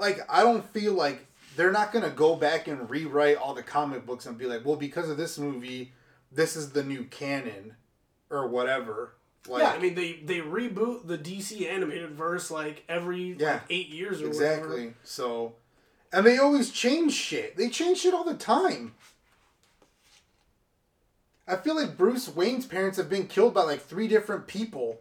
like 0.00 0.20
I 0.28 0.42
don't 0.42 0.64
feel 0.72 0.94
like 0.94 1.26
they're 1.56 1.72
not 1.72 1.92
going 1.92 2.04
to 2.04 2.10
go 2.10 2.34
back 2.34 2.68
and 2.68 2.88
rewrite 2.90 3.36
all 3.36 3.54
the 3.54 3.62
comic 3.62 4.06
books 4.06 4.26
and 4.26 4.36
be 4.36 4.46
like, 4.46 4.64
"Well, 4.64 4.76
because 4.76 5.08
of 5.08 5.16
this 5.16 5.38
movie, 5.38 5.92
this 6.32 6.56
is 6.56 6.70
the 6.70 6.82
new 6.82 7.04
canon 7.04 7.76
or 8.30 8.48
whatever." 8.48 9.14
Like 9.46 9.62
yeah, 9.62 9.70
I 9.70 9.78
mean 9.78 9.94
they 9.94 10.14
they 10.24 10.38
reboot 10.38 11.06
the 11.06 11.18
DC 11.18 11.68
animated 11.68 12.12
verse 12.12 12.50
like 12.50 12.82
every 12.88 13.36
Yeah, 13.38 13.52
like, 13.52 13.62
eight 13.70 13.88
years 13.88 14.22
or 14.22 14.28
exactly. 14.28 14.68
whatever. 14.68 14.94
So 15.04 15.54
and 16.14 16.24
they 16.24 16.38
always 16.38 16.70
change 16.70 17.12
shit. 17.12 17.56
They 17.56 17.68
change 17.68 17.98
shit 17.98 18.14
all 18.14 18.22
the 18.22 18.34
time. 18.34 18.94
I 21.48 21.56
feel 21.56 21.74
like 21.74 21.96
Bruce 21.96 22.28
Wayne's 22.28 22.66
parents 22.66 22.96
have 22.98 23.10
been 23.10 23.26
killed 23.26 23.52
by 23.52 23.62
like 23.62 23.82
three 23.82 24.06
different 24.06 24.46
people. 24.46 25.00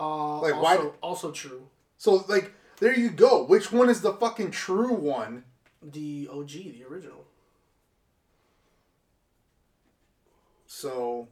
Uh, 0.00 0.40
Like, 0.40 0.54
also, 0.54 0.62
why- 0.88 0.92
also 1.02 1.30
true. 1.30 1.68
So 1.98 2.24
like 2.26 2.52
there 2.78 2.98
you 2.98 3.10
go. 3.10 3.44
Which 3.44 3.70
one 3.70 3.90
is 3.90 4.00
the 4.00 4.14
fucking 4.14 4.50
true 4.52 4.94
one? 4.94 5.44
The 5.82 6.28
OG, 6.32 6.48
the 6.48 6.84
original. 6.88 7.26
So 10.66 11.28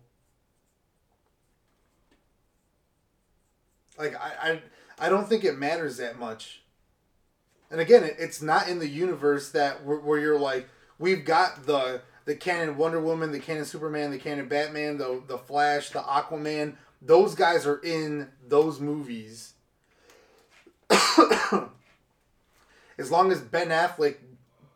like 3.96 4.14
I 4.16 4.61
I, 4.98 5.06
I 5.06 5.08
don't 5.08 5.26
think 5.26 5.44
it 5.44 5.56
matters 5.58 5.96
that 5.96 6.18
much. 6.18 6.61
And 7.70 7.81
again, 7.81 8.04
it, 8.04 8.16
it's 8.18 8.40
not 8.40 8.68
in 8.68 8.78
the 8.78 8.88
universe 8.88 9.50
that 9.50 9.85
where, 9.85 9.98
where 9.98 10.18
you're 10.18 10.38
like 10.38 10.68
we've 10.98 11.24
got 11.24 11.66
the 11.66 12.02
the 12.24 12.35
canon 12.35 12.76
Wonder 12.76 13.00
Woman, 13.00 13.33
the 13.33 13.38
canon 13.38 13.64
Superman, 13.64 14.11
the 14.11 14.18
canon 14.18 14.48
Batman, 14.48 14.98
the 14.98 15.22
the 15.26 15.38
Flash, 15.38 15.90
the 15.90 16.00
Aquaman. 16.00 16.74
Those 17.00 17.35
guys 17.35 17.66
are 17.66 17.78
in 17.78 18.28
those 18.46 18.81
movies. 18.81 19.54
as 20.90 21.70
long 23.11 23.31
as 23.31 23.40
Ben 23.40 23.68
Affleck 23.68 24.16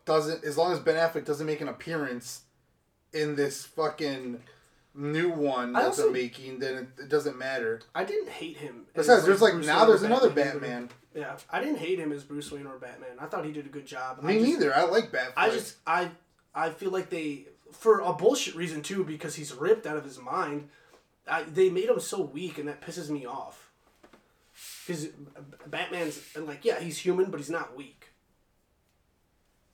doesn't, 0.05 0.43
as 0.43 0.57
long 0.57 0.71
as 0.71 0.79
Ben 0.79 0.95
Affleck 0.95 1.25
doesn't 1.25 1.45
make 1.45 1.61
an 1.61 1.67
appearance 1.67 2.41
in 3.11 3.35
this 3.35 3.65
fucking 3.65 4.39
new 4.95 5.29
one 5.29 5.73
that's 5.73 5.83
that 5.83 5.89
also- 5.89 6.03
they're 6.03 6.11
making, 6.23 6.59
then 6.59 6.75
it, 6.97 7.03
it 7.03 7.09
doesn't 7.09 7.37
matter. 7.37 7.81
I 7.95 8.03
didn't 8.03 8.29
hate 8.29 8.57
him. 8.57 8.85
as, 8.95 9.05
Besides, 9.07 9.25
there's 9.25 9.41
like 9.41 9.53
Bruce 9.53 9.65
now 9.67 9.79
Wayne 9.81 9.87
there's 9.89 10.03
another 10.03 10.29
Batman. 10.29 10.59
Batman. 10.61 10.89
Yeah, 11.15 11.37
I 11.51 11.59
didn't 11.59 11.77
hate 11.77 11.99
him 11.99 12.11
as 12.11 12.23
Bruce 12.23 12.51
Wayne 12.51 12.65
or 12.65 12.77
Batman. 12.77 13.17
I 13.19 13.25
thought 13.25 13.45
he 13.45 13.51
did 13.51 13.65
a 13.65 13.69
good 13.69 13.85
job. 13.85 14.19
I 14.23 14.25
Me 14.25 14.39
just, 14.39 14.45
neither. 14.47 14.75
I 14.75 14.83
like 14.83 15.11
Batman. 15.11 15.33
I 15.37 15.49
just 15.49 15.75
I 15.85 16.09
I 16.55 16.69
feel 16.71 16.89
like 16.91 17.09
they 17.11 17.45
for 17.71 17.99
a 17.99 18.13
bullshit 18.13 18.55
reason 18.55 18.81
too 18.81 19.03
because 19.03 19.35
he's 19.35 19.53
ripped 19.53 19.85
out 19.85 19.97
of 19.97 20.03
his 20.03 20.19
mind. 20.19 20.69
I, 21.27 21.43
they 21.43 21.69
made 21.69 21.89
him 21.89 21.99
so 21.99 22.21
weak 22.21 22.57
and 22.57 22.67
that 22.67 22.81
pisses 22.81 23.09
me 23.09 23.25
off. 23.25 23.69
Because 24.85 25.07
Batman's 25.67 26.19
like 26.35 26.65
yeah 26.65 26.79
he's 26.79 26.97
human 26.97 27.29
but 27.31 27.39
he's 27.39 27.49
not 27.49 27.75
weak. 27.77 28.02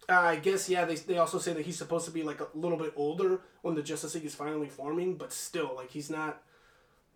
Uh, 0.10 0.14
I 0.20 0.36
guess 0.38 0.68
yeah 0.70 0.86
they, 0.86 0.96
they 0.96 1.18
also 1.18 1.38
say 1.38 1.54
that 1.54 1.66
he's 1.66 1.78
supposed 1.78 2.06
to 2.06 2.12
be 2.12 2.24
like 2.24 2.40
a 2.42 2.48
little 2.56 2.78
bit 2.78 2.94
older 2.96 3.42
when 3.62 3.76
the 3.76 3.84
Justice 3.84 4.16
League 4.16 4.26
is 4.26 4.34
finally 4.36 4.68
forming 4.68 5.16
but 5.16 5.32
still 5.32 5.74
like 5.76 5.92
he's 5.92 6.10
not. 6.10 6.42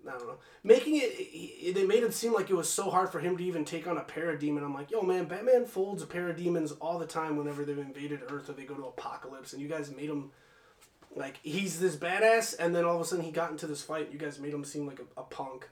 I 0.06 0.12
don't 0.12 0.28
know. 0.28 0.36
Making 0.66 0.98
it, 0.98 1.12
he- 1.14 1.72
they 1.72 1.86
made 1.86 2.04
it 2.04 2.14
seem 2.14 2.34
like 2.34 2.50
it 2.50 2.56
was 2.56 2.70
so 2.70 2.90
hard 2.90 3.10
for 3.10 3.20
him 3.22 3.38
to 3.38 3.44
even 3.44 3.64
take 3.64 3.88
on 3.88 3.98
a 3.98 4.02
parademon. 4.02 4.62
I'm 4.64 4.74
like, 4.74 4.92
yo, 4.92 5.02
man, 5.02 5.26
Batman 5.26 5.66
folds 5.66 6.04
a 6.04 6.06
parademons 6.06 6.76
all 6.82 7.00
the 7.00 7.06
time 7.06 7.38
whenever 7.38 7.64
they've 7.64 7.78
invaded 7.78 8.20
Earth 8.30 8.50
or 8.50 8.54
they 8.54 8.66
go 8.66 8.76
to 8.76 8.82
Apokolips, 8.82 9.54
and 9.54 9.62
you 9.62 9.70
guys 9.70 9.90
made 9.96 10.10
him 10.10 10.32
like 11.16 11.40
he's 11.42 11.80
this 11.80 11.96
badass, 11.96 12.54
and 12.60 12.76
then 12.76 12.84
all 12.84 12.96
of 12.96 13.02
a 13.02 13.06
sudden 13.06 13.24
he 13.24 13.32
got 13.32 13.52
into 13.52 13.66
this 13.66 13.82
fight. 13.82 14.10
You 14.12 14.20
guys 14.20 14.40
made 14.40 14.54
him 14.54 14.66
seem 14.66 14.86
like 14.86 15.00
a, 15.00 15.22
a 15.22 15.24
punk. 15.24 15.70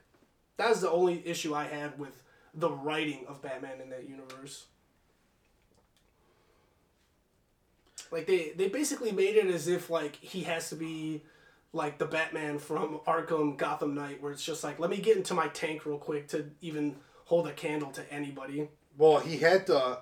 That's 0.55 0.79
the 0.79 0.89
only 0.89 1.21
issue 1.27 1.53
I 1.53 1.65
had 1.65 1.99
with 1.99 2.23
the 2.53 2.69
writing 2.71 3.25
of 3.27 3.41
Batman 3.41 3.81
in 3.81 3.89
that 3.89 4.07
universe. 4.07 4.67
Like 8.12 8.28
they 8.28 8.52
they 8.56 8.67
basically 8.67 9.12
made 9.12 9.36
it 9.36 9.47
as 9.47 9.67
if 9.67 9.89
like 9.89 10.16
he 10.18 10.43
has 10.43 10.70
to 10.70 10.76
be 10.76 11.24
like 11.74 11.97
the 11.97 12.05
Batman 12.05 12.59
from 12.59 12.99
Arkham 13.07 13.57
Gotham 13.57 13.95
Knight, 13.95 14.22
where 14.22 14.32
it's 14.34 14.43
just 14.43 14.64
like, 14.64 14.78
let 14.80 14.89
me 14.89 14.97
get 14.97 15.16
into 15.16 15.34
my 15.34 15.47
tank 15.49 15.86
real 15.86 15.97
quick 15.97 16.28
to 16.30 16.49
even 16.59 16.97
hold 17.26 17.47
a 17.47 17.53
candle 17.53 17.91
to 17.91 18.14
anybody. 18.14 18.68
well, 18.97 19.20
he 19.20 19.38
had 19.38 19.68
to. 19.68 19.99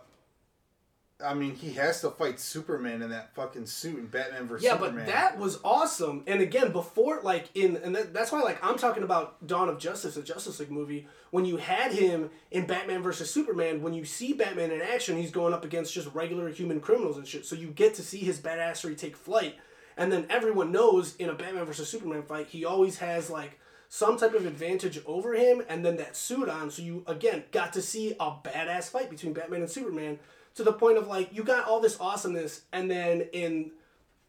I 1.21 1.33
mean, 1.33 1.55
he 1.55 1.73
has 1.73 1.99
to 2.01 2.11
fight 2.11 2.39
Superman 2.39 3.01
in 3.01 3.09
that 3.09 3.35
fucking 3.35 3.65
suit 3.65 3.97
in 3.99 4.07
Batman 4.07 4.47
versus 4.47 4.63
Yeah, 4.63 4.73
Superman. 4.77 5.05
but 5.05 5.11
that 5.11 5.37
was 5.37 5.59
awesome. 5.65 6.23
And 6.27 6.39
again, 6.41 6.71
before 6.71 7.19
like 7.23 7.49
in 7.55 7.75
and 7.77 7.93
that, 7.95 8.13
that's 8.13 8.31
why 8.31 8.39
like 8.41 8.63
I'm 8.63 8.77
talking 8.77 9.03
about 9.03 9.45
Dawn 9.45 9.67
of 9.67 9.79
Justice, 9.79 10.15
the 10.15 10.21
Justice 10.23 10.59
League 10.61 10.71
movie. 10.71 11.07
When 11.31 11.43
you 11.43 11.57
had 11.57 11.91
him 11.91 12.29
in 12.51 12.65
Batman 12.67 13.03
versus 13.03 13.29
Superman, 13.29 13.81
when 13.81 13.93
you 13.93 14.05
see 14.05 14.31
Batman 14.31 14.71
in 14.71 14.81
action, 14.81 15.17
he's 15.17 15.31
going 15.31 15.53
up 15.53 15.65
against 15.65 15.93
just 15.93 16.07
regular 16.13 16.49
human 16.49 16.79
criminals 16.79 17.17
and 17.17 17.27
shit. 17.27 17.45
So 17.45 17.55
you 17.55 17.67
get 17.67 17.95
to 17.95 18.01
see 18.01 18.19
his 18.19 18.39
badassery 18.39 18.97
take 18.97 19.17
flight. 19.17 19.55
And 19.97 20.11
then 20.13 20.25
everyone 20.29 20.71
knows 20.71 21.17
in 21.17 21.27
a 21.27 21.33
Batman 21.33 21.65
versus 21.65 21.89
Superman 21.89 22.23
fight, 22.23 22.47
he 22.47 22.63
always 22.63 22.99
has 22.99 23.29
like 23.29 23.59
some 23.89 24.17
type 24.17 24.33
of 24.35 24.45
advantage 24.45 25.01
over 25.05 25.33
him, 25.33 25.63
and 25.67 25.83
then 25.83 25.97
that 25.97 26.15
suit 26.15 26.47
on. 26.47 26.71
So 26.71 26.81
you 26.81 27.03
again 27.07 27.43
got 27.51 27.73
to 27.73 27.81
see 27.81 28.11
a 28.19 28.31
badass 28.31 28.89
fight 28.89 29.09
between 29.09 29.33
Batman 29.33 29.61
and 29.61 29.69
Superman 29.69 30.19
to 30.55 30.63
the 30.63 30.73
point 30.73 30.97
of 30.97 31.07
like 31.07 31.33
you 31.33 31.43
got 31.43 31.65
all 31.65 31.79
this 31.79 31.99
awesomeness, 31.99 32.61
and 32.71 32.89
then 32.89 33.21
in 33.33 33.71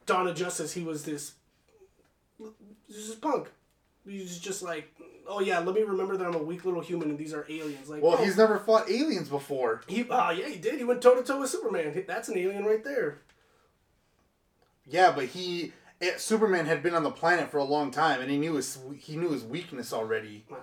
Dawn 0.06 0.26
of 0.26 0.34
Justice, 0.36 0.72
he 0.72 0.82
was 0.82 1.04
this 1.04 1.32
This 2.88 3.08
is 3.08 3.14
punk. 3.16 3.48
He's 4.06 4.38
just 4.38 4.62
like, 4.62 4.92
oh 5.26 5.40
yeah, 5.40 5.58
let 5.58 5.74
me 5.74 5.82
remember 5.82 6.16
that 6.16 6.26
I'm 6.26 6.34
a 6.34 6.42
weak 6.42 6.64
little 6.64 6.80
human 6.80 7.10
and 7.10 7.18
these 7.18 7.34
are 7.34 7.46
aliens. 7.48 7.88
Like, 7.88 8.02
Well, 8.02 8.16
oh, 8.18 8.24
he's 8.24 8.36
never 8.36 8.58
fought 8.58 8.90
aliens 8.90 9.28
before. 9.28 9.82
he, 9.86 10.06
ah, 10.10 10.30
yeah, 10.30 10.48
he 10.48 10.56
did. 10.56 10.78
He 10.78 10.84
went 10.84 11.02
toe 11.02 11.14
to 11.14 11.22
toe 11.22 11.40
with 11.40 11.50
Superman. 11.50 12.04
That's 12.06 12.28
an 12.28 12.38
alien 12.38 12.64
right 12.64 12.82
there. 12.82 13.18
Yeah, 14.86 15.12
but 15.12 15.26
he 15.26 15.72
it, 16.00 16.20
Superman 16.20 16.66
had 16.66 16.82
been 16.82 16.94
on 16.94 17.02
the 17.02 17.10
planet 17.10 17.50
for 17.50 17.58
a 17.58 17.64
long 17.64 17.90
time, 17.90 18.20
and 18.20 18.30
he 18.30 18.38
knew 18.38 18.54
his 18.54 18.78
he 18.98 19.16
knew 19.16 19.30
his 19.30 19.44
weakness 19.44 19.92
already. 19.92 20.44
Wow. 20.50 20.58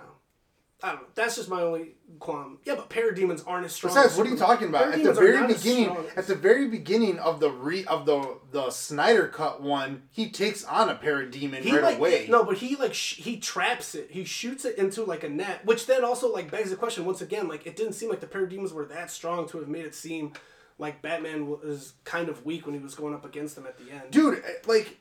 I 0.84 0.92
don't 0.92 1.02
know. 1.02 1.08
That's 1.16 1.36
just 1.36 1.50
my 1.50 1.62
only 1.62 1.96
qualm. 2.20 2.60
Yeah, 2.64 2.76
but 2.76 2.88
parademons 2.88 3.44
aren't 3.48 3.66
as 3.66 3.74
strong. 3.74 3.96
Besides, 3.96 4.12
as 4.12 4.18
what 4.18 4.28
are 4.28 4.30
you 4.30 4.38
talking 4.38 4.68
about? 4.68 4.94
At 4.94 5.04
the 5.04 5.12
very 5.12 5.48
beginning, 5.48 5.98
at 6.16 6.28
the 6.28 6.36
very 6.36 6.68
beginning 6.68 7.18
of 7.18 7.40
the 7.40 7.50
re 7.50 7.84
of 7.86 8.06
the 8.06 8.38
the 8.52 8.70
Snyder 8.70 9.28
cut 9.28 9.60
one, 9.62 10.04
he 10.12 10.30
takes 10.30 10.64
on 10.64 10.88
a 10.90 10.96
parademon 10.96 11.62
he 11.62 11.72
right 11.72 11.82
like 11.82 11.98
away. 11.98 12.28
no, 12.30 12.44
but 12.44 12.58
he 12.58 12.76
like 12.76 12.94
sh- 12.94 13.16
he 13.16 13.38
traps 13.38 13.96
it. 13.96 14.10
He 14.12 14.24
shoots 14.24 14.66
it 14.66 14.78
into 14.78 15.04
like 15.04 15.24
a 15.24 15.30
net, 15.30 15.66
which 15.66 15.88
then 15.88 16.04
also 16.04 16.32
like 16.32 16.52
begs 16.52 16.70
the 16.70 16.76
question 16.76 17.06
once 17.06 17.22
again. 17.22 17.48
Like 17.48 17.66
it 17.66 17.76
didn't 17.76 17.94
seem 17.94 18.10
like 18.10 18.20
the 18.20 18.28
parademons 18.28 18.72
were 18.72 18.86
that 18.86 19.10
strong 19.10 19.50
to 19.50 19.58
have 19.58 19.68
made 19.68 19.86
it 19.86 19.96
seem 19.96 20.34
like 20.78 21.02
Batman 21.02 21.48
was 21.48 21.94
kind 22.04 22.30
of 22.30 22.46
weak 22.46 22.68
when 22.68 22.76
he 22.76 22.82
was 22.82 22.94
going 22.94 23.16
up 23.16 23.26
against 23.26 23.56
them 23.56 23.66
at 23.66 23.80
the 23.80 23.92
end. 23.92 24.12
dude, 24.12 24.44
eh, 24.46 24.52
like, 24.68 25.00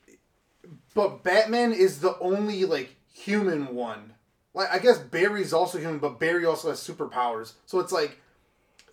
but 0.95 1.23
Batman 1.23 1.75
is 1.75 2.01
the 2.01 2.19
only 2.19 2.65
like 2.65 2.97
human 3.13 3.75
one. 3.75 4.15
Like, 4.57 4.73
I 4.73 4.81
guess 4.81 4.99
Barry's 4.99 5.53
also 5.53 5.79
human, 5.79 5.99
but 5.99 6.19
Barry 6.19 6.45
also 6.45 6.71
has 6.71 6.81
superpowers. 6.81 7.53
So 7.67 7.79
it's 7.79 7.93
like, 7.93 8.19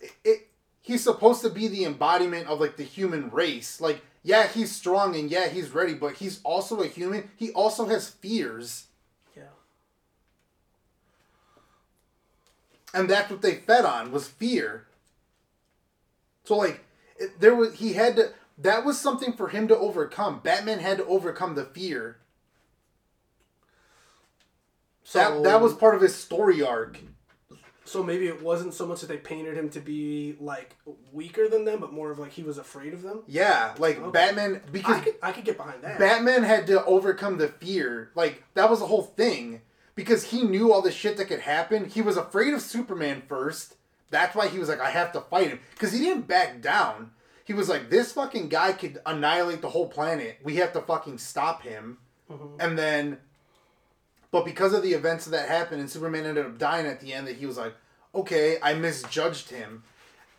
it, 0.00 0.12
it 0.24 0.48
he's 0.80 1.02
supposed 1.02 1.42
to 1.42 1.50
be 1.50 1.66
the 1.66 1.84
embodiment 1.84 2.46
of 2.46 2.60
like 2.60 2.76
the 2.76 2.84
human 2.84 3.30
race. 3.30 3.80
Like, 3.80 4.02
yeah, 4.22 4.46
he's 4.46 4.70
strong 4.70 5.16
and 5.16 5.28
yeah, 5.28 5.48
he's 5.48 5.70
ready, 5.70 5.94
but 5.94 6.14
he's 6.14 6.40
also 6.44 6.80
a 6.82 6.86
human. 6.86 7.30
He 7.36 7.50
also 7.50 7.86
has 7.86 8.08
fears. 8.08 8.86
Yeah. 9.36 9.42
and 12.94 13.10
that's 13.10 13.30
what 13.30 13.42
they 13.42 13.56
fed 13.56 13.84
on 13.84 14.12
was 14.12 14.28
fear. 14.28 14.86
So 16.44 16.56
like 16.56 16.84
it, 17.18 17.40
there 17.40 17.54
was 17.54 17.74
he 17.74 17.94
had 17.94 18.16
to 18.16 18.32
that 18.58 18.84
was 18.84 18.98
something 18.98 19.32
for 19.32 19.48
him 19.48 19.68
to 19.68 19.76
overcome. 19.76 20.40
Batman 20.42 20.78
had 20.78 20.98
to 20.98 21.06
overcome 21.06 21.56
the 21.56 21.64
fear. 21.64 22.18
So 25.04 25.18
that 25.18 25.42
that 25.44 25.60
was 25.60 25.72
part 25.74 25.94
of 25.94 26.00
his 26.00 26.14
story 26.14 26.62
arc. 26.62 26.98
so 27.84 28.02
maybe 28.02 28.26
it 28.26 28.42
wasn't 28.42 28.72
so 28.74 28.86
much 28.86 29.00
that 29.02 29.06
they 29.08 29.18
painted 29.18 29.56
him 29.56 29.68
to 29.70 29.80
be 29.80 30.36
like 30.40 30.74
weaker 31.12 31.48
than 31.48 31.64
them, 31.64 31.80
but 31.80 31.92
more 31.92 32.10
of 32.10 32.18
like 32.18 32.32
he 32.32 32.42
was 32.42 32.56
afraid 32.58 32.94
of 32.94 33.02
them. 33.02 33.22
Yeah, 33.28 33.74
like 33.78 33.98
Okay. 34.00 34.10
Batman 34.10 34.62
because 34.72 34.96
I 34.96 35.00
could 35.00 35.14
I 35.22 35.32
could 35.32 35.44
get 35.44 35.56
behind 35.58 35.82
that. 35.82 35.98
Batman 35.98 36.42
had 36.42 36.66
to 36.68 36.84
overcome 36.86 37.38
the 37.38 37.48
fear. 37.48 38.10
Like 38.14 38.42
that 38.54 38.70
was 38.70 38.80
the 38.80 38.86
whole 38.86 39.02
thing 39.02 39.60
because 39.94 40.24
he 40.24 40.42
knew 40.42 40.72
all 40.72 40.82
the 40.82 40.90
shit 40.90 41.16
that 41.18 41.26
could 41.26 41.40
happen. 41.40 41.84
He 41.84 42.00
was 42.02 42.16
afraid 42.16 42.54
of 42.54 42.62
Superman 42.62 43.22
first. 43.28 43.76
That's 44.10 44.34
why 44.34 44.48
he 44.48 44.58
was 44.58 44.68
like, 44.68 44.80
I 44.80 44.90
have 44.90 45.12
to 45.12 45.20
fight 45.20 45.48
him 45.48 45.60
because 45.72 45.92
he 45.92 45.98
didn't 45.98 46.26
back 46.26 46.60
down. 46.62 47.10
He 47.44 47.52
was 47.52 47.68
like, 47.68 47.90
this 47.90 48.12
fucking 48.12 48.48
guy 48.48 48.72
could 48.72 49.00
annihilate 49.04 49.60
the 49.60 49.68
whole 49.68 49.86
planet. 49.88 50.38
We 50.42 50.56
have 50.56 50.72
to 50.72 50.80
fucking 50.80 51.18
stop 51.18 51.62
him. 51.62 51.98
Mm-hmm. 52.30 52.56
And 52.58 52.78
then, 52.78 53.18
but 54.34 54.44
because 54.44 54.72
of 54.72 54.82
the 54.82 54.94
events 54.94 55.26
that 55.26 55.48
happened 55.48 55.80
and 55.80 55.88
Superman 55.88 56.26
ended 56.26 56.44
up 56.44 56.58
dying 56.58 56.86
at 56.86 56.98
the 56.98 57.12
end, 57.12 57.28
that 57.28 57.36
he 57.36 57.46
was 57.46 57.56
like, 57.56 57.72
okay, 58.12 58.56
I 58.60 58.74
misjudged 58.74 59.48
him. 59.48 59.84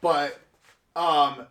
But 0.02 0.38
um, 0.98 1.48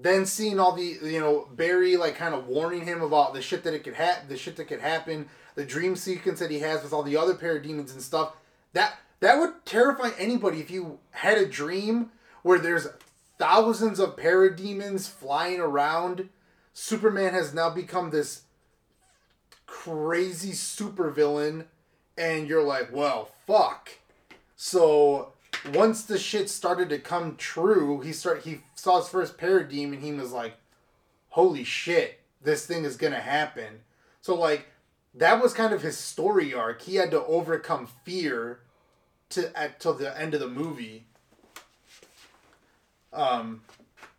then 0.00 0.24
seeing 0.24 0.58
all 0.58 0.72
the 0.72 0.98
you 1.02 1.20
know 1.20 1.46
Barry 1.54 1.98
like 1.98 2.16
kind 2.16 2.34
of 2.34 2.46
warning 2.46 2.86
him 2.86 3.02
about 3.02 3.34
the 3.34 3.42
shit 3.42 3.62
that 3.64 3.74
it 3.74 3.84
could 3.84 3.92
happen, 3.92 4.30
the 4.30 4.38
shit 4.38 4.56
that 4.56 4.68
could 4.68 4.80
happen, 4.80 5.28
the 5.54 5.66
dream 5.66 5.94
sequence 5.94 6.38
that 6.38 6.50
he 6.50 6.60
has 6.60 6.82
with 6.82 6.94
all 6.94 7.02
the 7.02 7.18
other 7.18 7.34
parademons 7.34 7.92
and 7.92 8.00
stuff. 8.00 8.36
That 8.72 8.94
that 9.20 9.38
would 9.38 9.66
terrify 9.66 10.12
anybody 10.18 10.60
if 10.60 10.70
you 10.70 10.98
had 11.10 11.36
a 11.36 11.44
dream 11.44 12.08
where 12.42 12.58
there's 12.58 12.86
thousands 13.38 14.00
of 14.00 14.16
parademons 14.16 15.10
flying 15.10 15.60
around. 15.60 16.30
Superman 16.72 17.34
has 17.34 17.52
now 17.52 17.68
become 17.68 18.08
this 18.08 18.44
crazy 19.66 20.52
supervillain, 20.52 21.66
and 22.16 22.48
you're 22.48 22.62
like, 22.62 22.92
well, 22.92 23.30
fuck. 23.46 23.90
So 24.56 25.32
once 25.72 26.04
the 26.04 26.18
shit 26.18 26.50
started 26.50 26.88
to 26.90 26.98
come 26.98 27.36
true, 27.36 28.00
he 28.00 28.12
start 28.12 28.42
he 28.42 28.60
saw 28.74 28.98
his 28.98 29.08
first 29.08 29.38
parademon 29.38 29.94
and 29.94 30.02
He 30.02 30.12
was 30.12 30.32
like, 30.32 30.54
"Holy 31.30 31.64
shit, 31.64 32.20
this 32.42 32.66
thing 32.66 32.84
is 32.84 32.96
gonna 32.96 33.20
happen." 33.20 33.80
So 34.20 34.34
like, 34.34 34.66
that 35.14 35.42
was 35.42 35.52
kind 35.52 35.72
of 35.72 35.82
his 35.82 35.96
story 35.96 36.54
arc. 36.54 36.82
He 36.82 36.96
had 36.96 37.10
to 37.10 37.24
overcome 37.24 37.88
fear 38.04 38.60
to 39.30 39.56
at 39.58 39.80
till 39.80 39.94
the 39.94 40.18
end 40.18 40.34
of 40.34 40.40
the 40.40 40.48
movie. 40.48 41.06
Um, 43.12 43.62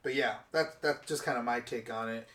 but 0.04 0.16
yeah, 0.16 0.36
that's 0.52 0.76
that's 0.82 1.08
just 1.08 1.24
kind 1.24 1.38
of 1.38 1.44
my 1.44 1.60
take 1.60 1.92
on 1.92 2.10
it. 2.10 2.28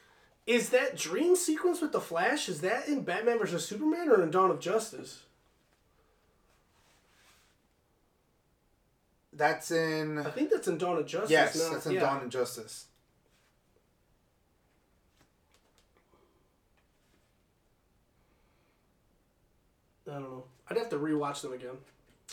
Is 0.47 0.71
that 0.71 0.97
dream 0.97 1.37
sequence 1.37 1.83
with 1.83 1.93
the 1.93 2.01
Flash? 2.01 2.49
Is 2.49 2.63
that 2.63 2.89
in 2.89 3.03
Batman 3.03 3.39
versus 3.39 3.67
Superman 3.67 4.09
or 4.09 4.23
in 4.23 4.31
Dawn 4.31 4.51
of 4.51 4.61
Justice? 4.61 5.25
That's 9.39 9.71
in 9.71 10.19
I 10.19 10.31
think 10.31 10.51
that's 10.51 10.69
in 10.69 10.77
Dawn 10.79 10.99
of 10.99 11.07
Justice. 11.07 11.31
yes, 11.31 11.69
that's 11.71 11.87
in 11.87 11.93
yeah. 11.93 12.01
Dawn 12.01 12.21
and 12.23 12.31
Justice. 12.31 12.87
I 20.07 20.13
don't 20.15 20.23
know. 20.23 20.45
I'd 20.71 20.77
have 20.79 20.89
to 20.91 20.97
rewatch 20.97 21.43
them 21.43 21.53
again. 21.53 21.77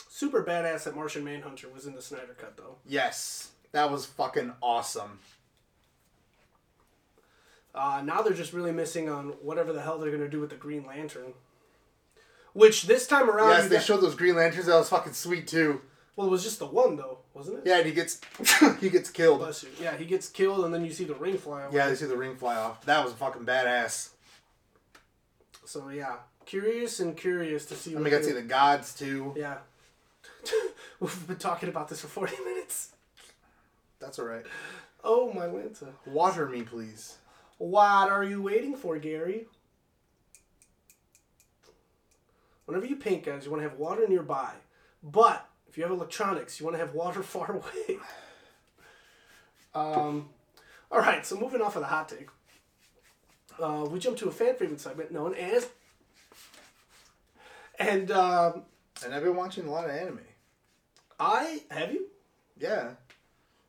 Super 0.08 0.42
badass 0.42 0.84
that 0.84 0.94
Martian 0.94 1.24
Manhunter 1.24 1.68
was 1.68 1.86
in 1.86 1.94
the 1.94 2.02
Snyder 2.02 2.36
Cut 2.38 2.56
though. 2.56 2.76
Yes, 2.86 3.50
that 3.72 3.90
was 3.90 4.06
fucking 4.06 4.52
awesome. 4.62 5.18
Uh, 7.74 8.02
now 8.04 8.22
they're 8.22 8.32
just 8.32 8.52
really 8.54 8.72
missing 8.72 9.08
on 9.08 9.28
whatever 9.42 9.72
the 9.72 9.82
hell 9.82 9.98
they're 9.98 10.10
gonna 10.10 10.28
do 10.28 10.40
with 10.40 10.50
the 10.50 10.56
Green 10.56 10.86
Lantern. 10.86 11.34
Which 12.54 12.84
this 12.84 13.06
time 13.06 13.28
around, 13.28 13.50
Yes, 13.50 13.68
they 13.68 13.76
got- 13.76 13.84
showed 13.84 14.00
those 14.00 14.14
Green 14.14 14.34
Lanterns. 14.36 14.66
That 14.66 14.76
was 14.76 14.88
fucking 14.88 15.12
sweet 15.12 15.46
too. 15.46 15.82
Well, 16.16 16.28
it 16.28 16.30
was 16.30 16.42
just 16.42 16.58
the 16.58 16.66
one 16.66 16.96
though, 16.96 17.18
wasn't 17.34 17.58
it? 17.58 17.64
Yeah, 17.66 17.78
and 17.78 17.86
he 17.86 17.92
gets 17.92 18.20
he 18.80 18.88
gets 18.88 19.10
killed. 19.10 19.40
Bless 19.40 19.62
you. 19.62 19.68
Yeah, 19.80 19.96
he 19.96 20.06
gets 20.06 20.30
killed, 20.30 20.64
and 20.64 20.72
then 20.72 20.84
you 20.84 20.90
see 20.90 21.04
the 21.04 21.14
ring 21.14 21.36
fly 21.36 21.64
away. 21.64 21.76
Yeah, 21.76 21.90
you 21.90 21.96
see 21.96 22.06
the 22.06 22.16
ring 22.16 22.36
fly 22.36 22.56
off. 22.56 22.84
That 22.86 23.04
was 23.04 23.12
fucking 23.12 23.44
badass. 23.44 24.10
So 25.66 25.90
yeah, 25.90 26.16
curious 26.46 27.00
and 27.00 27.14
curious 27.16 27.66
to 27.66 27.74
see. 27.74 27.94
What 27.94 28.04
we 28.04 28.10
got 28.10 28.18
to 28.18 28.24
see 28.24 28.32
the 28.32 28.42
gods 28.42 28.94
too. 28.94 29.34
Yeah. 29.36 29.58
We've 31.00 31.26
been 31.26 31.36
talking 31.36 31.68
about 31.68 31.88
this 31.88 32.00
for 32.00 32.08
forty 32.08 32.36
minutes. 32.44 32.92
That's 34.00 34.18
alright. 34.18 34.46
Oh 35.04 35.32
my 35.32 35.46
Lanta. 35.46 35.88
Water 36.06 36.48
me, 36.48 36.62
please. 36.62 37.18
What 37.58 38.10
are 38.10 38.24
you 38.24 38.42
waiting 38.42 38.74
for, 38.74 38.98
Gary? 38.98 39.46
Whenever 42.66 42.86
you 42.86 42.96
paint, 42.96 43.24
guys, 43.24 43.44
you 43.44 43.50
want 43.50 43.62
to 43.62 43.68
have 43.68 43.78
water 43.78 44.06
nearby. 44.08 44.50
But 45.02 45.48
if 45.76 45.80
you 45.80 45.84
have 45.84 45.92
electronics, 45.92 46.58
you 46.58 46.64
want 46.64 46.74
to 46.74 46.78
have 46.78 46.94
water 46.94 47.22
far 47.34 47.52
away. 47.52 47.98
um, 49.74 50.30
all 50.90 51.00
right, 51.00 51.24
so 51.26 51.38
moving 51.38 51.60
off 51.60 51.76
of 51.76 51.82
the 51.82 51.86
hot 51.88 52.08
take, 52.08 52.28
uh, 53.62 53.84
we 53.90 53.98
jump 53.98 54.16
to 54.16 54.28
a 54.28 54.30
fan 54.32 54.54
favorite 54.56 54.80
segment 54.80 55.10
known 55.12 55.34
as. 55.34 55.68
And 57.78 58.10
um, 58.10 58.62
And 59.04 59.12
I've 59.14 59.22
been 59.22 59.36
watching 59.36 59.66
a 59.66 59.70
lot 59.70 59.84
of 59.84 59.90
anime. 59.90 60.20
I 61.20 61.60
have 61.70 61.92
you? 61.92 62.06
Yeah. 62.58 62.92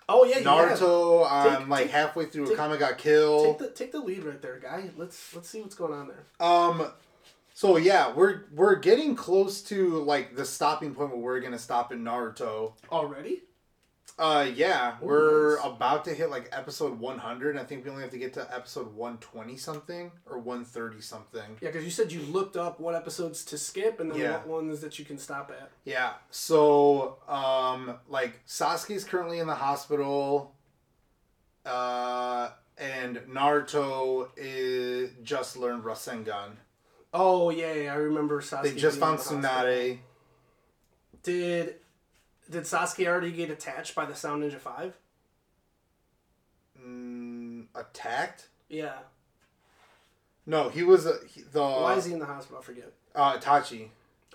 Oh 0.07 0.23
yeah. 0.23 0.39
Naruto. 0.39 1.27
I'm 1.29 1.59
Take- 1.59 1.67
like 1.67 1.81
take- 1.83 1.91
halfway 1.91 2.25
through. 2.27 2.47
take- 2.47 2.57
Akame 2.57 2.79
ga 2.79 2.93
Kill. 2.93 3.43
Take 3.43 3.57
the 3.57 3.69
take 3.71 3.91
the 3.91 3.99
lead 3.99 4.23
right 4.23 4.41
there, 4.41 4.59
guy. 4.59 4.91
Let's 4.95 5.35
let's 5.35 5.49
see 5.49 5.61
what's 5.61 5.75
going 5.75 5.91
on 5.91 6.07
there. 6.07 6.23
Um, 6.39 6.87
so 7.57 7.75
yeah, 7.77 8.13
we're 8.13 8.41
we're 8.53 8.75
getting 8.75 9.15
close 9.15 9.63
to 9.63 10.03
like 10.03 10.35
the 10.35 10.45
stopping 10.45 10.93
point 10.93 11.09
where 11.09 11.17
we're 11.17 11.39
gonna 11.39 11.57
stop 11.57 11.91
in 11.91 12.03
Naruto. 12.03 12.73
Already? 12.91 13.41
Uh, 14.19 14.47
yeah, 14.53 14.97
we're 15.01 15.55
nice. 15.57 15.65
about 15.65 16.05
to 16.05 16.13
hit 16.13 16.29
like 16.29 16.49
episode 16.51 16.99
100. 16.99 17.57
I 17.57 17.63
think 17.63 17.83
we 17.83 17.89
only 17.89 18.03
have 18.03 18.11
to 18.11 18.19
get 18.19 18.31
to 18.33 18.47
episode 18.55 18.93
120 18.93 19.57
something 19.57 20.11
or 20.27 20.37
130 20.37 21.01
something. 21.01 21.57
Yeah, 21.59 21.69
because 21.69 21.83
you 21.83 21.89
said 21.89 22.11
you 22.11 22.21
looked 22.21 22.57
up 22.57 22.79
what 22.79 22.93
episodes 22.93 23.43
to 23.45 23.57
skip 23.57 23.99
and 23.99 24.11
then 24.11 24.19
Yeah. 24.19 24.31
what 24.33 24.47
ones 24.47 24.81
that 24.81 24.99
you 24.99 25.05
can 25.05 25.17
stop 25.17 25.51
at. 25.59 25.71
Yeah. 25.83 26.13
So, 26.29 27.17
um, 27.27 27.97
like 28.07 28.45
Sasuke's 28.45 29.03
currently 29.03 29.39
in 29.39 29.47
the 29.47 29.55
hospital. 29.55 30.53
Uh, 31.65 32.51
and 32.77 33.17
Naruto 33.27 34.29
is 34.37 35.09
just 35.23 35.57
learned 35.57 35.83
Rasengan. 35.83 36.57
Oh 37.13 37.49
yeah, 37.49 37.73
yeah 37.73 37.93
I 37.93 37.97
remember 37.97 38.41
Sasuke. 38.41 38.63
They 38.63 38.75
just 38.75 38.99
found. 38.99 39.19
Tsunade. 39.19 39.99
Did 41.23 41.75
did 42.49 42.63
Sasuke 42.63 43.07
already 43.07 43.31
get 43.31 43.49
attached 43.49 43.95
by 43.95 44.05
the 44.05 44.15
Sound 44.15 44.43
Ninja 44.43 44.59
Five? 44.59 44.93
Mm, 46.83 47.65
attacked. 47.75 48.47
Yeah. 48.69 48.93
No, 50.45 50.69
he 50.69 50.83
was 50.83 51.05
a, 51.05 51.15
he, 51.27 51.41
the 51.41 51.61
Why 51.61 51.95
is 51.95 52.05
he 52.05 52.13
in 52.13 52.19
the 52.19 52.25
hospital? 52.25 52.59
I 52.61 52.63
forget. 52.63 52.91
uh, 53.15 53.37
Itachi. 53.37 53.87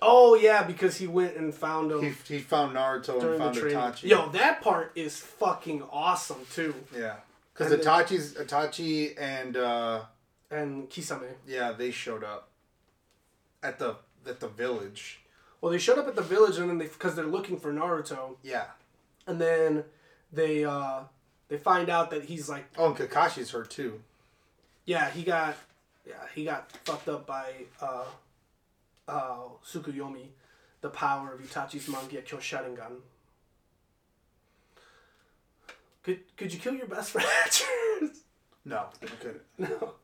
Oh 0.03 0.35
yeah, 0.35 0.62
because 0.64 0.97
he 0.97 1.07
went 1.07 1.37
and 1.37 1.55
found 1.55 1.93
him 1.93 2.03
He, 2.03 2.35
he 2.35 2.39
found 2.41 2.77
Naruto 2.77 3.23
and 3.31 3.39
found. 3.39 3.57
Itachi. 3.57 4.05
Yo, 4.09 4.29
that 4.31 4.61
part 4.61 4.93
is 4.95 5.16
fucking 5.18 5.83
awesome 5.91 6.39
too. 6.53 6.75
Yeah, 6.95 7.16
because 7.55 7.73
Itachi's 7.73 8.35
Itachi 8.35 9.14
and 9.18 9.57
uh, 9.57 10.03
And 10.51 10.91
Kisame. 10.91 11.29
yeah, 11.47 11.73
they 11.73 11.91
showed 11.93 12.25
up 12.25 12.49
at 13.62 13.78
the 13.78 13.96
at 14.26 14.40
the 14.40 14.48
village. 14.48 15.20
Well, 15.60 15.70
they 15.72 15.78
showed 15.78 15.98
up 15.98 16.08
at 16.08 16.16
the 16.16 16.22
village 16.22 16.58
and 16.58 16.68
then 16.68 16.78
they 16.78 16.86
because 16.86 17.14
they're 17.14 17.24
looking 17.26 17.58
for 17.58 17.72
Naruto, 17.72 18.36
Yeah. 18.42 18.66
and 19.26 19.40
then 19.40 19.84
they 20.32 20.64
uh 20.64 21.02
they 21.48 21.56
find 21.58 21.88
out 21.88 22.10
that 22.10 22.24
he's 22.24 22.48
like 22.48 22.64
Oh, 22.78 22.86
and 22.86 22.96
Kakashi's 22.96 23.50
hurt 23.50 23.70
too. 23.70 24.02
yeah 24.86 25.10
he 25.10 25.22
got 25.22 25.56
yeah 26.06 26.14
he 26.34 26.44
got 26.44 26.70
fucked 26.84 27.08
up 27.08 27.26
by 27.26 27.52
uh 27.80 28.04
uh 29.08 29.36
Tsukuyomi, 29.64 30.28
the 30.80 30.88
power 30.90 31.32
of 31.34 31.40
Itachi's 31.40 31.86
Mangekyo 31.88 32.38
Sharingan. 32.38 33.00
Could 36.02 36.20
could 36.36 36.52
you 36.52 36.58
kill 36.58 36.74
your 36.74 36.86
best 36.86 37.10
friend? 37.12 38.10
No, 38.64 38.86
I 39.02 39.06
couldn't. 39.06 39.42
no. 39.58 39.94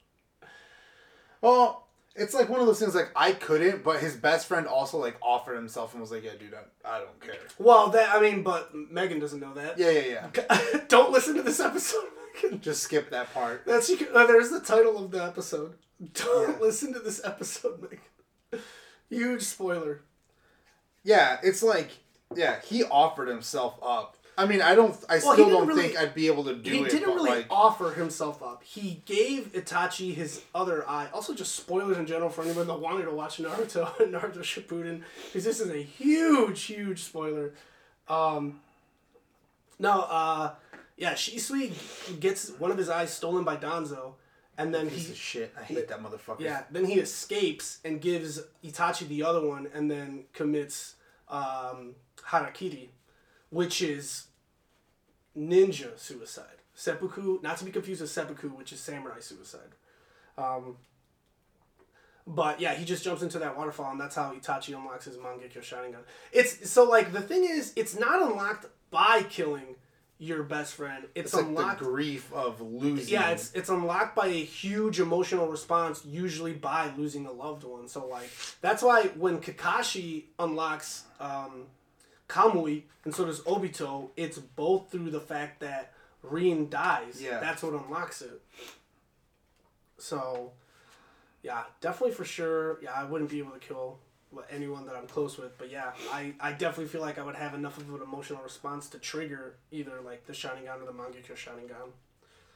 Well, 1.40 1.87
it's 2.18 2.34
like 2.34 2.48
one 2.48 2.60
of 2.60 2.66
those 2.66 2.78
things. 2.78 2.94
Like 2.94 3.10
I 3.16 3.32
couldn't, 3.32 3.82
but 3.84 4.00
his 4.00 4.14
best 4.16 4.46
friend 4.46 4.66
also 4.66 4.98
like 4.98 5.16
offered 5.22 5.56
himself 5.56 5.92
and 5.94 6.00
was 6.00 6.10
like, 6.12 6.24
"Yeah, 6.24 6.32
dude, 6.38 6.54
I, 6.54 6.96
I 6.96 6.98
don't 6.98 7.20
care." 7.20 7.34
Well, 7.58 7.88
that 7.90 8.14
I 8.14 8.20
mean, 8.20 8.42
but 8.42 8.74
Megan 8.74 9.18
doesn't 9.18 9.40
know 9.40 9.54
that. 9.54 9.78
Yeah, 9.78 9.90
yeah, 9.90 10.28
yeah. 10.36 10.80
Don't 10.88 11.10
listen 11.12 11.34
to 11.36 11.42
this 11.42 11.60
episode, 11.60 12.04
Megan. 12.42 12.60
Just 12.60 12.82
skip 12.82 13.10
that 13.10 13.32
part. 13.32 13.64
That's 13.66 13.88
you. 13.88 13.96
Can, 13.96 14.08
uh, 14.14 14.26
there's 14.26 14.50
the 14.50 14.60
title 14.60 15.02
of 15.02 15.10
the 15.10 15.24
episode. 15.24 15.74
Don't 16.12 16.50
Yeah. 16.50 16.56
listen 16.60 16.92
to 16.92 17.00
this 17.00 17.20
episode, 17.24 17.80
Megan. 17.82 18.62
Huge 19.08 19.42
spoiler. 19.42 20.02
Yeah, 21.02 21.38
it's 21.42 21.62
like 21.62 21.90
yeah, 22.36 22.60
he 22.60 22.84
offered 22.84 23.28
himself 23.28 23.78
up. 23.82 24.16
I 24.38 24.46
mean, 24.46 24.62
I 24.62 24.74
don't. 24.76 24.94
I 25.08 25.18
Well, 25.18 25.32
still 25.34 25.50
don't 25.50 25.66
really- 25.66 25.82
think 25.88 25.98
I'd 25.98 26.14
be 26.14 26.28
able 26.28 26.44
to 26.44 26.54
do 26.54 26.70
he 26.70 26.78
it. 26.78 26.84
He 26.92 26.98
didn't 27.00 27.14
really 27.16 27.30
like, 27.30 27.46
offer 27.50 27.90
himself 27.90 28.40
up. 28.42 28.62
He 28.62 29.02
gave 29.04 29.52
Itachi 29.52 30.14
his 30.14 30.42
other 30.54 30.88
eye. 30.88 31.08
Also, 31.12 31.34
just 31.34 31.56
spoilers 31.56 31.98
in 31.98 32.06
general 32.06 32.30
for 32.30 32.42
anyone 32.44 32.68
that 32.68 32.78
wanted 32.78 33.06
to 33.06 33.10
watch 33.10 33.38
Naruto 33.38 33.98
and 33.98 34.14
Naruto 34.14 34.38
Shippuden, 34.38 35.02
because 35.26 35.42
this 35.44 35.58
is 35.60 35.70
a 35.70 35.82
huge, 35.82 36.62
huge 36.62 37.02
spoiler. 37.02 37.52
Um, 38.06 38.60
no, 39.80 40.02
uh, 40.02 40.54
yeah, 40.96 41.14
Shisui 41.14 41.72
gets 42.20 42.50
one 42.50 42.70
of 42.70 42.78
his 42.78 42.88
eyes 42.88 43.12
stolen 43.12 43.42
by 43.44 43.56
Danzo, 43.56 44.14
and 44.56 44.72
then 44.72 44.88
piece 44.88 45.06
he 45.06 45.12
of 45.12 45.18
shit. 45.18 45.54
I 45.58 45.64
hate 45.64 45.88
that 45.88 46.00
motherfucker. 46.00 46.40
Yeah, 46.40 46.62
then 46.70 46.84
he 46.84 47.00
escapes 47.00 47.80
and 47.84 48.00
gives 48.00 48.40
Itachi 48.64 49.08
the 49.08 49.24
other 49.24 49.44
one, 49.44 49.68
and 49.74 49.90
then 49.90 50.24
commits 50.32 50.94
um, 51.28 51.96
harakiri, 52.28 52.88
which 53.50 53.82
is 53.82 54.27
ninja 55.38 55.98
suicide. 55.98 56.44
Seppuku, 56.74 57.40
not 57.42 57.56
to 57.58 57.64
be 57.64 57.70
confused 57.72 58.00
with 58.00 58.10
seppuku, 58.10 58.48
which 58.48 58.72
is 58.72 58.80
samurai 58.80 59.20
suicide. 59.20 59.72
Um, 60.36 60.76
but 62.26 62.60
yeah, 62.60 62.74
he 62.74 62.84
just 62.84 63.02
jumps 63.04 63.22
into 63.22 63.38
that 63.38 63.56
waterfall, 63.56 63.90
and 63.90 64.00
that's 64.00 64.14
how 64.14 64.32
Itachi 64.34 64.76
unlocks 64.76 65.06
his 65.06 65.16
Mangekyo 65.16 65.60
Sharingan. 65.62 66.00
It's 66.32 66.70
so 66.70 66.84
like 66.84 67.12
the 67.12 67.22
thing 67.22 67.44
is, 67.44 67.72
it's 67.74 67.98
not 67.98 68.22
unlocked 68.22 68.66
by 68.90 69.24
killing 69.28 69.76
your 70.18 70.42
best 70.42 70.74
friend. 70.74 71.04
It's, 71.14 71.32
It's 71.32 71.34
like 71.34 71.46
unlocked 71.46 71.78
the 71.78 71.86
grief 71.86 72.32
of 72.32 72.60
losing. 72.60 73.12
yeah, 73.12 73.30
it's 73.30 73.52
it's 73.54 73.70
unlocked 73.70 74.14
by 74.14 74.26
a 74.26 74.44
huge 74.44 75.00
emotional 75.00 75.48
response, 75.48 76.04
usually 76.04 76.52
by 76.52 76.92
losing 76.96 77.24
a 77.26 77.32
loved 77.32 77.64
one. 77.64 77.88
So 77.88 78.06
like 78.06 78.28
that's 78.60 78.82
why 78.82 79.04
when 79.16 79.40
Kakashi 79.40 80.24
unlocks 80.38 81.04
um, 81.20 81.66
Kamui 82.28 82.82
and 83.04 83.14
so 83.14 83.24
does 83.24 83.40
Obito, 83.40 84.10
it's 84.16 84.38
both 84.38 84.90
through 84.90 85.10
the 85.10 85.20
fact 85.20 85.60
that 85.60 85.92
Rin 86.22 86.68
dies. 86.68 87.22
Yeah. 87.22 87.40
that's 87.40 87.62
what 87.62 87.72
unlocks 87.72 88.22
it. 88.22 88.42
So, 89.98 90.52
yeah, 91.42 91.64
definitely 91.80 92.14
for 92.14 92.24
sure. 92.24 92.78
Yeah, 92.82 92.92
I 92.94 93.04
wouldn't 93.04 93.30
be 93.30 93.38
able 93.38 93.52
to 93.52 93.58
kill 93.58 93.98
anyone 94.50 94.84
that 94.86 94.94
I'm 94.94 95.06
close 95.06 95.38
with, 95.38 95.56
but 95.56 95.70
yeah, 95.70 95.92
I, 96.12 96.34
I 96.38 96.52
definitely 96.52 96.86
feel 96.86 97.00
like 97.00 97.18
I 97.18 97.22
would 97.22 97.34
have 97.34 97.54
enough 97.54 97.78
of 97.78 97.88
an 97.88 98.02
emotional 98.02 98.42
response 98.42 98.88
to 98.90 98.98
trigger 98.98 99.54
either 99.70 100.00
like 100.04 100.26
the 100.26 100.32
Sharingan 100.32 100.82
or 100.82 100.86
the 100.86 100.92
Mangekyo 100.92 101.34
Sharingan. 101.34 101.92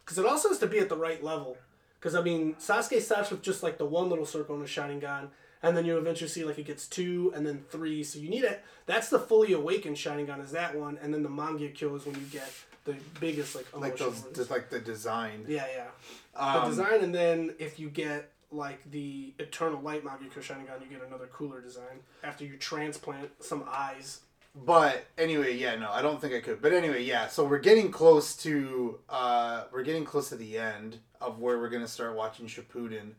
Because 0.04 0.18
it 0.18 0.26
also 0.26 0.48
has 0.48 0.58
to 0.58 0.66
be 0.66 0.80
at 0.80 0.88
the 0.88 0.96
right 0.96 1.22
level. 1.22 1.56
Because 1.98 2.14
I 2.14 2.22
mean, 2.22 2.56
Sasuke 2.56 3.00
starts 3.00 3.30
with 3.30 3.42
just 3.42 3.62
like 3.62 3.78
the 3.78 3.86
one 3.86 4.10
little 4.10 4.26
circle 4.26 4.54
in 4.54 4.60
the 4.60 4.68
Sharingan, 4.68 5.28
and 5.62 5.76
then 5.76 5.84
you 5.84 5.96
eventually 5.96 6.28
see 6.28 6.44
like 6.44 6.58
it 6.58 6.66
gets 6.66 6.86
two 6.86 7.32
and 7.34 7.46
then 7.46 7.64
three. 7.70 8.02
So 8.02 8.18
you 8.18 8.28
need 8.28 8.44
it. 8.44 8.62
That's 8.86 9.08
the 9.08 9.18
fully 9.18 9.52
awakened 9.52 9.96
Sharingan 9.96 10.42
is 10.42 10.52
that 10.52 10.76
one, 10.76 10.98
and 11.02 11.12
then 11.12 11.22
the 11.22 11.28
Mangekyo 11.28 11.96
is 11.96 12.04
when 12.06 12.16
you 12.16 12.26
get 12.32 12.50
the 12.84 12.96
biggest 13.20 13.54
like 13.54 13.66
like 13.76 13.96
those, 13.96 14.22
ones. 14.22 14.36
just 14.36 14.50
like 14.50 14.70
the 14.70 14.80
design. 14.80 15.44
yeah, 15.48 15.66
yeah. 15.74 15.88
Um, 16.34 16.62
the 16.62 16.68
design, 16.70 17.04
and 17.04 17.14
then 17.14 17.54
if 17.58 17.78
you 17.78 17.88
get 17.88 18.32
like 18.50 18.90
the 18.90 19.32
Eternal 19.38 19.80
Light 19.80 20.04
Mangekyo 20.04 20.40
Sharingan, 20.42 20.80
you 20.80 20.86
get 20.90 21.06
another 21.06 21.26
cooler 21.26 21.60
design 21.60 22.00
after 22.22 22.44
you 22.44 22.56
transplant 22.56 23.30
some 23.40 23.64
eyes. 23.68 24.20
But 24.54 25.06
anyway, 25.16 25.56
yeah, 25.56 25.76
no, 25.76 25.90
I 25.90 26.02
don't 26.02 26.20
think 26.20 26.34
I 26.34 26.40
could. 26.40 26.60
But 26.60 26.72
anyway, 26.74 27.04
yeah. 27.04 27.28
So 27.28 27.44
we're 27.44 27.58
getting 27.58 27.90
close 27.90 28.36
to 28.38 28.98
uh, 29.08 29.64
we're 29.72 29.84
getting 29.84 30.04
close 30.04 30.28
to 30.30 30.36
the 30.36 30.58
end 30.58 30.98
of 31.20 31.38
where 31.38 31.58
we're 31.58 31.70
gonna 31.70 31.88
start 31.88 32.16
watching 32.16 32.46
Shippuden, 32.46 33.12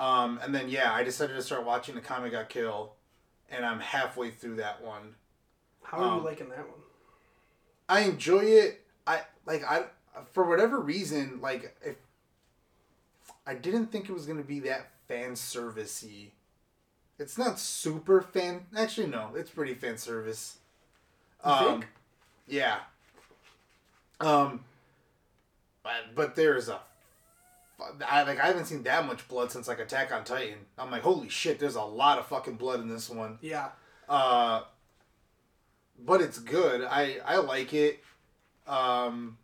um, 0.00 0.40
and 0.42 0.54
then 0.54 0.68
yeah, 0.68 0.92
I 0.92 1.04
decided 1.04 1.34
to 1.36 1.42
start 1.42 1.64
watching 1.64 1.94
the 1.94 2.00
Akame 2.00 2.30
ga 2.32 2.44
Kill, 2.44 2.94
and 3.50 3.64
I'm 3.64 3.80
halfway 3.80 4.30
through 4.30 4.56
that 4.56 4.82
one. 4.82 5.14
How 5.82 5.98
are 5.98 6.04
Um, 6.04 6.18
you 6.18 6.24
liking 6.24 6.48
that 6.50 6.68
one? 6.68 6.80
I 7.88 8.00
enjoy 8.02 8.44
it. 8.44 8.86
I 9.06 9.22
like 9.46 9.64
I 9.64 9.86
for 10.32 10.48
whatever 10.48 10.80
reason 10.80 11.40
like 11.40 11.76
if 11.84 11.96
I 13.46 13.54
didn't 13.54 13.88
think 13.88 14.08
it 14.08 14.12
was 14.12 14.26
gonna 14.26 14.42
be 14.42 14.60
that 14.60 14.90
fan 15.08 15.32
servicey. 15.32 16.30
It's 17.18 17.38
not 17.38 17.58
super 17.60 18.22
fan. 18.22 18.66
Actually, 18.76 19.08
no, 19.08 19.32
it's 19.36 19.50
pretty 19.50 19.74
fan 19.74 19.98
service. 19.98 20.58
You 21.44 21.52
um, 21.52 21.80
think? 21.80 21.88
Yeah. 22.48 22.80
Um. 24.20 24.60
But, 25.82 26.14
but 26.14 26.34
there's 26.36 26.68
a. 26.68 26.80
I 28.08 28.22
like 28.22 28.40
I 28.40 28.46
haven't 28.46 28.66
seen 28.66 28.82
that 28.84 29.06
much 29.06 29.26
blood 29.28 29.50
since 29.50 29.68
like 29.68 29.80
Attack 29.80 30.12
on 30.12 30.24
Titan. 30.24 30.58
I'm 30.78 30.90
like, 30.90 31.02
holy 31.02 31.28
shit! 31.28 31.58
There's 31.58 31.76
a 31.76 31.82
lot 31.82 32.18
of 32.18 32.26
fucking 32.26 32.56
blood 32.56 32.80
in 32.80 32.88
this 32.88 33.08
one. 33.10 33.38
Yeah. 33.40 33.68
Uh, 34.08 34.62
but 35.98 36.20
it's 36.20 36.38
good. 36.38 36.82
I 36.82 37.18
I 37.24 37.36
like 37.36 37.72
it. 37.74 38.02
Um, 38.66 39.38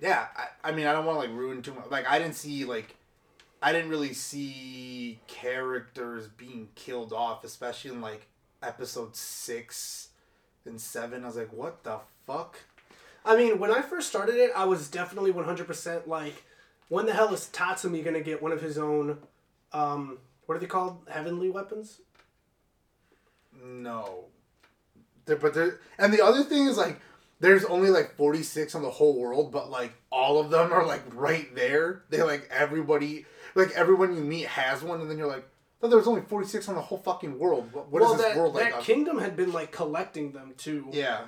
yeah, 0.00 0.26
I, 0.36 0.70
I 0.70 0.72
mean 0.72 0.86
I 0.86 0.92
don't 0.92 1.04
want 1.06 1.20
to 1.20 1.28
like 1.28 1.36
ruin 1.36 1.62
too 1.62 1.74
much. 1.74 1.90
Like 1.90 2.08
I 2.08 2.18
didn't 2.18 2.36
see 2.36 2.64
like 2.64 2.96
I 3.62 3.72
didn't 3.72 3.90
really 3.90 4.12
see 4.12 5.20
characters 5.26 6.28
being 6.28 6.68
killed 6.74 7.12
off, 7.12 7.44
especially 7.44 7.92
in 7.92 8.00
like 8.00 8.26
episode 8.62 9.16
six 9.16 10.08
and 10.64 10.80
seven. 10.80 11.24
I 11.24 11.26
was 11.26 11.36
like, 11.36 11.52
what 11.52 11.82
the 11.82 12.00
fuck? 12.26 12.58
I 13.24 13.36
mean, 13.36 13.58
when 13.58 13.72
I 13.72 13.82
first 13.82 14.08
started 14.08 14.36
it, 14.36 14.52
I 14.54 14.64
was 14.66 14.88
definitely 14.88 15.32
100% 15.32 16.06
like, 16.06 16.44
when 16.88 17.06
the 17.06 17.12
hell 17.12 17.32
is 17.32 17.48
Tatsumi 17.52 18.02
going 18.02 18.14
to 18.14 18.22
get 18.22 18.42
one 18.42 18.52
of 18.52 18.60
his 18.60 18.78
own, 18.78 19.18
um, 19.72 20.18
what 20.46 20.56
are 20.56 20.58
they 20.58 20.66
called? 20.66 20.98
Heavenly 21.10 21.50
weapons? 21.50 22.00
No. 23.64 24.26
There, 25.24 25.36
but 25.36 25.54
there, 25.54 25.80
and 25.98 26.12
the 26.12 26.24
other 26.24 26.44
thing 26.44 26.66
is 26.66 26.76
like, 26.76 27.00
there's 27.40 27.64
only 27.64 27.90
like 27.90 28.14
46 28.16 28.74
on 28.74 28.82
the 28.82 28.90
whole 28.90 29.18
world, 29.18 29.52
but 29.52 29.70
like 29.70 29.92
all 30.10 30.38
of 30.38 30.50
them 30.50 30.72
are 30.72 30.86
like 30.86 31.02
right 31.14 31.52
there. 31.54 32.02
They 32.08 32.22
like 32.22 32.48
everybody, 32.50 33.26
like 33.54 33.72
everyone 33.72 34.16
you 34.16 34.22
meet 34.22 34.46
has 34.46 34.82
one, 34.82 35.00
and 35.00 35.10
then 35.10 35.18
you're 35.18 35.26
like, 35.26 35.46
but 35.80 35.88
there 35.88 35.98
was 35.98 36.08
only 36.08 36.22
46 36.22 36.68
on 36.68 36.76
the 36.76 36.80
whole 36.80 36.98
fucking 36.98 37.38
world. 37.38 37.72
What, 37.72 37.90
what 37.90 38.02
is 38.02 38.08
well, 38.08 38.16
this 38.16 38.26
that, 38.26 38.36
world 38.36 38.54
like? 38.54 38.72
that 38.72 38.82
kingdom 38.82 39.18
had 39.18 39.36
been 39.36 39.52
like 39.52 39.72
collecting 39.72 40.32
them 40.32 40.54
too. 40.56 40.88
yeah. 40.92 41.26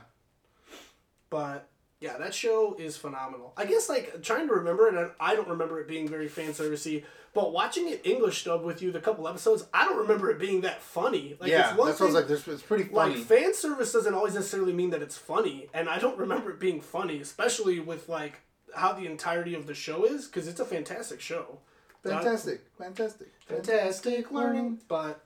But 1.30 1.68
yeah, 2.00 2.16
that 2.18 2.34
show 2.34 2.74
is 2.78 2.96
phenomenal. 2.96 3.52
I 3.56 3.64
guess 3.64 3.88
like 3.88 4.22
trying 4.22 4.46
to 4.48 4.54
remember 4.54 4.88
it, 4.88 4.94
and 4.94 5.10
I 5.18 5.34
don't 5.34 5.48
remember 5.48 5.80
it 5.80 5.88
being 5.88 6.08
very 6.08 6.28
fan 6.28 6.50
servicey. 6.50 7.04
But 7.34 7.52
watching 7.52 7.88
it 7.88 8.00
English 8.04 8.44
dub 8.44 8.64
with 8.64 8.80
you, 8.82 8.90
the 8.90 9.00
couple 9.00 9.28
episodes, 9.28 9.66
I 9.72 9.84
don't 9.84 9.98
remember 9.98 10.30
it 10.30 10.38
being 10.38 10.62
that 10.62 10.80
funny. 10.80 11.36
Like, 11.38 11.50
yeah, 11.50 11.70
it's 11.70 11.78
one 11.78 11.88
that's 11.88 12.00
what 12.00 12.06
I 12.06 12.12
was 12.12 12.24
thing- 12.24 12.30
like. 12.52 12.54
It's 12.54 12.62
pretty 12.62 12.84
funny. 12.84 13.16
like 13.16 13.24
fan 13.24 13.54
service 13.54 13.92
doesn't 13.92 14.14
always 14.14 14.34
necessarily 14.34 14.72
mean 14.72 14.90
that 14.90 15.02
it's 15.02 15.16
funny 15.16 15.68
and 15.74 15.88
i 15.88 15.98
don't 15.98 16.18
remember 16.18 16.50
it 16.50 16.58
being 16.58 16.80
funny 16.80 17.20
especially 17.20 17.78
with 17.80 18.08
like 18.08 18.40
how 18.74 18.92
the 18.92 19.06
entirety 19.06 19.54
of 19.54 19.66
the 19.66 19.74
show 19.74 20.04
is 20.04 20.26
because 20.26 20.48
it's 20.48 20.60
a 20.60 20.64
fantastic 20.64 21.20
show 21.20 21.58
fantastic, 22.02 22.62
fantastic, 22.78 23.28
fantastic 23.46 24.30
learning 24.32 24.78
but 24.88 25.22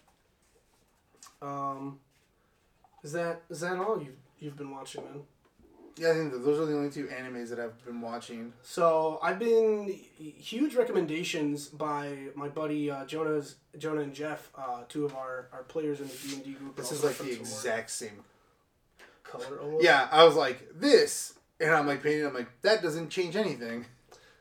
um 1.41 1.99
is 3.03 3.13
that 3.13 3.43
is 3.51 3.61
that 3.61 3.77
all 3.79 4.01
you 4.01 4.13
you've 4.39 4.57
been 4.57 4.71
watching 4.71 5.03
man 5.05 5.23
Yeah, 5.99 6.11
I 6.11 6.15
think 6.15 6.33
those 6.33 6.59
are 6.59 6.65
the 6.65 6.75
only 6.75 6.91
two 6.91 7.07
animes 7.09 7.51
that 7.51 7.61
I've 7.61 7.85
been 7.85 8.01
watching. 8.01 8.53
So 8.63 9.19
I've 9.23 9.39
been 9.39 9.89
huge 10.19 10.75
recommendations 10.75 11.69
by 11.69 12.17
my 12.35 12.49
buddy 12.49 12.91
uh, 12.91 13.05
Jonah's 13.05 13.57
Jonah 13.79 14.01
and 14.01 14.15
Jeff, 14.15 14.51
uh, 14.57 14.83
two 14.89 15.05
of 15.05 15.15
our, 15.15 15.49
our 15.53 15.63
players 15.65 16.01
in 16.01 16.09
the 16.09 16.15
D 16.15 16.35
and 16.35 16.45
D 16.45 16.53
group. 16.55 16.77
This 16.77 16.93
is 16.93 17.05
like 17.05 17.19
the 17.19 17.31
exact 17.31 17.91
same. 17.91 18.25
color. 19.23 19.59
Almost. 19.61 19.85
Yeah, 19.85 20.09
I 20.11 20.25
was 20.25 20.35
like 20.35 20.67
this, 20.75 21.35
and 21.61 21.71
I'm 21.71 21.87
like 21.87 22.03
painting. 22.03 22.27
I'm 22.27 22.35
like 22.35 22.49
that 22.63 22.83
doesn't 22.83 23.11
change 23.11 23.37
anything. 23.37 23.85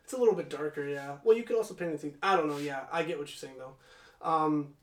It's 0.04 0.14
a 0.14 0.18
little 0.18 0.36
bit 0.36 0.50
darker, 0.50 0.88
yeah. 0.88 1.18
Well, 1.24 1.38
you 1.38 1.44
could 1.44 1.56
also 1.56 1.74
paint 1.74 1.90
anything. 1.90 2.16
I 2.24 2.36
don't 2.36 2.48
know. 2.50 2.58
Yeah, 2.58 2.82
I 2.92 3.04
get 3.04 3.18
what 3.20 3.28
you're 3.30 3.38
saying 3.38 3.56
though. 3.58 3.76
Um, 4.28 4.74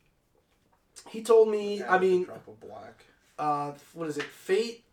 he 1.08 1.22
told 1.22 1.48
me. 1.50 1.82
I 1.82 1.98
mean, 1.98 2.24
drop 2.24 2.46
of 2.46 2.60
black. 2.60 3.04
uh, 3.38 3.72
what 3.94 4.08
is 4.08 4.18
it? 4.18 4.24
Fate. 4.24 4.84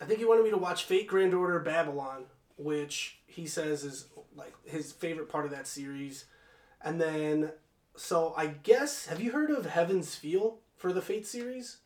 I 0.00 0.04
think 0.06 0.18
he 0.18 0.24
wanted 0.24 0.44
me 0.44 0.50
to 0.50 0.56
watch 0.56 0.84
Fate 0.84 1.06
Grand 1.06 1.34
Order 1.34 1.58
Babylon, 1.60 2.24
which 2.56 3.18
he 3.26 3.46
says 3.46 3.84
is 3.84 4.06
like 4.34 4.54
his 4.64 4.92
favorite 4.92 5.28
part 5.28 5.44
of 5.44 5.50
that 5.50 5.66
series. 5.66 6.24
And 6.82 7.00
then, 7.00 7.52
so 7.96 8.32
I 8.36 8.46
guess 8.46 9.06
have 9.06 9.20
you 9.20 9.32
heard 9.32 9.50
of 9.50 9.66
Heaven's 9.66 10.14
Feel 10.14 10.58
for 10.76 10.92
the 10.92 11.02
Fate 11.02 11.26
series 11.26 11.78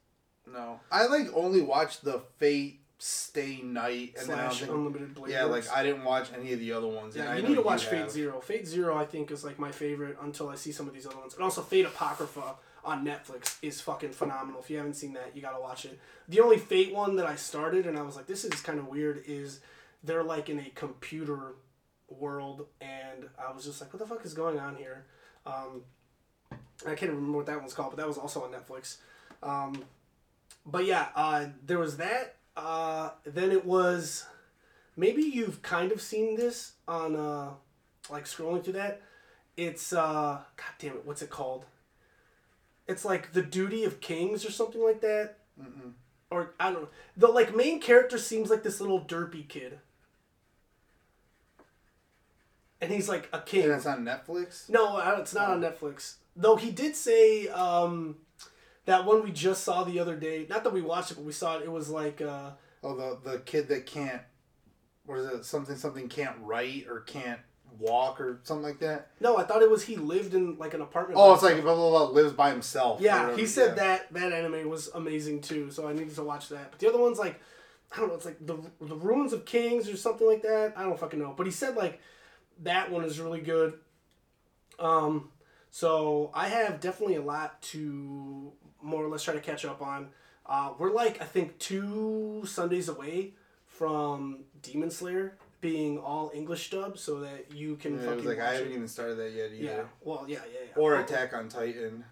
No, 0.47 0.79
I 0.93 1.07
like 1.07 1.27
only 1.35 1.61
watched 1.63 2.05
the 2.05 2.21
Fate 2.39 2.81
Stay 2.99 3.61
Night, 3.63 4.15
and 4.19 4.29
then 4.29 4.37
slash 4.37 4.61
think, 4.61 4.71
Unlimited 4.71 5.15
Blade? 5.15 5.33
yeah, 5.33 5.47
Works? 5.47 5.69
like 5.69 5.77
I 5.77 5.83
didn't 5.83 6.05
watch 6.05 6.29
any 6.39 6.53
of 6.53 6.61
the 6.61 6.73
other 6.73 6.87
ones. 6.87 7.17
Yeah, 7.17 7.31
I 7.33 7.37
you 7.37 7.43
know 7.43 7.49
need 7.49 7.55
to 7.57 7.63
watch 7.63 7.87
have. 7.87 8.03
Fate 8.03 8.11
Zero. 8.13 8.41
Fate 8.41 8.67
Zero, 8.69 8.97
I 8.97 9.05
think, 9.05 9.33
is 9.33 9.43
like 9.45 9.59
my 9.59 9.73
favorite 9.73 10.17
until 10.23 10.49
I 10.49 10.55
see 10.55 10.71
some 10.71 10.87
of 10.87 10.95
these 10.95 11.05
other 11.07 11.19
ones. 11.19 11.35
And 11.35 11.43
also 11.43 11.61
Fate 11.63 11.87
Apocrypha 11.87 12.55
on 12.85 13.05
Netflix 13.05 13.57
is 13.63 13.81
fucking 13.81 14.13
phenomenal. 14.13 14.61
If 14.61 14.71
you 14.71 14.77
haven't 14.77 14.95
seen 14.95 15.15
that, 15.15 15.33
you 15.35 15.43
gotta 15.43 15.61
watch 15.61 15.85
it. 15.85 15.99
The 16.29 16.41
only 16.41 16.59
Fate 16.59 16.95
one 16.95 17.17
that 17.17 17.27
I 17.27 17.37
started 17.37 17.87
and 17.87 17.99
I 17.99 18.03
was 18.03 18.17
like, 18.17 18.27
this 18.27 18.45
is 18.45 18.61
kind 18.61 18.79
of 18.79 18.89
weird, 18.89 19.23
is 19.27 19.61
they're 20.03 20.23
like 20.23 20.49
in 20.49 20.59
a 20.59 20.71
computer 20.75 21.55
world, 22.09 22.67
and 22.81 23.29
I 23.39 23.53
was 23.53 23.65
just 23.65 23.81
like, 23.81 23.93
what 23.93 24.01
the 24.01 24.07
fuck 24.07 24.25
is 24.25 24.35
going 24.35 24.59
on 24.59 24.77
here? 24.77 25.07
Um, 25.47 25.83
I 26.87 26.95
can't 26.95 27.13
remember 27.13 27.39
what 27.39 27.47
that 27.47 27.59
one's 27.59 27.75
called, 27.75 27.91
but 27.91 27.97
that 27.97 28.07
was 28.07 28.19
also 28.19 28.43
on 28.45 28.53
Netflix. 28.53 28.99
Um, 29.43 29.85
but 30.67 30.85
yeah, 30.85 31.09
uh, 31.15 31.47
there 31.65 31.79
was 31.79 31.97
that. 31.99 32.37
Uh, 32.57 33.11
then 33.25 33.51
it 33.51 33.65
was 33.65 34.27
maybe 34.97 35.23
you've 35.23 35.63
kind 35.63 35.93
of 35.93 36.01
seen 36.01 36.37
this 36.37 36.73
on 36.87 37.17
uh, 37.17 37.51
like 38.11 38.25
scrolling 38.25 38.63
through 38.63 38.75
that. 38.75 39.03
It's 39.57 39.93
uh, 39.93 40.41
god 40.57 40.75
damn 40.79 40.97
it, 40.97 41.07
what's 41.07 41.23
it 41.23 41.31
called? 41.31 41.65
It's 42.87 43.05
like 43.05 43.33
the 43.33 43.43
duty 43.43 43.85
of 43.85 44.01
kings 44.01 44.45
or 44.45 44.51
something 44.51 44.83
like 44.83 45.01
that. 45.01 45.37
Mm-mm. 45.61 45.93
Or 46.31 46.55
I 46.59 46.71
don't 46.73 46.83
know. 46.83 46.89
The 47.17 47.29
like 47.29 47.55
main 47.55 47.81
character 47.81 48.19
seems 48.19 48.51
like 48.51 48.63
this 48.63 48.81
little 48.81 49.01
derpy 49.01 49.49
kid, 49.49 49.79
and 52.81 52.91
he's 52.93 53.09
like 53.09 53.29
a 53.33 53.41
king. 53.41 53.65
And 53.65 53.73
it's 53.73 53.87
on 53.87 54.05
Netflix. 54.05 54.69
No, 54.69 54.99
it's 55.19 55.35
not 55.35 55.51
on 55.51 55.61
Netflix. 55.61 56.17
Though 56.37 56.57
he 56.57 56.71
did 56.71 56.97
say 56.97 57.49
um, 57.49 58.17
that 58.87 59.05
one 59.05 59.23
we 59.23 59.31
just 59.31 59.63
saw 59.65 59.85
the 59.85 60.01
other 60.01 60.17
day. 60.17 60.47
Not 60.49 60.65
that 60.65 60.73
we 60.73 60.83
watched 60.83 61.13
it, 61.13 61.15
but 61.15 61.25
we 61.25 61.33
saw 61.33 61.59
it. 61.59 61.63
It 61.65 61.71
was 61.73 61.89
like 61.89 62.21
uh, 62.21 62.51
Oh, 62.83 62.97
the 62.97 63.31
the 63.31 63.39
kid 63.39 63.69
that 63.69 63.87
can't, 63.87 64.21
what 65.07 65.19
is 65.19 65.27
it? 65.27 65.45
Something 65.45 65.77
something 65.77 66.09
can't 66.09 66.37
write 66.43 66.87
or 66.89 67.01
can't 67.01 67.41
walk 67.79 68.21
or 68.21 68.41
something 68.43 68.65
like 68.65 68.79
that. 68.81 69.09
no, 69.21 69.37
I 69.37 69.45
thought 69.45 69.63
it 69.63 69.71
was 69.71 69.85
he 69.85 69.97
lived 69.97 70.35
in 70.35 70.57
like 70.59 70.75
an 70.75 70.81
apartment. 70.81 71.19
Oh, 71.21 71.35
it's 71.35 71.43
like 71.43 71.61
blah 71.63 71.75
blah 71.75 71.91
blah 71.91 72.11
lives 72.11 72.33
by 72.33 72.51
himself. 72.51 73.01
Yeah, 73.01 73.35
he 73.37 73.47
said 73.47 73.77
yeah. 73.77 73.85
that 73.85 74.13
that 74.13 74.33
anime 74.33 74.69
was 74.69 74.91
amazing 74.95 75.41
too, 75.41 75.71
so 75.71 75.89
I 75.89 75.93
needed 75.93 76.15
to 76.15 76.23
watch 76.23 76.49
that. 76.49 76.71
But 76.71 76.81
the 76.81 76.89
other 76.89 76.99
one's 76.99 77.19
like, 77.19 77.41
I 77.93 77.99
don't 77.99 78.09
know, 78.09 78.15
it's 78.15 78.25
like 78.25 78.45
the 78.45 78.59
the 78.81 78.97
Ruins 78.97 79.33
of 79.33 79.45
Kings 79.45 79.89
or 79.89 79.97
something 79.97 80.27
like 80.27 80.43
that. 80.43 80.75
I 80.77 80.83
don't 80.83 80.99
fucking 80.99 81.19
know. 81.19 81.35
But 81.37 81.47
he 81.47 81.53
said 81.53 81.77
like 81.77 82.01
that 82.63 82.91
one 82.91 83.05
is 83.05 83.21
really 83.21 83.41
good. 83.41 83.75
Um, 84.79 85.31
so 85.71 86.31
I 86.35 86.49
have 86.49 86.81
definitely 86.81 87.17
a 87.17 87.23
lot 87.23 87.61
to 87.63 88.53
more 88.83 89.05
or 89.05 89.09
less 89.09 89.23
try 89.25 89.35
to 89.35 89.41
catch 89.41 89.65
up 89.65 89.83
on. 89.83 90.09
Uh, 90.47 90.73
we're 90.79 90.93
like 90.93 91.21
I 91.21 91.25
think 91.25 91.59
two 91.59 92.43
Sundays 92.47 92.89
away 92.89 93.33
from 93.67 94.45
Demon 94.63 94.91
Slayer 94.91 95.37
being 95.65 95.97
all 95.99 96.31
English 96.35 96.69
dub, 96.69 96.99
so 96.99 97.21
that 97.21 97.51
you 97.51 97.77
can 97.77 97.95
Yeah, 97.95 98.01
it 98.01 98.05
fucking 98.05 98.17
was 98.19 98.27
like 98.27 98.39
I 98.39 98.53
haven't 98.53 98.73
it. 98.73 98.75
even 98.75 98.87
started 98.89 99.15
that 99.17 99.33
yet 99.33 99.51
either. 99.51 99.65
Yeah, 99.65 99.83
well, 100.03 100.27
yeah, 100.29 100.41
yeah, 100.53 100.61
yeah. 100.69 100.83
Or 100.83 100.91
Well, 100.93 101.03
Attack 101.03 101.33
on 101.33 101.49
Titan. 101.49 102.05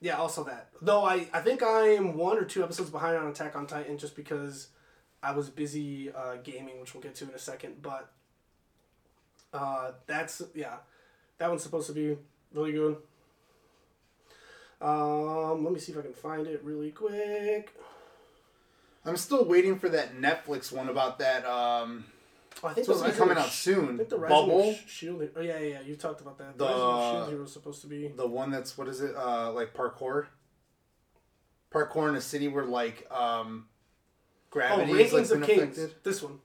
yeah, 0.00 0.16
also 0.16 0.42
that. 0.42 0.70
Though 0.82 1.04
I, 1.04 1.28
I 1.32 1.40
think 1.40 1.62
I 1.62 1.90
am 1.90 2.16
one 2.16 2.36
or 2.36 2.44
two 2.44 2.64
episodes 2.64 2.90
behind 2.90 3.16
on 3.16 3.28
Attack 3.28 3.54
on 3.54 3.68
Titan 3.68 3.96
just 3.96 4.16
because 4.16 4.70
I 5.22 5.30
was 5.30 5.48
busy 5.50 6.10
uh, 6.12 6.36
gaming, 6.42 6.80
which 6.80 6.94
we'll 6.94 7.02
get 7.04 7.14
to 7.16 7.24
in 7.28 7.30
a 7.30 7.38
second. 7.38 7.80
But 7.80 8.10
uh, 9.54 9.92
that's 10.08 10.42
yeah, 10.52 10.78
that 11.38 11.48
one's 11.48 11.62
supposed 11.62 11.86
to 11.86 11.92
be 11.92 12.16
really 12.52 12.72
good. 12.72 12.96
Um, 14.80 15.62
let 15.64 15.72
me 15.72 15.78
see 15.78 15.92
if 15.92 15.98
I 15.98 16.02
can 16.02 16.12
find 16.12 16.46
it 16.48 16.60
really 16.64 16.90
quick. 16.90 17.72
I'm 19.04 19.16
still 19.16 19.44
waiting 19.44 19.78
for 19.78 19.88
that 19.90 20.16
Netflix 20.16 20.72
one 20.72 20.88
about 20.88 21.20
that. 21.20 21.46
Um, 21.46 22.04
Oh, 22.62 22.68
I 22.68 22.72
think 22.74 22.78
it's 22.78 22.86
supposed 22.88 23.04
to 23.04 23.10
be 23.12 23.18
coming 23.18 23.36
out 23.36 23.50
soon. 23.50 23.94
I 23.94 23.96
think 23.98 24.08
the 24.08 24.18
Rising 24.18 24.36
Bubble, 24.36 24.70
of 24.70 24.76
Shield. 24.86 25.28
Oh 25.36 25.40
yeah, 25.40 25.58
yeah, 25.58 25.66
yeah, 25.68 25.80
you 25.82 25.94
talked 25.96 26.20
about 26.22 26.38
that. 26.38 26.56
The, 26.56 26.64
The- 26.66 26.70
Rising 26.72 26.82
of 26.86 27.12
Shield 27.14 27.28
Hero 27.30 27.44
is 27.44 27.52
supposed 27.52 27.80
to 27.82 27.86
be. 27.86 28.08
the 28.08 28.26
one 28.26 28.50
that's 28.50 28.78
what 28.78 28.88
is 28.88 29.00
it? 29.00 29.14
Uh, 29.14 29.52
like 29.52 29.74
parkour. 29.74 30.26
Parkour 31.70 32.08
in 32.08 32.14
a 32.14 32.20
city 32.20 32.48
where 32.48 32.64
like 32.64 33.06
um, 33.10 33.66
Oh, 34.54 34.80
is 34.94 35.12
like 35.12 35.28
been 35.28 35.42
Kings. 35.42 35.76
affected. 35.78 35.94
This 36.02 36.22
one. 36.22 36.38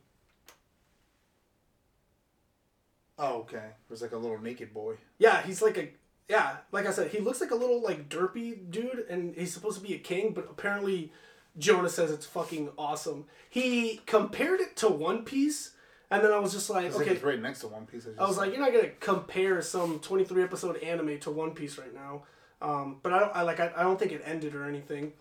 Oh, 3.18 3.39
okay. 3.41 3.70
There's 3.88 4.01
like 4.01 4.12
a 4.12 4.18
little 4.18 4.39
naked 4.41 4.74
boy. 4.74 4.95
Yeah, 5.20 5.41
he's 5.43 5.62
like 5.62 5.78
a 5.78 5.89
yeah, 6.28 6.57
like 6.72 6.86
I 6.88 6.91
said, 6.91 7.12
he 7.12 7.20
looks 7.20 7.41
like 7.41 7.51
a 7.51 7.55
little 7.55 7.82
like 7.82 8.09
derpy 8.09 8.70
dude, 8.70 9.05
and 9.09 9.36
he's 9.36 9.53
supposed 9.53 9.80
to 9.82 9.86
be 9.88 9.93
a 9.93 9.99
king, 9.99 10.34
but 10.34 10.47
apparently 10.49 11.12
Jonah 11.57 11.89
says 11.89 12.09
it's 12.12 12.26
fucking 12.26 12.70
awesome. 12.78 13.26
He 13.49 14.01
compared 14.05 14.59
it 14.62 14.76
to 14.78 14.88
One 14.89 15.24
Piece, 15.24 15.72
and 16.12 16.24
then 16.24 16.32
I 16.32 16.39
was 16.39 16.51
just 16.51 16.70
like, 16.70 16.93
okay. 16.93 17.12
it's 17.12 17.24
right 17.24 17.41
next 17.41 17.62
to 17.62 17.68
One 17.70 17.86
Piece. 17.86 18.03
just 18.03 18.20
I 18.20 18.28
was 18.28 18.38
like, 18.38 18.51
you're 18.51 18.59
not 18.59 18.74
gonna 18.74 18.89
compare 18.99 19.62
some 19.62 19.99
23 19.99 20.43
episode 20.43 20.78
anime 20.84 21.20
to 21.20 21.32
One 21.32 21.51
Piece 21.51 21.78
right 21.78 21.93
now. 21.93 22.24
Um, 22.62 22.97
but 23.01 23.14
I 23.14 23.20
don't, 23.20 23.36
I 23.36 23.41
like, 23.43 23.59
I, 23.59 23.72
I 23.76 23.84
don't 23.84 23.97
think 23.97 24.12
it 24.12 24.22
ended 24.26 24.53
or 24.53 24.66
anything. 24.66 25.14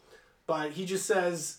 But 0.46 0.72
he 0.72 0.84
just 0.84 1.06
says, 1.06 1.58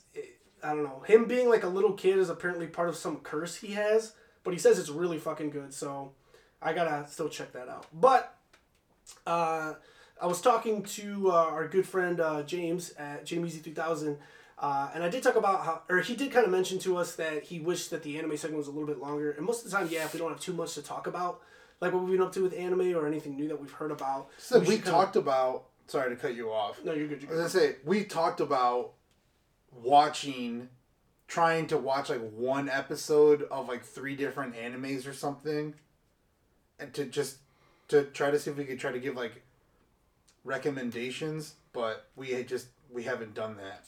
I 0.62 0.74
don't 0.74 0.84
know, 0.84 1.02
him 1.08 1.26
being 1.26 1.50
like 1.50 1.64
a 1.64 1.68
little 1.68 1.94
kid 1.94 2.18
is 2.18 2.30
apparently 2.30 2.68
part 2.68 2.90
of 2.90 2.98
some 2.98 3.18
curse 3.18 3.56
he 3.56 3.74
has. 3.74 4.14
But 4.44 4.54
he 4.54 4.60
says 4.60 4.80
it's 4.80 4.90
really 4.90 5.18
fucking 5.18 5.52
good, 5.52 5.74
so 5.74 6.12
I 6.62 6.74
gotta 6.74 7.08
still 7.10 7.30
check 7.30 7.54
that 7.54 7.70
out. 7.70 7.86
But 7.94 8.36
uh, 9.26 9.76
I 10.22 10.28
was 10.28 10.42
talking 10.42 10.84
to 10.84 11.32
uh, 11.32 11.36
our 11.36 11.68
good 11.68 11.88
friend 11.88 12.20
uh, 12.20 12.44
James 12.44 12.92
at 12.92 13.26
JameEasy3000, 13.26 14.18
uh, 14.62 14.90
and 14.94 15.04
I 15.04 15.10
did 15.10 15.24
talk 15.24 15.36
about 15.36 15.66
how, 15.66 15.82
or 15.90 16.00
he 16.00 16.16
did 16.16 16.32
kind 16.32 16.46
of 16.46 16.52
mention 16.52 16.80
to 16.80 16.96
us 16.98 17.16
that 17.16 17.44
he 17.44 17.60
wished 17.60 17.90
that 17.90 18.04
the 18.04 18.18
anime 18.18 18.38
segment 18.38 18.58
was 18.60 18.68
a 18.68 18.72
little 18.72 18.88
bit 18.88 19.00
longer. 19.00 19.32
And 19.32 19.46
most 19.46 19.66
of 19.66 19.72
the 19.72 19.76
time, 19.78 19.90
yeah, 19.92 20.06
if 20.06 20.14
we 20.14 20.20
don't 20.20 20.30
have 20.30 20.40
too 20.40 20.54
much 20.54 20.76
to 20.76 20.82
talk 20.84 21.08
about, 21.08 21.42
like 21.82 21.92
what 21.92 22.04
we've 22.04 22.12
been 22.18 22.22
up 22.26 22.32
to 22.34 22.44
with 22.44 22.54
anime 22.54 22.96
or 22.96 23.08
anything 23.08 23.36
new 23.36 23.48
that 23.48 23.60
we've 23.60 23.72
heard 23.72 23.92
about. 23.92 24.30
so 24.38 24.60
we, 24.60 24.66
kinda- 24.76 24.92
talked 24.92 25.16
about. 25.16 25.66
Sorry 25.88 26.10
to 26.12 26.16
cut 26.16 26.36
you 26.36 26.52
off. 26.52 26.80
No, 26.86 26.94
you're 26.94 27.08
good. 27.08 27.22
You're 27.24 27.32
I 27.32 27.34
good. 27.36 27.44
was 27.44 27.54
gonna 27.54 27.66
say 27.68 27.76
we 27.84 28.04
talked 28.06 28.40
about 28.40 28.94
watching, 29.74 30.70
trying 31.28 31.68
to 31.68 31.78
watch 31.78 32.10
like 32.10 32.22
one 32.32 32.70
episode 32.70 33.44
of 33.52 33.68
like 33.68 33.84
three 33.84 34.16
different 34.16 34.56
animes 34.56 35.08
or 35.08 35.14
something, 35.14 35.74
and 36.80 36.94
to 36.94 37.06
just 37.06 37.38
to 37.90 38.04
try 38.06 38.32
to 38.32 38.40
see 38.40 38.52
if 38.52 38.58
we 38.58 38.64
could 38.66 38.80
try 38.80 38.92
to 38.92 39.00
give 39.00 39.16
like 39.18 39.42
recommendations, 40.44 41.56
but 41.74 42.08
we 42.16 42.30
had 42.30 42.48
just 42.48 42.68
we 42.92 43.04
haven't 43.04 43.34
done 43.34 43.58
that. 43.58 43.86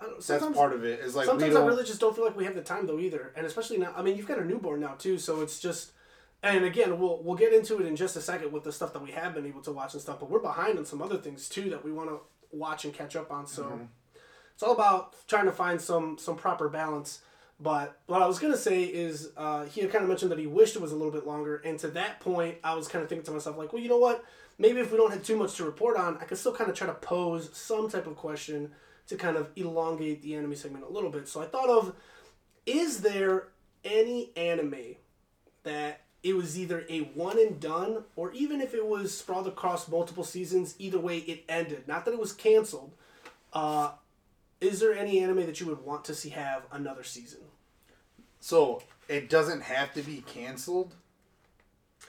I 0.00 0.04
don't, 0.06 0.26
That's 0.26 0.46
part 0.56 0.72
of 0.72 0.84
it. 0.84 1.00
Is 1.00 1.14
like 1.14 1.26
sometimes 1.26 1.54
I 1.54 1.64
really 1.64 1.84
just 1.84 2.00
don't 2.00 2.14
feel 2.16 2.24
like 2.24 2.36
we 2.36 2.44
have 2.44 2.54
the 2.54 2.62
time 2.62 2.86
though 2.86 2.98
either, 2.98 3.32
and 3.36 3.44
especially 3.46 3.78
now. 3.78 3.92
I 3.96 4.02
mean, 4.02 4.16
you've 4.16 4.26
got 4.26 4.38
a 4.38 4.44
newborn 4.44 4.80
now 4.80 4.94
too, 4.98 5.18
so 5.18 5.40
it's 5.42 5.60
just. 5.60 5.92
And 6.42 6.64
again, 6.64 6.98
we'll 6.98 7.22
we'll 7.22 7.36
get 7.36 7.52
into 7.52 7.78
it 7.80 7.86
in 7.86 7.96
just 7.96 8.16
a 8.16 8.20
second 8.22 8.50
with 8.50 8.64
the 8.64 8.72
stuff 8.72 8.94
that 8.94 9.02
we 9.02 9.10
have 9.10 9.34
been 9.34 9.44
able 9.44 9.60
to 9.60 9.72
watch 9.72 9.92
and 9.92 10.00
stuff, 10.00 10.20
but 10.20 10.30
we're 10.30 10.38
behind 10.40 10.78
on 10.78 10.86
some 10.86 11.02
other 11.02 11.18
things 11.18 11.50
too 11.50 11.68
that 11.68 11.84
we 11.84 11.92
want 11.92 12.08
to 12.08 12.20
watch 12.50 12.86
and 12.86 12.94
catch 12.94 13.14
up 13.14 13.30
on. 13.30 13.46
So 13.46 13.64
Mm-hmm. 13.64 13.84
it's 14.54 14.62
all 14.62 14.72
about 14.72 15.14
trying 15.28 15.44
to 15.44 15.52
find 15.52 15.78
some 15.80 16.16
some 16.16 16.36
proper 16.36 16.70
balance. 16.70 17.20
But 17.62 17.98
what 18.06 18.22
I 18.22 18.26
was 18.26 18.38
gonna 18.38 18.56
say 18.56 18.84
is, 18.84 19.32
uh, 19.36 19.66
he 19.66 19.82
had 19.82 19.92
kind 19.92 20.02
of 20.02 20.08
mentioned 20.08 20.30
that 20.32 20.38
he 20.38 20.46
wished 20.46 20.76
it 20.76 20.80
was 20.82 20.92
a 20.92 20.96
little 20.96 21.12
bit 21.12 21.26
longer, 21.26 21.56
and 21.62 21.78
to 21.80 21.88
that 21.88 22.20
point, 22.20 22.56
I 22.64 22.74
was 22.74 22.88
kind 22.88 23.02
of 23.02 23.10
thinking 23.10 23.26
to 23.26 23.32
myself 23.32 23.58
like, 23.58 23.74
well, 23.74 23.82
you 23.82 23.90
know 23.90 23.98
what? 23.98 24.24
Maybe 24.58 24.80
if 24.80 24.90
we 24.90 24.96
don't 24.96 25.10
have 25.10 25.22
too 25.22 25.36
much 25.36 25.56
to 25.56 25.64
report 25.64 25.98
on, 25.98 26.16
I 26.22 26.24
could 26.24 26.38
still 26.38 26.54
kind 26.54 26.70
of 26.70 26.76
try 26.76 26.86
to 26.86 26.94
pose 26.94 27.50
some 27.52 27.90
type 27.90 28.06
of 28.06 28.16
question 28.16 28.70
to 29.10 29.16
kind 29.16 29.36
of 29.36 29.50
elongate 29.56 30.22
the 30.22 30.36
anime 30.36 30.54
segment 30.54 30.84
a 30.84 30.88
little 30.88 31.10
bit. 31.10 31.28
So 31.28 31.42
I 31.42 31.46
thought 31.46 31.68
of, 31.68 31.94
is 32.64 33.02
there 33.02 33.48
any 33.84 34.30
anime 34.36 34.94
that 35.64 36.02
it 36.22 36.36
was 36.36 36.58
either 36.58 36.84
a 36.88 37.00
one 37.00 37.38
and 37.38 37.58
done, 37.58 38.04
or 38.14 38.32
even 38.32 38.60
if 38.60 38.72
it 38.72 38.86
was 38.86 39.16
sprawled 39.16 39.48
across 39.48 39.88
multiple 39.88 40.22
seasons, 40.22 40.74
either 40.78 40.98
way 40.98 41.18
it 41.18 41.44
ended. 41.48 41.88
Not 41.88 42.04
that 42.04 42.14
it 42.14 42.20
was 42.20 42.32
canceled. 42.32 42.92
Uh, 43.52 43.92
is 44.60 44.80
there 44.80 44.94
any 44.94 45.20
anime 45.20 45.46
that 45.46 45.60
you 45.60 45.66
would 45.66 45.84
want 45.84 46.04
to 46.04 46.14
see 46.14 46.28
have 46.28 46.62
another 46.70 47.02
season? 47.02 47.40
So 48.38 48.82
it 49.08 49.28
doesn't 49.28 49.62
have 49.62 49.92
to 49.94 50.02
be 50.02 50.22
canceled. 50.26 50.94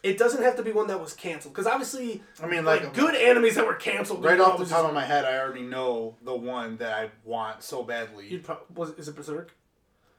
It 0.03 0.17
doesn't 0.17 0.41
have 0.41 0.55
to 0.55 0.63
be 0.63 0.71
one 0.71 0.87
that 0.87 0.99
was 0.99 1.13
canceled 1.13 1.53
because 1.53 1.67
obviously, 1.67 2.23
I 2.41 2.47
mean, 2.47 2.65
like, 2.65 2.83
like, 2.83 2.93
good 2.95 3.13
animes 3.13 3.53
that 3.53 3.67
were 3.67 3.75
canceled. 3.75 4.23
right 4.23 4.39
off 4.39 4.57
the 4.57 4.65
top 4.65 4.85
of 4.85 4.93
my 4.95 5.05
head, 5.05 5.25
I 5.25 5.37
already 5.37 5.61
know 5.61 6.15
the 6.23 6.35
one 6.35 6.77
that 6.77 6.91
I 6.93 7.11
want 7.23 7.61
so 7.61 7.83
badly. 7.83 8.27
You'd 8.27 8.43
pro- 8.43 8.57
was 8.73 8.91
is 8.91 9.07
it 9.07 9.15
Berserk? 9.15 9.51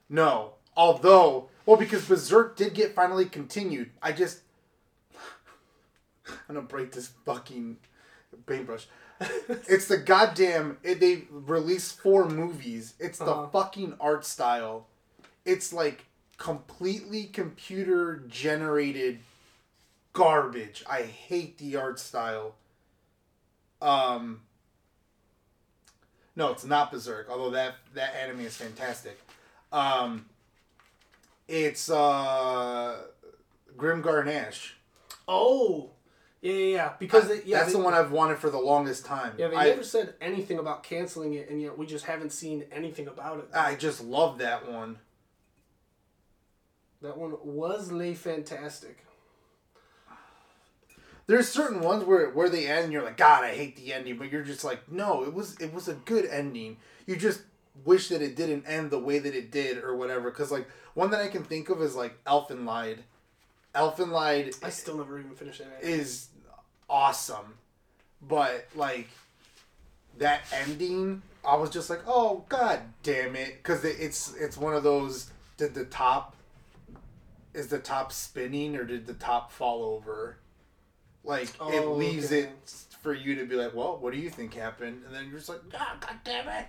No. 0.09 0.53
Although, 0.77 1.49
well, 1.65 1.75
because 1.77 2.05
Berserk 2.07 2.55
did 2.55 2.73
get 2.73 2.95
finally 2.95 3.25
continued. 3.25 3.89
I 4.01 4.13
just. 4.13 4.39
I'm 6.27 6.55
gonna 6.55 6.61
break 6.61 6.91
this 6.93 7.09
fucking 7.25 7.77
paintbrush. 8.45 8.87
it's 9.67 9.87
the 9.87 9.97
goddamn. 9.97 10.77
It, 10.83 10.99
they 11.01 11.23
released 11.29 11.99
four 11.99 12.29
movies. 12.29 12.93
It's 12.99 13.19
the 13.19 13.25
Uh-huh. 13.25 13.47
fucking 13.51 13.95
art 13.99 14.25
style. 14.25 14.87
It's 15.45 15.73
like 15.73 16.05
completely 16.37 17.25
computer 17.25 18.23
generated 18.27 19.19
garbage. 20.13 20.83
I 20.89 21.01
hate 21.01 21.57
the 21.57 21.75
art 21.75 21.99
style. 21.99 22.55
Um. 23.81 24.41
No, 26.35 26.51
it's 26.51 26.65
not 26.65 26.91
Berserk. 26.91 27.27
Although 27.29 27.51
that 27.51 27.75
that 27.93 28.15
anime 28.15 28.41
is 28.41 28.55
fantastic. 28.55 29.19
Um, 29.71 30.25
it's 31.47 31.89
uh, 31.89 32.97
Grim 33.75 34.01
Garnash. 34.01 34.71
Oh, 35.27 35.91
yeah, 36.41 36.53
yeah, 36.53 36.65
yeah. 36.75 36.91
Because 36.99 37.25
I- 37.25 37.27
they, 37.35 37.43
yeah, 37.45 37.59
that's 37.59 37.73
they, 37.73 37.79
the 37.79 37.83
one 37.83 37.93
I've 37.93 38.11
wanted 38.11 38.37
for 38.37 38.49
the 38.49 38.59
longest 38.59 39.05
time. 39.05 39.33
Yeah, 39.37 39.47
they 39.49 39.55
I, 39.55 39.65
never 39.65 39.83
said 39.83 40.15
anything 40.21 40.59
about 40.59 40.83
canceling 40.83 41.33
it, 41.33 41.49
and 41.49 41.61
yet 41.61 41.77
we 41.77 41.85
just 41.85 42.05
haven't 42.05 42.31
seen 42.31 42.65
anything 42.71 43.07
about 43.07 43.39
it. 43.39 43.45
I 43.53 43.75
just 43.75 44.03
love 44.03 44.39
that 44.39 44.71
one. 44.71 44.97
that 47.01 47.17
one 47.17 47.35
was 47.43 47.91
lay 47.91 48.13
fantastic. 48.13 49.02
There's 51.25 51.47
certain 51.47 51.79
ones 51.79 52.03
where 52.03 52.29
where 52.29 52.49
they 52.49 52.67
end, 52.67 52.85
and 52.85 52.93
you're 52.93 53.03
like, 53.03 53.17
God, 53.17 53.43
I 53.43 53.53
hate 53.53 53.75
the 53.75 53.93
ending, 53.93 54.17
but 54.17 54.31
you're 54.31 54.43
just 54.43 54.63
like, 54.63 54.91
no, 54.91 55.23
it 55.23 55.33
was 55.33 55.55
it 55.59 55.73
was 55.73 55.87
a 55.87 55.93
good 55.93 56.25
ending. 56.25 56.77
You 57.05 57.15
just 57.15 57.41
wish 57.85 58.09
that 58.09 58.21
it 58.21 58.35
didn't 58.35 58.65
end 58.67 58.91
the 58.91 58.99
way 58.99 59.19
that 59.19 59.33
it 59.33 59.51
did, 59.51 59.83
or 59.83 59.95
whatever. 59.95 60.29
Because 60.29 60.51
like 60.51 60.67
one 60.93 61.11
that 61.11 61.21
I 61.21 61.27
can 61.27 61.43
think 61.43 61.69
of 61.69 61.81
is 61.81 61.95
like 61.95 62.23
Elfen 62.25 62.65
Lied. 62.65 63.03
Elfenlied 63.75 64.63
I 64.63 64.69
still 64.69 64.97
never 64.97 65.17
even 65.17 65.31
finished 65.31 65.61
it 65.61 65.67
is 65.81 66.27
awesome, 66.89 67.55
but 68.21 68.67
like 68.75 69.09
that 70.19 70.41
ending, 70.51 71.23
I 71.43 71.55
was 71.55 71.69
just 71.71 71.89
like, 71.89 72.01
oh 72.05 72.45
god 72.49 72.81
damn 73.01 73.35
it, 73.35 73.57
because 73.57 73.83
it's 73.83 74.35
it's 74.35 74.57
one 74.57 74.75
of 74.75 74.83
those. 74.83 75.31
Did 75.57 75.73
the 75.73 75.85
top 75.85 76.35
is 77.53 77.67
the 77.67 77.79
top 77.79 78.11
spinning 78.11 78.75
or 78.75 78.83
did 78.83 79.07
the 79.07 79.13
top 79.13 79.51
fall 79.51 79.83
over? 79.83 80.37
Like 81.23 81.49
it 81.49 81.55
Oh, 81.59 81.93
leaves 81.93 82.27
okay. 82.27 82.41
it 82.41 82.51
for 83.01 83.13
you 83.13 83.35
to 83.35 83.45
be 83.45 83.55
like, 83.55 83.73
well, 83.73 83.97
what 83.97 84.13
do 84.13 84.19
you 84.19 84.29
think 84.29 84.53
happened? 84.53 85.03
And 85.05 85.13
then 85.15 85.25
you're 85.29 85.37
just 85.37 85.49
like, 85.49 85.61
ah, 85.77 85.95
god 85.99 86.15
damn 86.23 86.47
it. 86.47 86.67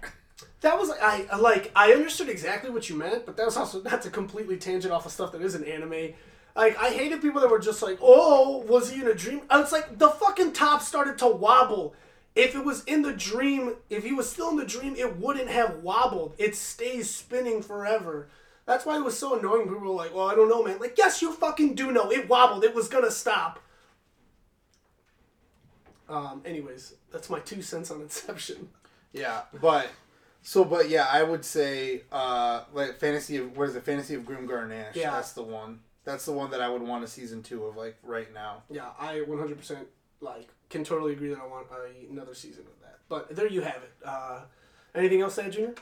That 0.61 0.79
was 0.79 0.91
I 0.91 1.27
I- 1.31 1.37
like 1.37 1.71
I 1.77 1.93
understood 1.93 2.29
exactly 2.29 2.71
what 2.71 2.89
you 2.89 2.97
meant, 2.97 3.27
but 3.27 3.37
that 3.37 3.47
was 3.47 3.57
also 3.57 3.83
not 3.83 4.03
to 4.03 4.11
completely 4.11 4.57
tangent 4.57 4.93
off 4.93 5.07
of 5.07 5.13
stuff 5.13 5.33
that 5.33 5.43
isn't 5.43 5.65
anime. 5.65 6.15
Like 6.57 6.77
I 6.79 6.91
hated 6.91 7.21
people 7.21 7.41
that 7.41 7.51
were 7.51 7.59
just 7.59 7.83
like, 7.83 7.99
"Oh, 8.01 8.59
was 8.69 8.91
he 8.91 9.01
in 9.01 9.09
a 9.09 9.15
dream?" 9.15 9.43
And 9.51 9.63
it's 9.63 9.73
like 9.73 9.99
the 9.99 10.09
fucking 10.09 10.53
top 10.53 10.83
started 10.83 11.19
to 11.19 11.27
wobble. 11.29 11.95
If 12.37 12.57
it 12.57 12.65
was 12.65 12.83
in 12.85 13.03
the 13.03 13.13
dream, 13.13 13.77
if 13.91 14.03
he 14.05 14.13
was 14.13 14.29
still 14.31 14.51
in 14.51 14.57
the 14.57 14.65
dream, 14.65 14.97
it 14.97 15.17
wouldn't 15.19 15.49
have 15.51 15.83
wobbled. 15.85 16.35
It 16.39 16.57
stays 16.57 17.09
spinning 17.11 17.63
forever. 17.63 18.29
That's 18.67 18.85
why 18.85 18.97
it 18.97 19.05
was 19.05 19.17
so 19.17 19.39
annoying. 19.39 19.65
People 19.69 19.81
were 19.81 19.89
like, 19.89 20.15
"Well, 20.15 20.29
I 20.29 20.35
don't 20.35 20.49
know, 20.49 20.63
man." 20.65 20.79
Like, 20.81 20.97
yes, 20.99 21.23
you 21.23 21.33
fucking 21.33 21.75
do 21.75 21.93
know. 21.93 22.11
It 22.11 22.29
wobbled. 22.29 22.65
It 22.65 22.75
was 22.75 22.89
gonna 22.89 23.11
stop. 23.11 23.61
Um. 26.09 26.43
Anyways, 26.45 26.95
that's 27.11 27.31
my 27.31 27.41
two 27.41 27.63
cents 27.63 27.91
on 27.91 28.01
Inception. 28.01 28.69
Yeah, 29.13 29.43
but 29.61 29.89
so 30.43 30.65
but 30.65 30.89
yeah, 30.89 31.07
I 31.11 31.23
would 31.23 31.45
say 31.45 32.03
uh 32.13 32.65
like 32.73 32.99
fantasy 32.99 33.37
of 33.39 33.57
what 33.57 33.69
is 33.69 33.77
it? 33.77 33.85
Fantasy 33.85 34.15
of 34.15 34.23
Grimgar 34.23 34.69
Nash. 34.69 34.97
Yeah. 34.97 35.13
that's 35.13 35.33
the 35.33 35.43
one. 35.43 35.81
That's 36.05 36.27
the 36.27 36.33
one 36.33 36.51
that 36.51 36.61
I 36.61 36.69
would 36.69 36.83
want 36.83 37.03
a 37.05 37.07
season 37.07 37.43
two 37.43 37.65
of 37.65 37.77
like 37.77 37.97
right 38.03 38.33
now. 38.35 38.63
Yeah, 38.71 38.89
I 38.99 39.21
100% 39.21 39.79
like 40.21 40.49
can 40.69 40.85
totally 40.85 41.13
agree 41.13 41.31
that 41.31 41.39
I 41.39 41.47
want 41.47 41.67
a, 41.71 42.11
another 42.11 42.35
season 42.35 42.65
of 42.65 42.81
that. 42.83 42.99
But 43.09 43.35
there 43.35 43.49
you 43.49 43.63
have 43.63 43.77
it. 43.77 43.93
Uh, 44.05 44.41
anything 44.95 45.23
else, 45.23 45.35
Sad 45.35 45.53
Junior? 45.53 45.75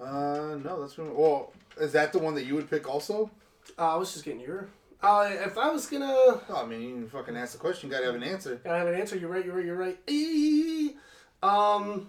Uh, 0.00 0.56
no, 0.64 0.80
that's 0.80 0.94
been, 0.94 1.14
well. 1.14 1.52
Is 1.80 1.92
that 1.92 2.12
the 2.12 2.18
one 2.18 2.34
that 2.34 2.44
you 2.44 2.54
would 2.54 2.68
pick 2.68 2.88
also? 2.88 3.30
Uh, 3.78 3.94
I 3.94 3.96
was 3.96 4.12
just 4.12 4.24
getting 4.24 4.40
your. 4.40 4.68
Uh, 5.00 5.30
if 5.32 5.56
I 5.56 5.70
was 5.70 5.86
gonna, 5.86 6.06
Oh, 6.12 6.62
I 6.62 6.66
mean, 6.66 6.82
you 6.82 7.08
fucking 7.08 7.36
ask 7.36 7.52
the 7.52 7.58
question. 7.58 7.88
You 7.88 7.94
gotta 7.94 8.06
have 8.06 8.14
an 8.16 8.22
answer. 8.24 8.56
gotta 8.56 8.78
have 8.78 8.88
an 8.88 8.94
answer. 8.94 9.16
You're 9.16 9.30
right. 9.30 9.44
You're 9.44 9.54
right. 9.54 9.64
You're 9.64 9.76
right. 9.76 9.98
Eee. 10.08 10.96
Um, 11.42 12.08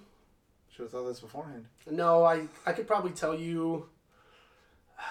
Should 0.72 0.84
have 0.84 0.92
thought 0.92 1.08
this 1.08 1.20
beforehand. 1.20 1.66
no, 1.90 2.24
I 2.24 2.48
I 2.66 2.74
could 2.74 2.88
probably 2.88 3.12
tell 3.12 3.36
you. 3.36 3.88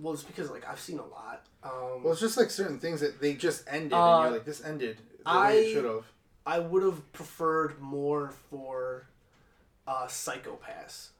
Well, 0.00 0.14
it's 0.14 0.22
because 0.22 0.48
like 0.50 0.64
I've 0.68 0.78
seen 0.78 0.98
a 1.00 1.04
lot. 1.06 1.44
Um, 1.64 2.04
Well, 2.04 2.12
it's 2.12 2.20
just 2.20 2.36
like 2.36 2.50
certain 2.50 2.78
things 2.78 3.00
that 3.00 3.20
they 3.20 3.34
just 3.34 3.64
ended, 3.66 3.92
Uh, 3.94 3.96
and 4.20 4.22
you're 4.24 4.32
like, 4.38 4.44
this 4.46 4.62
ended 4.64 4.98
the 4.98 5.32
way 5.32 5.36
I- 5.38 5.52
it 5.54 5.72
should 5.72 5.84
have. 5.84 6.04
I 6.46 6.60
would 6.60 6.82
have 6.84 7.12
preferred 7.12 7.80
more 7.80 8.30
for 8.48 9.08
uh, 9.88 10.06
Psycho-Pass. 10.06 11.10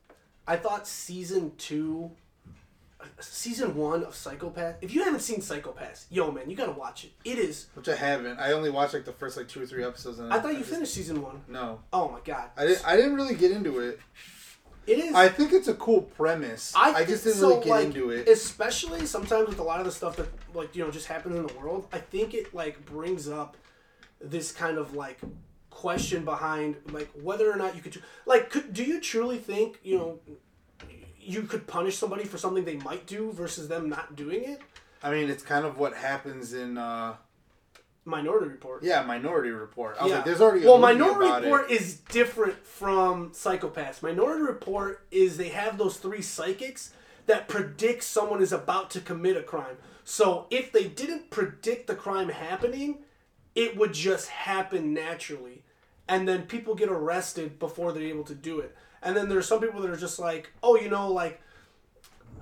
I 0.46 0.57
thought 0.57 0.86
season 0.86 1.57
two, 1.57 2.12
season 3.20 3.74
one 3.74 4.03
of 4.05 4.14
Psycho-Pass. 4.14 4.76
If 4.80 4.94
you 4.94 5.05
haven't 5.05 5.20
seen 5.20 5.40
Psycho-Pass, 5.40 6.07
yo 6.11 6.30
man, 6.30 6.51
you 6.51 6.57
gotta 6.57 6.72
watch 6.72 7.05
it. 7.05 7.12
It 7.24 7.38
is. 7.38 7.66
Which 7.74 7.88
I 7.88 7.94
haven't. 7.96 8.38
I 8.38 8.53
only 8.53 8.70
watched 8.70 8.94
like 8.94 9.05
the 9.05 9.12
first 9.12 9.36
like 9.36 9.49
two 9.49 9.62
or 9.62 9.66
three 9.66 9.84
episodes. 9.84 10.18
And 10.18 10.32
I 10.32 10.40
thought 10.40 10.53
you 10.53 10.59
just- 10.59 10.70
finished 10.70 10.94
season 10.94 11.22
one. 11.22 11.42
No, 11.49 11.80
Oh 11.92 12.09
my 12.09 12.20
god, 12.24 12.51
I 12.57 12.66
didn't. 12.66 12.86
I 12.86 12.96
didn't 12.96 13.14
really 13.14 13.34
get 13.34 13.51
into 13.51 13.78
it. 13.80 14.01
it 14.86 14.99
is. 14.99 15.14
I 15.14 15.28
think 15.28 15.53
it's 15.53 15.68
a 15.68 15.74
cool 15.74 16.03
premise. 16.03 16.72
I, 16.76 16.92
think 16.92 17.09
just 17.09 17.24
didn't 17.24 17.38
so, 17.38 17.49
really 17.49 17.64
get 17.64 17.70
like, 17.70 17.84
into 17.86 18.11
it. 18.11 18.28
Especially 18.28 19.07
sometimes 19.07 19.49
with 19.49 19.59
a 19.59 19.64
lot 19.64 19.80
of 19.80 19.86
the 19.86 19.92
stuff 19.92 20.16
that 20.16 20.28
like 20.55 20.74
you 20.74 20.84
know 20.84 20.90
just 20.90 21.07
happens 21.07 21.36
in 21.36 21.46
the 21.46 21.55
world. 21.55 21.86
I 21.92 21.99
think 21.99 22.34
it 22.34 22.55
like 22.55 22.84
brings 22.84 23.28
up 23.28 23.57
this 24.20 24.53
kind 24.53 24.78
of 24.78 24.94
like 24.94 25.18
question 25.70 26.24
behind 26.24 26.74
like 26.90 27.09
whether 27.22 27.49
or 27.51 27.55
not 27.55 27.76
you 27.76 27.80
could 27.80 28.03
like 28.26 28.51
could 28.51 28.72
do 28.72 28.82
you 28.82 29.01
truly 29.01 29.38
think 29.38 29.78
you 29.84 29.96
know 29.96 30.18
you 31.29 31.43
could 31.43 31.66
punish 31.66 31.97
somebody 31.97 32.24
for 32.24 32.39
something 32.39 32.64
they 32.64 32.76
might 32.76 33.07
do 33.07 33.31
versus 33.33 33.68
them 33.68 33.89
not 33.89 34.16
doing 34.16 34.45
it? 34.45 34.61
I 35.03 35.11
mean, 35.11 35.29
it's 35.31 35.43
kind 35.43 35.64
of 35.64 35.79
what 35.79 35.95
happens 35.95 36.55
in. 36.55 36.79
uh 36.79 37.16
Minority 38.05 38.49
Report. 38.49 38.83
Yeah, 38.83 39.03
Minority 39.03 39.51
Report. 39.51 39.97
I 40.01 40.05
was 40.05 40.11
Yeah. 40.11 40.16
like, 40.16 40.24
there's 40.24 40.41
already 40.41 40.64
a 40.64 40.68
well, 40.68 40.79
Minority 40.79 41.45
Report 41.47 41.70
it. 41.70 41.79
is 41.79 41.97
different 41.97 42.64
from 42.64 43.35
Psycho-Pass. 43.35 44.01
Minority 44.03 44.43
Report 44.43 45.03
is 45.11 45.37
they 45.37 45.51
have 45.51 45.76
those 45.76 45.99
three 45.99 46.22
psychics 46.22 46.95
that 47.26 47.49
predict 47.49 48.03
someone 48.05 48.41
is 48.41 48.51
about 48.53 48.91
to 48.93 49.01
commit 49.03 49.37
a 49.37 49.43
crime. 49.43 49.76
So 50.05 50.47
if 50.49 50.72
they 50.72 50.85
didn't 50.85 51.29
predict 51.29 51.87
the 51.87 51.95
crime 51.95 52.31
happening, 52.31 53.01
it 53.55 53.76
would 53.76 53.93
just 53.93 54.29
happen 54.31 54.95
naturally, 54.95 55.62
and 56.09 56.26
then 56.26 56.45
people 56.47 56.74
get 56.74 56.89
arrested 56.89 57.59
before 57.59 57.93
they're 57.93 58.03
able 58.05 58.24
to 58.24 58.35
do 58.35 58.59
it. 58.61 58.74
And 59.03 59.16
then 59.16 59.28
there's 59.28 59.46
some 59.46 59.61
people 59.61 59.80
that 59.82 59.90
are 59.90 59.96
just 59.96 60.18
like, 60.18 60.53
oh, 60.62 60.76
you 60.76 60.88
know, 60.88 61.12
like 61.12 61.40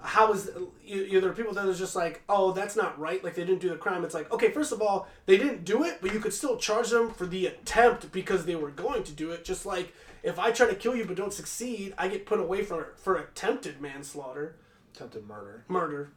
how 0.00 0.32
is 0.32 0.50
you, 0.84 1.02
you, 1.02 1.20
there 1.20 1.30
are 1.30 1.34
people 1.34 1.52
that 1.54 1.66
are 1.66 1.74
just 1.74 1.96
like, 1.96 2.22
oh, 2.28 2.52
that's 2.52 2.76
not 2.76 2.98
right. 2.98 3.22
Like 3.22 3.34
they 3.34 3.44
didn't 3.44 3.61
do 3.61 3.68
the 3.68 3.76
crime. 3.76 4.04
It's 4.04 4.14
like, 4.14 4.30
okay, 4.32 4.50
first 4.50 4.72
of 4.72 4.80
all, 4.80 5.09
they 5.26 5.36
didn't 5.36 5.64
do 5.64 5.84
it, 5.84 5.98
but 6.00 6.12
you 6.14 6.20
could 6.20 6.32
still 6.32 6.57
charge 6.57 6.90
them 6.90 7.11
for 7.11 7.26
the 7.26 7.46
attempt 7.46 8.12
because 8.12 8.46
they 8.46 8.54
were 8.54 8.70
going 8.70 9.02
to 9.04 9.12
do 9.12 9.30
it. 9.30 9.44
Just 9.44 9.66
like 9.66 9.92
if 10.22 10.38
I 10.38 10.50
try 10.50 10.66
to 10.68 10.74
kill 10.74 10.94
you 10.96 11.04
but 11.04 11.16
don't 11.16 11.32
succeed, 11.32 11.94
I 11.98 12.09
get 12.09 12.26
put 12.26 12.40
away 12.40 12.62
for 12.62 12.94
for 12.96 13.16
attempted 13.16 13.80
manslaughter, 13.80 14.57
attempted 14.94 15.26
murder. 15.26 15.64
murder. 15.68 16.12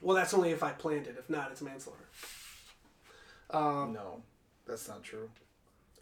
Well, 0.00 0.16
that's 0.16 0.32
only 0.32 0.50
if 0.50 0.62
I 0.62 0.70
planned 0.70 1.06
it. 1.06 1.16
If 1.18 1.28
not, 1.28 1.50
it's 1.52 1.60
manslaughter. 1.60 2.08
Um, 3.50 3.92
No, 3.92 4.22
that's 4.66 4.88
not 4.88 5.02
true. 5.02 5.28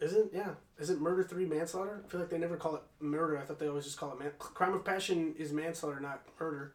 Isn't 0.01 0.33
yeah? 0.33 0.51
Isn't 0.79 1.01
murder 1.01 1.23
three 1.23 1.45
manslaughter? 1.45 2.01
I 2.05 2.09
feel 2.09 2.19
like 2.21 2.29
they 2.29 2.37
never 2.37 2.55
call 2.57 2.75
it 2.75 2.81
murder. 2.99 3.37
I 3.37 3.41
thought 3.41 3.59
they 3.59 3.67
always 3.67 3.85
just 3.85 3.97
call 3.97 4.11
it 4.13 4.19
man. 4.19 4.31
Crime 4.39 4.73
of 4.73 4.83
passion 4.85 5.35
is 5.37 5.51
manslaughter, 5.51 5.99
not 5.99 6.21
murder. 6.39 6.73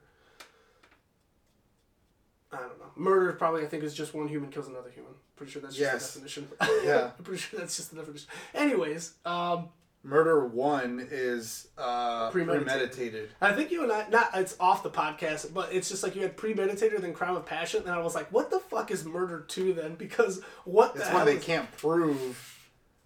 I 2.53 2.59
don't 2.59 2.79
know. 2.79 2.87
Murder 2.97 3.33
probably 3.33 3.63
I 3.63 3.67
think 3.67 3.83
is 3.83 3.95
just 3.95 4.15
one 4.15 4.29
human 4.29 4.51
kills 4.51 4.69
another 4.69 4.91
human. 4.91 5.13
Pretty 5.37 5.51
sure 5.53 5.63
that's 5.63 5.75
just 5.75 5.93
Yes. 5.93 6.15
the 6.15 6.21
definition. 6.21 6.49
Yeah. 6.87 7.11
I'm 7.19 7.25
pretty 7.25 7.41
sure 7.41 7.59
that's 7.61 7.77
just 7.77 7.91
the 7.91 7.97
definition. 7.97 8.29
Anyways, 8.55 9.15
um, 9.25 9.69
Murder 10.07 10.47
one 10.47 11.09
is 11.11 11.69
uh, 11.79 12.29
Premeditated. 12.31 12.67
premeditated. 12.69 13.29
I 13.41 13.53
think 13.55 13.71
you 13.71 13.85
and 13.85 13.91
I 13.91 14.07
not 14.11 14.31
it's 14.35 14.55
off 14.61 14.83
the 14.83 14.91
podcast, 14.91 15.55
but 15.55 15.73
it's 15.73 15.89
just 15.89 16.03
like 16.03 16.15
you 16.15 16.21
had 16.21 16.37
premeditated 16.37 17.01
then 17.01 17.15
crime 17.15 17.35
of 17.37 17.47
passion, 17.47 17.81
and 17.85 17.91
I 17.91 17.99
was 18.03 18.15
like, 18.15 18.31
what 18.31 18.51
the 18.51 18.61
fuck 18.61 18.91
is 18.91 19.07
murder 19.07 19.41
two 19.49 19.73
then? 19.73 19.95
Because 19.95 20.43
what 20.67 20.93
the 20.95 21.01
It's 21.01 21.09
hell 21.09 21.17
when 21.21 21.27
they 21.27 21.37
is- 21.37 21.45
can't 21.45 21.73
prove. 21.79 22.54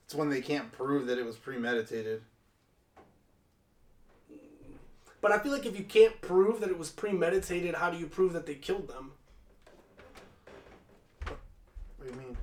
It's 0.08 0.14
when 0.14 0.30
they 0.30 0.40
can't 0.40 0.72
prove 0.72 1.06
that 1.08 1.18
it 1.18 1.26
was 1.26 1.36
premeditated. 1.36 2.22
But 5.20 5.32
I 5.32 5.38
feel 5.38 5.52
like 5.52 5.66
if 5.66 5.78
you 5.78 5.84
can't 5.84 6.18
prove 6.22 6.60
that 6.60 6.70
it 6.70 6.78
was 6.78 6.88
premeditated, 6.88 7.74
how 7.74 7.90
do 7.90 7.98
you 7.98 8.06
prove 8.06 8.32
that 8.32 8.46
they 8.46 8.54
killed 8.54 8.88
them? 8.88 9.12
What 11.26 12.06
do 12.06 12.06
you 12.06 12.12
mean? 12.12 12.38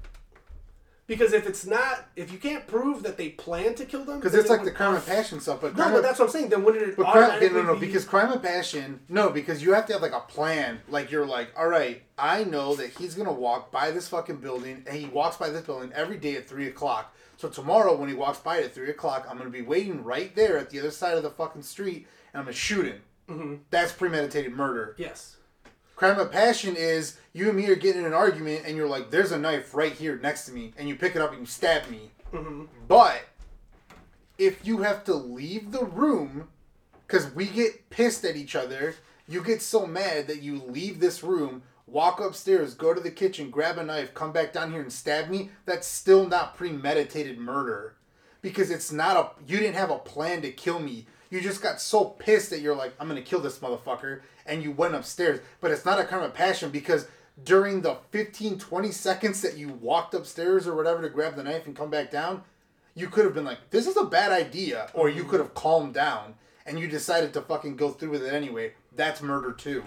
Because 1.07 1.33
if 1.33 1.47
it's 1.47 1.65
not, 1.65 2.07
if 2.15 2.31
you 2.31 2.37
can't 2.37 2.67
prove 2.67 3.01
that 3.01 3.17
they 3.17 3.29
plan 3.29 3.73
to 3.75 3.85
kill 3.85 4.05
them, 4.05 4.19
Because 4.19 4.35
it's 4.35 4.47
it 4.47 4.51
like 4.51 4.63
the 4.63 4.71
crime 4.71 4.93
of 4.93 5.03
passion 5.03 5.39
stuff. 5.39 5.61
But 5.61 5.75
No, 5.75 5.89
but 5.89 6.03
that's 6.03 6.19
what 6.19 6.25
I'm 6.25 6.31
saying. 6.31 6.49
Then 6.49 6.63
wouldn't 6.63 6.87
it 6.89 6.97
But 6.97 7.07
crime, 7.11 7.39
no, 7.41 7.47
no, 7.47 7.63
no, 7.63 7.73
be- 7.73 7.87
because 7.87 8.05
crime 8.05 8.31
of 8.31 8.43
passion, 8.43 8.99
no, 9.09 9.31
because 9.31 9.63
you 9.63 9.73
have 9.73 9.87
to 9.87 9.93
have 9.93 10.03
like 10.03 10.13
a 10.13 10.19
plan. 10.19 10.81
Like 10.87 11.09
you're 11.09 11.25
like, 11.25 11.49
all 11.57 11.67
right, 11.67 12.03
I 12.15 12.43
know 12.43 12.75
that 12.75 12.91
he's 12.91 13.15
gonna 13.15 13.33
walk 13.33 13.71
by 13.71 13.89
this 13.89 14.07
fucking 14.07 14.37
building, 14.37 14.83
and 14.85 14.95
he 14.95 15.05
walks 15.05 15.37
by 15.37 15.49
this 15.49 15.63
building 15.63 15.91
every 15.93 16.17
day 16.17 16.35
at 16.35 16.47
three 16.47 16.67
o'clock. 16.67 17.15
So 17.37 17.49
tomorrow, 17.49 17.95
when 17.95 18.09
he 18.09 18.15
walks 18.15 18.39
by 18.39 18.61
at 18.61 18.73
three 18.73 18.89
o'clock, 18.89 19.27
I'm 19.29 19.37
gonna 19.37 19.49
be 19.49 19.61
waiting 19.61 20.03
right 20.03 20.33
there 20.35 20.57
at 20.57 20.69
the 20.69 20.79
other 20.79 20.91
side 20.91 21.17
of 21.17 21.23
the 21.23 21.29
fucking 21.29 21.63
street, 21.63 22.07
and 22.33 22.39
I'm 22.39 22.45
gonna 22.45 22.53
shoot 22.55 22.85
him. 22.85 23.01
Mhm. 23.29 23.59
That's 23.71 23.91
premeditated 23.91 24.53
murder. 24.53 24.95
yes, 24.97 25.37
Crime 25.95 26.19
of 26.19 26.29
passion 26.29 26.75
is 26.75 27.17
you 27.31 27.47
and 27.47 27.55
me 27.57 27.67
are 27.69 27.75
getting 27.75 28.01
in 28.01 28.07
an 28.07 28.13
argument, 28.13 28.63
and 28.65 28.75
you're 28.75 28.87
like, 28.87 29.11
"There's 29.11 29.31
a 29.31 29.39
knife 29.39 29.73
right 29.73 29.93
here 29.93 30.17
next 30.17 30.45
to 30.45 30.51
me," 30.51 30.73
and 30.77 30.89
you 30.89 30.95
pick 30.97 31.15
it 31.15 31.21
up 31.21 31.31
and 31.31 31.39
you 31.39 31.45
stab 31.45 31.89
me. 31.89 32.11
hmm 32.31 32.65
But 32.87 33.21
if 34.37 34.65
you 34.67 34.79
have 34.79 35.03
to 35.05 35.13
leave 35.13 35.71
the 35.71 35.85
room 35.85 36.49
because 37.07 37.31
we 37.33 37.45
get 37.45 37.89
pissed 37.89 38.25
at 38.25 38.35
each 38.35 38.55
other, 38.57 38.95
you 39.27 39.41
get 39.41 39.61
so 39.61 39.85
mad 39.87 40.27
that 40.27 40.41
you 40.41 40.61
leave 40.61 40.99
this 40.99 41.23
room, 41.23 41.63
walk 41.87 42.19
upstairs, 42.19 42.73
go 42.73 42.93
to 42.93 43.01
the 43.01 43.11
kitchen, 43.11 43.49
grab 43.49 43.77
a 43.77 43.83
knife, 43.83 44.13
come 44.13 44.31
back 44.31 44.53
down 44.53 44.71
here 44.71 44.81
and 44.81 44.91
stab 44.91 45.29
me, 45.29 45.51
that's 45.65 45.87
still 45.87 46.27
not 46.27 46.55
premeditated 46.55 47.37
murder. 47.37 47.95
Because 48.41 48.69
it's 48.69 48.91
not 48.91 49.17
a 49.17 49.51
you 49.51 49.57
didn't 49.57 49.75
have 49.75 49.91
a 49.91 49.97
plan 49.97 50.41
to 50.43 50.51
kill 50.51 50.79
me. 50.79 51.07
You 51.29 51.41
just 51.41 51.61
got 51.61 51.81
so 51.81 52.05
pissed 52.05 52.51
that 52.51 52.61
you're 52.61 52.75
like, 52.75 52.93
I'm 52.99 53.07
gonna 53.07 53.21
kill 53.21 53.41
this 53.41 53.59
motherfucker, 53.59 54.21
and 54.45 54.61
you 54.61 54.71
went 54.71 54.95
upstairs. 54.95 55.39
But 55.59 55.71
it's 55.71 55.85
not 55.85 55.99
a 55.99 56.05
crime 56.05 56.23
of 56.23 56.33
passion 56.33 56.69
because 56.69 57.07
during 57.43 57.81
the 57.81 57.97
15, 58.11 58.59
20 58.59 58.91
seconds 58.91 59.41
that 59.41 59.57
you 59.57 59.69
walked 59.69 60.13
upstairs 60.13 60.67
or 60.67 60.75
whatever 60.75 61.01
to 61.01 61.09
grab 61.09 61.35
the 61.35 61.43
knife 61.43 61.65
and 61.65 61.75
come 61.75 61.89
back 61.89 62.11
down, 62.11 62.43
you 62.93 63.07
could 63.07 63.25
have 63.25 63.33
been 63.33 63.45
like, 63.45 63.69
this 63.71 63.87
is 63.87 63.97
a 63.97 64.05
bad 64.05 64.31
idea. 64.31 64.89
Or 64.93 65.09
you 65.09 65.21
mm-hmm. 65.21 65.31
could 65.31 65.39
have 65.41 65.53
calmed 65.53 65.93
down 65.93 66.35
and 66.65 66.79
you 66.79 66.87
decided 66.87 67.33
to 67.33 67.41
fucking 67.41 67.75
go 67.75 67.91
through 67.91 68.11
with 68.11 68.23
it 68.23 68.33
anyway. 68.33 68.73
That's 68.95 69.21
murder 69.21 69.51
too. 69.51 69.83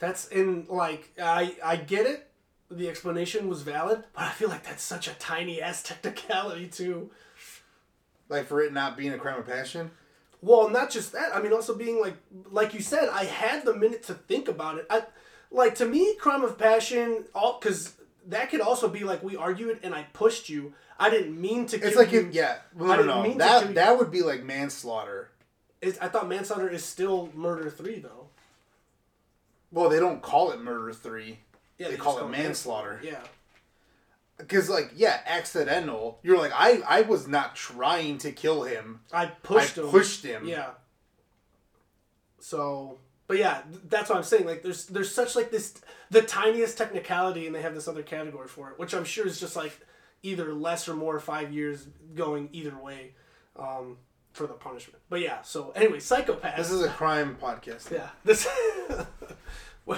That's 0.00 0.26
in 0.28 0.66
like 0.68 1.12
I 1.22 1.54
I 1.64 1.76
get 1.76 2.06
it. 2.06 2.26
The 2.72 2.88
explanation 2.88 3.48
was 3.48 3.62
valid, 3.62 4.02
but 4.14 4.24
I 4.24 4.30
feel 4.30 4.48
like 4.48 4.64
that's 4.64 4.82
such 4.82 5.06
a 5.06 5.14
tiny 5.14 5.62
ass 5.62 5.82
technicality 5.84 6.66
too. 6.66 7.10
Like 8.28 8.46
for 8.46 8.60
it 8.60 8.72
not 8.72 8.96
being 8.96 9.12
a 9.12 9.18
crime 9.18 9.38
of 9.38 9.46
passion. 9.46 9.92
Well, 10.42 10.70
not 10.70 10.90
just 10.90 11.12
that. 11.12 11.34
I 11.34 11.42
mean, 11.42 11.52
also 11.52 11.76
being 11.76 12.00
like, 12.00 12.16
like 12.50 12.72
you 12.72 12.80
said, 12.80 13.10
I 13.10 13.24
had 13.24 13.64
the 13.64 13.76
minute 13.76 14.02
to 14.04 14.14
think 14.14 14.48
about 14.48 14.78
it. 14.78 14.86
I, 14.88 15.02
like 15.50 15.74
to 15.76 15.86
me, 15.86 16.16
crime 16.16 16.42
of 16.42 16.56
passion, 16.56 17.24
all 17.34 17.58
because 17.60 17.94
that 18.26 18.50
could 18.50 18.60
also 18.62 18.88
be 18.88 19.00
like 19.04 19.22
we 19.22 19.36
argued 19.36 19.80
and 19.82 19.94
I 19.94 20.04
pushed 20.14 20.48
you. 20.48 20.72
I 20.98 21.10
didn't 21.10 21.38
mean 21.38 21.66
to. 21.66 21.76
It's 21.76 21.96
like 21.96 22.12
you. 22.12 22.30
yeah, 22.32 22.58
I 22.78 22.78
no, 22.78 22.86
no, 22.86 22.96
didn't 22.96 23.06
no. 23.08 23.22
mean 23.22 23.32
to 23.32 23.38
That 23.38 23.74
that 23.74 23.98
would 23.98 24.10
be 24.10 24.22
like 24.22 24.42
manslaughter. 24.42 25.30
It's, 25.82 25.98
I 25.98 26.08
thought 26.08 26.28
manslaughter 26.28 26.68
is 26.68 26.84
still 26.84 27.30
murder 27.34 27.68
three 27.70 27.98
though. 27.98 28.19
Well, 29.72 29.88
they 29.88 29.98
don't 30.00 30.22
call 30.22 30.50
it 30.52 30.60
murder 30.60 30.92
three. 30.92 31.38
Yeah, 31.78 31.86
they 31.86 31.92
just 31.92 32.02
call 32.02 32.18
it 32.18 32.28
manslaughter. 32.28 33.00
Yeah. 33.02 33.20
Because 34.36 34.68
like 34.68 34.92
yeah, 34.94 35.20
accidental. 35.26 36.18
You're 36.22 36.38
like 36.38 36.52
I 36.54 36.82
I 36.86 37.02
was 37.02 37.28
not 37.28 37.54
trying 37.56 38.18
to 38.18 38.32
kill 38.32 38.64
him. 38.64 39.00
I 39.12 39.26
pushed 39.26 39.78
I 39.78 39.82
him. 39.82 39.88
pushed 39.88 40.24
him. 40.24 40.46
Yeah. 40.46 40.70
So, 42.38 42.98
but 43.26 43.36
yeah, 43.38 43.62
th- 43.70 43.82
that's 43.88 44.08
what 44.08 44.16
I'm 44.16 44.24
saying. 44.24 44.46
Like, 44.46 44.62
there's 44.62 44.86
there's 44.86 45.14
such 45.14 45.36
like 45.36 45.50
this 45.50 45.74
the 46.10 46.22
tiniest 46.22 46.78
technicality, 46.78 47.46
and 47.46 47.54
they 47.54 47.62
have 47.62 47.74
this 47.74 47.86
other 47.86 48.02
category 48.02 48.48
for 48.48 48.70
it, 48.70 48.78
which 48.78 48.94
I'm 48.94 49.04
sure 49.04 49.26
is 49.26 49.38
just 49.38 49.56
like 49.56 49.78
either 50.22 50.52
less 50.54 50.88
or 50.88 50.94
more 50.94 51.20
five 51.20 51.52
years 51.52 51.86
going 52.14 52.48
either 52.52 52.76
way 52.76 53.12
um, 53.56 53.98
for 54.32 54.46
the 54.46 54.54
punishment. 54.54 55.02
But 55.08 55.20
yeah. 55.20 55.42
So 55.42 55.72
anyway, 55.74 56.00
Psycho-Pass. 56.00 56.56
This 56.56 56.70
is 56.70 56.82
a 56.82 56.88
crime 56.88 57.36
podcast. 57.40 57.90
Yeah. 57.90 58.08
This 58.24 58.46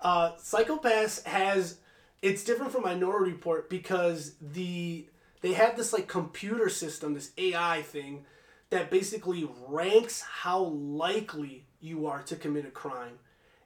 uh 0.00 0.32
Psycho-Pass 0.38 1.22
has 1.24 1.78
it's 2.22 2.44
different 2.44 2.72
from 2.72 2.82
Minority 2.82 3.32
Report 3.32 3.68
because 3.68 4.34
the 4.40 5.06
they 5.40 5.52
have 5.52 5.76
this 5.76 5.92
like 5.92 6.08
computer 6.08 6.68
system, 6.68 7.14
this 7.14 7.32
AI 7.36 7.82
thing 7.82 8.24
that 8.70 8.90
basically 8.90 9.48
ranks 9.68 10.22
how 10.22 10.60
likely 10.62 11.66
you 11.80 12.06
are 12.06 12.22
to 12.22 12.36
commit 12.36 12.64
a 12.64 12.70
crime. 12.70 13.18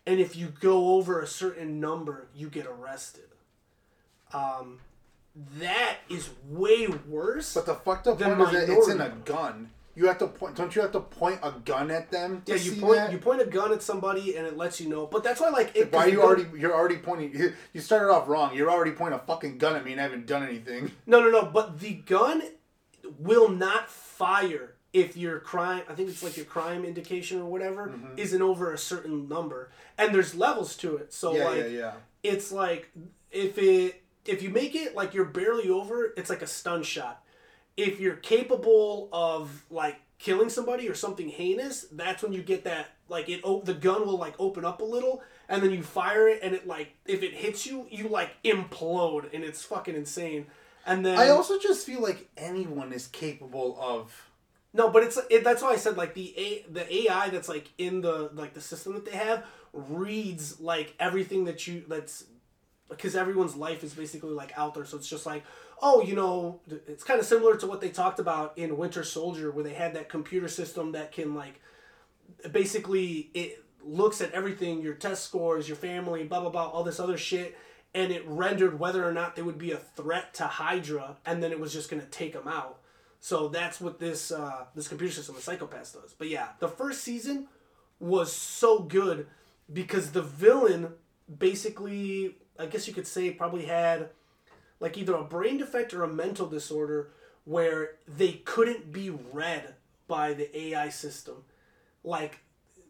And 0.07 0.19
if 0.19 0.35
you 0.35 0.49
go 0.61 0.95
over 0.95 1.21
a 1.21 1.27
certain 1.27 1.79
number, 1.79 2.29
you 2.35 2.49
get 2.49 2.67
arrested. 2.67 3.29
Um 4.33 4.81
that 5.59 5.99
is 6.09 6.31
way 6.49 6.87
worse. 7.09 7.55
But 7.55 7.67
the 7.67 7.75
fucked 7.75 8.07
up 8.09 8.19
The 8.19 8.25
part 8.27 8.41
is 8.41 8.51
that 8.53 8.69
it's 8.69 8.89
in 8.89 9.01
a 9.01 9.11
gun. 9.25 9.71
You 9.95 10.07
have 10.07 10.19
to 10.19 10.29
point. 10.29 10.55
Don't 10.55 10.75
you 10.77 10.83
have 10.83 10.93
to 10.93 11.01
point 11.01 11.41
a 11.43 11.51
gun 11.65 11.91
at 11.91 12.11
them 12.13 12.43
to 12.47 12.53
yeah, 12.53 12.59
you 12.59 12.71
see 12.73 12.81
point 12.81 12.97
that? 12.99 13.11
you 13.13 13.19
point 13.19 13.43
a 13.43 13.47
gun 13.47 13.73
at 13.73 13.83
somebody 13.83 14.37
and 14.37 14.47
it 14.47 14.57
lets 14.57 14.81
you 14.81 14.89
know. 14.89 15.07
But 15.07 15.25
that's 15.25 15.41
why 15.41 15.49
like 15.49 15.75
it, 15.75 15.93
Why 15.93 16.07
you 16.07 16.23
already? 16.23 16.47
You're 16.57 16.75
already 16.75 16.99
pointing. 16.99 17.35
You 17.35 17.53
you 17.73 17.81
started 17.81 18.13
off 18.13 18.29
wrong. 18.29 18.55
You're 18.55 18.71
already 18.71 18.93
pointing 18.93 19.19
a 19.19 19.23
fucking 19.25 19.59
gun 19.59 19.75
at 19.75 19.85
me, 19.85 19.91
and 19.93 20.01
I 20.01 20.05
haven't 20.05 20.27
done 20.27 20.45
anything. 20.45 20.93
No, 21.07 21.21
no, 21.21 21.31
no. 21.31 21.47
But 21.47 21.81
the 21.81 21.95
gun 21.95 22.43
will 23.19 23.49
not 23.49 23.91
fire 23.91 24.75
if 24.93 25.17
your 25.17 25.41
crime. 25.41 25.83
I 25.89 25.95
think 25.95 26.09
it's 26.11 26.23
like 26.23 26.37
your 26.37 26.47
crime 26.47 26.85
indication 26.85 27.41
or 27.41 27.47
whatever 27.47 27.89
Mm-hmm. 27.89 28.19
isn't 28.19 28.41
over 28.43 28.73
a 28.73 28.79
certain 28.79 29.29
number, 29.29 29.71
and 29.97 30.15
there's 30.15 30.35
levels 30.37 30.77
to 30.77 30.97
it. 30.97 31.13
So 31.13 31.35
Yeah, 31.35 31.45
like, 31.49 31.57
yeah, 31.59 31.67
yeah. 31.67 31.93
it's 32.23 32.53
like 32.53 32.91
if 33.33 33.59
it 33.59 34.01
if 34.29 34.43
you 34.43 34.51
make 34.51 34.75
it 34.75 34.95
like 34.95 35.15
you're 35.15 35.25
barely 35.25 35.69
over, 35.69 36.13
it's 36.17 36.31
like 36.31 36.43
a 36.43 36.47
stun 36.47 36.83
shot. 36.83 37.25
If 37.77 37.99
you're 37.99 38.17
capable 38.17 39.09
of 39.13 39.65
like 39.71 39.97
killing 40.19 40.51
somebody 40.51 40.89
or 40.89 40.95
something 40.95 41.29
heinous, 41.29 41.87
that's 41.91 42.23
when 42.23 42.33
you 42.33 42.43
get 42.43 42.65
that 42.65 42.89
like 43.09 43.29
it 43.29 43.43
the 43.65 43.75
gun 43.75 44.07
will 44.07 44.19
like 44.19 44.35
open 44.39 44.65
up 44.65 44.81
a 44.81 44.85
little 44.85 45.23
and 45.49 45.63
then 45.63 45.71
you 45.71 45.83
fire 45.83 46.29
it 46.29 46.41
and 46.43 46.55
it 46.55 46.67
like 46.67 46.93
if 47.07 47.23
it 47.23 47.35
hits 47.35 47.67
you, 47.67 47.87
you 47.91 48.09
like 48.09 48.31
implode 48.43 49.33
and 49.33 49.43
it's 49.43 49.65
fucking 49.65 49.95
insane. 49.95 50.47
And 50.87 51.05
then 51.05 51.19
I 51.19 51.31
also 51.31 51.59
just 51.59 51.87
feel 51.87 52.01
like 52.01 52.29
anyone 52.37 52.93
is 52.93 53.07
capable 53.09 53.79
of. 53.81 54.29
no, 54.75 54.91
but 54.91 55.03
it's 55.03 55.19
it, 55.31 55.45
that's 55.45 55.63
why 55.63 55.71
I 55.71 55.77
said 55.77 55.97
like 55.97 56.15
the 56.15 56.35
A, 56.37 56.71
the 56.71 56.95
AI 57.05 57.31
that's 57.31 57.49
like 57.49 57.71
in 57.79 58.03
the 58.03 58.31
like 58.35 58.55
the 58.55 58.61
system 58.61 58.93
that 58.95 59.07
they 59.07 59.17
have 59.17 59.45
reads 59.73 60.61
like 60.61 60.95
everything 60.99 61.45
that 61.45 61.67
you 61.67 61.85
that's 61.89 62.25
because 62.89 63.15
everyone's 63.15 63.57
life 63.57 63.85
is 63.85 63.95
basically 63.95 64.33
like 64.33 64.57
out 64.57 64.75
there, 64.75 64.85
so 64.85 64.97
it's 64.97 65.09
just 65.09 65.27
like 65.27 65.45
oh 65.83 66.03
you 66.03 66.15
know 66.15 66.61
it's 66.87 67.05
kind 67.05 67.21
of 67.21 67.27
similar 67.27 67.57
to 67.57 67.67
what 67.67 67.81
they 67.81 67.89
talked 67.89 68.19
about 68.19 68.57
in 68.57 68.77
Winter 68.77 69.05
Soldier 69.05 69.51
where 69.51 69.65
they 69.65 69.75
had 69.75 69.95
that 69.95 70.09
computer 70.09 70.49
system 70.49 70.93
that 70.93 71.13
can 71.13 71.35
like 71.35 71.61
basically 72.51 73.31
it 73.35 73.65
looks 73.83 74.21
at 74.21 74.33
everything 74.33 74.81
your 74.83 74.95
test 74.95 75.25
scores 75.25 75.69
your 75.69 75.77
family 75.77 76.25
blah 76.25 76.41
blah 76.41 76.51
blah 76.51 76.69
all 76.69 76.85
this 76.85 77.01
other 77.01 77.17
shit 77.17 77.57
and 77.95 78.13
it 78.13 78.27
rendered 78.27 78.79
whether 78.79 79.07
or 79.07 79.13
not 79.13 79.37
they 79.37 79.43
would 79.43 79.59
be 79.59 79.73
a 79.73 79.77
threat 79.77 80.35
to 80.35 80.45
hydra 80.45 81.17
and 81.25 81.43
then 81.43 81.53
it 81.53 81.61
was 81.61 81.73
just 81.73 81.91
going 81.91 82.03
to 82.03 82.09
take 82.09 82.33
them 82.33 82.47
out. 82.47 82.81
So 83.21 83.49
that's 83.49 83.81
what 83.81 83.99
this 83.99 84.31
uh, 84.31 84.67
this 84.75 84.89
computer 84.89 85.13
system 85.13 85.35
the 85.35 85.41
Psycho-Pass 85.41 85.93
does. 85.93 86.15
But 86.17 86.29
yeah 86.29 86.49
the 86.59 86.69
first 86.69 87.03
season 87.03 87.49
was 87.99 88.33
so 88.33 88.81
good 88.81 89.27
because 89.73 90.13
the 90.13 90.23
villain 90.23 90.95
basically 91.39 92.37
i 92.59 92.67
guess 92.67 92.87
you 92.87 92.95
could 92.95 93.07
say 93.07 93.31
probably 93.31 93.67
had 93.67 94.11
like 94.81 94.97
either 94.97 95.15
a 95.15 95.25
brain 95.25 95.59
defect 95.59 95.93
or 95.95 96.03
a 96.03 96.09
mental 96.09 96.47
disorder 96.47 97.11
where 97.45 97.93
they 98.07 98.33
couldn't 98.45 98.93
be 98.93 99.11
read 99.11 99.75
by 100.07 100.33
the 100.33 100.57
ai 100.59 100.89
system 100.89 101.45
like 102.05 102.41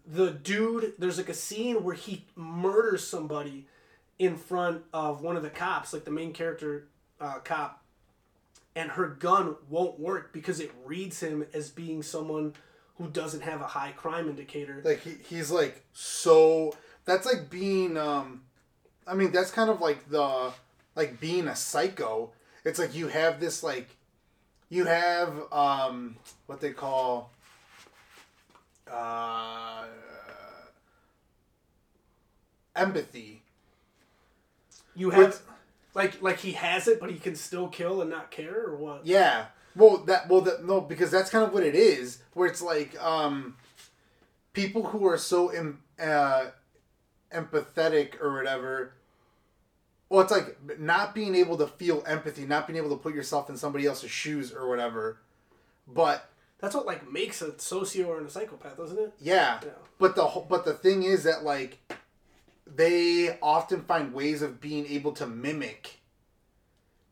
the 0.06 0.30
dude 0.30 0.94
there's 0.98 1.18
like 1.18 1.28
a 1.28 1.34
scene 1.34 1.82
where 1.82 1.94
he 1.94 2.24
murders 2.34 3.06
somebody 3.06 3.66
in 4.18 4.36
front 4.36 4.82
of 4.92 5.20
one 5.22 5.36
of 5.36 5.42
the 5.42 5.50
cops 5.50 5.92
like 5.92 6.04
the 6.04 6.10
main 6.10 6.32
character 6.32 6.88
uh, 7.20 7.38
cop 7.44 7.82
and 8.74 8.92
her 8.92 9.08
gun 9.08 9.56
won't 9.68 9.98
work 9.98 10.32
because 10.32 10.60
it 10.60 10.70
reads 10.84 11.20
him 11.20 11.44
as 11.52 11.68
being 11.68 12.02
someone 12.02 12.54
who 12.96 13.08
doesn't 13.08 13.42
have 13.42 13.60
a 13.60 13.66
high 13.66 13.92
crime 13.92 14.28
indicator 14.28 14.80
Like 14.84 15.02
he, 15.02 15.14
he's 15.28 15.50
like 15.50 15.84
so. 15.92 16.72
That's 17.04 17.26
like 17.26 17.50
being. 17.50 17.96
um 17.96 18.42
I 19.08 19.14
mean, 19.14 19.32
that's 19.32 19.50
kind 19.50 19.70
of 19.70 19.80
like 19.80 20.08
the 20.10 20.52
like 20.94 21.18
being 21.20 21.48
a 21.48 21.56
psycho. 21.56 22.30
It's 22.64 22.78
like 22.78 22.94
you 22.94 23.08
have 23.08 23.40
this 23.40 23.62
like, 23.62 23.88
you 24.68 24.84
have 24.84 25.32
um 25.52 26.16
what 26.46 26.60
they 26.60 26.72
call. 26.72 27.30
Uh, 28.90 29.84
empathy. 32.74 33.42
you 34.94 35.10
have 35.10 35.26
Which- 35.26 35.36
like 35.94 36.22
like 36.22 36.38
he 36.38 36.52
has 36.52 36.86
it 36.88 37.00
but 37.00 37.10
he 37.10 37.18
can 37.18 37.34
still 37.34 37.68
kill 37.68 38.00
and 38.00 38.08
not 38.10 38.30
care 38.30 38.64
or 38.66 38.76
what 38.76 39.04
Yeah. 39.06 39.46
Well, 39.76 39.98
that 40.06 40.28
well 40.28 40.40
that 40.42 40.64
no 40.64 40.80
because 40.80 41.10
that's 41.10 41.28
kind 41.30 41.44
of 41.44 41.52
what 41.52 41.62
it 41.62 41.74
is. 41.74 42.18
Where 42.34 42.48
it's 42.48 42.62
like 42.62 43.00
um 43.02 43.56
people 44.52 44.86
who 44.86 45.06
are 45.06 45.18
so 45.18 45.48
em, 45.48 45.80
uh, 46.00 46.46
empathetic 47.32 48.20
or 48.22 48.32
whatever. 48.34 48.92
Well, 50.08 50.22
it's 50.22 50.32
like 50.32 50.56
not 50.80 51.14
being 51.14 51.34
able 51.34 51.58
to 51.58 51.66
feel 51.66 52.02
empathy, 52.06 52.46
not 52.46 52.66
being 52.66 52.78
able 52.78 52.90
to 52.90 52.96
put 52.96 53.14
yourself 53.14 53.50
in 53.50 53.56
somebody 53.56 53.86
else's 53.86 54.10
shoes 54.10 54.52
or 54.52 54.68
whatever. 54.68 55.18
But 55.86 56.28
That's 56.60 56.74
what 56.74 56.86
like 56.86 57.10
makes 57.10 57.42
a 57.42 57.58
socio 57.58 58.06
or 58.08 58.20
a 58.22 58.30
psychopath, 58.30 58.76
doesn't 58.76 58.98
it? 58.98 59.12
yeah, 59.20 59.60
Yeah. 59.64 59.70
but 59.98 60.16
the 60.16 60.24
whole- 60.26 60.46
but 60.48 60.64
the 60.64 60.72
thing 60.74 61.02
is 61.02 61.24
that 61.24 61.44
like 61.44 61.78
they 62.66 63.38
often 63.40 63.82
find 63.82 64.12
ways 64.14 64.42
of 64.42 64.60
being 64.60 64.86
able 64.86 65.12
to 65.12 65.26
mimic 65.26 65.94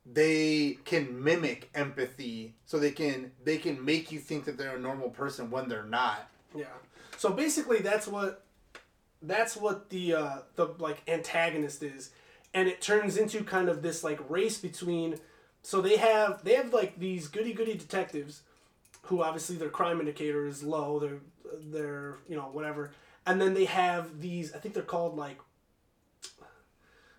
they 0.05 0.79
can 0.85 1.23
mimic 1.25 1.69
empathy 1.75 2.55
so 2.65 2.79
they 2.79 2.93
can 2.93 3.33
they 3.43 3.59
can 3.59 3.85
make 3.85 4.13
you 4.13 4.21
think 4.21 4.45
that 4.45 4.57
they're 4.57 4.77
a 4.77 4.81
normal 4.81 5.11
person 5.11 5.51
when 5.51 5.69
they're 5.69 5.83
not 5.83 6.29
Yeah. 6.55 6.67
So 7.19 7.31
basically, 7.33 7.79
that's 7.81 8.07
what 8.07 8.45
that's 9.23 9.57
what 9.57 9.89
the 9.91 10.15
uh, 10.15 10.39
the 10.55 10.67
like 10.79 11.03
antagonist 11.09 11.83
is, 11.83 12.11
and 12.55 12.69
it 12.69 12.81
turns 12.81 13.17
into 13.17 13.45
kind 13.45 13.69
of 13.69 13.83
this 13.83 14.03
like 14.03 14.19
race 14.29 14.59
between. 14.59 15.19
So 15.63 15.81
they 15.81 15.97
have 15.97 16.45
they 16.45 16.55
have 16.55 16.73
like 16.73 16.99
these 16.99 17.29
goody 17.29 17.53
goody 17.53 17.77
detectives, 17.77 18.43
who 19.03 19.23
obviously 19.23 19.57
their 19.57 19.69
crime 19.69 20.01
indicator 20.01 20.47
is 20.47 20.63
low. 20.63 20.99
They're 20.99 21.21
they're 21.71 22.17
you 22.29 22.37
know 22.37 22.49
whatever, 22.53 22.93
and 23.27 23.41
then 23.41 23.55
they 23.55 23.67
have 23.67 24.21
these. 24.21 24.55
I 24.55 24.59
think 24.59 24.75
they're 24.75 24.83
called 24.83 25.17
like. 25.17 25.39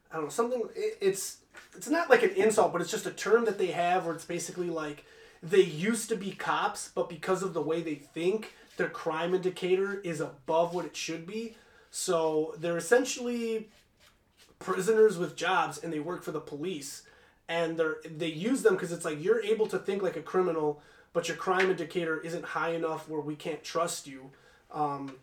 I 0.09 0.15
don't 0.15 0.25
know 0.25 0.29
something. 0.29 0.63
It, 0.75 0.97
it's 1.01 1.37
it's 1.75 1.89
not 1.89 2.09
like 2.09 2.23
an 2.23 2.31
insult, 2.31 2.71
but 2.71 2.81
it's 2.81 2.91
just 2.91 3.05
a 3.05 3.11
term 3.11 3.45
that 3.45 3.57
they 3.57 3.67
have 3.67 4.05
where 4.05 4.15
it's 4.15 4.25
basically 4.25 4.69
like 4.69 5.05
they 5.43 5.61
used 5.61 6.09
to 6.09 6.15
be 6.15 6.31
cops, 6.31 6.91
but 6.93 7.09
because 7.09 7.43
of 7.43 7.53
the 7.53 7.61
way 7.61 7.81
they 7.81 7.95
think, 7.95 8.53
their 8.77 8.89
crime 8.89 9.33
indicator 9.33 9.99
is 10.01 10.19
above 10.21 10.73
what 10.73 10.85
it 10.85 10.95
should 10.95 11.27
be. 11.27 11.55
So 11.91 12.55
they're 12.57 12.77
essentially 12.77 13.69
prisoners 14.59 15.17
with 15.17 15.35
jobs, 15.35 15.77
and 15.77 15.91
they 15.91 15.99
work 15.99 16.23
for 16.23 16.31
the 16.31 16.39
police. 16.39 17.03
And 17.49 17.77
they're 17.77 17.97
they 18.05 18.27
use 18.27 18.63
them 18.63 18.73
because 18.73 18.91
it's 18.91 19.05
like 19.05 19.23
you're 19.23 19.41
able 19.41 19.67
to 19.67 19.79
think 19.79 20.01
like 20.01 20.17
a 20.17 20.21
criminal, 20.21 20.81
but 21.13 21.27
your 21.27 21.37
crime 21.37 21.69
indicator 21.71 22.19
isn't 22.19 22.43
high 22.43 22.71
enough 22.71 23.07
where 23.07 23.21
we 23.21 23.35
can't 23.35 23.63
trust 23.63 24.07
you. 24.07 24.31
Um, 24.71 25.15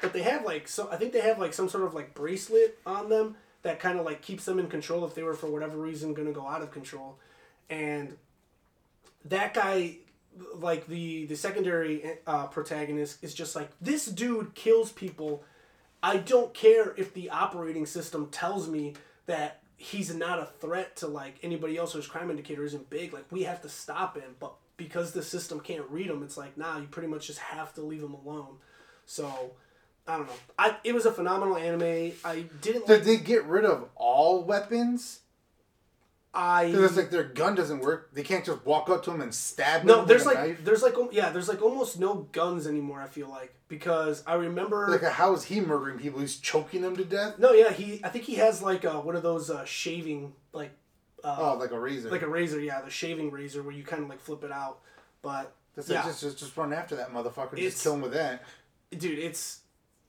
but 0.00 0.12
they 0.12 0.22
have 0.22 0.44
like 0.44 0.68
so 0.68 0.88
I 0.90 0.96
think 0.96 1.12
they 1.12 1.22
have 1.22 1.38
like 1.38 1.54
some 1.54 1.68
sort 1.68 1.84
of 1.84 1.94
like 1.94 2.14
bracelet 2.14 2.78
on 2.84 3.08
them 3.08 3.36
that 3.62 3.78
kind 3.78 3.98
of 3.98 4.04
like 4.04 4.20
keeps 4.20 4.44
them 4.44 4.58
in 4.58 4.68
control 4.68 5.04
if 5.06 5.14
they 5.14 5.22
were 5.22 5.34
for 5.34 5.46
whatever 5.46 5.78
reason 5.78 6.12
going 6.14 6.26
to 6.28 6.34
go 6.34 6.46
out 6.46 6.62
of 6.62 6.70
control. 6.70 7.16
And 7.70 8.16
that 9.24 9.54
guy 9.54 9.96
like 10.56 10.86
the 10.86 11.26
the 11.26 11.36
secondary 11.36 12.18
uh, 12.26 12.46
protagonist 12.46 13.22
is 13.22 13.34
just 13.34 13.54
like 13.54 13.70
this 13.80 14.06
dude 14.06 14.54
kills 14.54 14.92
people. 14.92 15.44
I 16.02 16.16
don't 16.16 16.52
care 16.52 16.94
if 16.96 17.14
the 17.14 17.30
operating 17.30 17.86
system 17.86 18.28
tells 18.30 18.68
me 18.68 18.94
that 19.26 19.60
he's 19.76 20.14
not 20.14 20.38
a 20.38 20.46
threat 20.60 20.96
to 20.96 21.06
like 21.06 21.36
anybody 21.42 21.76
else 21.76 21.92
his 21.92 22.06
crime 22.06 22.30
indicator 22.30 22.64
isn't 22.64 22.90
big. 22.90 23.12
Like 23.12 23.26
we 23.30 23.42
have 23.44 23.62
to 23.62 23.68
stop 23.68 24.16
him, 24.16 24.36
but 24.40 24.54
because 24.76 25.12
the 25.12 25.22
system 25.22 25.60
can't 25.60 25.88
read 25.90 26.08
him, 26.08 26.22
it's 26.22 26.36
like 26.36 26.56
nah, 26.56 26.78
you 26.78 26.86
pretty 26.86 27.08
much 27.08 27.26
just 27.26 27.38
have 27.38 27.72
to 27.74 27.82
leave 27.82 28.02
him 28.02 28.14
alone. 28.14 28.56
So 29.06 29.52
I 30.06 30.16
don't 30.16 30.26
know. 30.26 30.32
I 30.58 30.76
it 30.84 30.94
was 30.94 31.06
a 31.06 31.12
phenomenal 31.12 31.56
anime. 31.56 32.12
I 32.24 32.44
didn't 32.60 32.86
did 32.86 32.88
like. 32.88 33.04
they 33.04 33.16
get 33.18 33.44
rid 33.44 33.64
of 33.64 33.88
all 33.94 34.42
weapons 34.42 35.20
I 36.34 36.66
because 36.66 36.84
it's 36.84 36.96
like 36.96 37.10
their 37.10 37.24
gun 37.24 37.54
doesn't 37.54 37.80
work 37.80 38.10
they 38.14 38.22
can't 38.22 38.44
just 38.44 38.64
walk 38.64 38.88
up 38.88 39.02
to 39.04 39.10
him 39.10 39.20
and 39.20 39.34
stab 39.34 39.82
him. 39.82 39.88
no. 39.88 39.96
them 39.98 40.06
There's 40.08 40.24
with 40.24 40.34
a 40.34 40.38
like 40.38 40.48
knife 40.48 40.64
there's 40.64 40.82
like 40.82 40.94
yeah. 41.12 41.30
There's 41.30 41.48
like 41.48 41.60
almost 41.62 42.00
no 42.00 42.26
guns 42.32 42.66
anymore. 42.66 43.00
I 43.00 43.06
feel 43.06 43.28
like 43.28 43.54
because 43.68 44.22
I 44.26 44.34
remember 44.34 44.88
like 44.88 45.02
how 45.02 45.34
is 45.34 45.44
he 45.44 45.60
murdering 45.60 45.98
people 45.98 46.20
he's 46.20 46.36
choking 46.36 46.80
them 46.80 46.96
to 46.96 47.04
death 47.04 47.38
No, 47.38 47.52
yeah, 47.52 47.70
he. 47.70 48.00
I 48.02 48.08
think 48.08 48.24
he 48.24 48.36
has 48.36 48.62
like 48.62 48.84
uh, 48.84 49.00
one 49.00 49.16
of 49.16 49.22
those 49.22 49.50
uh, 49.50 49.64
shaving 49.64 50.32
like. 50.52 50.72
Uh, 51.24 51.36
oh 51.38 51.56
like 51.56 51.70
a 51.70 51.78
razor 51.78 52.10
Like 52.10 52.22
a 52.22 52.28
razor, 52.28 52.58
yeah, 52.60 52.80
the 52.80 52.90
shaving 52.90 53.30
razor 53.30 53.62
where 53.62 53.72
you 53.72 53.84
kind 53.84 54.02
of 54.02 54.08
like 54.08 54.20
flip 54.20 54.42
it 54.42 54.50
out. 54.50 54.80
But 55.20 55.54
That's 55.76 55.88
yeah. 55.88 55.98
like 55.98 56.06
just, 56.06 56.20
just 56.20 56.38
just 56.38 56.56
run 56.56 56.72
after 56.72 56.96
that 56.96 57.12
motherfucker 57.12 57.52
It's- 57.52 57.74
just 57.74 57.82
kill 57.84 57.94
him 57.94 58.00
with 58.00 58.14
that 58.14 58.42
dude, 58.98 59.18
it's 59.18 59.60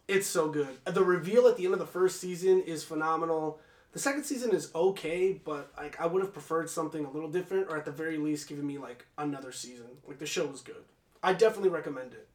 it's 0.08 0.28
so 0.28 0.50
good. 0.50 0.78
The 0.86 1.04
reveal 1.04 1.48
at 1.48 1.58
the 1.58 1.66
end 1.66 1.74
of 1.74 1.80
the 1.80 1.86
first 1.86 2.20
season 2.20 2.62
is 2.62 2.84
phenomenal. 2.84 3.60
The 3.94 4.00
second 4.00 4.24
season 4.24 4.52
is 4.56 4.72
okay, 4.74 5.34
but 5.46 5.72
like 5.78 6.00
I 6.02 6.08
would 6.08 6.22
have 6.24 6.34
preferred 6.34 6.70
something 6.70 7.06
a 7.06 7.10
little 7.12 7.30
different, 7.30 7.68
or 7.70 7.78
at 7.78 7.86
the 7.86 7.92
very 7.92 8.18
least, 8.18 8.50
giving 8.50 8.66
me 8.66 8.78
like 8.80 9.06
another 9.18 9.52
season. 9.52 9.86
Like 10.08 10.18
the 10.20 10.26
show 10.26 10.46
was 10.48 10.62
good. 10.62 10.84
I 11.22 11.34
definitely 11.34 11.70
recommend 11.70 12.14
it. 12.14 12.28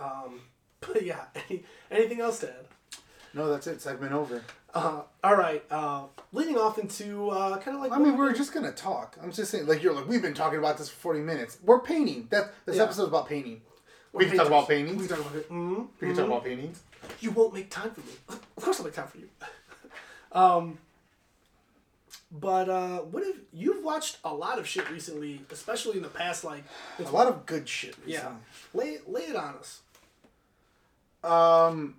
Um, 0.00 0.40
but 0.80 1.02
yeah, 1.04 1.24
any, 1.50 1.64
anything 1.90 2.20
else 2.20 2.40
to 2.40 2.48
add? 2.50 2.66
no 3.34 3.48
that's 3.50 3.66
it 3.66 3.80
segment 3.80 4.12
over 4.12 4.42
Uh, 4.74 5.02
all 5.24 5.36
right, 5.36 5.64
uh, 5.70 6.02
leading 6.32 6.58
off 6.58 6.78
into 6.78 7.30
uh, 7.30 7.56
kind 7.58 7.76
of 7.76 7.82
like 7.82 7.92
I 7.92 7.98
mean, 7.98 8.16
we're 8.16 8.32
just 8.32 8.52
gonna 8.54 8.72
talk. 8.72 9.16
I'm 9.22 9.32
just 9.32 9.50
saying, 9.50 9.66
like 9.66 9.82
you're 9.82 9.92
like 9.94 10.06
we've 10.08 10.22
been 10.22 10.34
talking 10.34 10.58
about 10.58 10.78
this 10.78 10.88
for 10.88 10.96
40 11.00 11.20
minutes. 11.20 11.58
We're 11.64 11.80
painting. 11.80 12.28
That 12.30 12.52
this 12.66 12.76
Yeah. 12.76 12.84
episode's 12.84 13.08
about 13.08 13.28
painting. 13.28 13.60
We're 14.12 14.20
We 14.20 14.26
can 14.26 14.36
talk 14.38 14.46
about 14.48 14.68
paintings. 14.68 15.00
We 15.02 15.08
can 15.08 15.16
talk 15.16 15.26
about 15.26 15.36
it. 15.38 15.50
Mhm. 15.50 15.86
We 16.00 16.06
can 16.08 16.16
talk 16.16 16.26
about 16.26 16.44
paintings. 16.44 16.82
You 17.20 17.30
won't 17.32 17.52
make 17.54 17.70
time 17.70 17.90
for 17.90 18.00
me. 18.00 18.12
Of 18.56 18.64
course, 18.64 18.78
I'll 18.78 18.84
make 18.84 18.94
time 18.94 19.08
for 19.08 19.18
you. 19.18 19.28
Um, 20.32 20.78
but 22.30 22.68
uh, 22.68 22.98
what 23.00 23.22
if 23.22 23.36
you've 23.52 23.84
watched 23.84 24.18
a 24.24 24.32
lot 24.32 24.58
of 24.58 24.66
shit 24.66 24.88
recently, 24.90 25.42
especially 25.50 25.96
in 25.96 26.02
the 26.02 26.08
past 26.08 26.44
like 26.44 26.64
A 26.98 27.02
lot 27.10 27.26
of 27.26 27.46
good 27.46 27.68
shit. 27.68 27.94
yeah. 28.06 28.32
Lay 28.74 28.98
lay 29.06 29.22
it 29.22 29.36
on 29.36 29.54
us. 29.56 29.80
Um. 31.24 31.96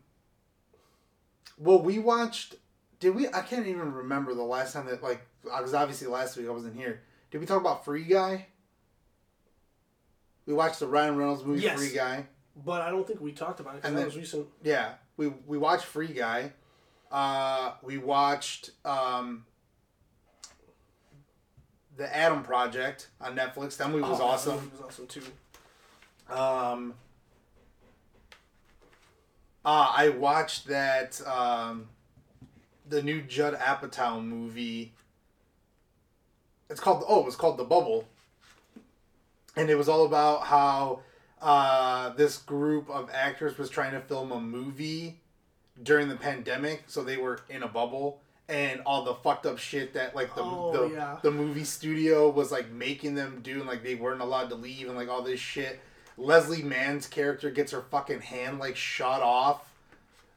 Well, 1.57 1.81
we 1.81 1.99
watched. 1.99 2.55
Did 2.99 3.15
we? 3.15 3.27
I 3.27 3.41
can't 3.41 3.67
even 3.67 3.93
remember 3.93 4.33
the 4.33 4.43
last 4.43 4.73
time 4.73 4.85
that 4.87 5.03
like. 5.03 5.25
Because 5.43 5.73
obviously 5.73 6.07
last 6.07 6.37
week 6.37 6.47
I 6.47 6.51
wasn't 6.51 6.75
here. 6.75 7.01
Did 7.29 7.41
we 7.41 7.45
talk 7.47 7.59
about 7.59 7.83
Free 7.85 8.03
Guy? 8.03 8.47
We 10.45 10.53
watched 10.53 10.79
the 10.79 10.87
Ryan 10.87 11.15
Reynolds 11.17 11.43
movie 11.43 11.61
Yes. 11.61 11.77
Free 11.77 11.93
Guy. 11.93 12.25
But 12.65 12.81
I 12.81 12.89
don't 12.91 13.05
think 13.07 13.19
we 13.21 13.31
talked 13.31 13.59
about 13.59 13.75
it 13.75 13.81
because 13.81 13.95
that 13.95 14.05
was 14.05 14.15
recent. 14.17 14.47
Yeah, 14.63 14.93
we 15.17 15.27
we 15.47 15.57
watched 15.57 15.85
Free 15.85 16.07
Guy. 16.07 16.51
Uh, 17.13 17.73
we 17.83 17.99
watched 17.99 18.71
um, 18.83 19.45
the 21.95 22.13
Adam 22.15 22.41
Project 22.43 23.09
on 23.21 23.35
Netflix. 23.35 23.77
That 23.77 23.91
movie 23.91 24.01
was 24.01 24.19
Oh, 24.19 24.23
that 24.23 24.23
awesome. 24.33 24.55
movie 24.55 24.69
was 24.71 24.81
awesome 24.81 25.05
too. 25.07 25.21
Um, 26.27 26.95
uh, 29.63 29.93
I 29.95 30.09
watched 30.09 30.67
that 30.67 31.21
um, 31.27 31.87
the 32.89 33.03
new 33.03 33.21
Judd 33.21 33.53
Apatow 33.59 34.25
movie. 34.25 34.93
It's 36.71 36.79
called 36.79 37.03
oh, 37.07 37.19
it 37.19 37.25
was 37.25 37.35
called 37.35 37.57
The 37.57 37.63
Bubble, 37.63 38.07
and 39.55 39.69
it 39.69 39.75
was 39.75 39.87
all 39.87 40.05
about 40.07 40.45
how 40.47 41.01
uh, 41.39 42.09
this 42.09 42.39
group 42.39 42.89
of 42.89 43.11
actors 43.13 43.59
was 43.59 43.69
trying 43.69 43.91
to 43.91 43.99
film 44.01 44.31
a 44.31 44.39
movie 44.41 45.19
during 45.81 46.07
the 46.09 46.15
pandemic, 46.15 46.83
so 46.87 47.03
they 47.03 47.17
were 47.17 47.39
in 47.49 47.63
a 47.63 47.67
bubble. 47.67 48.21
And 48.49 48.81
all 48.85 49.05
the 49.05 49.15
fucked 49.15 49.45
up 49.45 49.57
shit 49.57 49.93
that 49.93 50.15
like 50.15 50.35
the 50.35 50.41
Oh, 50.43 50.89
the, 50.89 50.95
yeah. 50.95 51.17
the 51.23 51.31
movie 51.31 51.63
studio 51.63 52.29
was 52.29 52.51
like 52.51 52.69
making 52.71 53.15
them 53.15 53.39
do, 53.41 53.59
and 53.59 53.67
like 53.67 53.83
they 53.83 53.95
weren't 53.95 54.21
allowed 54.21 54.49
to 54.49 54.55
leave, 54.55 54.87
and 54.87 54.97
like 54.97 55.07
all 55.09 55.21
this 55.23 55.39
shit. 55.39 55.79
Leslie 56.17 56.61
Mann's 56.61 57.07
character 57.07 57.49
gets 57.49 57.71
her 57.71 57.81
fucking 57.89 58.19
hand 58.21 58.59
like 58.59 58.75
shot 58.75 59.21
off. 59.21 59.71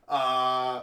Uh, 0.08 0.82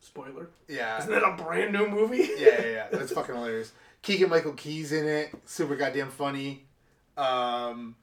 Spoiler. 0.00 0.50
yeah, 0.68 0.98
Isn't 0.98 1.10
that 1.10 1.22
a 1.22 1.42
brand 1.42 1.72
new 1.72 1.88
movie? 1.88 2.28
yeah, 2.38 2.60
yeah, 2.60 2.66
yeah. 2.66 2.86
That's 2.92 3.12
fucking 3.12 3.34
hilarious. 3.34 3.72
Keegan 4.02 4.28
Michael 4.30 4.52
Key's 4.52 4.92
in 4.92 5.06
it. 5.06 5.30
Super 5.46 5.76
goddamn 5.76 6.10
funny. 6.10 6.64
Um, 7.16 7.96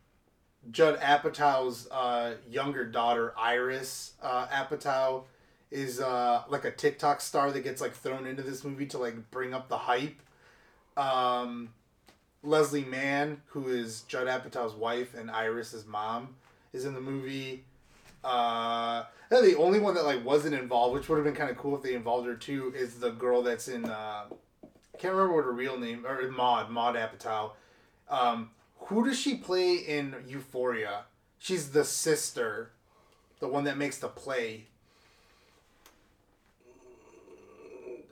Judd 0.72 1.00
Apatow's 1.00 1.88
uh, 1.92 2.36
younger 2.50 2.86
daughter, 2.86 3.34
Iris 3.38 4.14
uh, 4.22 4.48
Apatow, 4.48 5.24
is 5.72 6.00
uh, 6.00 6.44
like 6.50 6.66
a 6.66 6.72
TikTok 6.72 7.22
star 7.22 7.52
that 7.52 7.62
gets 7.62 7.82
like 7.82 7.94
thrown 7.94 8.26
into 8.26 8.42
this 8.42 8.64
movie 8.64 8.86
to 8.88 8.98
like 8.98 9.30
bring 9.32 9.54
up 9.54 9.70
the 9.70 9.78
hype. 9.78 10.20
Um, 10.96 11.70
Leslie 12.44 12.86
Mann, 12.86 13.42
who 13.48 13.68
is 13.68 14.02
Judd 14.08 14.28
Apatow's 14.28 14.74
wife 14.74 15.14
and 15.14 15.30
Iris's 15.30 15.86
mom, 15.86 16.36
is 16.74 16.86
in 16.86 16.94
the 16.94 17.02
movie. 17.02 17.64
Uh, 18.24 19.04
the 19.30 19.56
only 19.58 19.80
one 19.80 19.94
that 19.96 20.06
like 20.06 20.24
wasn't 20.26 20.56
involved, 20.56 20.94
which 20.94 21.10
would 21.10 21.18
have 21.18 21.26
been 21.26 21.36
kind 21.36 21.50
of 21.50 21.58
cool 21.58 21.76
if 21.76 21.84
they 21.84 21.96
involved 21.96 22.28
her 22.28 22.36
too, 22.36 22.74
is 22.76 22.96
the 22.96 23.12
girl 23.12 23.42
that's 23.42 23.68
in. 23.68 23.86
Uh, 23.86 24.26
I 24.64 24.98
can't 24.98 25.14
remember 25.14 25.36
what 25.36 25.46
her 25.46 25.52
real 25.52 25.78
name 25.78 26.06
or 26.06 26.30
Maud 26.32 26.70
Maud 26.70 26.96
Apatow. 26.96 27.52
Um, 28.10 28.52
who 28.80 29.06
does 29.06 29.20
she 29.20 29.36
play 29.36 29.76
in 29.76 30.16
Euphoria? 30.28 31.04
She's 31.40 31.72
the 31.72 31.84
sister, 31.84 32.72
the 33.40 33.48
one 33.48 33.66
that 33.66 33.78
makes 33.78 33.98
the 33.98 34.08
play. 34.08 34.68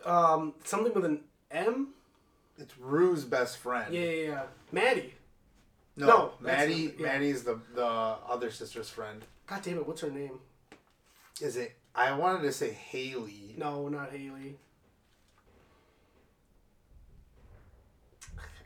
Um, 0.05 0.53
something 0.63 0.93
with 0.93 1.05
an 1.05 1.21
M. 1.51 1.89
It's 2.57 2.77
Rue's 2.77 3.23
best 3.25 3.57
friend. 3.57 3.93
Yeah, 3.93 4.01
yeah, 4.01 4.27
yeah. 4.29 4.43
Maddie. 4.71 5.13
No, 5.97 6.07
No, 6.07 6.31
that's 6.41 6.57
Maddie. 6.69 6.85
not- 6.87 6.99
yeah. 6.99 7.05
Maddie's 7.07 7.43
the 7.43 7.59
the 7.73 7.85
other 7.85 8.51
sister's 8.51 8.89
friend. 8.89 9.23
God 9.47 9.61
damn 9.61 9.77
it, 9.77 9.87
what's 9.87 10.01
her 10.01 10.09
name? 10.11 10.39
Is 11.41 11.55
it? 11.57 11.75
I 11.93 12.13
wanted 12.15 12.41
to 12.43 12.51
say 12.51 12.71
Haley. 12.71 13.55
No, 13.57 13.87
not 13.89 14.11
Haley. 14.11 14.57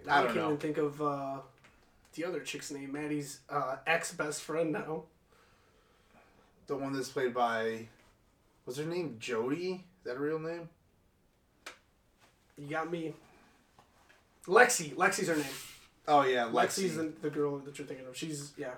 I 0.08 0.18
don't 0.22 0.26
can't 0.28 0.36
know. 0.38 0.46
even 0.48 0.58
think 0.58 0.78
of 0.78 1.02
uh, 1.02 1.38
the 2.16 2.24
other 2.26 2.40
chick's 2.40 2.72
name. 2.72 2.92
Maddie's 2.94 3.40
uh, 3.50 3.78
ex 3.86 4.14
best 4.14 4.42
friend 4.42 4.72
now. 4.72 5.04
The 6.68 6.76
one 6.76 6.94
that's 6.94 7.10
played 7.10 7.34
by. 7.34 7.88
Was 8.66 8.78
her 8.78 8.86
name 8.86 9.18
Jody? 9.20 9.84
Is 10.00 10.04
that 10.06 10.16
a 10.16 10.20
real 10.20 10.40
name? 10.40 10.70
You 12.60 12.68
got 12.68 12.92
me. 12.92 13.14
Lexi. 14.46 14.96
Lexi's 14.96 15.28
her 15.28 15.36
name. 15.36 15.46
Oh 16.08 16.24
yeah, 16.24 16.46
Lexi. 16.46 16.86
Lexi's 16.86 16.98
the, 16.98 17.14
the 17.22 17.30
girl 17.30 17.60
that 17.60 17.78
you're 17.78 17.88
thinking 17.88 18.08
of. 18.08 18.18
She's 18.18 18.52
yeah. 18.58 18.74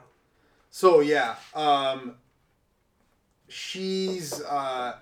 So 0.70 1.00
yeah, 1.00 1.36
um, 1.54 2.16
she's 3.48 4.42
uh, 4.42 4.98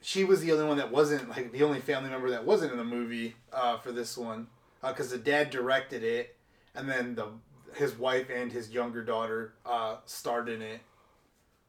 she 0.00 0.24
was 0.24 0.40
the 0.40 0.52
only 0.52 0.64
one 0.64 0.76
that 0.76 0.90
wasn't 0.90 1.28
like 1.30 1.50
the 1.52 1.62
only 1.62 1.80
family 1.80 2.10
member 2.10 2.30
that 2.30 2.44
wasn't 2.44 2.72
in 2.72 2.78
the 2.78 2.84
movie 2.84 3.36
uh, 3.52 3.78
for 3.78 3.90
this 3.90 4.16
one 4.16 4.46
because 4.82 5.10
the 5.10 5.18
dad 5.18 5.50
directed 5.50 6.04
it, 6.04 6.36
and 6.74 6.88
then 6.88 7.14
the 7.14 7.28
his 7.74 7.98
wife 7.98 8.28
and 8.32 8.52
his 8.52 8.70
younger 8.70 9.02
daughter 9.02 9.54
uh, 9.66 9.96
starred 10.06 10.48
in 10.48 10.62
it. 10.62 10.80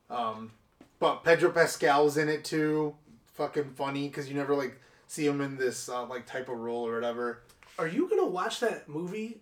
Um, 0.10 0.52
but 1.00 1.24
Pedro 1.24 1.52
Pascal's 1.52 2.18
in 2.18 2.30
it 2.30 2.44
too. 2.44 2.96
Fucking 3.34 3.72
funny 3.76 4.08
because 4.08 4.30
you 4.30 4.36
never 4.36 4.56
like 4.56 4.80
see 5.08 5.26
him 5.26 5.42
in 5.42 5.58
this 5.58 5.90
uh, 5.90 6.06
like 6.06 6.26
type 6.26 6.50
of 6.50 6.58
role 6.58 6.88
or 6.88 6.96
whatever. 6.96 7.42
Are 7.78 7.88
you 7.88 8.10
gonna 8.10 8.26
watch 8.26 8.60
that 8.62 8.88
movie 8.88 9.42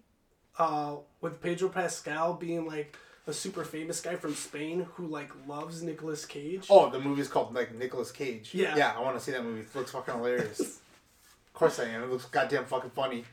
uh, 0.57 0.97
with 1.21 1.41
Pedro 1.41 1.69
Pascal 1.69 2.33
being 2.33 2.65
like 2.65 2.97
a 3.25 3.33
super 3.33 3.63
famous 3.63 4.01
guy 4.01 4.15
from 4.15 4.35
Spain 4.35 4.87
who 4.95 5.07
like 5.07 5.31
loves 5.47 5.81
Nicolas 5.81 6.25
Cage? 6.25 6.67
Oh, 6.69 6.89
the 6.89 6.99
movie's 6.99 7.27
called 7.27 7.53
like 7.53 7.73
Nicolas 7.75 8.11
Cage. 8.11 8.53
Yeah. 8.53 8.75
Yeah, 8.75 8.93
I 8.95 9.01
want 9.01 9.17
to 9.17 9.23
see 9.23 9.31
that 9.31 9.43
movie. 9.43 9.61
It 9.61 9.75
looks 9.75 9.91
fucking 9.91 10.13
hilarious. 10.13 10.59
of 11.47 11.53
course 11.53 11.79
I 11.79 11.85
am. 11.85 12.03
It 12.03 12.09
looks 12.09 12.25
goddamn 12.25 12.65
fucking 12.65 12.91
funny. 12.91 13.23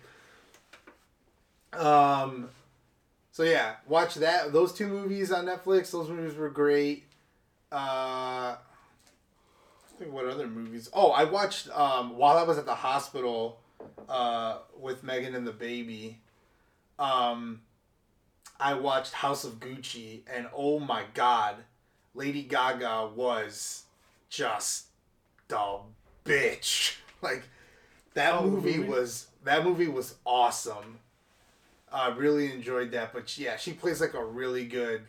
Um, 1.73 2.51
so 3.33 3.43
yeah, 3.43 3.77
watch 3.87 4.17
that. 4.17 4.53
Those 4.53 4.73
two 4.73 4.87
movies 4.87 5.33
on 5.33 5.47
Netflix. 5.47 5.91
Those 5.93 6.09
movies 6.09 6.37
were 6.37 6.51
great. 6.51 7.05
Uh, 7.71 8.57
think 10.01 10.13
what 10.15 10.27
other 10.27 10.47
movies? 10.47 10.89
Oh, 10.93 11.11
I 11.11 11.25
watched 11.25 11.69
um 11.77 12.17
while 12.17 12.37
I 12.39 12.43
was 12.43 12.59
at 12.59 12.67
the 12.67 12.75
hospital, 12.75 13.61
uh, 14.09 14.59
with 14.79 15.03
Megan 15.05 15.35
and 15.35 15.47
the 15.47 15.53
baby. 15.53 16.19
Um, 16.99 17.63
I 18.59 18.75
watched 18.75 19.13
House 19.15 19.45
of 19.45 19.61
Gucci, 19.61 20.23
and 20.33 20.49
oh 20.55 20.79
my 20.81 21.05
god, 21.15 21.57
Lady 22.15 22.43
Gaga 22.43 23.11
was 23.15 23.85
just 24.29 24.87
the 25.49 25.79
bitch. 26.25 26.97
Like 27.23 27.43
that 28.15 28.33
Oh, 28.33 28.47
movie, 28.47 28.79
movie? 28.79 28.89
was 28.89 29.27
that 29.45 29.63
movie 29.63 29.89
was 29.89 30.15
awesome. 30.25 31.01
I 31.93 32.09
really 32.09 32.51
enjoyed 32.51 32.93
that, 32.93 33.13
but 33.13 33.37
yeah, 33.37 33.59
she 33.59 33.75
plays 33.75 34.01
like 34.01 34.15
a 34.15 34.25
really 34.25 34.65
good. 34.65 35.03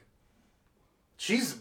She's 1.15 1.55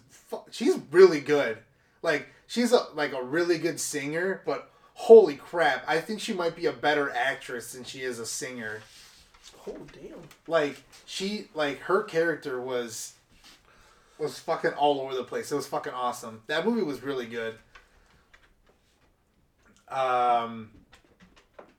she's 0.50 0.76
really 0.90 1.20
good. 1.20 1.58
Like 2.02 2.26
she's 2.50 2.72
a 2.72 2.86
like 2.94 3.12
a 3.12 3.22
really 3.22 3.58
good 3.58 3.78
singer, 3.78 4.42
but 4.44 4.70
holy 4.94 5.36
crap, 5.36 5.84
I 5.86 6.00
think 6.00 6.20
she 6.20 6.34
might 6.34 6.56
be 6.56 6.66
a 6.66 6.72
better 6.72 7.10
actress 7.10 7.72
than 7.72 7.84
she 7.84 8.00
is 8.00 8.18
a 8.18 8.26
singer 8.26 8.80
Oh 9.66 9.76
damn! 9.92 10.20
like 10.46 10.82
she 11.06 11.48
like 11.54 11.78
her 11.80 12.02
character 12.02 12.60
was 12.60 13.14
was 14.18 14.38
fucking 14.38 14.72
all 14.72 15.00
over 15.00 15.14
the 15.14 15.24
place. 15.24 15.50
It 15.50 15.54
was 15.54 15.66
fucking 15.66 15.92
awesome. 15.92 16.42
That 16.46 16.66
movie 16.66 16.82
was 16.82 17.02
really 17.02 17.26
good. 17.26 17.54
Um 19.88 20.70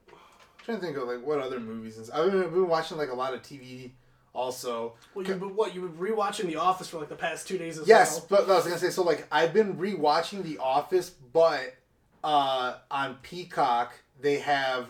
I'm 0.10 0.66
trying 0.66 0.80
to 0.80 0.86
think 0.86 0.98
of 0.98 1.08
like 1.08 1.26
what 1.26 1.40
other 1.40 1.60
movies 1.60 2.10
I've 2.10 2.32
been, 2.32 2.44
I've 2.44 2.52
been 2.52 2.68
watching 2.68 2.98
like 2.98 3.10
a 3.10 3.16
lot 3.16 3.34
of 3.34 3.42
TV 3.42 3.92
also. 4.34 4.94
Well, 5.14 5.26
you 5.26 5.36
but 5.36 5.54
what 5.56 5.76
you 5.76 5.82
were 5.82 5.90
rewatching 5.90 6.46
The 6.48 6.56
Office 6.58 6.88
for 6.90 7.00
like 7.00 7.10
the 7.10 7.16
past 7.16 7.48
two 7.48 7.58
days 7.58 7.78
as 7.78 7.88
Yes, 7.88 8.26
well. 8.30 8.46
but 8.46 8.50
I 8.52 8.56
was 8.56 8.66
gonna 8.66 8.78
say 8.78 8.90
so 8.90 9.04
like 9.04 9.28
I've 9.32 9.54
been 9.54 9.76
rewatching 9.78 10.44
The 10.44 10.58
Office, 10.60 11.10
but 11.10 11.76
uh 12.24 12.76
on 12.90 13.16
Peacock 13.24 13.94
they 14.20 14.38
have 14.40 14.88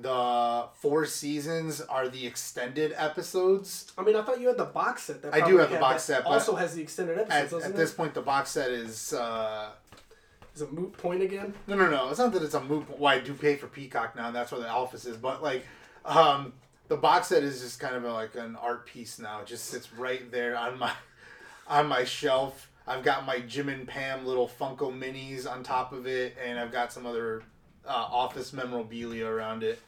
the 0.00 0.66
four 0.74 1.06
seasons 1.06 1.80
are 1.80 2.08
the 2.08 2.26
extended 2.26 2.92
episodes. 2.96 3.92
I 3.96 4.02
mean, 4.02 4.16
I 4.16 4.22
thought 4.22 4.40
you 4.40 4.48
had 4.48 4.56
the 4.56 4.64
box 4.64 5.04
set. 5.04 5.22
That 5.22 5.32
I 5.32 5.46
do 5.46 5.56
have 5.58 5.70
the 5.70 5.78
box 5.78 6.02
set, 6.02 6.24
but 6.24 6.30
Also 6.30 6.56
has 6.56 6.74
the 6.74 6.82
extended 6.82 7.18
episodes, 7.18 7.64
At, 7.64 7.70
at 7.70 7.76
this 7.76 7.92
point, 7.92 8.12
the 8.12 8.20
box 8.20 8.50
set 8.50 8.70
is 8.72 9.12
uh, 9.14 9.70
Is 10.54 10.62
a 10.62 10.66
moot 10.66 10.92
point 10.98 11.22
again? 11.22 11.54
no, 11.68 11.76
no, 11.76 11.88
no. 11.88 12.10
It's 12.10 12.18
not 12.18 12.32
that 12.32 12.42
it's 12.42 12.54
a 12.54 12.60
moot. 12.60 12.86
Well, 12.98 13.12
I 13.12 13.20
do 13.20 13.34
pay 13.34 13.54
for 13.56 13.68
Peacock 13.68 14.16
now. 14.16 14.26
and 14.26 14.36
That's 14.36 14.50
where 14.52 14.60
the 14.60 14.68
office 14.68 15.04
is. 15.06 15.16
But 15.16 15.42
like, 15.44 15.64
um, 16.04 16.52
the 16.88 16.96
box 16.96 17.28
set 17.28 17.42
is 17.42 17.60
just 17.60 17.80
kind 17.80 17.94
of 17.94 18.04
like 18.04 18.34
an 18.34 18.56
art 18.56 18.86
piece 18.86 19.18
now. 19.18 19.40
It 19.40 19.46
just 19.46 19.66
sits 19.66 19.92
right 19.92 20.30
there 20.30 20.56
on 20.56 20.78
my 20.78 20.92
on 21.66 21.86
my 21.86 22.04
shelf. 22.04 22.70
I've 22.86 23.02
got 23.02 23.24
my 23.24 23.40
Jim 23.40 23.68
and 23.70 23.88
Pam 23.88 24.26
little 24.26 24.46
Funko 24.48 24.92
minis 24.92 25.50
on 25.50 25.62
top 25.62 25.92
of 25.92 26.06
it, 26.06 26.36
and 26.44 26.58
I've 26.58 26.70
got 26.70 26.92
some 26.92 27.06
other 27.06 27.42
uh, 27.86 27.90
office 27.90 28.52
memorabilia 28.52 29.26
around 29.26 29.62
it. 29.62 29.80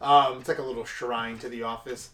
Um, 0.00 0.38
it's 0.38 0.48
like 0.48 0.58
a 0.58 0.62
little 0.62 0.84
shrine 0.84 1.38
to 1.38 1.48
the 1.48 1.64
office. 1.64 2.10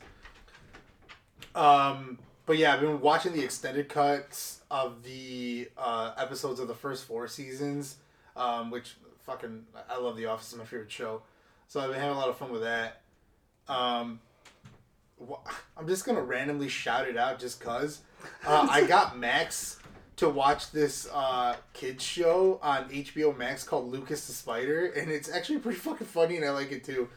Um, 1.55 2.19
but 2.47 2.57
yeah, 2.57 2.73
I've 2.75 2.81
been 2.81 3.01
watching 3.01 3.33
the 3.33 3.45
extended 3.45 3.89
cuts 3.89 4.61
of 4.71 5.03
the 5.03 5.69
uh, 5.77 6.13
episodes 6.17 6.61
of 6.61 6.69
the 6.69 6.75
first 6.75 7.05
four 7.05 7.29
seasons, 7.29 7.97
um, 8.37 8.71
which 8.71 8.97
fucking 9.25 9.65
I 9.89 9.99
love 9.99 10.17
The 10.17 10.27
Office. 10.27 10.49
It's 10.49 10.59
my 10.59 10.65
favorite 10.65 10.91
show, 10.91 11.23
so 11.69 11.81
I've 11.81 11.91
been 11.91 12.01
having 12.01 12.17
a 12.17 12.19
lot 12.19 12.29
of 12.29 12.37
fun 12.37 12.53
with 12.53 12.63
that. 12.63 13.03
Um, 13.69 14.21
I'm 15.77 15.87
just 15.87 16.05
gonna 16.05 16.23
randomly 16.23 16.69
shout 16.69 17.09
it 17.09 17.17
out 17.17 17.39
just 17.39 17.61
cause 17.61 18.01
uh, 18.47 18.67
I 18.71 18.85
got 18.85 19.19
Max 19.19 19.79
to 20.17 20.29
watch 20.29 20.71
this 20.73 21.09
uh, 21.13 21.57
kids 21.73 22.05
show 22.05 22.59
on 22.63 22.89
HBO 22.91 23.37
Max 23.37 23.65
called 23.65 23.91
Lucas 23.91 24.27
the 24.27 24.33
Spider, 24.35 24.87
and 24.87 25.11
it's 25.11 25.31
actually 25.31 25.59
pretty 25.61 25.79
fucking 25.79 26.07
funny, 26.07 26.37
and 26.37 26.45
I 26.45 26.51
like 26.51 26.71
it 26.73 26.85
too. 26.85 27.09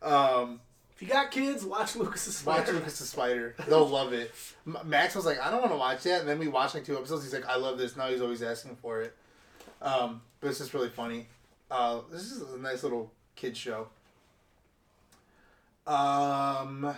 Um, 0.00 0.60
If 0.94 1.02
you 1.02 1.08
got 1.08 1.32
kids, 1.32 1.64
watch 1.64 1.96
Lucas's 1.96 2.44
Watch 2.44 2.58
Spider. 2.58 2.72
Watch 2.72 2.80
Lucas 2.82 2.98
the 3.00 3.04
Spider. 3.06 3.56
They'll 3.68 3.88
love 3.88 4.12
it. 4.12 4.32
Max 4.84 5.16
was 5.16 5.26
like, 5.26 5.40
I 5.40 5.50
don't 5.50 5.60
want 5.60 5.72
to 5.72 5.76
watch 5.78 6.04
that. 6.04 6.20
And 6.20 6.28
then 6.28 6.38
we 6.38 6.46
watched 6.46 6.74
like 6.74 6.84
two 6.84 6.96
episodes. 6.96 7.24
He's 7.24 7.32
like, 7.32 7.46
I 7.46 7.56
love 7.56 7.78
this. 7.78 7.96
Now 7.96 8.06
he's 8.08 8.20
always 8.20 8.42
asking 8.42 8.76
for 8.76 9.00
it. 9.00 9.16
Um, 9.80 10.22
but 10.40 10.48
it's 10.50 10.58
just 10.58 10.72
really 10.72 10.88
funny. 10.88 11.26
Uh, 11.68 12.02
this 12.12 12.30
is 12.30 12.42
a 12.52 12.58
nice 12.58 12.84
little 12.84 13.10
kids 13.34 13.58
show. 13.58 13.88
Um, 15.86 16.94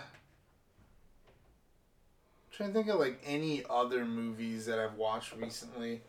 trying 2.55 2.69
to 2.69 2.73
think 2.73 2.87
of 2.87 2.99
like 2.99 3.21
any 3.25 3.63
other 3.69 4.05
movies 4.05 4.65
that 4.65 4.79
I've 4.79 4.95
watched 4.95 5.35
recently. 5.35 6.01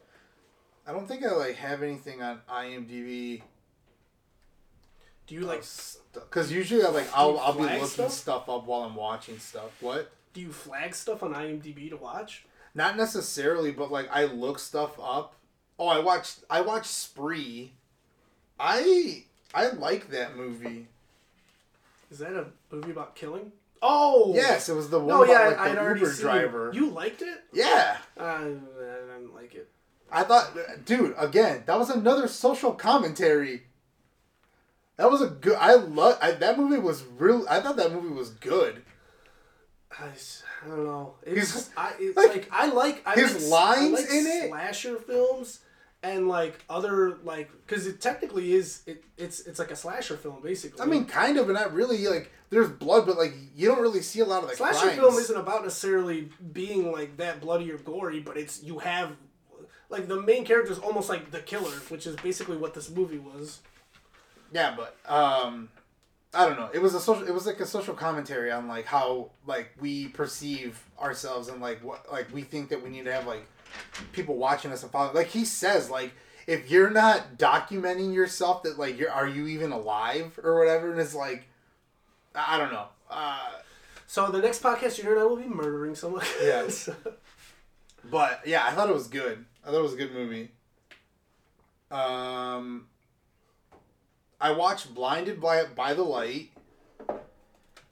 I 0.86 0.92
don't 0.92 1.08
think 1.08 1.24
I 1.24 1.32
like 1.32 1.56
have 1.56 1.82
anything 1.82 2.22
on 2.22 2.40
IMDb. 2.48 3.42
Do 5.26 5.34
you 5.34 5.40
like? 5.40 5.64
Because 6.14 6.52
usually 6.52 6.84
I 6.84 6.88
like 6.88 7.08
I'll 7.12 7.38
I'll 7.38 7.52
be 7.52 7.62
looking 7.62 7.86
stuff? 7.86 8.12
stuff 8.12 8.48
up 8.48 8.66
while 8.66 8.82
I'm 8.82 8.94
watching 8.94 9.38
stuff. 9.38 9.70
What? 9.80 10.12
Do 10.32 10.40
you 10.40 10.52
flag 10.52 10.94
stuff 10.94 11.22
on 11.22 11.34
IMDb 11.34 11.90
to 11.90 11.96
watch? 11.96 12.44
Not 12.74 12.96
necessarily, 12.96 13.72
but 13.72 13.90
like 13.90 14.08
I 14.12 14.24
look 14.24 14.58
stuff 14.58 14.98
up. 15.00 15.34
Oh, 15.78 15.88
I 15.88 15.98
watched 15.98 16.44
I 16.48 16.60
watched 16.60 16.90
Spree. 16.90 17.72
I 18.60 19.24
I 19.52 19.68
like 19.70 20.10
that 20.10 20.36
movie. 20.36 20.86
Is 22.10 22.18
that 22.20 22.34
a 22.34 22.46
movie 22.70 22.92
about 22.92 23.16
killing? 23.16 23.50
Oh 23.82 24.32
Yes, 24.34 24.68
it 24.68 24.74
was 24.74 24.90
the 24.90 24.98
one 24.98 25.08
No, 25.08 25.22
about 25.24 25.32
yeah, 25.32 25.48
like, 25.48 25.58
I, 25.58 25.70
I'd 25.70 25.78
already 25.78 26.00
Uber 26.00 26.12
seen 26.12 26.22
driver. 26.26 26.70
You 26.74 26.90
liked 26.90 27.22
it? 27.22 27.44
Yeah, 27.52 27.98
Uh, 28.18 28.22
I 28.24 28.44
didn't 28.44 29.34
like 29.34 29.54
it. 29.54 29.68
I 30.10 30.22
thought, 30.22 30.56
dude, 30.84 31.14
again, 31.18 31.64
that 31.66 31.78
was 31.78 31.90
another 31.90 32.28
social 32.28 32.72
commentary. 32.72 33.64
That 34.96 35.10
was 35.10 35.20
a 35.20 35.26
good. 35.26 35.56
I 35.60 35.74
love 35.74 36.16
I, 36.22 36.30
that 36.32 36.58
movie. 36.58 36.78
Was 36.78 37.04
real. 37.18 37.44
I 37.50 37.60
thought 37.60 37.76
that 37.76 37.92
movie 37.92 38.14
was 38.14 38.30
good. 38.30 38.82
I 39.98 40.08
don't 40.66 40.84
know. 40.84 41.14
It's 41.22 41.70
I, 41.76 41.92
it's 41.98 42.16
like, 42.16 42.28
like, 42.28 42.48
I 42.52 42.66
like 42.68 43.02
I 43.06 43.14
his 43.14 43.50
like, 43.50 43.76
lines 43.76 43.98
I 43.98 44.02
like 44.02 44.10
in 44.10 44.26
it? 44.26 44.48
slasher 44.48 44.96
films 44.96 45.60
and 46.06 46.28
like 46.28 46.64
other 46.70 47.18
like 47.24 47.50
because 47.66 47.86
it 47.86 48.00
technically 48.00 48.54
is 48.54 48.82
it 48.86 49.04
it's 49.16 49.40
it's 49.40 49.58
like 49.58 49.70
a 49.70 49.76
slasher 49.76 50.16
film 50.16 50.40
basically. 50.42 50.80
I 50.80 50.86
mean, 50.86 51.04
kind 51.04 51.38
of, 51.38 51.46
but 51.46 51.54
not 51.54 51.72
really. 51.72 52.06
Like, 52.06 52.32
there's 52.50 52.70
blood, 52.70 53.06
but 53.06 53.16
like 53.16 53.34
you 53.54 53.68
don't 53.68 53.80
really 53.80 54.02
see 54.02 54.20
a 54.20 54.24
lot 54.24 54.42
of 54.42 54.50
the 54.50 54.56
slasher 54.56 54.86
crimes. 54.86 54.98
film 54.98 55.14
isn't 55.14 55.36
about 55.36 55.64
necessarily 55.64 56.28
being 56.52 56.92
like 56.92 57.16
that 57.16 57.40
bloody 57.40 57.70
or 57.70 57.78
gory, 57.78 58.20
but 58.20 58.36
it's 58.36 58.62
you 58.62 58.78
have 58.78 59.12
like 59.88 60.08
the 60.08 60.20
main 60.20 60.44
character 60.44 60.72
is 60.72 60.78
almost 60.78 61.08
like 61.08 61.30
the 61.30 61.40
killer, 61.40 61.72
which 61.88 62.06
is 62.06 62.16
basically 62.16 62.56
what 62.56 62.74
this 62.74 62.90
movie 62.90 63.18
was. 63.18 63.60
Yeah, 64.52 64.76
but 64.76 64.96
um, 65.12 65.68
I 66.32 66.46
don't 66.46 66.56
know. 66.56 66.70
It 66.72 66.80
was 66.80 66.94
a 66.94 67.00
social. 67.00 67.26
It 67.26 67.34
was 67.34 67.46
like 67.46 67.60
a 67.60 67.66
social 67.66 67.94
commentary 67.94 68.52
on 68.52 68.68
like 68.68 68.86
how 68.86 69.30
like 69.46 69.70
we 69.80 70.08
perceive 70.08 70.82
ourselves 71.00 71.48
and 71.48 71.60
like 71.60 71.82
what 71.82 72.10
like 72.12 72.32
we 72.32 72.42
think 72.42 72.68
that 72.68 72.82
we 72.82 72.90
need 72.90 73.06
to 73.06 73.12
have 73.12 73.26
like 73.26 73.46
people 74.12 74.36
watching 74.36 74.72
us 74.72 74.82
and 74.82 74.92
following. 74.92 75.14
Like 75.14 75.28
he 75.28 75.44
says, 75.44 75.90
like 75.90 76.12
if 76.46 76.70
you're 76.70 76.90
not 76.90 77.38
documenting 77.38 78.14
yourself, 78.14 78.62
that 78.64 78.78
like 78.78 78.98
you're 78.98 79.10
are 79.10 79.26
you 79.28 79.46
even 79.46 79.72
alive 79.72 80.38
or 80.42 80.58
whatever? 80.58 80.90
And 80.92 81.00
it's 81.00 81.14
like, 81.14 81.46
I 82.34 82.58
don't 82.58 82.72
know. 82.72 82.86
Uh, 83.10 83.50
So 84.06 84.30
the 84.30 84.38
next 84.38 84.62
podcast 84.62 84.98
you 84.98 85.04
hear, 85.04 85.18
I 85.18 85.24
will 85.24 85.36
be 85.36 85.44
murdering 85.48 85.94
someone. 85.96 86.24
Yes. 86.40 86.88
but 88.10 88.40
yeah, 88.46 88.64
I 88.64 88.70
thought 88.72 88.88
it 88.88 88.94
was 88.94 89.08
good. 89.08 89.44
I 89.64 89.70
thought 89.70 89.78
it 89.80 89.82
was 89.82 89.94
a 89.94 89.96
good 89.96 90.12
movie. 90.12 90.50
Um, 91.90 92.86
I 94.40 94.52
watched 94.52 94.94
Blinded 94.94 95.40
by 95.40 95.64
by 95.64 95.94
the 95.94 96.02
Light. 96.04 96.50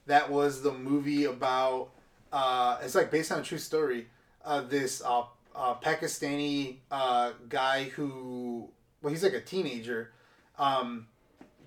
That 0.07 0.29
was 0.31 0.61
the 0.61 0.71
movie 0.71 1.25
about. 1.25 1.89
Uh, 2.31 2.77
it's 2.83 2.95
like 2.95 3.11
based 3.11 3.31
on 3.31 3.39
a 3.39 3.43
true 3.43 3.57
story. 3.57 4.07
Uh, 4.43 4.61
this 4.61 5.01
uh, 5.03 5.23
uh, 5.55 5.75
Pakistani 5.75 6.77
uh, 6.91 7.31
guy 7.49 7.85
who, 7.85 8.69
well, 9.01 9.11
he's 9.11 9.23
like 9.23 9.33
a 9.33 9.41
teenager, 9.41 10.11
um, 10.57 11.07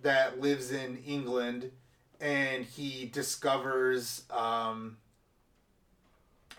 that 0.03 0.41
lives 0.41 0.71
in 0.71 0.99
England, 1.07 1.71
and 2.21 2.65
he 2.65 3.07
discovers 3.07 4.23
um, 4.31 4.97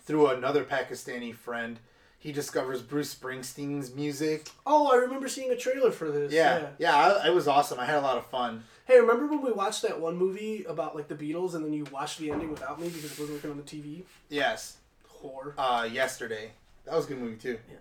through 0.03 0.27
another 0.27 0.64
Pakistani 0.64 1.34
friend, 1.34 1.80
he 2.18 2.34
discovers 2.34 2.81
Bruce 2.81 3.15
Springsteen's 3.15 3.95
music. 3.95 4.49
oh, 4.65 4.91
I 4.91 4.97
remember 4.97 5.30
seeing 5.30 5.51
a 5.51 5.56
trailer 5.56 5.91
for 5.91 6.11
this. 6.11 6.34
Yeah, 6.34 6.68
yeah, 6.77 6.95
I, 6.95 7.27
it 7.27 7.34
was 7.34 7.47
awesome. 7.47 7.80
I 7.80 7.85
had 7.85 7.95
a 7.95 8.01
lot 8.01 8.18
of 8.18 8.26
fun. 8.26 8.64
Hey, 8.85 8.99
remember 8.99 9.27
when 9.27 9.41
we 9.41 9.51
watched 9.51 9.84
that 9.84 10.01
one 10.01 10.18
movie 10.18 10.65
about 10.68 10.95
like 10.95 11.07
the 11.07 11.15
Beatles, 11.15 11.56
and 11.56 11.64
then 11.64 11.72
you 11.72 11.85
watched 11.91 12.19
the 12.19 12.31
ending 12.31 12.49
without 12.49 12.81
me 12.81 12.89
because 12.89 13.11
it 13.14 13.19
wasn't 13.19 13.38
working 13.38 13.51
on 13.51 13.57
the 13.57 13.64
TV? 13.64 14.03
Yes, 14.30 14.77
Whore. 15.23 15.53
uh, 15.57 15.88
yesterday. 15.89 16.51
That 16.89 16.95
was 16.95 17.05
a 17.05 17.09
good 17.09 17.19
movie 17.19 17.37
too. 17.37 17.59
Yeah. 17.69 17.75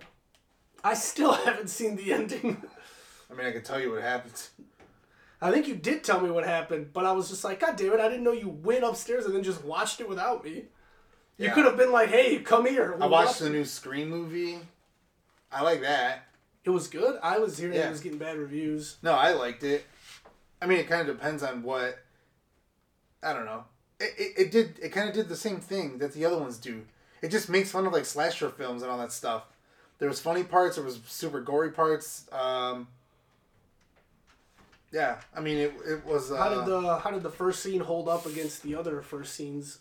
I 0.84 0.94
still 0.94 1.32
haven't 1.44 1.68
seen 1.68 1.96
the 1.96 2.12
ending. 2.12 2.62
I 3.30 3.34
mean, 3.34 3.46
I 3.46 3.52
can 3.52 3.62
tell 3.62 3.80
you 3.80 3.92
what 3.92 4.02
happens. 4.02 4.50
I 5.40 5.50
think 5.50 5.66
you 5.68 5.76
did 5.76 6.02
tell 6.04 6.20
me 6.20 6.30
what 6.30 6.44
happened, 6.44 6.92
but 6.92 7.06
I 7.06 7.12
was 7.12 7.28
just 7.30 7.44
like, 7.44 7.60
God 7.60 7.76
damn 7.76 7.92
it, 7.92 8.00
I 8.00 8.08
didn't 8.08 8.24
know 8.24 8.32
you 8.32 8.48
went 8.48 8.84
upstairs 8.84 9.24
and 9.24 9.34
then 9.34 9.42
just 9.42 9.64
watched 9.64 10.00
it 10.00 10.08
without 10.08 10.44
me. 10.44 10.64
You 11.36 11.46
Yeah. 11.46 11.54
could 11.54 11.64
have 11.64 11.76
been 11.76 11.92
like, 11.92 12.10
hey, 12.10 12.38
come 12.40 12.66
here. 12.66 12.94
I 13.00 13.06
watched 13.06 13.28
watch 13.28 13.38
the 13.38 13.50
new 13.50 13.64
Scream 13.64 14.10
movie. 14.10 14.58
I 15.50 15.62
like 15.62 15.80
that. 15.82 16.24
It 16.64 16.70
was 16.70 16.88
good. 16.88 17.18
I 17.22 17.38
was 17.38 17.56
hearing 17.56 17.76
Yeah. 17.76 17.86
it 17.86 17.90
was 17.92 18.00
getting 18.00 18.18
bad 18.18 18.36
reviews. 18.36 18.96
No, 19.02 19.12
I 19.12 19.32
liked 19.32 19.62
it. 19.62 19.86
I 20.60 20.66
mean, 20.66 20.78
it 20.80 20.88
kind 20.88 21.08
of 21.08 21.16
depends 21.16 21.42
on 21.42 21.62
what. 21.62 21.98
I 23.22 23.32
don't 23.32 23.46
know. 23.46 23.64
It, 24.00 24.12
it, 24.18 24.32
it 24.46 24.50
did. 24.50 24.78
It 24.82 24.88
kind 24.90 25.08
of 25.08 25.14
did 25.14 25.28
the 25.28 25.36
same 25.36 25.60
thing 25.60 25.98
that 25.98 26.12
the 26.12 26.24
other 26.24 26.38
ones 26.38 26.58
do. 26.58 26.84
It 27.22 27.28
just 27.28 27.48
makes 27.48 27.70
fun 27.70 27.86
of 27.86 27.92
like 27.92 28.04
slasher 28.04 28.48
films 28.50 28.82
and 28.82 28.90
all 28.90 28.98
that 28.98 29.12
stuff. 29.12 29.44
There 29.98 30.08
was 30.08 30.20
funny 30.20 30.44
parts. 30.44 30.76
There 30.76 30.84
was 30.84 31.00
super 31.06 31.40
gory 31.40 31.70
parts. 31.72 32.26
Um, 32.30 32.86
yeah, 34.92 35.16
I 35.36 35.40
mean, 35.40 35.58
it, 35.58 35.72
it 35.86 36.06
was. 36.06 36.30
Uh, 36.30 36.36
How 36.36 36.48
did 36.54 36.66
the 36.66 36.98
how 36.98 37.10
did 37.10 37.22
the 37.22 37.30
first 37.30 37.62
scene 37.62 37.80
hold 37.80 38.08
up 38.08 38.24
against 38.26 38.62
the 38.62 38.74
other 38.74 39.02
first 39.02 39.34
scenes? 39.34 39.78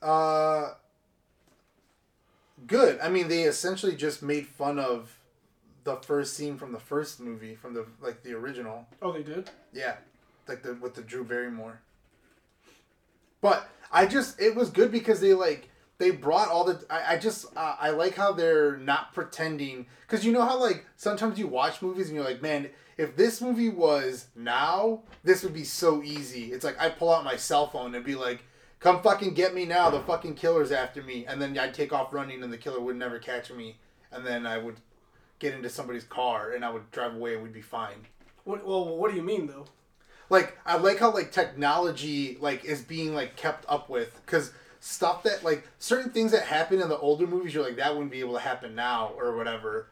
Uh, 0.00 0.74
good. 2.66 2.98
I 3.00 3.08
mean, 3.08 3.28
they 3.28 3.42
essentially 3.44 3.96
just 3.96 4.22
made 4.22 4.46
fun 4.46 4.78
of 4.78 5.18
the 5.84 5.96
first 5.96 6.34
scene 6.36 6.56
from 6.58 6.72
the 6.72 6.78
first 6.78 7.18
movie, 7.20 7.54
from 7.54 7.74
the 7.74 7.86
like 8.00 8.22
the 8.22 8.32
original. 8.34 8.86
Oh, 9.00 9.12
they 9.12 9.22
did. 9.22 9.50
Yeah, 9.72 9.96
like 10.46 10.62
the 10.62 10.74
with 10.74 10.94
the 10.94 11.02
Drew 11.02 11.24
Barrymore. 11.24 11.80
But 13.40 13.68
I 13.92 14.06
just 14.06 14.40
it 14.40 14.54
was 14.54 14.70
good 14.70 14.90
because 14.90 15.20
they 15.20 15.34
like 15.34 15.68
they 15.98 16.10
brought 16.10 16.48
all 16.48 16.64
the 16.64 16.84
I, 16.90 17.14
I 17.14 17.18
just 17.18 17.46
uh, 17.56 17.76
I 17.78 17.90
like 17.90 18.14
how 18.14 18.32
they're 18.32 18.76
not 18.78 19.12
pretending. 19.12 19.86
Because 20.00 20.24
you 20.24 20.32
know 20.32 20.44
how 20.44 20.58
like 20.58 20.86
sometimes 20.96 21.38
you 21.38 21.46
watch 21.46 21.82
movies 21.82 22.08
and 22.08 22.16
you're 22.16 22.24
like 22.24 22.42
man 22.42 22.70
if 22.96 23.16
this 23.16 23.40
movie 23.40 23.68
was 23.68 24.26
now 24.34 25.02
this 25.22 25.42
would 25.42 25.54
be 25.54 25.64
so 25.64 26.02
easy. 26.02 26.52
It's 26.52 26.64
like 26.64 26.80
I 26.80 26.88
pull 26.88 27.12
out 27.12 27.24
my 27.24 27.36
cell 27.36 27.68
phone 27.68 27.94
and 27.94 28.04
be 28.04 28.14
like 28.14 28.42
come 28.80 29.00
fucking 29.02 29.34
get 29.34 29.54
me 29.54 29.64
now. 29.64 29.90
The 29.90 30.00
fucking 30.00 30.34
killer's 30.34 30.72
after 30.72 31.02
me. 31.02 31.24
And 31.26 31.40
then 31.40 31.56
I'd 31.58 31.74
take 31.74 31.92
off 31.92 32.12
running 32.12 32.42
and 32.42 32.52
the 32.52 32.58
killer 32.58 32.80
would 32.80 32.96
never 32.96 33.18
catch 33.18 33.52
me. 33.52 33.76
And 34.10 34.26
then 34.26 34.46
I 34.46 34.58
would 34.58 34.80
get 35.38 35.54
into 35.54 35.68
somebody's 35.68 36.04
car 36.04 36.52
and 36.52 36.64
I 36.64 36.70
would 36.70 36.90
drive 36.90 37.14
away 37.14 37.34
and 37.34 37.42
we'd 37.42 37.52
be 37.52 37.62
fine. 37.62 38.06
What, 38.44 38.66
well, 38.66 38.96
what 38.96 39.10
do 39.10 39.16
you 39.16 39.22
mean 39.22 39.46
though? 39.46 39.66
Like 40.30 40.56
I 40.64 40.76
like 40.76 40.98
how 40.98 41.12
like 41.12 41.32
technology 41.32 42.36
like 42.40 42.64
is 42.64 42.80
being 42.82 43.14
like 43.14 43.36
kept 43.36 43.64
up 43.68 43.88
with 43.88 44.18
because 44.24 44.52
stuff 44.80 45.22
that 45.24 45.44
like 45.44 45.68
certain 45.78 46.10
things 46.10 46.32
that 46.32 46.42
happen 46.42 46.80
in 46.80 46.88
the 46.88 46.98
older 46.98 47.26
movies 47.26 47.54
you're 47.54 47.62
like 47.64 47.76
that 47.76 47.92
wouldn't 47.94 48.10
be 48.10 48.20
able 48.20 48.34
to 48.34 48.40
happen 48.40 48.74
now 48.74 49.12
or 49.16 49.36
whatever. 49.36 49.86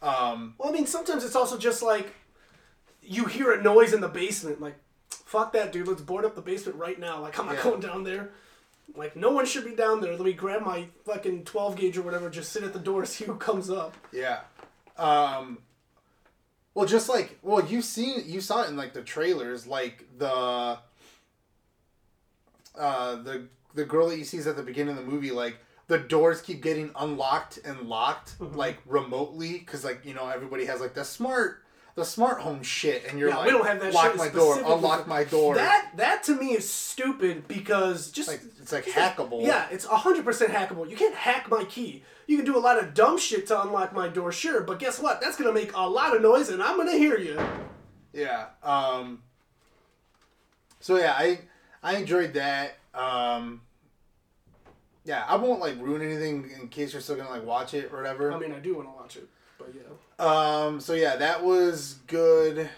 Um, 0.00 0.54
Well, 0.58 0.68
I 0.68 0.72
mean, 0.72 0.86
sometimes 0.86 1.24
it's 1.24 1.34
also 1.36 1.58
just 1.58 1.82
like 1.82 2.14
you 3.02 3.24
hear 3.24 3.52
a 3.52 3.62
noise 3.62 3.92
in 3.92 4.00
the 4.00 4.08
basement. 4.08 4.60
Like, 4.60 4.76
fuck 5.10 5.52
that, 5.54 5.72
dude. 5.72 5.88
Let's 5.88 6.02
board 6.02 6.24
up 6.24 6.34
the 6.34 6.40
basement 6.42 6.78
right 6.78 6.98
now. 7.00 7.20
Like, 7.20 7.38
I'm 7.38 7.46
not 7.46 7.56
Yeah. 7.56 7.62
going 7.64 7.80
down 7.80 8.04
there. 8.04 8.30
Like, 8.94 9.16
no 9.16 9.30
one 9.30 9.46
should 9.46 9.64
be 9.64 9.74
down 9.74 10.00
there. 10.00 10.12
Let 10.12 10.22
me 10.22 10.32
grab 10.34 10.62
my 10.62 10.86
fucking 11.04 11.44
12 11.44 11.76
gauge 11.76 11.96
or 11.98 12.02
whatever. 12.02 12.28
Just 12.30 12.52
sit 12.52 12.62
at 12.64 12.72
the 12.74 12.78
door, 12.78 13.04
see 13.06 13.24
who 13.24 13.36
comes 13.36 13.70
up. 13.70 13.96
yeah. 14.12 14.40
Um, 14.96 15.58
well, 16.78 16.86
just 16.86 17.08
like 17.08 17.40
well, 17.42 17.66
you've 17.66 17.84
seen 17.84 18.22
you 18.24 18.40
saw 18.40 18.62
it 18.62 18.68
in 18.68 18.76
like 18.76 18.92
the 18.92 19.02
trailers, 19.02 19.66
like 19.66 20.06
the 20.16 20.30
uh 20.32 20.76
the 22.76 23.48
the 23.74 23.84
girl 23.84 24.08
that 24.08 24.16
you 24.16 24.24
see 24.24 24.36
is 24.36 24.46
at 24.46 24.54
the 24.54 24.62
beginning 24.62 24.96
of 24.96 25.04
the 25.04 25.10
movie, 25.10 25.32
like 25.32 25.56
the 25.88 25.98
doors 25.98 26.40
keep 26.40 26.62
getting 26.62 26.92
unlocked 26.94 27.58
and 27.64 27.88
locked 27.88 28.40
like 28.40 28.78
remotely 28.86 29.54
because 29.54 29.84
like 29.84 30.04
you 30.04 30.14
know 30.14 30.28
everybody 30.28 30.66
has 30.66 30.80
like 30.80 30.94
the 30.94 31.04
smart 31.04 31.64
the 31.98 32.04
smart 32.04 32.40
home 32.40 32.62
shit 32.62 33.04
and 33.08 33.18
you're 33.18 33.28
Yeah, 33.28 33.38
like 33.38 33.46
we 33.46 33.50
don't 33.50 33.66
have 33.66 33.80
that 33.80 33.92
lock 33.92 34.16
my 34.16 34.28
door 34.28 34.56
unlock 34.58 35.08
my 35.08 35.24
door 35.24 35.56
That 35.56 35.90
that 35.96 36.22
to 36.24 36.36
me 36.36 36.52
is 36.52 36.70
stupid 36.70 37.48
because 37.48 38.12
just 38.12 38.28
like 38.28 38.40
it's 38.62 38.70
like 38.70 38.84
hackable 38.84 39.44
Yeah, 39.44 39.66
it's 39.72 39.84
100% 39.84 40.22
hackable. 40.22 40.88
You 40.88 40.94
can't 40.94 41.16
hack 41.16 41.50
my 41.50 41.64
key. 41.64 42.04
You 42.28 42.36
can 42.36 42.46
do 42.46 42.56
a 42.56 42.60
lot 42.60 42.78
of 42.78 42.94
dumb 42.94 43.18
shit 43.18 43.48
to 43.48 43.60
unlock 43.60 43.92
my 43.92 44.06
door, 44.06 44.30
sure, 44.30 44.60
but 44.60 44.78
guess 44.78 45.00
what? 45.00 45.20
That's 45.20 45.36
to 45.38 45.52
make 45.52 45.72
a 45.74 45.88
lot 45.88 46.14
of 46.14 46.22
noise 46.22 46.50
and 46.50 46.62
I'm 46.62 46.78
to 46.86 46.92
hear 46.92 47.18
you. 47.18 47.36
Yeah. 48.12 48.46
Um. 48.62 49.22
So 50.78 50.98
yeah, 50.98 51.14
I 51.18 51.40
I 51.82 51.96
enjoyed 51.96 52.34
that. 52.34 52.76
Um. 52.94 53.62
Yeah, 55.04 55.24
I 55.26 55.34
won't 55.34 55.60
like 55.60 55.80
ruin 55.80 56.02
anything 56.02 56.48
in 56.60 56.68
case 56.68 56.92
you're 56.92 57.02
still 57.02 57.16
gonna 57.16 57.30
like 57.30 57.44
watch 57.44 57.74
it 57.74 57.92
or 57.92 57.96
whatever. 57.96 58.32
I 58.32 58.38
mean, 58.38 58.52
I 58.52 58.60
do 58.60 58.76
want 58.76 58.86
to 58.88 58.92
watch 58.92 59.16
it, 59.16 59.28
but 59.58 59.72
yeah. 59.74 59.82
Um. 60.18 60.80
So 60.80 60.94
yeah, 60.94 61.16
that 61.16 61.44
was 61.44 61.94
good. 62.06 62.68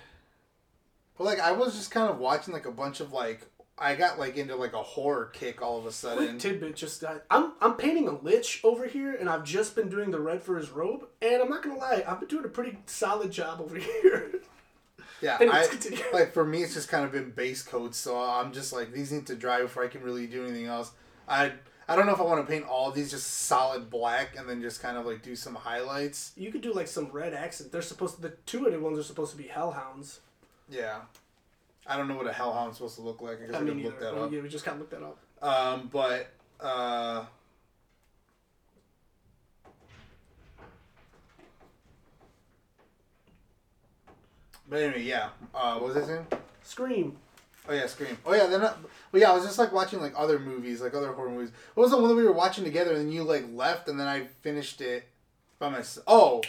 But 1.17 1.25
like, 1.25 1.41
I 1.41 1.53
was 1.53 1.77
just 1.77 1.91
kind 1.91 2.11
of 2.11 2.19
watching 2.19 2.55
like 2.55 2.67
a 2.67 2.73
bunch 2.73 3.01
of 3.01 3.13
like 3.13 3.47
I 3.81 3.95
got 3.95 4.19
like 4.19 4.37
into 4.37 4.55
like 4.57 4.75
a 4.75 4.83
horror 4.83 5.31
kick 5.33 5.63
all 5.63 5.79
of 5.79 5.87
a 5.87 5.93
sudden. 5.93 6.29
Quick 6.29 6.39
tidbit, 6.39 6.77
just 6.77 7.03
uh, 7.03 7.15
I'm 7.31 7.53
I'm 7.63 7.75
painting 7.75 8.09
a 8.09 8.19
lich 8.21 8.61
over 8.63 8.87
here, 8.87 9.15
and 9.15 9.29
I've 9.29 9.45
just 9.45 9.75
been 9.75 9.89
doing 9.89 10.11
the 10.11 10.21
red 10.21 10.43
for 10.43 10.59
his 10.59 10.71
robe, 10.71 11.07
and 11.23 11.43
I'm 11.43 11.49
not 11.49 11.63
gonna 11.63 11.79
lie, 11.79 12.05
I've 12.07 12.21
been 12.21 12.29
doing 12.29 12.45
a 12.45 12.49
pretty 12.49 12.79
solid 12.85 13.31
job 13.31 13.61
over 13.61 13.77
here. 14.03 14.33
Yeah, 15.23 15.39
I, 15.41 15.69
like 16.13 16.33
for 16.33 16.45
me, 16.45 16.63
it's 16.63 16.75
just 16.75 16.89
kind 16.89 17.05
of 17.05 17.13
been 17.13 17.31
base 17.31 17.63
coats, 17.63 17.97
so 17.97 18.19
I'm 18.19 18.53
just 18.53 18.73
like 18.73 18.93
these 18.93 19.13
need 19.13 19.27
to 19.29 19.35
dry 19.35 19.63
before 19.63 19.83
I 19.85 19.89
can 19.89 20.03
really 20.03 20.27
do 20.27 20.45
anything 20.45 20.67
else. 20.67 20.93
I 21.27 21.53
I 21.91 21.97
don't 21.97 22.07
know 22.07 22.13
if 22.13 22.21
I 22.21 22.23
want 22.23 22.47
to 22.47 22.49
paint 22.49 22.67
all 22.69 22.89
of 22.91 22.95
these 22.95 23.11
just 23.11 23.27
solid 23.27 23.91
black 23.91 24.37
and 24.39 24.49
then 24.49 24.63
just 24.63 24.81
kind 24.81 24.97
of 24.97 25.05
like 25.05 25.23
do 25.23 25.35
some 25.35 25.57
highlights. 25.57 26.31
you 26.37 26.53
could 26.53 26.61
do 26.61 26.73
like 26.73 26.87
some 26.87 27.11
red 27.11 27.35
accent. 27.35 27.73
They're 27.73 27.83
supposed 27.83 28.15
to, 28.15 28.23
the 28.23 28.29
two-headed 28.47 28.81
ones 28.81 28.97
are 28.97 29.03
supposed 29.03 29.33
to 29.33 29.37
be 29.37 29.49
hellhounds. 29.49 30.21
Yeah, 30.69 31.01
I 31.89 31.97
don't 31.97 32.07
know 32.07 32.15
what 32.15 32.29
a 32.29 32.33
hellhound's 32.33 32.77
supposed 32.77 32.95
to 32.95 33.03
look 33.03 33.21
like. 33.21 33.43
I 33.43 33.47
guess 33.47 33.57
I, 33.57 33.61
mean, 33.63 33.75
could 33.75 33.85
look 33.87 33.99
that 33.99 34.15
Oh, 34.15 34.27
up. 34.27 34.33
yeah, 34.33 34.41
we 34.41 34.49
just 34.49 34.65
kind 34.65 34.77
of 34.77 34.83
look 34.83 34.91
that 34.91 35.03
up. 35.03 35.19
Um, 35.43 35.91
but 35.93 36.29
uh. 36.61 37.25
But 44.69 44.83
anyway, 44.83 45.03
yeah. 45.03 45.31
Uh, 45.53 45.79
what 45.81 45.95
was 45.95 46.05
I 46.05 46.07
saying? 46.07 46.27
Scream. 46.63 47.17
Oh 47.71 47.75
yeah, 47.75 47.87
Scream. 47.87 48.19
Oh 48.27 48.35
yeah, 48.35 48.47
then. 48.47 48.63
Uh, 48.63 48.75
well, 49.13 49.23
yeah, 49.23 49.31
I 49.31 49.35
was 49.35 49.45
just 49.45 49.59
like 49.59 49.73
watching 49.73 50.01
like 50.01 50.13
other 50.17 50.41
movies, 50.41 50.83
like 50.83 50.93
other 50.93 51.13
horror 51.13 51.31
movies. 51.31 51.53
What 51.75 51.85
was 51.85 51.93
the 51.93 51.99
one 51.99 52.09
that 52.09 52.17
we 52.17 52.25
were 52.25 52.33
watching 52.33 52.65
together, 52.65 52.91
and 52.91 53.01
then 53.01 53.13
you 53.13 53.23
like 53.23 53.45
left, 53.55 53.89
and 53.89 53.99
then 53.99 54.09
I 54.09 54.25
finished 54.43 54.81
it 54.81 55.07
by 55.61 55.69
myself. 55.69 56.05
Oh, 56.09 56.43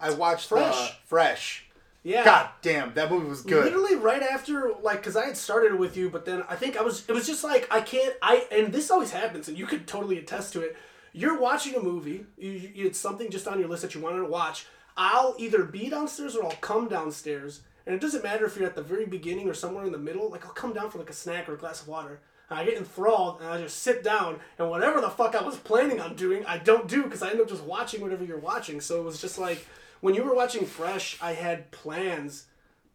I 0.00 0.14
watched 0.14 0.48
Fresh. 0.48 0.74
Uh, 0.74 0.88
Fresh. 1.04 1.66
Yeah. 2.04 2.24
God 2.24 2.48
damn, 2.62 2.94
that 2.94 3.10
movie 3.10 3.28
was 3.28 3.42
good. 3.42 3.64
Literally 3.64 3.94
right 3.96 4.22
after, 4.22 4.72
like, 4.82 4.96
because 4.96 5.14
I 5.14 5.26
had 5.26 5.36
started 5.36 5.78
with 5.78 5.96
you, 5.96 6.10
but 6.10 6.24
then 6.24 6.42
I 6.48 6.56
think 6.56 6.76
I 6.76 6.82
was, 6.82 7.08
it 7.08 7.12
was 7.12 7.28
just 7.28 7.44
like, 7.44 7.68
I 7.70 7.80
can't, 7.80 8.16
I, 8.20 8.44
and 8.50 8.72
this 8.72 8.90
always 8.90 9.12
happens, 9.12 9.46
and 9.46 9.56
you 9.56 9.66
could 9.66 9.86
totally 9.86 10.18
attest 10.18 10.52
to 10.54 10.62
it. 10.62 10.76
You're 11.12 11.38
watching 11.38 11.76
a 11.76 11.80
movie, 11.80 12.26
you, 12.36 12.50
you, 12.50 12.86
it's 12.86 12.98
something 12.98 13.30
just 13.30 13.46
on 13.46 13.60
your 13.60 13.68
list 13.68 13.82
that 13.82 13.94
you 13.94 14.00
wanted 14.00 14.18
to 14.18 14.24
watch. 14.24 14.66
I'll 14.96 15.36
either 15.38 15.62
be 15.62 15.90
downstairs 15.90 16.34
or 16.34 16.44
I'll 16.44 16.56
come 16.56 16.88
downstairs, 16.88 17.60
and 17.86 17.94
it 17.94 18.00
doesn't 18.00 18.22
matter 18.22 18.44
if 18.44 18.56
you're 18.56 18.66
at 18.66 18.76
the 18.76 18.82
very 18.82 19.06
beginning 19.06 19.48
or 19.48 19.54
somewhere 19.54 19.84
in 19.84 19.92
the 19.92 19.98
middle. 19.98 20.30
Like, 20.30 20.44
I'll 20.46 20.52
come 20.52 20.72
down 20.72 20.90
for 20.90 20.98
like 20.98 21.10
a 21.10 21.14
snack 21.14 21.48
or 21.48 21.54
a 21.54 21.58
glass 21.58 21.82
of 21.82 21.88
water. 21.88 22.20
And 22.48 22.58
I 22.58 22.64
get 22.64 22.76
enthralled 22.76 23.40
and 23.40 23.48
I 23.48 23.60
just 23.60 23.82
sit 23.82 24.04
down 24.04 24.38
and 24.58 24.68
whatever 24.68 25.00
the 25.00 25.10
fuck 25.10 25.34
I 25.34 25.42
was 25.42 25.56
planning 25.56 26.00
on 26.00 26.14
doing, 26.14 26.44
I 26.44 26.58
don't 26.58 26.86
do 26.86 27.02
because 27.04 27.22
I 27.22 27.30
end 27.30 27.40
up 27.40 27.48
just 27.48 27.64
watching 27.64 28.00
whatever 28.02 28.24
you're 28.24 28.38
watching. 28.38 28.80
So 28.80 29.00
it 29.00 29.04
was 29.04 29.20
just 29.20 29.38
like 29.38 29.66
when 30.00 30.14
you 30.14 30.22
were 30.22 30.34
watching 30.34 30.66
Fresh, 30.66 31.18
I 31.22 31.32
had 31.32 31.70
plans 31.70 32.46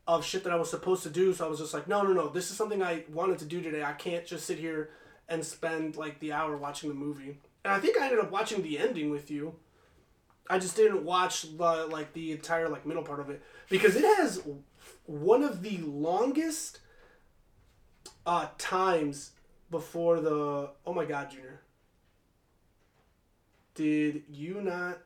of 0.07 0.23
shit 0.23 0.43
that 0.43 0.53
I 0.53 0.57
was 0.57 0.69
supposed 0.69 1.03
to 1.03 1.09
do. 1.09 1.33
So 1.33 1.45
I 1.45 1.49
was 1.49 1.59
just 1.59 1.73
like, 1.73 1.87
no, 1.87 2.03
no, 2.03 2.13
no, 2.13 2.29
this 2.29 2.51
is 2.51 2.57
something 2.57 2.83
I 2.83 3.03
wanted 3.11 3.39
to 3.39 3.45
do 3.45 3.61
today. 3.61 3.83
I 3.83 3.93
can't 3.93 4.25
just 4.25 4.45
sit 4.45 4.59
here 4.59 4.91
and 5.27 5.43
spend 5.43 5.97
like 5.97 6.19
the 6.19 6.33
hour 6.33 6.55
watching 6.55 6.89
the 6.89 6.95
movie. 6.95 7.39
And 7.65 7.73
I 7.73 7.79
think 7.79 7.97
I 7.97 8.05
ended 8.05 8.19
up 8.19 8.31
watching 8.31 8.61
the 8.61 8.79
ending 8.79 9.09
with 9.09 9.29
you. 9.29 9.55
I 10.49 10.59
just 10.59 10.75
didn't 10.75 11.03
watch 11.03 11.57
the 11.57 11.87
like 11.87 12.13
the 12.13 12.31
entire 12.31 12.69
like 12.69 12.85
middle 12.85 13.03
part 13.03 13.19
of 13.19 13.29
it 13.29 13.41
because 13.69 13.95
it 13.95 14.05
has 14.17 14.41
one 15.07 15.41
of 15.41 15.63
the 15.63 15.77
longest 15.79 16.79
uh 18.25 18.47
times 18.57 19.31
before 19.71 20.19
the 20.19 20.69
oh 20.85 20.93
my 20.93 21.05
god 21.05 21.31
junior 21.31 21.61
did 23.73 24.23
you 24.29 24.61
not 24.61 24.99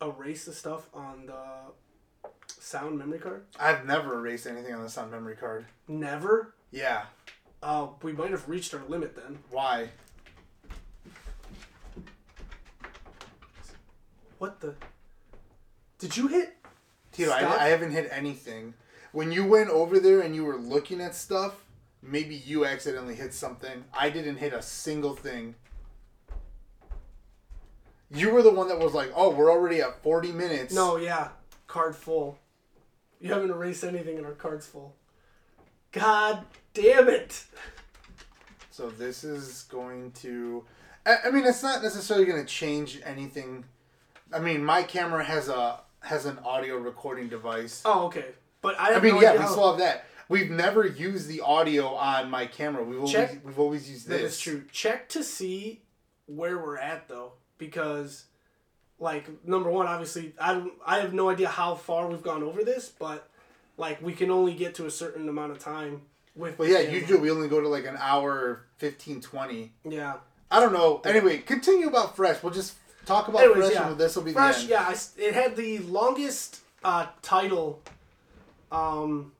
erase 0.00 0.44
the 0.44 0.52
stuff 0.52 0.88
on 0.94 1.26
the 1.26 2.30
sound 2.48 2.96
memory 2.98 3.18
card 3.18 3.44
I've 3.58 3.84
never 3.84 4.14
erased 4.14 4.46
anything 4.46 4.72
on 4.74 4.82
the 4.82 4.88
sound 4.88 5.10
memory 5.10 5.36
card. 5.36 5.66
never 5.88 6.54
Yeah. 6.70 7.06
uh 7.62 7.88
we 8.02 8.12
might 8.12 8.30
have 8.30 8.48
reached 8.48 8.74
our 8.74 8.82
limit 8.88 9.16
then 9.16 9.38
Why? 9.50 9.88
what 14.38 14.60
the 14.60 14.74
did 15.98 16.16
you 16.16 16.28
hit 16.28 16.56
Tito, 17.12 17.30
I, 17.30 17.66
I 17.66 17.68
haven't 17.68 17.92
hit 17.92 18.08
anything. 18.10 18.74
When 19.14 19.30
you 19.30 19.44
went 19.46 19.70
over 19.70 20.00
there 20.00 20.22
and 20.22 20.34
you 20.34 20.44
were 20.44 20.56
looking 20.56 21.00
at 21.00 21.14
stuff, 21.14 21.64
maybe 22.02 22.34
you 22.34 22.64
accidentally 22.66 23.14
hit 23.14 23.32
something. 23.32 23.84
I 23.96 24.10
didn't 24.10 24.38
hit 24.38 24.52
a 24.52 24.60
single 24.60 25.14
thing. 25.14 25.54
You 28.10 28.30
were 28.30 28.42
the 28.42 28.50
one 28.52 28.66
that 28.68 28.78
was 28.80 28.92
like, 28.92 29.12
"Oh, 29.14 29.30
we're 29.30 29.52
already 29.52 29.80
at 29.80 30.02
forty 30.02 30.32
minutes." 30.32 30.74
no 30.74 30.96
yeah 30.96 31.28
card 31.68 31.94
full 31.94 32.38
you 33.20 33.32
haven't 33.32 33.50
erased 33.50 33.84
anything 33.84 34.16
and 34.18 34.26
our 34.26 34.32
card's 34.32 34.66
full 34.66 34.94
god 35.92 36.44
damn 36.74 37.08
it 37.08 37.44
So 38.70 38.90
this 38.90 39.22
is 39.22 39.62
going 39.70 40.10
to. 40.22 40.64
I, 41.06 41.16
I 41.26 41.30
mean, 41.30 41.44
it's 41.46 41.62
not 41.62 41.84
necessarily 41.84 42.26
going 42.26 42.40
to 42.44 42.52
change 42.52 43.00
anything. 43.04 43.64
I 44.32 44.40
mean, 44.40 44.64
my 44.64 44.82
camera 44.82 45.22
has 45.22 45.48
a 45.48 45.80
has 46.00 46.26
an 46.26 46.40
audio 46.44 46.76
recording 46.78 47.28
device. 47.28 47.80
oh 47.84 48.06
okay 48.06 48.26
but 48.64 48.80
i 48.80 48.94
I 48.94 49.00
mean, 49.00 49.14
no 49.14 49.20
yeah, 49.20 49.38
we 49.38 49.46
still 49.46 49.70
have 49.70 49.78
that. 49.78 50.06
We've 50.28 50.50
never 50.50 50.86
used 50.86 51.28
the 51.28 51.42
audio 51.42 51.88
on 51.88 52.30
my 52.30 52.46
camera. 52.46 52.82
We've 52.82 52.98
always 52.98 53.12
Check- 53.12 53.44
we've 53.44 53.58
always 53.58 53.90
used 53.90 54.08
this. 54.08 54.32
is 54.32 54.40
true. 54.40 54.64
Check 54.72 55.08
to 55.10 55.22
see 55.22 55.82
where 56.26 56.56
we're 56.58 56.78
at 56.78 57.06
though, 57.06 57.32
because, 57.58 58.24
like, 58.98 59.28
number 59.46 59.70
one, 59.70 59.86
obviously, 59.86 60.32
I 60.40 60.66
I 60.84 61.00
have 61.00 61.12
no 61.12 61.28
idea 61.28 61.48
how 61.48 61.74
far 61.74 62.08
we've 62.08 62.22
gone 62.22 62.42
over 62.42 62.64
this, 62.64 62.88
but 62.88 63.28
like, 63.76 64.00
we 64.00 64.14
can 64.14 64.30
only 64.30 64.54
get 64.54 64.74
to 64.76 64.86
a 64.86 64.90
certain 64.90 65.28
amount 65.28 65.52
of 65.52 65.58
time 65.58 66.02
with. 66.34 66.58
Well, 66.58 66.68
yeah, 66.68 66.82
camera. 66.84 67.00
usually 67.00 67.20
we 67.20 67.30
only 67.30 67.48
go 67.48 67.60
to 67.60 67.68
like 67.68 67.84
an 67.86 67.96
hour, 68.00 68.64
15, 68.78 69.20
20. 69.20 69.72
Yeah. 69.88 70.14
I 70.50 70.60
don't 70.60 70.72
know. 70.72 71.02
Anyway, 71.04 71.38
continue 71.38 71.88
about 71.88 72.16
Fresh. 72.16 72.42
We'll 72.42 72.52
just 72.52 72.76
talk 73.04 73.28
about 73.28 73.42
Anyways, 73.42 73.66
Fresh 73.66 73.74
yeah. 73.74 73.90
and 73.90 73.98
this 73.98 74.16
will 74.16 74.22
be 74.22 74.32
Fresh. 74.32 74.66
Yeah, 74.66 74.86
I 74.88 74.96
it 75.18 75.34
had 75.34 75.56
the 75.56 75.80
longest 75.80 76.60
uh, 76.82 77.06
title, 77.22 77.82
um, 78.74 79.32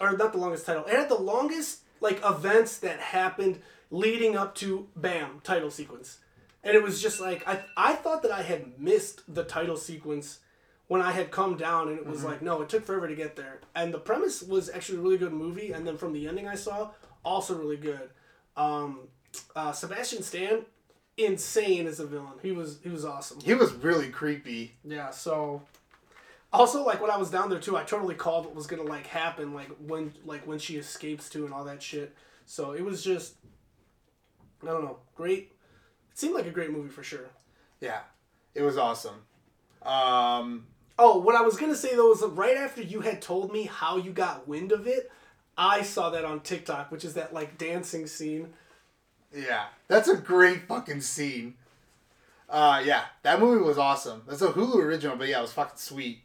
or 0.00 0.16
not 0.16 0.32
the 0.32 0.38
longest 0.38 0.66
title. 0.66 0.84
It 0.84 0.94
had 0.94 1.08
the 1.08 1.14
longest 1.14 1.80
like 2.00 2.20
events 2.24 2.78
that 2.78 3.00
happened 3.00 3.60
leading 3.90 4.36
up 4.36 4.54
to 4.56 4.88
bam 4.96 5.40
title 5.42 5.70
sequence, 5.70 6.18
and 6.62 6.76
it 6.76 6.82
was 6.82 7.00
just 7.00 7.20
like 7.20 7.46
I 7.48 7.62
I 7.76 7.94
thought 7.94 8.22
that 8.22 8.32
I 8.32 8.42
had 8.42 8.78
missed 8.78 9.22
the 9.32 9.44
title 9.44 9.76
sequence 9.76 10.40
when 10.88 11.00
I 11.00 11.12
had 11.12 11.30
come 11.30 11.56
down, 11.56 11.88
and 11.88 11.98
it 11.98 12.06
was 12.06 12.24
like 12.24 12.42
no, 12.42 12.60
it 12.62 12.68
took 12.68 12.84
forever 12.84 13.08
to 13.08 13.14
get 13.14 13.36
there. 13.36 13.60
And 13.74 13.94
the 13.94 13.98
premise 13.98 14.42
was 14.42 14.68
actually 14.68 14.98
a 14.98 15.02
really 15.02 15.18
good 15.18 15.32
movie, 15.32 15.72
and 15.72 15.86
then 15.86 15.96
from 15.96 16.12
the 16.12 16.28
ending 16.28 16.46
I 16.46 16.56
saw, 16.56 16.90
also 17.24 17.56
really 17.56 17.78
good. 17.78 18.10
Um, 18.56 19.08
uh, 19.56 19.72
Sebastian 19.72 20.22
Stan, 20.22 20.66
insane 21.16 21.86
as 21.86 22.00
a 22.00 22.06
villain. 22.06 22.34
He 22.42 22.52
was 22.52 22.80
he 22.82 22.90
was 22.90 23.04
awesome. 23.04 23.40
He 23.40 23.54
was 23.54 23.72
really 23.72 24.08
creepy. 24.08 24.74
Yeah, 24.84 25.10
so 25.10 25.62
also 26.54 26.84
like 26.84 27.00
when 27.02 27.10
I 27.10 27.16
was 27.16 27.30
down 27.30 27.50
there 27.50 27.60
too, 27.60 27.76
I 27.76 27.84
totally 27.84 28.14
called 28.14 28.46
what 28.46 28.54
was 28.54 28.66
gonna 28.66 28.82
like 28.82 29.06
happen, 29.06 29.52
like 29.54 29.68
when 29.86 30.12
like 30.24 30.46
when 30.46 30.58
she 30.58 30.76
escapes 30.76 31.28
too 31.28 31.44
and 31.44 31.52
all 31.54 31.64
that 31.64 31.82
shit. 31.82 32.14
So 32.46 32.72
it 32.72 32.84
was 32.84 33.02
just 33.02 33.34
I 34.62 34.66
don't 34.68 34.84
know, 34.84 34.98
great. 35.14 35.52
It 36.12 36.18
seemed 36.18 36.34
like 36.34 36.46
a 36.46 36.50
great 36.50 36.70
movie 36.70 36.88
for 36.88 37.02
sure. 37.02 37.28
Yeah, 37.80 38.00
it 38.54 38.62
was 38.62 38.78
awesome. 38.78 39.22
Um, 39.82 40.66
Oh, 40.96 41.18
what 41.18 41.34
I 41.34 41.42
was 41.42 41.56
gonna 41.56 41.74
say 41.74 41.94
though 41.96 42.08
was 42.08 42.22
right 42.22 42.56
after 42.56 42.80
you 42.82 43.00
had 43.00 43.20
told 43.20 43.52
me 43.52 43.64
how 43.64 43.96
you 43.96 44.12
got 44.12 44.46
wind 44.46 44.70
of 44.72 44.86
it, 44.86 45.10
I 45.58 45.82
saw 45.82 46.10
that 46.10 46.24
on 46.24 46.40
TikTok, 46.40 46.90
which 46.92 47.04
is 47.04 47.14
that 47.14 47.34
like 47.34 47.58
dancing 47.58 48.06
scene. 48.06 48.54
yeah, 49.34 49.66
that's 49.88 50.08
a 50.08 50.16
great 50.16 50.68
fucking 50.68 51.00
scene. 51.00 51.54
Uh, 52.48 52.80
yeah, 52.84 53.04
that 53.24 53.40
movie 53.40 53.62
was 53.62 53.78
awesome. 53.78 54.22
That's 54.28 54.42
a 54.42 54.52
Hulu 54.52 54.76
original, 54.76 55.16
but 55.16 55.26
yeah, 55.28 55.38
it 55.38 55.42
was 55.42 55.52
fucking 55.52 55.78
sweet. 55.78 56.20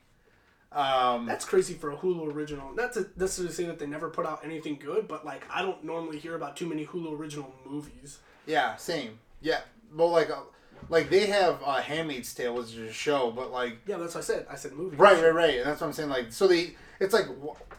Um, 0.71 1.25
That's 1.25 1.45
crazy 1.45 1.73
for 1.73 1.91
a 1.91 1.97
Hulu 1.97 2.31
original. 2.33 2.73
Not 2.75 2.93
to 2.93 3.07
necessarily 3.17 3.53
say 3.53 3.65
that 3.65 3.79
they 3.79 3.87
never 3.87 4.09
put 4.09 4.25
out 4.25 4.41
anything 4.43 4.75
good, 4.75 5.07
but 5.07 5.25
like 5.25 5.43
I 5.51 5.61
don't 5.63 5.83
normally 5.83 6.19
hear 6.19 6.35
about 6.35 6.55
too 6.55 6.67
many 6.67 6.85
Hulu 6.85 7.17
original 7.17 7.53
movies. 7.65 8.19
yeah, 8.45 8.75
same. 8.75 9.17
Yeah, 9.41 9.61
well, 9.95 10.11
like, 10.11 10.29
uh, 10.29 10.41
like 10.89 11.09
they 11.09 11.25
have 11.27 11.59
uh, 11.65 11.81
*Handmaid's 11.81 12.33
Tale*, 12.33 12.53
which 12.53 12.67
is 12.67 12.77
a 12.89 12.93
show, 12.93 13.31
but 13.31 13.51
like 13.51 13.77
Yeah, 13.87 13.97
that's 13.97 14.13
what 14.13 14.21
I 14.21 14.27
said. 14.27 14.45
I 14.49 14.55
said 14.55 14.73
movie. 14.73 14.95
Right, 14.95 15.21
right, 15.21 15.33
right. 15.33 15.55
And 15.57 15.65
that's 15.65 15.81
what 15.81 15.87
I'm 15.87 15.93
saying. 15.93 16.09
Like, 16.09 16.31
so 16.31 16.47
they, 16.47 16.75
it's 16.99 17.13
like, 17.13 17.25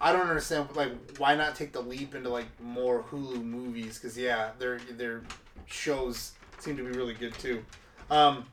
I 0.00 0.12
don't 0.12 0.28
understand. 0.28 0.74
Like, 0.74 0.92
why 1.18 1.36
not 1.36 1.54
take 1.54 1.72
the 1.72 1.80
leap 1.80 2.14
into 2.14 2.28
like 2.28 2.46
more 2.60 3.04
Hulu 3.04 3.44
movies? 3.44 3.98
Because 3.98 4.18
yeah, 4.18 4.50
their 4.58 4.78
their 4.96 5.22
shows 5.66 6.32
seem 6.58 6.76
to 6.76 6.82
be 6.82 6.90
really 6.90 7.14
good 7.14 7.34
too. 7.34 7.62
Um, 8.10 8.46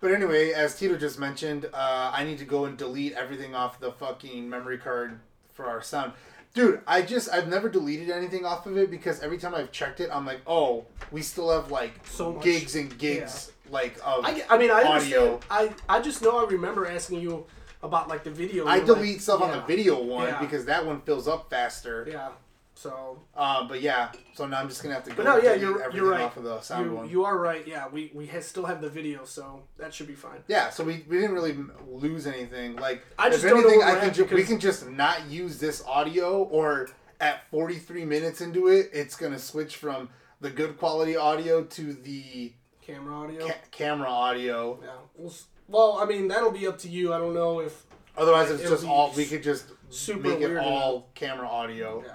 but 0.00 0.12
anyway, 0.12 0.52
as 0.52 0.78
Tito 0.78 0.96
just 0.96 1.18
mentioned, 1.18 1.66
uh, 1.72 2.10
I 2.14 2.24
need 2.24 2.38
to 2.38 2.44
go 2.44 2.64
and 2.64 2.76
delete 2.76 3.12
everything 3.14 3.54
off 3.54 3.80
the 3.80 3.92
fucking 3.92 4.48
memory 4.48 4.78
card 4.78 5.18
for 5.54 5.66
our 5.66 5.82
sound. 5.82 6.12
Dude, 6.54 6.80
I 6.86 7.02
just 7.02 7.28
I've 7.32 7.48
never 7.48 7.68
deleted 7.68 8.08
anything 8.10 8.46
off 8.46 8.66
of 8.66 8.78
it 8.78 8.90
because 8.90 9.20
every 9.20 9.36
time 9.36 9.54
I've 9.54 9.72
checked 9.72 10.00
it, 10.00 10.08
I'm 10.12 10.24
like, 10.24 10.40
oh, 10.46 10.86
we 11.10 11.20
still 11.22 11.50
have 11.50 11.70
like 11.70 11.92
So 12.06 12.32
much- 12.32 12.44
gigs 12.44 12.76
and 12.76 12.96
gigs 12.98 13.52
like 13.70 13.96
of. 14.04 14.24
I, 14.24 14.42
I 14.48 14.56
mean, 14.56 14.70
I 14.70 14.82
Audio. 14.84 15.34
understand. 15.34 15.38
I, 15.50 15.74
I 15.88 16.00
just 16.00 16.22
know 16.22 16.38
I 16.38 16.48
remember 16.48 16.86
asking 16.86 17.20
you 17.20 17.44
about 17.82 18.08
like 18.08 18.24
the 18.24 18.30
video. 18.30 18.66
I 18.66 18.80
delete 18.80 19.14
like, 19.14 19.20
stuff 19.20 19.42
on 19.42 19.50
the 19.52 19.60
video 19.62 20.02
one 20.02 20.28
Yeah. 20.28 20.40
because 20.40 20.64
that 20.64 20.84
one 20.86 21.02
fills 21.02 21.28
up 21.28 21.50
faster. 21.50 22.06
Yeah. 22.10 22.28
So, 22.76 23.18
Uh, 23.34 23.66
but 23.66 23.80
yeah, 23.80 24.12
so 24.34 24.46
now 24.46 24.60
I'm 24.60 24.68
just 24.68 24.82
gonna 24.82 24.94
have 24.94 25.04
to 25.04 25.10
go 25.10 25.16
but 25.16 25.24
no, 25.24 25.36
yeah, 25.38 25.54
you're 25.54 25.80
everything 25.80 25.96
you're 25.96 26.10
right. 26.10 26.20
off 26.20 26.36
of 26.36 26.44
the 26.44 26.60
sound 26.60 26.84
you, 26.90 26.92
one. 26.96 27.08
you 27.08 27.24
are 27.24 27.38
right. 27.38 27.66
Yeah, 27.66 27.88
we 27.88 28.10
we 28.14 28.26
ha- 28.26 28.40
still 28.40 28.66
have 28.66 28.82
the 28.82 28.90
video, 28.90 29.24
so 29.24 29.62
that 29.78 29.94
should 29.94 30.06
be 30.06 30.14
fine. 30.14 30.44
yeah, 30.46 30.68
so 30.68 30.84
we, 30.84 31.02
we 31.08 31.16
didn't 31.16 31.32
really 31.34 31.56
lose 31.88 32.26
anything. 32.26 32.76
Like, 32.76 33.02
I 33.18 33.30
just 33.30 33.44
if 33.44 33.50
anything, 33.50 33.82
I 33.82 33.98
can 33.98 34.12
ju- 34.12 34.28
we 34.30 34.44
can 34.44 34.60
just 34.60 34.86
not 34.90 35.26
use 35.30 35.58
this 35.58 35.82
audio, 35.86 36.42
or 36.44 36.90
at 37.18 37.48
43 37.50 38.04
minutes 38.04 38.42
into 38.42 38.68
it, 38.68 38.90
it's 38.92 39.16
gonna 39.16 39.38
switch 39.38 39.76
from 39.76 40.10
the 40.42 40.50
good 40.50 40.76
quality 40.78 41.16
audio 41.16 41.64
to 41.64 41.94
the 41.94 42.52
Camera 42.82 43.14
audio. 43.14 43.46
ca- 43.48 43.54
camera 43.70 44.08
audio. 44.08 44.78
yeah. 44.82 44.90
We'll, 45.16 45.32
well, 45.66 45.98
I 45.98 46.04
mean, 46.04 46.28
that'll 46.28 46.50
be 46.52 46.66
up 46.66 46.76
to 46.80 46.88
you. 46.90 47.14
I 47.14 47.18
don't 47.18 47.34
know 47.34 47.60
if. 47.60 47.84
Otherwise, 48.18 48.50
it's 48.50 48.62
just 48.68 48.84
all 48.86 49.12
we 49.16 49.24
could 49.24 49.42
just 49.42 49.64
super 49.88 50.28
make 50.28 50.40
it 50.42 50.58
all 50.58 51.08
camera 51.14 51.48
audio. 51.48 52.02
Yeah. 52.06 52.12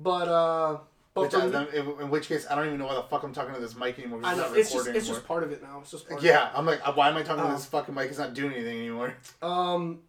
But 0.00 0.28
uh, 0.28 0.78
but 1.14 1.22
Which 1.24 1.34
I, 1.34 1.44
me- 1.46 1.50
then- 1.50 1.66
in, 1.74 2.10
which 2.10 2.28
case, 2.28 2.46
I 2.48 2.54
don't 2.54 2.66
even 2.66 2.78
know 2.78 2.86
why 2.86 2.94
the 2.94 3.02
fuck 3.02 3.22
I'm 3.24 3.32
talking 3.32 3.54
to 3.54 3.60
this 3.60 3.74
mic 3.76 3.98
anymore. 3.98 4.20
I 4.22 4.32
it's 4.32 4.38
know 4.38 4.54
it's 4.54 4.68
just 4.70 4.74
recording 4.74 4.96
it's 4.96 5.08
just 5.08 5.26
part 5.26 5.42
of 5.42 5.50
it 5.52 5.62
now. 5.62 5.78
It's 5.80 5.90
just 5.90 6.08
part 6.08 6.22
Yeah, 6.22 6.50
I'm 6.54 6.64
like, 6.66 6.86
uh, 6.86 6.92
why 6.92 7.08
am 7.08 7.16
I 7.16 7.22
talking 7.22 7.42
to 7.44 7.50
Oh. 7.50 7.52
this 7.54 7.66
fucking 7.66 7.94
mic? 7.94 8.08
It's 8.10 8.18
not 8.18 8.34
doing 8.34 8.52
anything 8.54 8.78
anymore. 8.78 9.14
Um, 9.42 10.00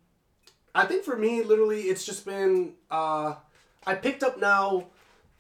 I 0.76 0.86
think 0.86 1.04
for 1.04 1.16
me, 1.18 1.42
literally, 1.42 1.82
it's 1.84 2.06
just 2.06 2.26
been. 2.26 2.74
Uh, 2.92 3.36
I 3.88 3.96
picked 3.96 4.22
up 4.22 4.40
now 4.40 4.86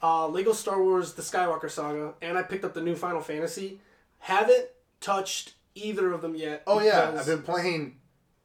uh, 0.01 0.27
Lego 0.27 0.53
Star 0.53 0.81
Wars: 0.81 1.13
The 1.13 1.21
Skywalker 1.21 1.69
Saga, 1.69 2.13
and 2.21 2.37
I 2.37 2.41
picked 2.41 2.65
up 2.65 2.73
the 2.73 2.81
new 2.81 2.95
Final 2.95 3.21
Fantasy. 3.21 3.79
Haven't 4.17 4.65
touched 5.01 5.53
either 5.75 6.11
of 6.11 6.21
them 6.23 6.35
yet. 6.35 6.63
Oh 6.65 6.81
yeah, 6.81 7.13
I've 7.17 7.27
been 7.27 7.43
playing 7.43 7.97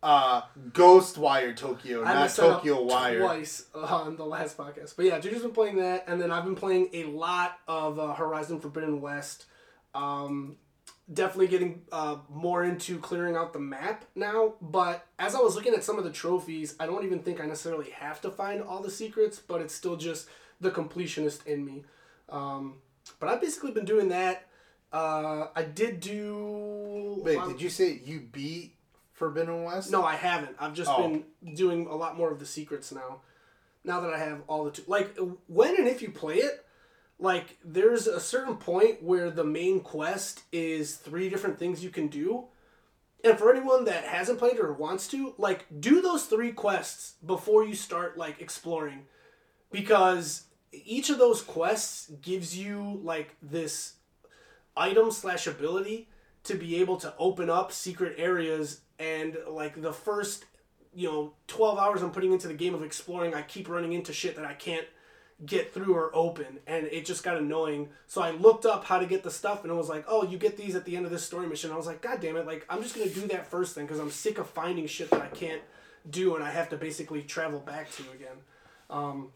uh, 0.04 0.42
Ghostwire 0.72 1.56
Tokyo, 1.56 2.02
I 2.02 2.12
not 2.12 2.20
messed 2.20 2.36
that 2.36 2.44
up 2.44 2.56
Tokyo 2.58 2.82
Wire. 2.82 3.20
twice 3.20 3.64
on 3.74 4.16
the 4.16 4.26
last 4.26 4.58
podcast. 4.58 4.94
But 4.96 5.06
yeah, 5.06 5.18
Juju's 5.18 5.40
been 5.40 5.52
playing 5.52 5.76
that, 5.76 6.04
and 6.06 6.20
then 6.20 6.30
I've 6.30 6.44
been 6.44 6.54
playing 6.54 6.90
a 6.92 7.04
lot 7.04 7.58
of 7.66 7.98
uh, 7.98 8.12
Horizon 8.12 8.60
Forbidden 8.60 9.00
West. 9.00 9.46
Um, 9.94 10.56
definitely 11.10 11.48
getting 11.48 11.82
uh, 11.90 12.16
more 12.28 12.62
into 12.62 12.98
clearing 12.98 13.34
out 13.34 13.54
the 13.54 13.58
map 13.58 14.04
now. 14.14 14.54
But 14.60 15.06
as 15.18 15.34
I 15.34 15.38
was 15.40 15.54
looking 15.56 15.72
at 15.72 15.82
some 15.82 15.96
of 15.96 16.04
the 16.04 16.12
trophies, 16.12 16.76
I 16.78 16.84
don't 16.84 17.04
even 17.04 17.20
think 17.20 17.40
I 17.40 17.46
necessarily 17.46 17.90
have 17.92 18.20
to 18.22 18.30
find 18.30 18.62
all 18.62 18.82
the 18.82 18.90
secrets, 18.90 19.38
but 19.38 19.62
it's 19.62 19.74
still 19.74 19.96
just 19.96 20.28
the 20.60 20.70
completionist 20.70 21.46
in 21.46 21.64
me. 21.64 21.84
Um, 22.28 22.74
but 23.20 23.30
I've 23.30 23.40
basically 23.40 23.70
been 23.70 23.86
doing 23.86 24.08
that. 24.08 24.48
Uh, 24.92 25.46
I 25.56 25.62
did 25.62 26.00
do. 26.00 27.22
Wait, 27.24 27.38
did 27.48 27.62
you 27.62 27.70
say 27.70 28.02
you 28.04 28.20
beat 28.20 28.74
Forbidden 29.14 29.64
West? 29.64 29.90
No, 29.90 30.04
I 30.04 30.16
haven't. 30.16 30.56
I've 30.58 30.74
just 30.74 30.90
Oh. 30.90 31.02
been 31.08 31.24
doing 31.54 31.86
a 31.86 31.94
lot 31.96 32.16
more 32.16 32.30
of 32.30 32.38
the 32.40 32.46
secrets 32.46 32.92
now. 32.92 33.22
Now 33.84 34.00
that 34.00 34.12
I 34.12 34.18
have 34.18 34.42
all 34.46 34.64
the 34.64 34.70
two, 34.72 34.82
like 34.86 35.16
when 35.46 35.76
and 35.76 35.86
if 35.88 36.02
you 36.02 36.10
play 36.10 36.36
it, 36.36 36.66
like 37.18 37.58
there's 37.64 38.06
a 38.06 38.18
certain 38.20 38.56
point 38.56 39.02
where 39.02 39.30
the 39.30 39.44
main 39.44 39.80
quest 39.80 40.42
is 40.52 40.96
three 40.96 41.28
different 41.28 41.58
things 41.58 41.82
you 41.84 41.90
can 41.90 42.08
do. 42.08 42.48
And 43.22 43.38
for 43.38 43.50
anyone 43.54 43.84
that 43.84 44.04
hasn't 44.04 44.38
played 44.38 44.58
or 44.58 44.72
wants 44.72 45.06
to, 45.08 45.34
like 45.38 45.66
do 45.80 46.02
those 46.02 46.26
three 46.26 46.52
quests 46.52 47.14
before 47.24 47.64
you 47.64 47.74
start 47.74 48.18
like 48.18 48.40
exploring 48.40 49.06
because 49.70 50.44
each 50.72 51.08
of 51.08 51.18
those 51.18 51.40
quests 51.40 52.10
gives 52.20 52.56
you 52.58 53.00
like 53.02 53.36
this 53.40 53.94
item 54.76 55.10
slash 55.10 55.46
ability 55.46 56.08
to 56.42 56.54
be 56.54 56.76
able 56.76 56.96
to 56.98 57.14
open 57.18 57.48
up 57.48 57.70
secret 57.72 58.14
areas 58.18 58.80
and 58.98 59.36
like 59.48 59.80
the 59.80 59.92
first 59.92 60.44
you 60.94 61.08
know 61.08 61.32
12 61.48 61.78
hours 61.78 62.02
i'm 62.02 62.10
putting 62.10 62.32
into 62.32 62.48
the 62.48 62.54
game 62.54 62.74
of 62.74 62.82
exploring 62.82 63.34
i 63.34 63.42
keep 63.42 63.68
running 63.68 63.92
into 63.92 64.12
shit 64.12 64.36
that 64.36 64.44
i 64.44 64.54
can't 64.54 64.86
get 65.44 65.74
through 65.74 65.94
or 65.94 66.14
open 66.14 66.60
and 66.66 66.86
it 66.86 67.04
just 67.04 67.24
got 67.24 67.36
annoying 67.36 67.88
so 68.06 68.22
i 68.22 68.30
looked 68.30 68.64
up 68.64 68.84
how 68.84 68.98
to 68.98 69.06
get 69.06 69.24
the 69.24 69.30
stuff 69.30 69.62
and 69.62 69.72
it 69.72 69.74
was 69.74 69.88
like 69.88 70.04
oh 70.06 70.22
you 70.22 70.38
get 70.38 70.56
these 70.56 70.76
at 70.76 70.84
the 70.84 70.96
end 70.96 71.04
of 71.04 71.10
this 71.10 71.24
story 71.24 71.46
mission 71.46 71.72
i 71.72 71.76
was 71.76 71.86
like 71.86 72.00
god 72.00 72.20
damn 72.20 72.36
it 72.36 72.46
like 72.46 72.64
i'm 72.70 72.80
just 72.82 72.94
gonna 72.94 73.10
do 73.10 73.26
that 73.26 73.46
first 73.46 73.74
thing 73.74 73.84
because 73.84 73.98
i'm 73.98 74.10
sick 74.10 74.38
of 74.38 74.48
finding 74.48 74.86
shit 74.86 75.10
that 75.10 75.20
i 75.20 75.26
can't 75.28 75.62
do 76.08 76.36
and 76.36 76.44
i 76.44 76.50
have 76.50 76.68
to 76.68 76.76
basically 76.76 77.22
travel 77.22 77.58
back 77.58 77.90
to 77.90 78.02
again 78.14 78.36
um, 78.90 79.28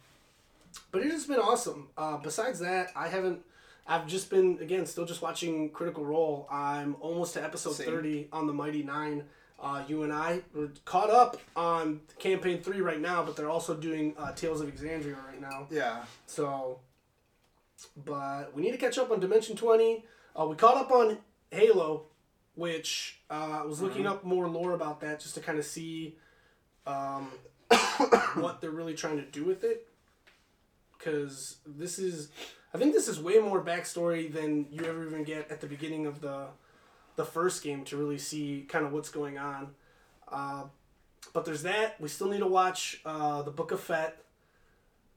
but 0.93 1.01
it 1.03 1.11
has 1.11 1.27
been 1.27 1.41
awesome 1.41 1.89
uh, 1.97 2.17
besides 2.19 2.61
that 2.61 2.91
i 2.95 3.09
haven't 3.09 3.41
I've 3.89 4.07
just 4.07 4.29
been 4.29 4.59
again 4.61 4.85
still 4.85 5.07
just 5.07 5.23
watching 5.23 5.71
Critical 5.71 6.05
Role. 6.05 6.47
I'm 6.51 6.95
almost 7.01 7.33
to 7.35 7.43
episode 7.43 7.73
Same. 7.73 7.87
thirty 7.87 8.29
on 8.33 8.47
the 8.47 8.53
Mighty 8.53 8.83
Nein. 8.83 9.25
Uh, 9.61 9.83
you 9.89 10.05
and 10.05 10.13
I 10.13 10.43
were 10.55 10.71
caught 10.85 11.11
up 11.11 11.41
on 11.57 12.01
campaign 12.19 12.63
three 12.63 12.81
right 12.81 13.01
now, 13.01 13.25
but 13.25 13.37
they're 13.37 13.51
also 13.51 13.75
doing 13.75 14.15
uh, 14.17 14.33
Tales 14.33 14.61
of 14.61 14.73
Exandria 14.73 15.17
right 15.27 15.41
now. 15.41 15.67
Yeah. 15.71 16.05
So, 16.27 16.79
but 17.97 18.55
we 18.55 18.63
need 18.63 18.71
to 18.71 18.79
catch 18.79 18.99
up 18.99 19.11
on 19.11 19.19
Dimension 19.19 19.57
Twenty. 19.57 20.05
Uh, 20.39 20.47
we 20.47 20.55
caught 20.55 20.77
up 20.77 20.93
on 20.93 21.19
Halo, 21.51 22.05
which 22.55 23.21
uh, 23.31 23.61
I 23.63 23.65
was 23.65 23.81
looking 23.81 24.07
up 24.07 24.25
more 24.25 24.49
lore 24.49 24.75
about 24.75 25.01
that 25.01 25.19
just 25.19 25.35
to 25.35 25.41
kind 25.41 25.59
of 25.59 25.65
see 25.65 26.17
um, 26.87 27.29
what 28.35 28.61
they're 28.61 28.71
really 28.71 28.95
trying 28.95 29.17
to 29.17 29.25
do 29.25 29.45
with 29.45 29.65
it. 29.65 29.89
Because 30.97 31.59
this 31.67 31.99
is, 31.99 32.29
I 32.75 32.79
think 32.79 32.93
this 32.93 33.09
is 33.09 33.21
way 33.21 33.39
more 33.39 33.63
backstory 33.63 34.33
than 34.33 34.67
you 34.71 34.85
ever 34.85 35.05
even 35.07 35.25
get 35.25 35.51
at 35.51 35.61
the 35.61 35.67
beginning 35.67 36.07
of 36.07 36.21
the 36.21 36.47
the 37.19 37.25
first 37.25 37.65
game 37.65 37.85
to 37.85 37.97
really 37.97 38.17
see 38.17 38.65
kind 38.69 38.87
of 38.87 38.93
what's 38.93 39.09
going 39.11 39.39
on. 39.39 39.75
Uh, 40.31 40.63
but 41.35 41.45
there's 41.45 41.65
that. 41.65 42.01
We 42.01 42.09
still 42.09 42.29
need 42.29 42.39
to 42.39 42.47
watch 42.47 43.01
uh, 43.05 43.43
the 43.43 43.51
Book 43.51 43.73
of 43.73 43.81
Fett. 43.81 44.23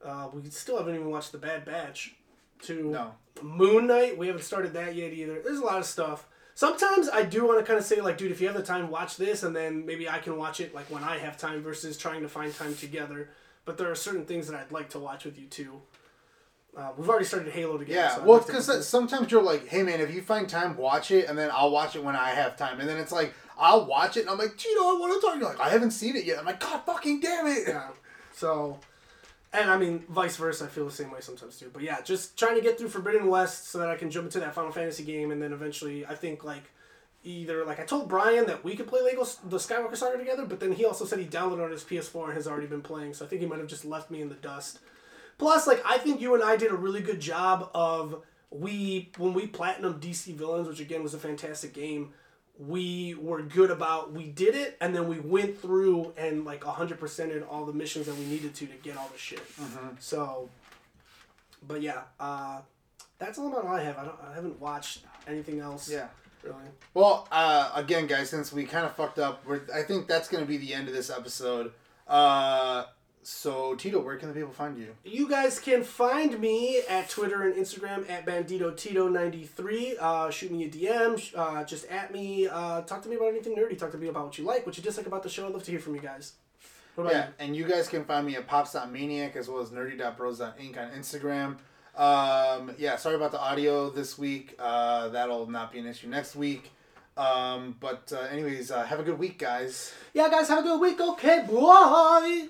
Uh, 0.03 0.29
we 0.33 0.49
still 0.49 0.79
haven't 0.79 0.95
even 0.95 1.11
watched 1.11 1.31
the 1.31 1.37
Bad 1.37 1.63
Batch. 1.63 2.15
To 2.63 2.89
No. 2.89 3.13
Moon 3.41 3.87
Knight, 3.87 4.17
we 4.17 4.27
haven't 4.27 4.41
started 4.43 4.73
that 4.73 4.95
yet 4.95 5.13
either. 5.13 5.41
There's 5.41 5.59
a 5.59 5.63
lot 5.63 5.77
of 5.77 5.85
stuff. 5.85 6.27
Sometimes 6.55 7.07
I 7.07 7.23
do 7.23 7.45
want 7.45 7.59
to 7.59 7.65
kind 7.65 7.77
of 7.79 7.85
say 7.85 8.01
like, 8.01 8.17
dude, 8.17 8.31
if 8.31 8.41
you 8.41 8.47
have 8.47 8.57
the 8.57 8.63
time, 8.63 8.89
watch 8.89 9.17
this, 9.17 9.43
and 9.43 9.55
then 9.55 9.85
maybe 9.85 10.09
I 10.09 10.17
can 10.19 10.37
watch 10.37 10.59
it 10.59 10.73
like 10.75 10.89
when 10.91 11.03
I 11.03 11.19
have 11.19 11.37
time 11.37 11.61
versus 11.61 11.97
trying 11.97 12.21
to 12.21 12.27
find 12.29 12.53
time 12.53 12.75
together. 12.75 13.29
But 13.65 13.77
there 13.77 13.89
are 13.91 13.95
certain 13.95 14.25
things 14.25 14.47
that 14.47 14.59
I'd 14.59 14.71
like 14.71 14.89
to 14.89 14.99
watch 14.99 15.23
with 15.23 15.37
you 15.39 15.45
too. 15.45 15.81
Uh, 16.75 16.89
we've 16.97 17.09
already 17.09 17.25
started 17.25 17.51
Halo 17.51 17.77
together. 17.77 17.99
Yeah, 17.99 18.15
so 18.15 18.23
well, 18.23 18.39
because 18.39 18.87
sometimes 18.87 19.29
you're 19.29 19.43
like, 19.43 19.67
hey 19.67 19.83
man, 19.83 19.99
if 19.99 20.13
you 20.13 20.21
find 20.21 20.47
time, 20.47 20.77
watch 20.77 21.11
it, 21.11 21.27
and 21.27 21.37
then 21.37 21.49
I'll 21.53 21.71
watch 21.71 21.95
it 21.95 22.03
when 22.03 22.15
I 22.15 22.29
have 22.29 22.55
time. 22.55 22.79
And 22.79 22.87
then 22.87 22.97
it's 22.97 23.11
like, 23.11 23.33
I'll 23.57 23.85
watch 23.85 24.15
it, 24.15 24.21
and 24.21 24.29
I'm 24.29 24.37
like, 24.37 24.55
Tito, 24.55 24.79
I 24.79 24.97
want 24.99 25.13
to 25.13 25.27
talk. 25.27 25.37
You're 25.37 25.49
like, 25.49 25.59
I 25.59 25.69
haven't 25.69 25.91
seen 25.91 26.15
it 26.15 26.23
yet. 26.23 26.39
I'm 26.39 26.45
like, 26.45 26.61
God 26.61 26.81
fucking 26.85 27.19
damn 27.19 27.47
it. 27.47 27.67
Yeah. 27.67 27.89
So, 28.33 28.79
and 29.51 29.69
I 29.69 29.77
mean, 29.77 30.05
vice 30.07 30.37
versa. 30.37 30.63
I 30.63 30.67
feel 30.67 30.85
the 30.85 30.91
same 30.91 31.11
way 31.11 31.19
sometimes 31.19 31.57
too. 31.57 31.69
But 31.73 31.81
yeah, 31.81 31.99
just 32.01 32.39
trying 32.39 32.55
to 32.55 32.61
get 32.61 32.77
through 32.77 32.89
Forbidden 32.89 33.27
West 33.27 33.69
so 33.69 33.77
that 33.79 33.89
I 33.89 33.97
can 33.97 34.09
jump 34.09 34.25
into 34.25 34.39
that 34.39 34.55
Final 34.55 34.71
Fantasy 34.71 35.03
game, 35.03 35.31
and 35.31 35.41
then 35.41 35.51
eventually, 35.51 36.05
I 36.05 36.15
think 36.15 36.45
like 36.45 36.63
either 37.23 37.65
like 37.65 37.79
I 37.79 37.83
told 37.83 38.07
Brian 38.07 38.45
that 38.47 38.63
we 38.63 38.75
could 38.75 38.87
play 38.87 39.01
Lego 39.01 39.25
the 39.43 39.57
Skywalker 39.57 39.97
Saga 39.97 40.17
together, 40.17 40.45
but 40.45 40.61
then 40.61 40.71
he 40.71 40.85
also 40.85 41.03
said 41.03 41.19
he 41.19 41.25
downloaded 41.25 41.65
on 41.65 41.71
his 41.71 41.83
PS4 41.83 42.25
and 42.25 42.33
has 42.33 42.47
already 42.47 42.67
been 42.67 42.81
playing. 42.81 43.13
So 43.13 43.25
I 43.25 43.27
think 43.27 43.41
he 43.41 43.47
might 43.47 43.59
have 43.59 43.67
just 43.67 43.83
left 43.83 44.09
me 44.09 44.21
in 44.21 44.29
the 44.29 44.35
dust. 44.35 44.79
Plus, 45.41 45.65
like 45.65 45.81
I 45.83 45.97
think 45.97 46.21
you 46.21 46.35
and 46.35 46.43
I 46.43 46.55
did 46.55 46.69
a 46.69 46.75
really 46.75 47.01
good 47.01 47.19
job 47.19 47.71
of 47.73 48.21
we 48.51 49.09
when 49.17 49.33
we 49.33 49.47
platinum 49.47 49.99
DC 49.99 50.35
Villains, 50.35 50.67
which 50.67 50.79
again 50.79 51.01
was 51.01 51.15
a 51.15 51.17
fantastic 51.17 51.73
game. 51.73 52.13
We 52.59 53.15
were 53.15 53.41
good 53.41 53.71
about 53.71 54.13
we 54.13 54.27
did 54.27 54.53
it, 54.53 54.77
and 54.79 54.95
then 54.95 55.07
we 55.07 55.19
went 55.19 55.59
through 55.59 56.13
and 56.15 56.45
like 56.45 56.63
hundred 56.63 56.99
percented 56.99 57.43
all 57.49 57.65
the 57.65 57.73
missions 57.73 58.05
that 58.05 58.15
we 58.17 58.25
needed 58.25 58.53
to 58.53 58.67
to 58.67 58.75
get 58.83 58.97
all 58.97 59.09
the 59.11 59.17
shit. 59.17 59.41
So, 59.97 60.49
but 61.67 61.81
yeah, 61.81 62.01
uh, 62.19 62.59
that's 63.17 63.39
all 63.39 63.47
about 63.47 63.65
all 63.65 63.73
I 63.73 63.81
have. 63.81 63.97
I 63.97 64.03
don't, 64.03 64.19
I 64.23 64.35
haven't 64.35 64.61
watched 64.61 65.05
anything 65.25 65.59
else. 65.59 65.89
Yeah. 65.89 66.09
really. 66.43 66.55
Well, 66.93 67.27
uh, 67.31 67.71
again, 67.73 68.05
guys, 68.05 68.29
since 68.29 68.53
we 68.53 68.65
kind 68.65 68.85
of 68.85 68.95
fucked 68.95 69.17
up, 69.17 69.43
we're, 69.47 69.61
I 69.73 69.81
think 69.81 70.07
that's 70.07 70.29
going 70.29 70.43
to 70.43 70.47
be 70.47 70.57
the 70.57 70.75
end 70.75 70.87
of 70.87 70.93
this 70.93 71.09
episode. 71.09 71.71
Uh, 72.07 72.83
so, 73.23 73.75
Tito, 73.75 73.99
where 74.01 74.17
can 74.17 74.29
the 74.29 74.33
people 74.33 74.51
find 74.51 74.77
you? 74.77 74.95
You 75.03 75.29
guys 75.29 75.59
can 75.59 75.83
find 75.83 76.39
me 76.39 76.81
at 76.89 77.09
Twitter 77.09 77.43
and 77.43 77.55
Instagram 77.55 78.09
at 78.09 78.25
Bandito 78.25 78.75
Tito 78.75 79.07
93 79.07 79.97
Uh, 79.99 80.29
shoot 80.29 80.51
me 80.51 80.63
a 80.65 80.69
DM. 80.69 81.31
Uh, 81.35 81.63
just 81.63 81.85
at 81.85 82.11
me. 82.11 82.47
Uh, 82.47 82.81
talk 82.81 83.01
to 83.03 83.09
me 83.09 83.15
about 83.15 83.29
anything 83.29 83.55
nerdy. 83.55 83.77
Talk 83.77 83.91
to 83.91 83.97
me 83.97 84.07
about 84.07 84.25
what 84.25 84.37
you 84.37 84.43
like, 84.43 84.65
what 84.65 84.75
you 84.77 84.83
dislike 84.83 85.05
about 85.05 85.23
the 85.23 85.29
show. 85.29 85.45
I'd 85.47 85.53
love 85.53 85.63
to 85.63 85.71
hear 85.71 85.79
from 85.79 85.95
you 85.95 86.01
guys. 86.01 86.33
What 86.95 87.05
about 87.05 87.13
Yeah, 87.13 87.27
and 87.39 87.55
you 87.55 87.65
guys 87.67 87.87
can 87.87 88.03
find 88.05 88.25
me 88.25 88.35
at 88.35 88.47
pops.maniac 88.47 89.35
as 89.35 89.47
well 89.47 89.61
as 89.61 89.69
nerdy.bros.inc 89.69 90.77
on 90.77 90.91
Instagram. 90.99 91.57
Um, 91.95 92.73
yeah, 92.77 92.95
sorry 92.95 93.15
about 93.15 93.31
the 93.31 93.39
audio 93.39 93.89
this 93.89 94.17
week. 94.17 94.55
Uh, 94.59 95.09
that'll 95.09 95.49
not 95.49 95.71
be 95.71 95.79
an 95.79 95.85
issue 95.85 96.07
next 96.07 96.35
week. 96.35 96.71
Um, 97.17 97.75
but, 97.79 98.11
uh, 98.15 98.21
anyways, 98.21 98.71
uh, 98.71 98.83
have 98.83 98.99
a 98.99 99.03
good 99.03 99.19
week, 99.19 99.37
guys. 99.37 99.93
Yeah, 100.13 100.29
guys, 100.29 100.47
have 100.47 100.59
a 100.59 100.67
good 100.67 100.79
week. 100.79 100.99
Okay, 100.99 101.45
bye. 101.49 102.47